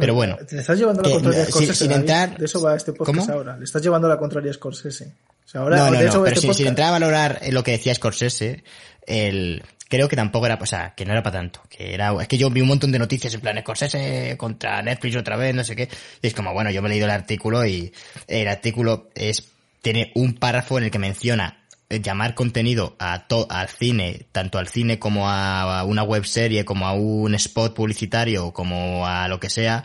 Pero 0.00 0.14
bueno, 0.14 0.36
Te 0.48 0.58
estás 0.58 0.78
llevando 0.78 1.02
la 1.02 1.10
contraria 1.10 1.42
a 1.42 1.46
Scorsese. 1.46 1.74
sin 1.84 1.92
entrar- 1.92 2.36
De 2.38 2.44
eso 2.46 2.62
va 2.62 2.76
este 2.76 2.92
podcast 2.94 3.26
¿Cómo? 3.26 3.32
ahora. 3.38 3.58
Le 3.58 3.64
estás 3.64 3.82
llevando 3.82 4.08
la 4.08 4.16
contraria 4.18 4.50
a 4.50 4.54
Scorsese. 4.54 5.12
O 5.44 5.48
sea, 5.48 5.60
ahora, 5.62 5.76
no, 5.76 5.90
no, 5.90 5.98
de 5.98 6.04
eso 6.06 6.14
no, 6.14 6.20
va 6.20 6.24
pero 6.26 6.34
este 6.36 6.46
sin, 6.46 6.54
sin 6.54 6.66
entrar 6.68 6.88
a 6.88 6.92
valorar 6.92 7.38
eh, 7.42 7.52
lo 7.52 7.62
que 7.62 7.72
decía 7.72 7.94
Scorsese, 7.94 8.64
el, 9.06 9.62
creo 9.92 10.08
que 10.08 10.16
tampoco 10.16 10.46
era, 10.46 10.58
o 10.58 10.64
sea, 10.64 10.94
que 10.96 11.04
no 11.04 11.12
era 11.12 11.22
para 11.22 11.36
tanto, 11.36 11.60
que 11.68 11.92
era, 11.92 12.14
es 12.18 12.26
que 12.26 12.38
yo 12.38 12.48
vi 12.48 12.62
un 12.62 12.68
montón 12.68 12.92
de 12.92 12.98
noticias 12.98 13.34
en 13.34 13.42
plan 13.42 13.58
Scorsese 13.60 14.36
contra 14.38 14.80
Netflix 14.80 15.16
otra 15.16 15.36
vez, 15.36 15.54
no 15.54 15.64
sé 15.64 15.76
qué, 15.76 15.86
y 16.22 16.26
es 16.26 16.32
como, 16.32 16.54
bueno, 16.54 16.70
yo 16.70 16.80
me 16.80 16.88
he 16.88 16.92
leído 16.92 17.04
el 17.04 17.10
artículo 17.10 17.66
y 17.66 17.92
el 18.26 18.48
artículo 18.48 19.10
es, 19.14 19.52
tiene 19.82 20.10
un 20.14 20.32
párrafo 20.32 20.78
en 20.78 20.84
el 20.84 20.90
que 20.90 20.98
menciona 20.98 21.58
eh, 21.90 22.00
llamar 22.00 22.34
contenido 22.34 22.96
a 22.98 23.26
to, 23.28 23.46
al 23.50 23.68
cine, 23.68 24.24
tanto 24.32 24.56
al 24.56 24.68
cine 24.68 24.98
como 24.98 25.28
a, 25.28 25.80
a 25.80 25.84
una 25.84 26.04
web 26.04 26.24
serie, 26.24 26.64
como 26.64 26.86
a 26.86 26.94
un 26.94 27.34
spot 27.34 27.74
publicitario, 27.74 28.50
como 28.54 29.06
a 29.06 29.28
lo 29.28 29.40
que 29.40 29.50
sea, 29.50 29.84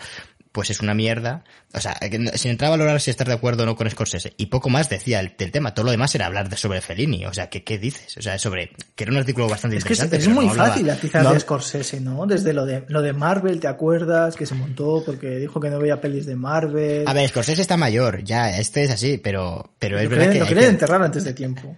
pues 0.52 0.70
es 0.70 0.82
una 0.82 0.94
mierda. 0.94 1.44
O 1.74 1.80
sea, 1.80 1.94
que 1.96 2.32
sin 2.38 2.52
entrar 2.52 2.70
a 2.70 2.72
valorar 2.72 3.02
si 3.02 3.12
estás 3.12 3.28
de 3.28 3.34
acuerdo 3.34 3.64
o 3.64 3.66
no 3.66 3.76
con 3.76 3.90
Scorsese. 3.90 4.34
Y 4.38 4.48
poco 4.48 4.70
más 4.70 4.90
decía 4.90 5.20
el, 5.20 5.36
tema. 5.36 5.74
Todo 5.74 5.86
lo 5.86 5.92
demás 5.92 6.14
era 6.16 6.26
hablar 6.26 6.50
de, 6.50 6.58
sobre 6.58 6.82
Fellini. 6.82 7.26
O 7.26 7.34
sea, 7.34 7.50
¿qué, 7.50 7.64
¿qué 7.64 7.78
dices? 7.78 8.18
O 8.18 8.22
sea, 8.22 8.40
sobre... 8.40 8.72
Que 8.96 9.04
era 9.04 9.12
un 9.12 9.18
artículo 9.18 9.48
bastante 9.48 9.78
Es 9.78 9.84
que 9.84 9.94
es, 9.94 10.00
interesante. 10.00 10.18
es 10.18 10.36
pero 10.36 10.36
muy 10.36 10.46
no 10.48 10.66
fácil 10.66 10.90
atizar 10.90 11.24
no 11.24 11.34
de 11.34 11.40
Scorsese, 11.40 12.00
¿no? 12.00 12.26
Desde 12.26 12.54
lo 12.54 12.66
de, 12.66 12.84
lo 12.88 13.02
de 13.02 13.14
Marvel, 13.14 13.60
¿te 13.60 13.68
acuerdas? 13.68 14.36
Que 14.36 14.46
se 14.46 14.56
montó 14.56 15.04
porque 15.06 15.38
dijo 15.38 15.60
que 15.60 15.70
no 15.70 15.80
veía 15.80 16.02
pelis 16.02 16.26
de 16.26 16.36
Marvel. 16.36 17.08
A 17.08 17.14
ver, 17.14 17.30
Scorsese 17.30 17.62
está 17.62 17.78
mayor. 17.78 18.24
Ya, 18.24 18.58
este 18.58 18.84
es 18.84 18.92
así. 18.92 19.18
Pero, 19.18 19.72
pero 19.80 19.98
es 20.00 20.06
lo 20.06 20.10
verdad 20.10 20.32
que 20.32 20.40
lo 20.40 20.46
que 20.48 20.66
enterrar 20.66 21.02
antes 21.02 21.24
de 21.24 21.34
tiempo. 21.34 21.78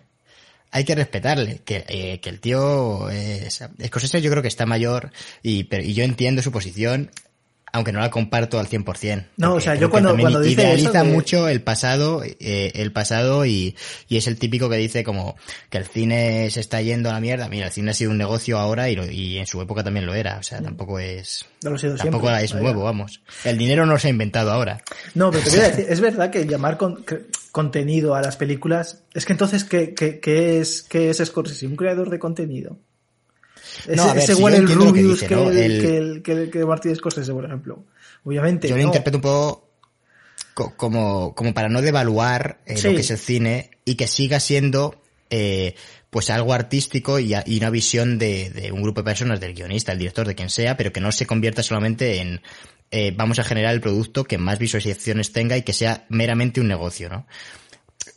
hay 0.72 0.84
que 0.86 0.96
respetarle. 0.96 1.62
Que, 1.66 1.84
eh, 1.88 2.20
que 2.22 2.30
el 2.30 2.40
tío... 2.40 3.10
Es, 3.10 3.64
Scorsese 3.86 4.22
yo 4.22 4.30
creo 4.30 4.42
que 4.42 4.48
está 4.48 4.66
mayor 4.66 5.12
y, 5.42 5.66
pero, 5.66 5.84
y 5.84 5.94
yo 5.94 6.04
entiendo 6.04 6.42
su 6.42 6.52
posición. 6.52 7.12
Aunque 7.72 7.92
no 7.92 8.00
la 8.00 8.10
comparto 8.10 8.60
al 8.60 8.68
100%. 8.68 9.26
No, 9.38 9.56
o 9.56 9.60
sea, 9.60 9.76
yo 9.76 9.90
cuando, 9.90 10.18
cuando 10.18 10.42
dice 10.42 10.62
idealiza 10.62 11.04
mucho 11.04 11.48
el 11.48 11.62
pasado, 11.62 12.24
eh, 12.24 12.72
el 12.76 12.92
pasado 12.92 13.46
y, 13.46 13.76
y, 14.08 14.18
es 14.18 14.28
el 14.28 14.38
típico 14.38 14.70
que 14.70 14.78
dice 14.78 15.04
como 15.04 15.36
que 15.70 15.78
el 15.78 15.86
cine 15.86 16.50
se 16.52 16.60
está 16.60 16.82
yendo 16.82 17.10
a 17.10 17.14
la 17.14 17.20
mierda. 17.20 17.48
Mira, 17.50 17.68
el 17.68 17.72
cine 17.72 17.92
ha 17.92 17.94
sido 17.94 18.12
un 18.12 18.18
negocio 18.18 18.58
ahora 18.58 18.90
y, 18.90 18.98
y 19.12 19.38
en 19.38 19.48
su 19.48 19.62
época 19.62 19.84
también 19.84 20.06
lo 20.06 20.14
era. 20.14 20.38
O 20.38 20.44
sea, 20.44 20.62
mm. 20.62 20.64
tampoco 20.64 21.00
es, 21.00 21.46
tampoco 21.62 22.30
es 22.32 22.54
nuevo, 22.54 22.84
vamos. 22.84 23.22
El 23.44 23.58
dinero 23.58 23.86
no 23.86 23.98
se 23.98 24.08
ha 24.08 24.12
inventado 24.12 24.52
ahora. 24.52 24.82
No, 25.16 25.32
pero 25.32 25.44
te 25.44 25.50
voy 25.52 25.60
a 25.60 25.64
decir, 25.70 25.86
es 25.90 26.02
verdad 26.02 26.30
que 26.32 26.46
llamar 26.46 26.78
con, 26.78 27.06
contenido 27.52 28.16
a 28.16 28.22
las 28.22 28.38
películas, 28.38 29.04
es 29.14 29.26
que 29.26 29.34
entonces, 29.34 29.64
¿qué, 29.64 29.94
qué, 29.94 30.20
qué 30.20 30.60
es, 30.60 30.84
qué 30.84 31.10
es 31.10 31.18
Scorsese? 31.18 31.68
Un 31.68 31.76
creador 31.76 32.10
de 32.10 32.20
contenido. 32.20 32.78
No, 33.88 34.04
a 34.04 34.14
ver, 34.14 34.24
ese 34.24 34.34
igual 34.34 34.54
el 34.56 34.68
Rubius 34.68 35.24
que, 35.24 35.34
el, 35.34 36.22
que, 36.22 36.50
que, 36.50 36.66
Martin 36.66 36.96
Scorsese, 36.96 37.32
por 37.32 37.46
ejemplo. 37.46 37.84
Obviamente. 38.24 38.68
Yo 38.68 38.76
lo 38.76 38.84
interpreto 38.84 39.18
un 39.18 39.22
poco 39.22 39.70
como, 40.76 41.34
como 41.36 41.54
para 41.54 41.70
no 41.70 41.82
devaluar 41.82 42.60
eh, 42.66 42.76
lo 42.82 42.92
que 42.92 43.02
es 43.02 43.12
el 43.12 43.18
cine 43.18 43.72
y 43.86 43.96
que 43.96 44.08
siga 44.08 44.40
siendo 44.40 45.02
eh, 45.30 45.76
pues 46.10 46.30
algo 46.30 46.54
artístico 46.54 47.20
y, 47.20 47.34
y 47.46 47.58
una 47.58 47.70
visión 47.70 48.18
de, 48.18 48.50
de, 48.50 48.72
un 48.72 48.82
grupo 48.82 49.02
de 49.02 49.06
personas, 49.06 49.40
del 49.40 49.54
guionista, 49.54 49.92
el 49.92 50.00
director, 50.00 50.28
de 50.28 50.36
quien 50.36 50.50
sea, 50.50 50.76
pero 50.76 50.92
que 50.92 51.00
no 51.00 51.12
se 51.12 51.26
convierta 51.26 51.64
solamente 51.64 52.20
en 52.20 52.42
eh, 52.92 53.14
vamos 53.16 53.38
a 53.38 53.44
generar 53.44 53.74
el 53.74 53.82
producto 53.82 54.24
que 54.24 54.40
más 54.40 54.58
visualizaciones 54.58 55.32
tenga 55.32 55.56
y 55.56 55.62
que 55.62 55.74
sea 55.74 56.06
meramente 56.10 56.60
un 56.60 56.68
negocio, 56.68 57.08
¿no? 57.10 57.28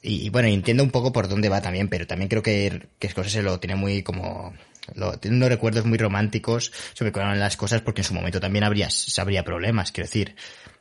Y, 0.01 0.26
y 0.26 0.30
bueno, 0.30 0.48
entiendo 0.48 0.82
un 0.82 0.90
poco 0.90 1.12
por 1.12 1.28
dónde 1.28 1.51
va 1.51 1.60
también, 1.60 1.89
pero 1.89 2.06
también 2.06 2.28
creo 2.28 2.43
que, 2.43 2.89
que 2.98 3.10
Scorsese 3.10 3.43
lo 3.43 3.60
tiene 3.60 3.76
muy 3.76 4.02
como 4.02 4.55
lo, 4.94 5.18
tiene 5.18 5.36
unos 5.36 5.48
recuerdos 5.48 5.84
muy 5.84 5.98
románticos 5.98 6.72
sobre 6.94 7.12
cómo 7.12 7.26
eran 7.26 7.38
las 7.38 7.56
cosas 7.56 7.80
porque 7.82 8.00
en 8.00 8.04
su 8.04 8.14
momento 8.14 8.40
también 8.40 8.64
habría, 8.64 8.88
habría 9.18 9.44
problemas, 9.44 9.92
quiero 9.92 10.06
decir. 10.06 10.34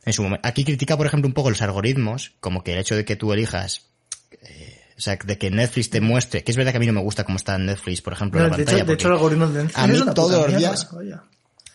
En 0.04 0.12
su 0.12 0.22
momento, 0.22 0.46
aquí 0.46 0.64
critica, 0.64 0.96
por 0.96 1.06
ejemplo, 1.06 1.28
un 1.28 1.34
poco 1.34 1.50
los 1.50 1.62
algoritmos, 1.62 2.32
como 2.40 2.64
que 2.64 2.72
el 2.72 2.78
hecho 2.78 2.96
de 2.96 3.04
que 3.04 3.14
tú 3.14 3.32
elijas, 3.32 3.86
eh, 4.42 4.80
o 4.96 5.00
sea, 5.00 5.16
de 5.16 5.38
que 5.38 5.50
Netflix 5.50 5.90
te 5.90 6.00
muestre, 6.00 6.42
que 6.42 6.50
es 6.50 6.56
verdad 6.56 6.72
que 6.72 6.78
a 6.78 6.80
mí 6.80 6.86
no 6.86 6.92
me 6.92 7.00
gusta 7.00 7.24
cómo 7.24 7.36
está 7.36 7.56
Netflix, 7.58 8.02
por 8.02 8.12
ejemplo, 8.12 8.40
en 8.40 8.50
la 8.50 8.56
de 8.56 8.64
pantalla. 8.64 8.78
Hecho, 8.78 8.86
de 8.86 8.94
hecho, 8.94 9.08
el 9.08 9.14
algoritmo 9.14 9.46
de 9.46 9.62
Netflix 9.62 9.78
a 9.78 9.86
mí 9.86 10.14
todos 10.14 10.50
los 10.50 10.58
días, 10.58 10.88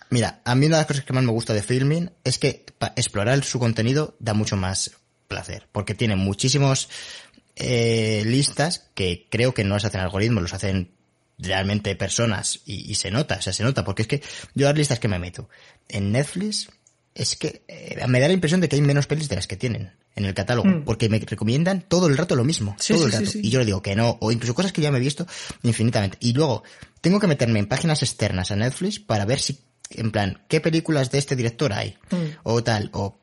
mira, 0.09 0.41
a 0.43 0.55
mí 0.55 0.65
una 0.65 0.77
de 0.77 0.81
las 0.81 0.87
cosas 0.87 1.05
que 1.05 1.13
más 1.13 1.23
me 1.23 1.31
gusta 1.31 1.53
de 1.53 1.63
Filming 1.63 2.11
es 2.25 2.37
que 2.37 2.65
explorar 2.97 3.41
su 3.43 3.59
contenido 3.59 4.17
da 4.19 4.33
mucho 4.33 4.57
más 4.57 4.91
placer, 5.29 5.67
porque 5.71 5.95
tiene 5.95 6.17
muchísimos 6.17 6.89
eh, 7.55 8.23
listas 8.25 8.89
que 8.93 9.27
creo 9.29 9.53
que 9.53 9.63
no 9.63 9.75
las 9.75 9.85
hacen 9.85 10.01
algoritmos, 10.01 10.43
los 10.43 10.53
hacen 10.53 10.96
realmente 11.37 11.95
personas 11.95 12.61
y, 12.65 12.95
se 12.95 13.11
nota, 13.11 13.37
o 13.37 13.41
sea, 13.41 13.53
se 13.53 13.63
nota, 13.63 13.83
porque 13.83 14.01
es 14.03 14.07
que 14.07 14.23
yo 14.55 14.67
las 14.67 14.75
listas 14.75 14.99
que 14.99 15.07
me 15.07 15.19
meto 15.19 15.49
en 15.87 16.11
Netflix 16.11 16.69
es 17.13 17.35
que 17.35 17.63
eh, 17.67 18.05
me 18.07 18.19
da 18.19 18.27
la 18.27 18.33
impresión 18.33 18.61
de 18.61 18.69
que 18.69 18.75
hay 18.75 18.81
menos 18.81 19.07
pelis 19.07 19.29
de 19.29 19.35
las 19.35 19.47
que 19.47 19.55
tienen 19.55 19.91
en 20.15 20.25
el 20.25 20.33
catálogo, 20.33 20.67
hmm. 20.67 20.83
porque 20.83 21.09
me 21.09 21.19
recomiendan 21.19 21.81
todo 21.81 22.07
el 22.07 22.17
rato 22.17 22.35
lo 22.35 22.43
mismo, 22.43 22.75
todo 22.87 23.05
el 23.05 23.11
rato, 23.11 23.29
y 23.35 23.49
yo 23.49 23.59
le 23.59 23.65
digo 23.65 23.81
que 23.83 23.95
no, 23.95 24.17
o 24.19 24.31
incluso 24.31 24.55
cosas 24.55 24.73
que 24.73 24.81
ya 24.81 24.91
me 24.91 24.97
he 24.97 25.01
visto 25.01 25.27
infinitamente, 25.61 26.17
y 26.19 26.33
luego 26.33 26.63
tengo 27.01 27.19
que 27.19 27.27
meterme 27.27 27.59
en 27.59 27.67
páginas 27.67 28.01
externas 28.01 28.49
a 28.49 28.55
Netflix 28.55 28.99
para 28.99 29.25
ver 29.25 29.39
si, 29.39 29.59
en 29.91 30.11
plan, 30.11 30.43
qué 30.47 30.59
películas 30.59 31.11
de 31.11 31.19
este 31.19 31.35
director 31.35 31.71
hay, 31.71 31.97
hmm. 32.09 32.39
o 32.43 32.63
tal, 32.63 32.89
o 32.93 33.19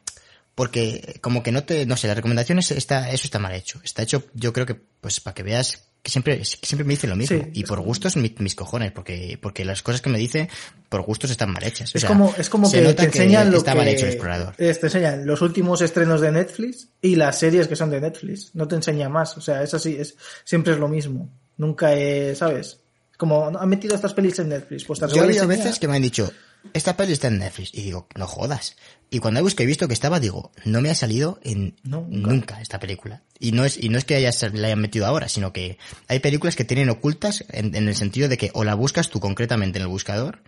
porque 0.54 1.18
como 1.20 1.42
que 1.42 1.50
no 1.50 1.64
te, 1.64 1.84
no 1.84 1.96
sé, 1.96 2.06
las 2.06 2.16
recomendaciones 2.16 2.70
está, 2.70 3.10
eso 3.10 3.24
está 3.24 3.40
mal 3.40 3.54
hecho, 3.54 3.80
está 3.82 4.02
hecho, 4.02 4.24
yo 4.34 4.52
creo 4.52 4.66
que, 4.66 4.74
pues 4.74 5.18
para 5.18 5.34
que 5.34 5.42
veas 5.42 5.88
que 6.04 6.10
siempre, 6.10 6.44
siempre 6.44 6.84
me 6.84 6.92
dice 6.92 7.06
lo 7.06 7.16
mismo. 7.16 7.48
y 7.54 7.64
por 7.64 7.80
gustos 7.80 8.14
mis, 8.16 8.54
cojones, 8.54 8.92
porque, 8.92 9.38
porque 9.40 9.64
las 9.64 9.82
cosas 9.82 10.02
que 10.02 10.10
me 10.10 10.18
dice 10.18 10.50
por 10.90 11.00
gustos 11.00 11.30
están 11.30 11.50
mal 11.50 11.64
hechas. 11.64 11.94
es 11.94 12.04
como, 12.04 12.34
es 12.36 12.50
como 12.50 12.70
que 12.70 12.92
te 12.92 13.04
enseñan 13.04 13.50
lo 13.50 13.56
está 13.56 13.74
mal 13.74 13.88
hecho 13.88 14.04
el 14.04 14.12
explorador. 14.12 14.54
te 14.54 14.68
enseñan 14.68 15.26
los 15.26 15.40
últimos 15.40 15.80
estrenos 15.80 16.20
de 16.20 16.30
Netflix 16.30 16.88
y 17.00 17.16
las 17.16 17.38
series 17.38 17.68
que 17.68 17.74
son 17.74 17.88
de 17.88 18.02
Netflix. 18.02 18.54
No 18.54 18.68
te 18.68 18.74
enseña 18.74 19.08
más. 19.08 19.38
O 19.38 19.40
sea, 19.40 19.62
es 19.62 19.72
así, 19.72 19.96
es, 19.98 20.14
siempre 20.44 20.74
es 20.74 20.78
lo 20.78 20.88
mismo. 20.88 21.30
Nunca 21.56 21.94
es, 21.94 22.36
¿sabes? 22.36 22.80
Como, 23.16 23.46
han 23.58 23.68
metido 23.70 23.94
estas 23.94 24.12
pelis 24.12 24.38
en 24.40 24.50
Netflix. 24.50 24.84
Pues 24.84 25.00
Yo 25.00 25.24
he 25.24 25.46
veces 25.46 25.78
que 25.78 25.88
me 25.88 25.96
han 25.96 26.02
dicho, 26.02 26.30
esta 26.72 26.96
peli 26.96 27.12
está 27.12 27.28
en 27.28 27.38
Netflix. 27.38 27.74
Y 27.74 27.82
digo, 27.82 28.08
no 28.14 28.26
jodas. 28.26 28.76
Y 29.10 29.18
cuando 29.18 29.40
he 29.40 29.42
buscado 29.42 29.64
y 29.64 29.66
visto 29.66 29.86
que 29.86 29.94
estaba, 29.94 30.18
digo, 30.18 30.50
no 30.64 30.80
me 30.80 30.90
ha 30.90 30.94
salido 30.94 31.38
en 31.44 31.76
nunca. 31.84 32.60
esta 32.60 32.80
película. 32.80 33.22
Y 33.38 33.52
no 33.52 33.64
es, 33.64 33.76
y 33.82 33.88
no 33.88 33.98
es 33.98 34.04
que 34.04 34.14
haya, 34.14 34.30
la 34.52 34.66
hayan 34.68 34.80
metido 34.80 35.06
ahora, 35.06 35.28
sino 35.28 35.52
que 35.52 35.78
hay 36.08 36.20
películas 36.20 36.56
que 36.56 36.64
tienen 36.64 36.88
ocultas 36.88 37.44
en, 37.50 37.74
el 37.74 37.94
sentido 37.94 38.28
de 38.28 38.38
que 38.38 38.50
o 38.54 38.64
la 38.64 38.74
buscas 38.74 39.10
tú 39.10 39.20
concretamente 39.20 39.78
en 39.78 39.82
el 39.82 39.88
buscador, 39.88 40.40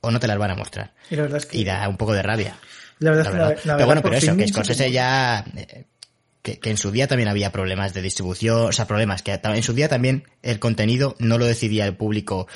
o 0.00 0.10
no 0.10 0.20
te 0.20 0.26
las 0.26 0.36
van 0.38 0.50
a 0.50 0.56
mostrar. 0.56 0.92
Y 1.10 1.16
la 1.16 1.22
verdad 1.22 1.38
es 1.38 1.46
que... 1.46 1.64
da 1.64 1.88
un 1.88 1.96
poco 1.96 2.12
de 2.12 2.22
rabia. 2.22 2.58
La 2.98 3.12
verdad, 3.12 3.52
es 3.52 3.60
que 3.62 3.68
Pero 3.68 3.86
bueno, 3.86 4.02
pero 4.02 4.16
eso, 4.16 4.36
que 4.36 4.48
Scorsese 4.48 4.90
ya, 4.90 5.44
eh, 5.56 5.86
que, 6.42 6.58
que, 6.58 6.70
en 6.70 6.76
su 6.76 6.90
día 6.90 7.06
también 7.06 7.28
había 7.28 7.50
problemas 7.50 7.94
de 7.94 8.02
distribución, 8.02 8.66
o 8.66 8.72
sea, 8.72 8.86
problemas 8.86 9.22
que 9.22 9.40
en 9.42 9.62
su 9.62 9.72
día 9.72 9.88
también 9.88 10.24
el 10.42 10.58
contenido 10.58 11.16
no 11.18 11.38
lo 11.38 11.46
decidía 11.46 11.86
el 11.86 11.96
público 11.96 12.46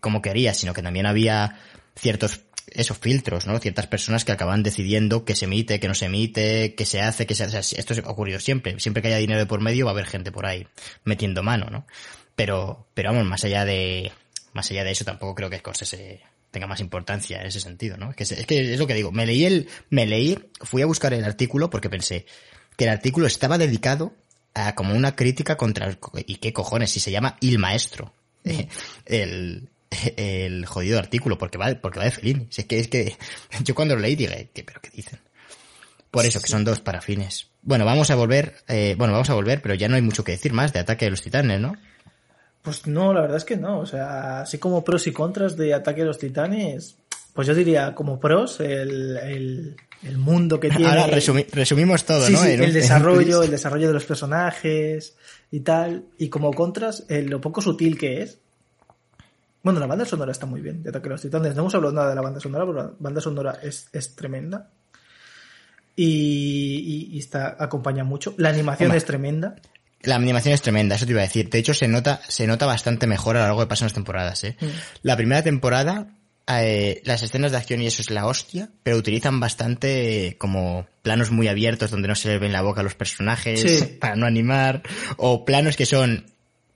como 0.00 0.22
quería, 0.22 0.54
sino 0.54 0.72
que 0.72 0.82
también 0.82 1.06
había 1.06 1.58
ciertos 1.96 2.40
esos 2.74 2.98
filtros, 2.98 3.46
¿no? 3.46 3.58
Ciertas 3.58 3.86
personas 3.86 4.24
que 4.24 4.32
acaban 4.32 4.62
decidiendo 4.62 5.24
que 5.24 5.34
se 5.34 5.46
emite, 5.46 5.80
que 5.80 5.88
no 5.88 5.94
se 5.94 6.06
emite, 6.06 6.74
que 6.74 6.84
se 6.84 7.00
hace, 7.00 7.26
que 7.26 7.34
se 7.34 7.44
hace. 7.44 7.78
Esto 7.78 7.94
ha 8.04 8.10
ocurrido 8.10 8.40
siempre. 8.40 8.78
Siempre 8.80 9.02
que 9.02 9.08
haya 9.08 9.18
dinero 9.18 9.38
de 9.38 9.46
por 9.46 9.60
medio 9.60 9.86
va 9.86 9.92
a 9.92 9.94
haber 9.94 10.06
gente 10.06 10.32
por 10.32 10.46
ahí 10.46 10.66
metiendo 11.04 11.42
mano, 11.42 11.66
¿no? 11.70 11.86
Pero, 12.34 12.86
pero 12.94 13.10
vamos, 13.10 13.26
más 13.26 13.44
allá 13.44 13.64
de, 13.64 14.12
más 14.52 14.70
allá 14.70 14.84
de 14.84 14.90
eso 14.90 15.04
tampoco 15.04 15.34
creo 15.34 15.50
que 15.50 15.60
se 15.84 16.20
tenga 16.50 16.66
más 16.66 16.80
importancia 16.80 17.40
en 17.40 17.46
ese 17.46 17.60
sentido, 17.60 17.96
¿no? 17.96 18.10
Es 18.10 18.16
que, 18.16 18.22
es 18.22 18.46
que 18.46 18.74
es 18.74 18.78
lo 18.78 18.86
que 18.86 18.94
digo. 18.94 19.10
Me 19.10 19.26
leí 19.26 19.44
el, 19.44 19.68
me 19.90 20.06
leí, 20.06 20.38
fui 20.60 20.82
a 20.82 20.86
buscar 20.86 21.12
el 21.14 21.24
artículo 21.24 21.70
porque 21.70 21.90
pensé 21.90 22.26
que 22.76 22.84
el 22.84 22.90
artículo 22.90 23.26
estaba 23.26 23.58
dedicado 23.58 24.14
a 24.54 24.74
como 24.74 24.94
una 24.94 25.16
crítica 25.16 25.56
contra 25.56 25.86
el, 25.86 25.98
y 26.26 26.36
qué 26.36 26.52
cojones, 26.52 26.90
si 26.90 27.00
se 27.00 27.10
llama 27.10 27.36
Il 27.40 27.58
Maestro. 27.58 28.12
el, 29.06 29.68
el 30.16 30.66
jodido 30.66 30.98
artículo, 30.98 31.38
porque 31.38 31.58
va, 31.58 31.74
porque 31.80 31.98
va 31.98 32.04
de 32.04 32.10
Fellini. 32.10 32.48
es 32.56 32.64
que, 32.64 32.80
es 32.80 32.88
que 32.88 33.16
yo 33.64 33.74
cuando 33.74 33.94
lo 33.94 34.00
leí 34.00 34.16
dije, 34.16 34.50
¿qué, 34.52 34.64
pero 34.64 34.80
qué 34.80 34.90
dicen? 34.90 35.20
Por 36.10 36.26
eso, 36.26 36.40
que 36.40 36.48
son 36.48 36.64
dos 36.64 36.80
parafines. 36.80 37.48
Bueno, 37.62 37.84
vamos 37.84 38.10
a 38.10 38.16
volver, 38.16 38.56
eh, 38.68 38.94
bueno, 38.98 39.14
vamos 39.14 39.30
a 39.30 39.34
volver, 39.34 39.62
pero 39.62 39.74
ya 39.74 39.88
no 39.88 39.96
hay 39.96 40.02
mucho 40.02 40.24
que 40.24 40.32
decir 40.32 40.52
más 40.52 40.72
de 40.72 40.80
Ataque 40.80 41.06
de 41.06 41.12
los 41.12 41.22
Titanes, 41.22 41.60
¿no? 41.60 41.74
Pues 42.60 42.86
no, 42.86 43.14
la 43.14 43.22
verdad 43.22 43.38
es 43.38 43.44
que 43.44 43.56
no. 43.56 43.78
O 43.78 43.86
sea, 43.86 44.42
así 44.42 44.58
como 44.58 44.84
pros 44.84 45.06
y 45.06 45.12
contras 45.12 45.56
de 45.56 45.72
Ataque 45.72 46.02
de 46.02 46.08
los 46.08 46.18
Titanes, 46.18 46.96
pues 47.32 47.46
yo 47.46 47.54
diría 47.54 47.94
como 47.94 48.20
pros 48.20 48.60
el, 48.60 49.16
el, 49.16 49.76
el 50.02 50.18
mundo 50.18 50.60
que 50.60 50.68
tiene. 50.70 50.86
Ahora 50.86 51.06
resumimos 51.06 52.04
todo, 52.04 52.28
¿no? 52.28 52.44
el 52.44 52.72
desarrollo, 52.72 53.42
el 53.42 53.50
desarrollo 53.50 53.88
de 53.88 53.94
los 53.94 54.04
personajes 54.04 55.16
y 55.50 55.60
tal. 55.60 56.04
Y 56.18 56.28
como 56.28 56.52
contras, 56.52 57.06
lo 57.08 57.40
poco 57.40 57.62
sutil 57.62 57.98
que 57.98 58.22
es. 58.22 58.38
Bueno, 59.62 59.78
la 59.78 59.86
banda 59.86 60.04
sonora 60.04 60.32
está 60.32 60.46
muy 60.46 60.60
bien, 60.60 60.82
de 60.82 60.90
Ataque 60.90 61.08
a 61.08 61.12
los 61.12 61.22
Titanes. 61.22 61.54
No 61.54 61.62
hemos 61.62 61.74
hablado 61.74 61.94
nada 61.94 62.08
de 62.10 62.14
la 62.14 62.20
banda 62.20 62.40
sonora, 62.40 62.66
pero 62.66 62.78
la 62.78 62.92
banda 62.98 63.20
sonora 63.20 63.58
es, 63.62 63.88
es 63.92 64.16
tremenda. 64.16 64.70
Y, 65.94 67.10
y, 67.12 67.18
está, 67.18 67.56
acompaña 67.58 68.02
mucho. 68.02 68.34
La 68.38 68.48
animación 68.48 68.92
es 68.94 69.04
tremenda. 69.04 69.56
La 70.02 70.16
animación 70.16 70.54
es 70.54 70.62
tremenda, 70.62 70.96
eso 70.96 71.06
te 71.06 71.12
iba 71.12 71.20
a 71.20 71.24
decir. 71.24 71.48
De 71.48 71.58
hecho, 71.58 71.74
se 71.74 71.86
nota, 71.86 72.20
se 72.26 72.46
nota 72.46 72.66
bastante 72.66 73.06
mejor 73.06 73.36
a 73.36 73.40
lo 73.40 73.46
largo 73.46 73.60
de 73.60 73.66
pasan 73.68 73.86
las 73.86 73.92
temporadas, 73.92 74.42
¿eh? 74.42 74.56
Mm. 74.60 74.66
La 75.02 75.16
primera 75.16 75.42
temporada, 75.42 76.08
eh, 76.48 77.00
las 77.04 77.22
escenas 77.22 77.52
de 77.52 77.58
acción 77.58 77.82
y 77.82 77.86
eso 77.86 78.02
es 78.02 78.10
la 78.10 78.26
hostia, 78.26 78.70
pero 78.82 78.96
utilizan 78.96 79.38
bastante 79.38 80.36
como 80.38 80.86
planos 81.02 81.30
muy 81.30 81.46
abiertos 81.46 81.92
donde 81.92 82.08
no 82.08 82.16
se 82.16 82.30
les 82.30 82.40
ve 82.40 82.46
en 82.46 82.52
la 82.52 82.62
boca 82.62 82.80
a 82.80 82.84
los 82.84 82.96
personajes 82.96 83.84
para 84.00 84.16
no 84.16 84.26
animar, 84.26 84.82
o 85.18 85.44
planos 85.44 85.76
que 85.76 85.86
son 85.86 86.26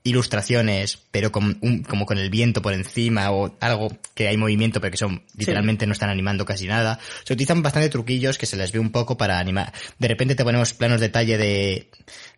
ilustraciones, 0.07 0.99
pero 1.11 1.31
con 1.31 1.57
un, 1.61 1.83
como 1.83 2.05
con 2.05 2.17
el 2.17 2.29
viento 2.29 2.61
por 2.61 2.73
encima 2.73 3.31
o 3.31 3.55
algo 3.59 3.89
que 4.13 4.27
hay 4.27 4.37
movimiento 4.37 4.79
pero 4.81 4.91
que 4.91 4.97
son 4.97 5.23
literalmente 5.35 5.85
no 5.85 5.93
están 5.93 6.09
animando 6.09 6.45
casi 6.45 6.67
nada. 6.67 6.99
Se 7.23 7.33
utilizan 7.33 7.61
bastante 7.61 7.89
truquillos 7.89 8.37
que 8.37 8.45
se 8.45 8.57
les 8.57 8.71
ve 8.71 8.79
un 8.79 8.91
poco 8.91 9.17
para 9.17 9.39
animar. 9.39 9.73
De 9.99 10.07
repente 10.07 10.35
te 10.35 10.43
ponemos 10.43 10.73
planos 10.73 11.01
detalle 11.01 11.37
de, 11.37 11.89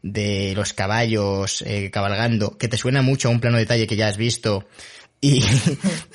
de 0.01 0.53
los 0.55 0.73
caballos 0.73 1.61
eh, 1.65 1.89
cabalgando, 1.91 2.57
que 2.57 2.67
te 2.67 2.77
suena 2.77 3.01
mucho 3.01 3.27
a 3.27 3.31
un 3.31 3.39
plano 3.39 3.57
detalle 3.57 3.87
que 3.87 3.95
ya 3.95 4.07
has 4.07 4.17
visto. 4.17 4.67
Y, 5.21 5.43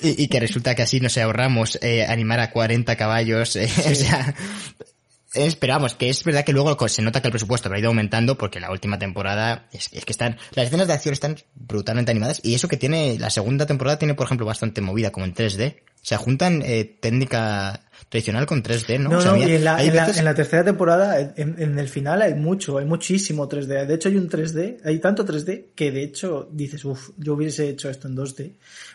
y, 0.00 0.28
que 0.28 0.40
resulta 0.40 0.74
que 0.74 0.80
así 0.80 0.98
nos 0.98 1.18
ahorramos 1.18 1.78
eh, 1.82 2.06
animar 2.06 2.40
a 2.40 2.50
40 2.50 2.96
caballos. 2.96 3.54
Eh, 3.56 3.68
o 3.90 3.94
sea, 3.94 4.34
Esperamos, 5.34 5.94
que 5.94 6.08
es 6.08 6.22
verdad 6.22 6.44
que 6.44 6.52
luego 6.52 6.88
se 6.88 7.02
nota 7.02 7.20
que 7.20 7.28
el 7.28 7.32
presupuesto 7.32 7.72
ha 7.72 7.78
ido 7.78 7.88
aumentando 7.88 8.38
porque 8.38 8.60
la 8.60 8.70
última 8.70 8.98
temporada 8.98 9.68
es, 9.72 9.88
que 9.88 10.12
están, 10.12 10.36
las 10.54 10.66
escenas 10.66 10.86
de 10.86 10.92
acción 10.92 11.12
están 11.12 11.36
brutalmente 11.54 12.10
animadas 12.10 12.40
y 12.42 12.54
eso 12.54 12.68
que 12.68 12.76
tiene, 12.76 13.18
la 13.18 13.30
segunda 13.30 13.66
temporada 13.66 13.98
tiene 13.98 14.14
por 14.14 14.26
ejemplo 14.26 14.46
bastante 14.46 14.80
movida 14.80 15.10
como 15.10 15.26
en 15.26 15.34
3D. 15.34 15.76
Se 16.02 16.16
juntan 16.16 16.62
eh, 16.62 16.84
técnica 17.00 17.80
tradicional 18.10 18.46
con 18.46 18.62
3D, 18.62 19.00
¿no? 19.00 19.08
No, 19.08 19.24
no, 19.24 19.36
y 19.38 19.54
en 19.54 19.64
la, 19.64 19.82
en, 19.82 20.24
la, 20.24 20.34
tercera 20.34 20.62
temporada, 20.62 21.18
en, 21.18 21.78
el 21.78 21.88
final 21.88 22.20
hay 22.20 22.34
mucho, 22.34 22.78
hay 22.78 22.84
muchísimo 22.84 23.48
3D. 23.48 23.86
De 23.86 23.94
hecho 23.94 24.10
hay 24.10 24.16
un 24.16 24.28
3D, 24.28 24.80
hay 24.84 24.98
tanto 24.98 25.24
3D 25.24 25.68
que 25.74 25.90
de 25.90 26.02
hecho 26.02 26.48
dices, 26.52 26.84
uff, 26.84 27.10
yo 27.16 27.34
hubiese 27.34 27.68
hecho 27.68 27.88
esto 27.88 28.06
en 28.06 28.16
2D. 28.16 28.52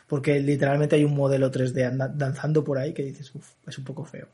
Porque 0.07 0.39
literalmente 0.39 0.95
hay 0.95 1.03
un 1.03 1.15
modelo 1.15 1.51
3D 1.51 2.13
danzando 2.15 2.63
por 2.63 2.77
ahí 2.77 2.93
que 2.93 3.03
dices, 3.03 3.33
uff, 3.33 3.47
es 3.67 3.77
un 3.77 3.83
poco 3.83 4.05
feo. 4.05 4.27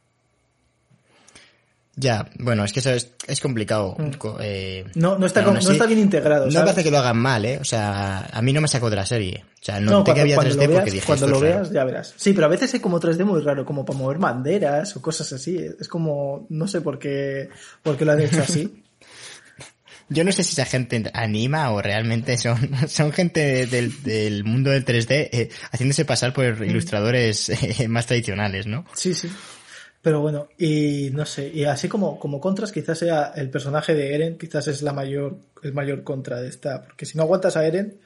Ya, 1.97 2.27
bueno, 2.39 2.65
es 2.65 2.73
que 2.73 2.81
eso 2.81 2.91
es, 2.91 3.11
es 3.26 3.39
complicado. 3.39 3.95
Mm. 3.97 4.11
Eh, 4.41 4.85
No, 4.95 5.17
no 5.17 5.26
está, 5.26 5.41
no 5.43 5.57
está 5.57 5.85
bien 5.85 5.99
integrado. 5.99 6.41
No 6.41 6.47
me 6.47 6.51
¿sabes? 6.53 6.65
parece 6.73 6.84
que 6.84 6.91
lo 6.91 6.97
hagan 6.97 7.17
mal, 7.17 7.45
¿eh? 7.45 7.57
O 7.61 7.63
sea, 7.65 8.27
a 8.34 8.41
mí 8.41 8.51
no 8.51 8.59
me 8.59 8.67
sacó 8.67 8.89
de 8.89 8.97
la 8.97 9.05
serie. 9.05 9.45
O 9.61 9.63
sea, 9.65 9.80
no, 9.80 9.91
No, 9.91 9.97
noté 9.99 10.11
que 10.13 10.15
cuando, 10.15 10.22
había 10.22 10.35
cuando 10.35 10.55
3D 10.55 10.61
lo 10.61 10.67
veas, 10.67 10.80
porque 10.81 10.91
dije 10.91 11.05
cuando 11.07 11.27
lo 11.27 11.39
raro. 11.39 11.45
veas 11.55 11.72
ya 11.72 11.84
verás. 11.85 12.13
Sí, 12.17 12.34
pero 12.34 12.47
a 12.47 12.49
veces 12.49 12.73
hay 12.73 12.80
como 12.81 12.99
3D 12.99 13.23
muy 13.23 13.41
raro, 13.41 13.65
como 13.65 13.85
para 13.85 13.97
mover 13.97 14.17
banderas 14.17 14.95
o 14.97 15.01
cosas 15.01 15.31
así. 15.31 15.57
Es 15.80 15.88
como, 15.88 16.45
no 16.49 16.67
sé 16.67 16.81
por 16.81 16.99
qué, 16.99 17.49
por 17.81 17.95
qué 17.97 18.03
lo 18.05 18.11
han 18.11 18.22
hecho 18.22 18.41
así. 18.41 18.84
Yo 20.09 20.23
no 20.23 20.31
sé 20.31 20.43
si 20.43 20.51
esa 20.51 20.65
gente 20.65 21.09
anima 21.15 21.72
o 21.72 21.81
realmente 21.81 22.38
son, 22.38 22.69
son 22.88 23.11
gente 23.11 23.65
del, 23.65 24.03
del 24.03 24.43
mundo 24.43 24.69
del 24.69 24.85
3D 24.85 25.30
eh, 25.31 25.49
haciéndose 25.72 26.05
pasar 26.05 26.31
por 26.34 26.59
Mm. 26.59 26.63
ilustradores 26.69 27.49
eh, 27.80 27.88
más 27.88 28.05
tradicionales, 28.05 28.67
¿no? 28.67 28.85
Sí, 28.93 29.13
sí. 29.15 29.30
Pero 30.06 30.22
bueno, 30.22 30.49
y 30.60 31.10
no 31.14 31.26
sé, 31.26 31.52
y 31.52 31.64
así 31.64 31.88
como, 31.88 32.19
como 32.19 32.40
contras, 32.40 32.72
quizás 32.72 32.99
sea 32.99 33.32
el 33.36 33.49
personaje 33.49 33.95
de 33.95 34.14
Eren, 34.14 34.38
quizás 34.38 34.68
es 34.68 34.84
la 34.84 34.94
mayor, 34.94 35.40
el 35.64 35.73
mayor 35.73 36.03
contra 36.03 36.40
de 36.40 36.48
esta, 36.48 36.84
porque 36.84 37.07
si 37.07 37.18
no 37.18 37.23
aguantas 37.23 37.57
a 37.57 37.65
Eren, 37.65 37.98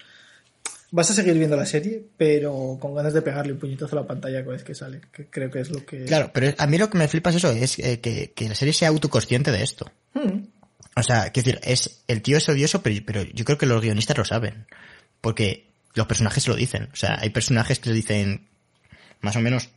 vas 0.91 1.11
a 1.11 1.13
seguir 1.13 1.37
viendo 1.37 1.57
la 1.57 1.65
serie, 1.65 2.01
pero 2.15 2.77
con 2.79 2.95
ganas 2.95 3.13
de 3.13 3.21
pegarle 3.21 3.51
un 3.51 3.59
puñetazo 3.59 3.97
a 3.97 4.01
la 4.03 4.07
pantalla 4.07 4.39
cada 4.39 4.53
vez 4.53 4.63
que 4.63 4.75
sale, 4.75 5.01
que 5.11 5.25
creo 5.25 5.51
que 5.51 5.59
es 5.59 5.71
lo 5.71 5.85
que... 5.85 6.05
Claro, 6.05 6.31
pero 6.33 6.53
a 6.57 6.67
mí 6.67 6.77
lo 6.77 6.89
que 6.89 6.97
me 6.97 7.09
flipa 7.09 7.31
es 7.31 7.35
eso, 7.35 7.51
es 7.51 7.77
eh, 7.79 7.99
que, 7.99 8.31
que 8.31 8.47
la 8.47 8.55
serie 8.55 8.73
sea 8.73 8.87
autoconsciente 8.87 9.51
de 9.51 9.61
esto. 9.61 9.91
Hmm, 10.13 10.43
O 10.95 11.03
sea, 11.03 11.33
quiero 11.33 11.47
decir, 11.47 11.59
es, 11.69 12.05
el 12.07 12.21
tío 12.21 12.37
es 12.37 12.47
odioso, 12.47 12.81
pero, 12.81 12.95
pero 13.05 13.23
yo 13.23 13.43
creo 13.43 13.57
que 13.57 13.65
los 13.65 13.81
guionistas 13.81 14.17
lo 14.17 14.23
saben. 14.23 14.67
Porque 15.19 15.67
los 15.95 16.07
personajes 16.07 16.43
se 16.43 16.49
lo 16.49 16.55
dicen. 16.55 16.87
O 16.93 16.95
sea, 16.95 17.17
hay 17.19 17.31
personajes 17.31 17.79
que 17.79 17.89
le 17.89 17.95
dicen, 17.95 18.47
más 19.19 19.35
o 19.35 19.41
menos, 19.41 19.67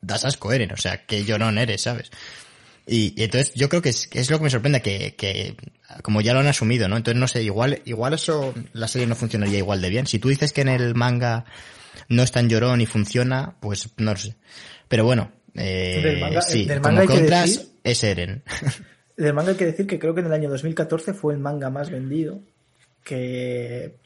das 0.00 0.24
asco 0.24 0.52
Eren, 0.52 0.72
o 0.72 0.76
sea, 0.76 1.04
que 1.06 1.24
llorón 1.24 1.58
eres, 1.58 1.82
¿sabes? 1.82 2.10
Y, 2.86 3.12
y 3.20 3.24
entonces 3.24 3.52
yo 3.54 3.68
creo 3.68 3.82
que 3.82 3.90
es, 3.90 4.06
que 4.08 4.18
es 4.20 4.30
lo 4.30 4.38
que 4.38 4.44
me 4.44 4.50
sorprende, 4.50 4.80
que, 4.80 5.14
que 5.14 5.56
como 6.02 6.20
ya 6.22 6.32
lo 6.32 6.40
han 6.40 6.46
asumido, 6.46 6.88
¿no? 6.88 6.96
Entonces 6.96 7.20
no 7.20 7.28
sé, 7.28 7.42
igual, 7.42 7.82
igual 7.84 8.14
eso, 8.14 8.54
la 8.72 8.88
serie 8.88 9.06
no 9.06 9.14
funcionaría 9.14 9.58
igual 9.58 9.82
de 9.82 9.90
bien. 9.90 10.06
Si 10.06 10.18
tú 10.18 10.28
dices 10.30 10.52
que 10.54 10.62
en 10.62 10.68
el 10.68 10.94
manga 10.94 11.44
no 12.08 12.22
es 12.22 12.32
tan 12.32 12.48
llorón 12.48 12.80
y 12.80 12.86
funciona, 12.86 13.56
pues 13.60 13.90
no 13.98 14.12
lo 14.12 14.16
sé. 14.18 14.36
Pero 14.88 15.04
bueno, 15.04 15.32
eh, 15.54 16.00
Del 16.02 16.20
manga- 16.20 16.40
sí, 16.40 16.64
del 16.64 16.80
como 16.80 16.94
manga 16.96 17.12
que 17.12 17.18
contras 17.18 17.50
decir- 17.50 17.68
es 17.84 18.04
Eren. 18.04 18.42
Del 19.18 19.34
manga 19.34 19.50
hay 19.50 19.56
que 19.56 19.66
decir 19.66 19.86
que 19.86 19.98
creo 19.98 20.14
que 20.14 20.20
en 20.20 20.26
el 20.26 20.32
año 20.32 20.48
2014 20.48 21.12
fue 21.12 21.34
el 21.34 21.40
manga 21.40 21.68
más 21.70 21.90
vendido, 21.90 22.40
que 23.04 23.96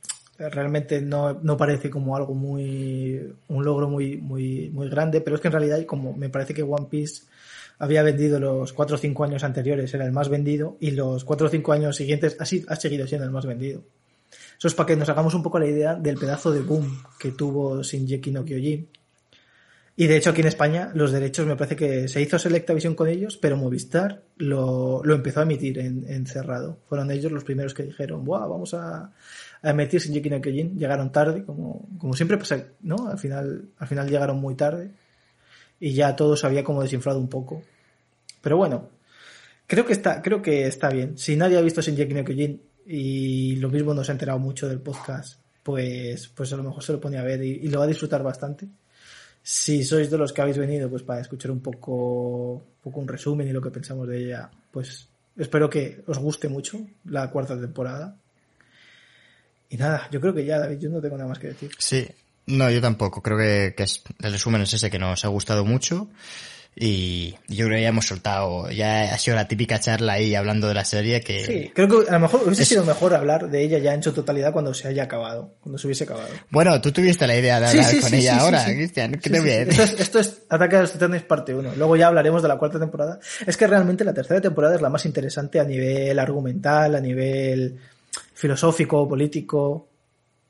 realmente 0.51 1.01
no, 1.01 1.35
no 1.43 1.57
parece 1.57 1.91
como 1.91 2.17
algo 2.17 2.35
muy, 2.35 3.35
un 3.49 3.65
logro 3.65 3.89
muy, 3.89 4.17
muy, 4.17 4.71
muy 4.71 4.89
grande, 4.89 5.21
pero 5.21 5.37
es 5.37 5.43
que 5.43 5.49
en 5.49 5.53
realidad 5.53 5.85
como 5.87 6.13
me 6.15 6.29
parece 6.29 6.55
que 6.55 6.63
One 6.63 6.87
Piece 6.91 7.25
había 7.79 8.03
vendido 8.03 8.39
los 8.39 8.73
4 8.73 8.97
o 8.97 8.99
5 8.99 9.25
años 9.25 9.45
anteriores, 9.45 9.93
era 9.93 10.05
el 10.05 10.13
más 10.13 10.29
vendido, 10.29 10.77
y 10.81 10.93
los 10.93 11.25
4 11.25 11.47
o 11.47 11.51
5 11.51 11.73
años 11.73 11.97
siguientes 11.97 12.37
así 12.39 12.65
ha 12.69 12.77
seguido 12.77 13.07
siendo 13.07 13.27
el 13.27 13.33
más 13.33 13.47
vendido. 13.47 13.83
Eso 14.57 14.69
es 14.69 14.75
para 14.75 14.87
que 14.87 14.97
nos 14.97 15.09
hagamos 15.09 15.35
un 15.35 15.43
poco 15.43 15.59
la 15.59 15.67
idea 15.67 15.95
del 15.95 16.17
pedazo 16.17 16.53
de 16.53 16.61
boom 16.61 17.03
que 17.19 17.33
tuvo 17.33 17.83
Shinji 17.83 18.31
no 18.31 18.45
Kyojin. 18.45 18.89
Y 19.95 20.07
de 20.07 20.17
hecho 20.17 20.31
aquí 20.31 20.41
en 20.41 20.47
España 20.47 20.91
los 20.95 21.13
derechos 21.13 21.47
me 21.47 21.57
parece 21.57 21.77
que 21.77 22.09
se 22.09 22.23
hizo 22.23 22.39
Selectavision 22.39 22.95
con 22.95 23.09
ellos, 23.09 23.37
pero 23.37 23.57
Movistar 23.57 24.23
lo, 24.37 25.03
lo 25.05 25.15
empezó 25.15 25.41
a 25.41 25.43
emitir 25.43 25.79
en, 25.81 26.07
en 26.09 26.27
cerrado. 26.27 26.79
Fueron 26.89 27.11
ellos 27.11 27.31
los 27.31 27.45
primeros 27.45 27.75
que 27.75 27.83
dijeron, 27.83 28.25
Buah, 28.25 28.47
vamos 28.47 28.73
a, 28.73 29.13
a 29.63 29.71
emitir 29.71 30.01
Shinji 30.01 30.29
no 30.29 30.41
Kyojin. 30.41 30.79
Llegaron 30.79 31.13
tarde, 31.13 31.45
como, 31.45 31.89
como 31.99 32.15
siempre 32.15 32.37
pasa, 32.37 32.65
¿no? 32.81 33.09
Al 33.09 33.19
final, 33.19 33.69
al 33.79 33.87
final 33.89 34.09
llegaron 34.09 34.39
muy 34.39 34.55
tarde 34.55 34.91
y 35.81 35.95
ya 35.95 36.15
todo 36.17 36.37
se 36.37 36.47
había 36.47 36.65
como 36.65 36.83
desinflado 36.83 37.19
un 37.19 37.29
poco. 37.29 37.63
Pero 38.41 38.57
bueno, 38.57 38.89
creo 39.67 39.87
que 39.87 39.93
está, 39.93 40.21
creo 40.23 40.43
que 40.43 40.67
está 40.67 40.91
bien. 40.91 41.17
Si 41.17 41.37
nadie 41.37 41.59
ha 41.59 41.63
visto 41.63 41.81
Shinji 41.81 42.07
no 42.07 42.25
Kyojin 42.25 42.63
y 42.87 43.57
lo 43.57 43.69
mismo 43.69 43.95
no 43.95 44.03
se 44.05 44.13
ha 44.13 44.15
enterado 44.15 44.39
mucho 44.39 44.69
del 44.69 44.81
podcast, 44.81 45.41
pues, 45.63 46.29
pues 46.29 46.53
a 46.53 46.57
lo 46.57 46.65
mejor 46.65 46.83
se 46.83 46.93
lo 46.93 47.01
pone 47.01 47.19
a 47.19 47.23
ver 47.23 47.43
y, 47.43 47.51
y 47.63 47.69
lo 47.69 47.79
va 47.79 47.85
a 47.85 47.89
disfrutar 47.89 48.23
bastante. 48.23 48.69
Si 49.43 49.83
sois 49.83 50.09
de 50.09 50.19
los 50.19 50.33
que 50.33 50.41
habéis 50.41 50.59
venido 50.59 50.89
pues 50.89 51.03
para 51.03 51.21
escuchar 51.21 51.51
un 51.51 51.61
poco, 51.61 52.53
un 52.55 52.81
poco 52.83 53.01
un 53.01 53.09
resumen 53.09 53.49
y 53.49 53.53
lo 53.53 53.61
que 53.61 53.71
pensamos 53.71 54.07
de 54.09 54.25
ella, 54.25 54.51
pues 54.71 55.09
espero 55.37 55.69
que 55.69 56.03
os 56.07 56.19
guste 56.19 56.49
mucho 56.49 56.87
la 57.05 57.29
cuarta 57.31 57.61
temporada. 57.61 58.17
Y 59.73 59.77
nada, 59.79 60.07
yo 60.13 60.21
creo 60.21 60.33
que 60.35 60.45
ya, 60.45 60.59
David, 60.59 60.79
yo 60.79 60.91
no 60.91 61.01
tengo 61.01 61.17
nada 61.17 61.29
más 61.29 61.39
que 61.39 61.49
decir. 61.49 61.71
Sí, 61.79 62.07
no, 62.47 62.71
yo 62.71 62.81
tampoco. 62.81 63.23
Creo 63.23 63.39
que, 63.39 63.75
que 63.77 63.83
es- 63.85 64.03
el 64.23 64.33
resumen 64.33 64.61
es 64.63 64.73
ese 64.75 64.91
que 64.91 64.99
nos 64.99 65.25
ha 65.25 65.29
gustado 65.29 65.65
mucho. 65.65 66.09
Y 66.75 67.33
yo 67.49 67.67
creo 67.67 67.77
que 67.77 67.83
ya 67.83 67.89
hemos 67.89 68.07
soltado, 68.07 68.71
ya 68.71 69.13
ha 69.13 69.19
sido 69.19 69.37
la 69.37 69.47
típica 69.47 69.79
charla 69.79 70.15
ahí 70.15 70.35
hablando 70.35 70.69
de 70.69 70.75
la 70.75 70.87
serie 70.87 71.21
que... 71.21 71.45
Sí, 71.45 71.71
creo 71.75 71.87
que 71.87 72.09
a 72.09 72.13
lo 72.15 72.21
mejor 72.21 72.45
hubiese 72.47 72.63
Es- 72.63 72.69
sido 72.71 72.83
mejor 72.87 73.15
hablar 73.15 73.51
de 73.51 73.63
ella 73.63 73.77
ya 73.79 73.93
en 73.93 74.03
su 74.03 74.13
totalidad 74.13 74.53
cuando 74.55 74.73
se 74.73 74.89
haya 74.89 75.03
acabado, 75.03 75.55
cuando 75.61 75.77
se 75.77 75.87
hubiese 75.87 76.05
acabado. 76.05 76.29
Bueno, 76.51 76.81
tú 76.81 76.91
tuviste 76.91 77.27
la 77.27 77.37
idea 77.37 77.61
de 77.61 77.67
hablar 77.67 77.85
sí, 77.85 78.01
con 78.01 78.09
sí, 78.09 78.17
ella 78.17 78.39
ahora. 78.39 78.65
Cristian. 78.65 79.13
¿Qué 79.21 79.29
te? 79.29 79.63
Esto 79.69 79.83
es, 79.83 80.01
esto 80.01 80.19
es 80.21 80.43
Ataque 80.49 80.77
a 80.77 80.81
los 80.81 80.93
Titanes 80.93 81.23
parte 81.25 81.55
1. 81.55 81.75
Luego 81.77 81.95
ya 81.97 82.07
hablaremos 82.07 82.41
de 82.41 82.49
la 82.49 82.57
cuarta 82.57 82.79
temporada. 82.79 83.19
Es 83.47 83.57
que 83.59 83.67
realmente 83.67 84.03
la 84.03 84.15
tercera 84.15 84.41
temporada 84.41 84.75
es 84.75 84.81
la 84.81 84.89
más 84.89 85.05
interesante 85.05 85.61
a 85.61 85.65
nivel 85.65 86.19
argumental, 86.19 86.95
a 86.95 87.01
nivel 87.01 87.79
filosófico, 88.43 89.09
político. 89.09 89.89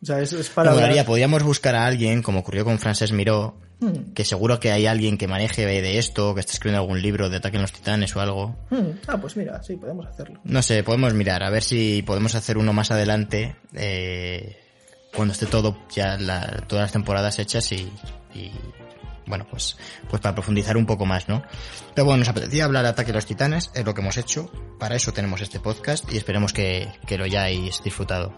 O 0.03 0.05
sea, 0.07 0.19
es, 0.21 0.33
es 0.33 0.49
para 0.49 0.71
hablar- 0.71 0.85
molaría, 0.87 1.05
podríamos 1.07 1.43
buscar 1.45 1.75
a 1.77 1.87
alguien, 1.87 2.23
como 2.23 2.41
ocurrió 2.41 2.65
con 2.65 2.79
Frances 2.79 3.13
Miró, 3.13 3.55
Hmm, 3.81 4.13
que 4.15 4.25
seguro 4.25 4.61
que 4.61 4.71
hay 4.71 4.87
alguien 4.87 5.19
que 5.19 5.27
maneje 5.27 5.67
de 5.67 5.99
esto, 5.99 6.35
que 6.35 6.41
esté 6.41 6.53
escribiendo 6.53 6.83
algún 6.83 7.03
libro 7.03 7.29
de 7.29 7.39
Ataque 7.39 7.57
en 7.57 7.63
los 7.63 7.73
Titanes 7.73 8.15
o 8.15 8.21
algo. 8.21 8.55
hmm. 8.71 8.91
Ah, 9.09 9.19
pues 9.21 9.37
mira, 9.37 9.61
sí, 9.63 9.75
podemos 9.77 10.07
hacerlo. 10.07 10.41
No 10.45 10.63
sé, 10.63 10.85
podemos 10.85 11.13
mirar, 11.15 11.43
a 11.43 11.51
ver 11.51 11.65
si 11.65 12.03
podemos 12.07 12.37
hacer 12.37 12.59
uno 12.59 12.73
más 12.73 12.93
adelante, 12.93 13.57
eh, 13.75 14.57
cuando 15.15 15.33
esté 15.33 15.47
todo, 15.47 15.77
ya 15.95 16.17
la- 16.17 16.65
todas 16.69 16.85
las 16.85 16.93
temporadas 16.93 17.39
hechas 17.41 17.73
y, 17.73 17.91
y, 18.35 18.53
bueno, 19.33 19.47
pues, 19.51 19.79
pues 20.11 20.21
para 20.21 20.35
profundizar 20.35 20.77
un 20.77 20.85
poco 20.85 21.07
más, 21.07 21.27
¿no? 21.27 21.43
Pero 21.95 22.05
bueno, 22.05 22.19
nos 22.19 22.29
apetecía 22.29 22.67
hablar 22.67 22.83
de 22.83 22.91
Ataque 22.91 23.13
a 23.13 23.15
los 23.15 23.25
Titanes, 23.25 23.71
es 23.75 23.83
lo 23.83 23.95
que 23.95 24.03
hemos 24.03 24.19
hecho, 24.19 24.51
para 24.79 24.95
eso 24.95 25.15
tenemos 25.15 25.41
este 25.41 25.59
podcast 25.59 26.13
y 26.13 26.19
esperemos 26.19 26.53
que, 26.53 26.93
que 27.07 27.17
lo 27.17 27.25
hayáis 27.25 27.83
disfrutado. 27.83 28.35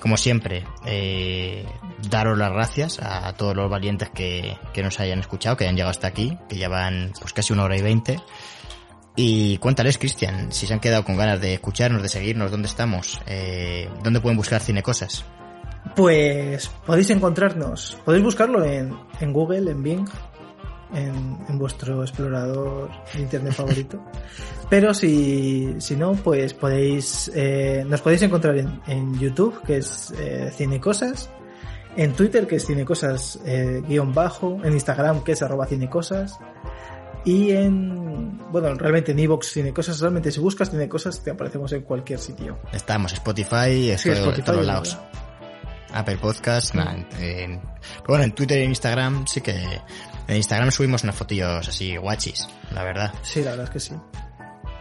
Como 0.00 0.16
siempre, 0.16 0.64
eh, 0.84 1.64
daros 2.10 2.36
las 2.36 2.50
gracias 2.50 2.98
a 3.00 3.32
todos 3.34 3.54
los 3.54 3.70
valientes 3.70 4.10
que, 4.10 4.58
que 4.74 4.82
nos 4.82 4.98
hayan 4.98 5.20
escuchado, 5.20 5.56
que 5.56 5.62
hayan 5.62 5.76
llegado 5.76 5.92
hasta 5.92 6.08
aquí, 6.08 6.36
que 6.48 6.58
ya 6.58 6.68
van 6.68 7.12
pues 7.20 7.32
casi 7.32 7.52
una 7.52 7.62
hora 7.62 7.76
y 7.76 7.82
veinte. 7.82 8.18
Y 9.14 9.58
cuéntales, 9.58 9.96
Cristian, 9.96 10.50
si 10.50 10.66
se 10.66 10.74
han 10.74 10.80
quedado 10.80 11.04
con 11.04 11.16
ganas 11.16 11.40
de 11.40 11.54
escucharnos, 11.54 12.02
de 12.02 12.08
seguirnos, 12.08 12.50
dónde 12.50 12.66
estamos, 12.66 13.20
eh, 13.26 13.88
dónde 14.02 14.20
pueden 14.20 14.36
buscar 14.36 14.60
Cinecosas. 14.60 15.24
Pues 15.96 16.68
podéis 16.86 17.10
encontrarnos, 17.10 17.98
podéis 18.04 18.24
buscarlo 18.24 18.64
en, 18.64 18.96
en 19.20 19.32
Google, 19.32 19.68
en 19.70 19.82
Bing, 19.82 20.08
en, 20.94 21.38
en 21.48 21.58
vuestro 21.58 22.02
explorador 22.02 22.90
de 23.14 23.20
internet 23.20 23.52
favorito. 23.54 24.02
Pero 24.70 24.94
si, 24.94 25.74
si 25.80 25.96
no, 25.96 26.12
pues 26.14 26.54
podéis, 26.54 27.30
eh, 27.34 27.84
nos 27.86 28.00
podéis 28.00 28.22
encontrar 28.22 28.56
en, 28.56 28.80
en 28.86 29.18
YouTube, 29.18 29.62
que 29.66 29.78
es 29.78 30.12
eh, 30.18 30.50
Cinecosas, 30.56 31.28
en 31.96 32.12
Twitter, 32.14 32.46
que 32.46 32.56
es 32.56 32.66
Cinecosas 32.66 33.38
eh, 33.44 33.82
guion 33.86 34.14
bajo, 34.14 34.58
en 34.64 34.72
Instagram, 34.72 35.22
que 35.24 35.32
es 35.32 35.42
arroba 35.42 35.66
Cinecosas, 35.66 36.38
y 37.24 37.50
en, 37.52 38.38
bueno, 38.50 38.74
realmente 38.74 39.12
en 39.12 39.18
Evox 39.18 39.52
Cinecosas, 39.52 40.00
realmente 40.00 40.32
si 40.32 40.40
buscas 40.40 40.70
Cinecosas 40.70 41.22
te 41.22 41.30
aparecemos 41.32 41.70
en 41.72 41.82
cualquier 41.82 42.18
sitio. 42.18 42.58
Estamos 42.72 43.12
Spotify, 43.12 43.90
esto 43.90 44.02
Sí, 44.10 44.18
Spotify, 44.18 44.42
todos 44.42 44.66
lados. 44.66 44.98
Apple 45.92 46.16
Podcast, 46.16 46.74
nada, 46.74 46.94
en- 46.94 47.06
en- 47.22 47.60
pero 47.60 48.04
bueno, 48.08 48.24
en 48.24 48.32
Twitter 48.32 48.58
y 48.60 48.62
en 48.62 48.70
Instagram 48.70 49.26
sí 49.26 49.42
que... 49.42 49.54
En 50.28 50.36
Instagram 50.36 50.70
subimos 50.70 51.02
unas 51.02 51.16
fotillos 51.16 51.68
así 51.68 51.96
guachis, 51.96 52.48
la 52.72 52.84
verdad. 52.84 53.12
Sí, 53.22 53.42
la 53.42 53.50
verdad 53.50 53.64
es 53.66 53.70
que 53.70 53.80
sí. 53.80 53.94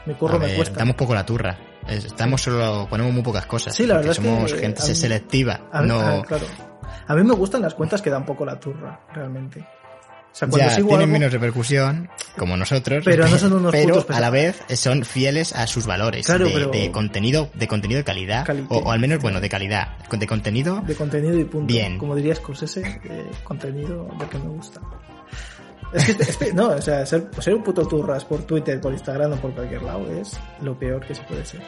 Mi 0.06 0.14
A 0.14 0.18
curro 0.18 0.40
me 0.40 0.48
ver, 0.48 0.56
cuesta. 0.56 0.78
damos 0.80 0.96
poco 0.96 1.14
la 1.14 1.26
turra. 1.26 1.58
Es- 1.88 2.06
Estamos 2.06 2.42
solo, 2.42 2.88
ponemos 2.90 3.12
muy 3.14 3.24
pocas 3.24 3.46
cosas. 3.46 3.76
Sí, 3.76 3.86
la 3.86 3.96
verdad 3.96 4.12
es 4.12 4.20
que, 4.20 4.26
somos 4.26 4.52
eh, 4.54 4.58
gente 4.60 4.82
mí- 4.88 4.96
selectiva. 4.96 5.62
A 5.72 5.82
mí, 5.82 5.88
no, 5.88 6.00
ah, 6.00 6.22
claro. 6.28 6.46
A 7.08 7.16
mí 7.16 7.24
me 7.24 7.34
gustan 7.34 7.62
las 7.62 7.74
cuentas 7.74 8.02
que 8.02 8.10
dan 8.10 8.26
poco 8.26 8.46
la 8.46 8.60
turra, 8.60 9.00
realmente. 9.14 9.60
O 9.60 10.34
sea, 10.34 10.48
cuando 10.48 10.70
ya 10.70 10.76
tienen 10.76 10.94
algo- 10.96 11.08
menos 11.08 11.32
repercusión, 11.34 12.10
como 12.38 12.56
nosotros. 12.56 13.04
Pero 13.04 13.28
no 13.28 13.38
son 13.38 13.52
unos 13.54 13.72
pero 13.74 14.06
a 14.08 14.20
la 14.22 14.30
vez 14.30 14.64
son 14.76 15.04
fieles 15.04 15.54
a 15.54 15.68
sus 15.68 15.86
valores 15.86 16.26
Claro, 16.26 16.46
de, 16.46 16.52
pero- 16.52 16.70
de 16.72 16.90
contenido, 16.92 17.50
de 17.54 17.68
contenido 17.68 17.98
de 17.98 18.04
calidad, 18.06 18.46
Cali- 18.46 18.66
o, 18.70 18.78
o 18.78 18.92
al 18.92 19.00
menos 19.00 19.22
bueno 19.22 19.42
de 19.42 19.50
calidad, 19.50 19.98
de 20.10 20.28
contenido. 20.28 20.82
de 20.88 20.96
contenido 20.96 21.38
y 21.38 21.44
punto. 21.44 21.68
Bien. 21.68 21.98
Como 21.98 22.16
diría 22.16 22.34
Scorsese, 22.36 22.82
de 22.82 23.26
contenido 23.44 24.08
de 24.20 24.26
que 24.28 24.38
me 24.38 24.48
gusta. 24.48 24.80
Es 25.94 26.06
que, 26.06 26.24
es 26.24 26.38
que- 26.38 26.54
no, 26.54 26.70
o 26.70 26.82
sea, 26.82 27.06
ser, 27.06 27.30
ser 27.40 27.54
un 27.56 27.64
puto 27.64 27.86
turras 27.88 28.24
por 28.26 28.44
Twitter, 28.44 28.80
por 28.80 28.94
Instagram 28.94 29.34
o 29.34 29.36
por 29.38 29.54
cualquier 29.54 29.82
lado 29.84 30.06
es 30.12 30.40
lo 30.62 30.78
peor 30.78 31.06
que 31.06 31.14
se 31.16 31.22
puede 31.24 31.46
ser. 31.46 31.62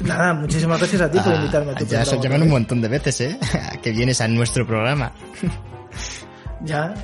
Nada, 0.00 0.34
muchísimas 0.34 0.78
gracias 0.78 1.02
a 1.02 1.10
ti 1.10 1.18
por 1.20 1.32
Ah, 1.32 1.36
invitarme 1.36 1.70
a 1.72 1.74
tu 1.76 1.84
ya 1.86 2.04
se 2.04 2.10
programa, 2.10 2.22
llaman 2.22 2.42
un 2.42 2.50
montón 2.50 2.80
de 2.80 2.88
veces, 2.88 3.20
¿eh? 3.20 3.38
que 3.82 3.92
vienes 3.92 4.20
a 4.20 4.26
nuestro 4.28 4.66
programa. 4.66 5.12
Ya, 6.62 6.94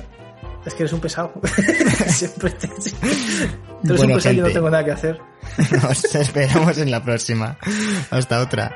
es 0.65 0.73
que 0.73 0.83
eres 0.83 0.93
un 0.93 0.99
pesado. 0.99 1.31
Siempre 2.07 2.49
te- 2.51 2.67
Tú 2.67 3.93
eres 3.93 4.01
un 4.01 4.13
pesado 4.13 4.35
y 4.35 4.37
no 4.41 4.49
tengo 4.49 4.69
nada 4.69 4.83
que 4.83 4.91
hacer. 4.91 5.19
Nos 5.81 6.15
esperamos 6.15 6.77
en 6.77 6.91
la 6.91 7.01
próxima. 7.01 7.57
Hasta 8.09 8.41
otra. 8.41 8.75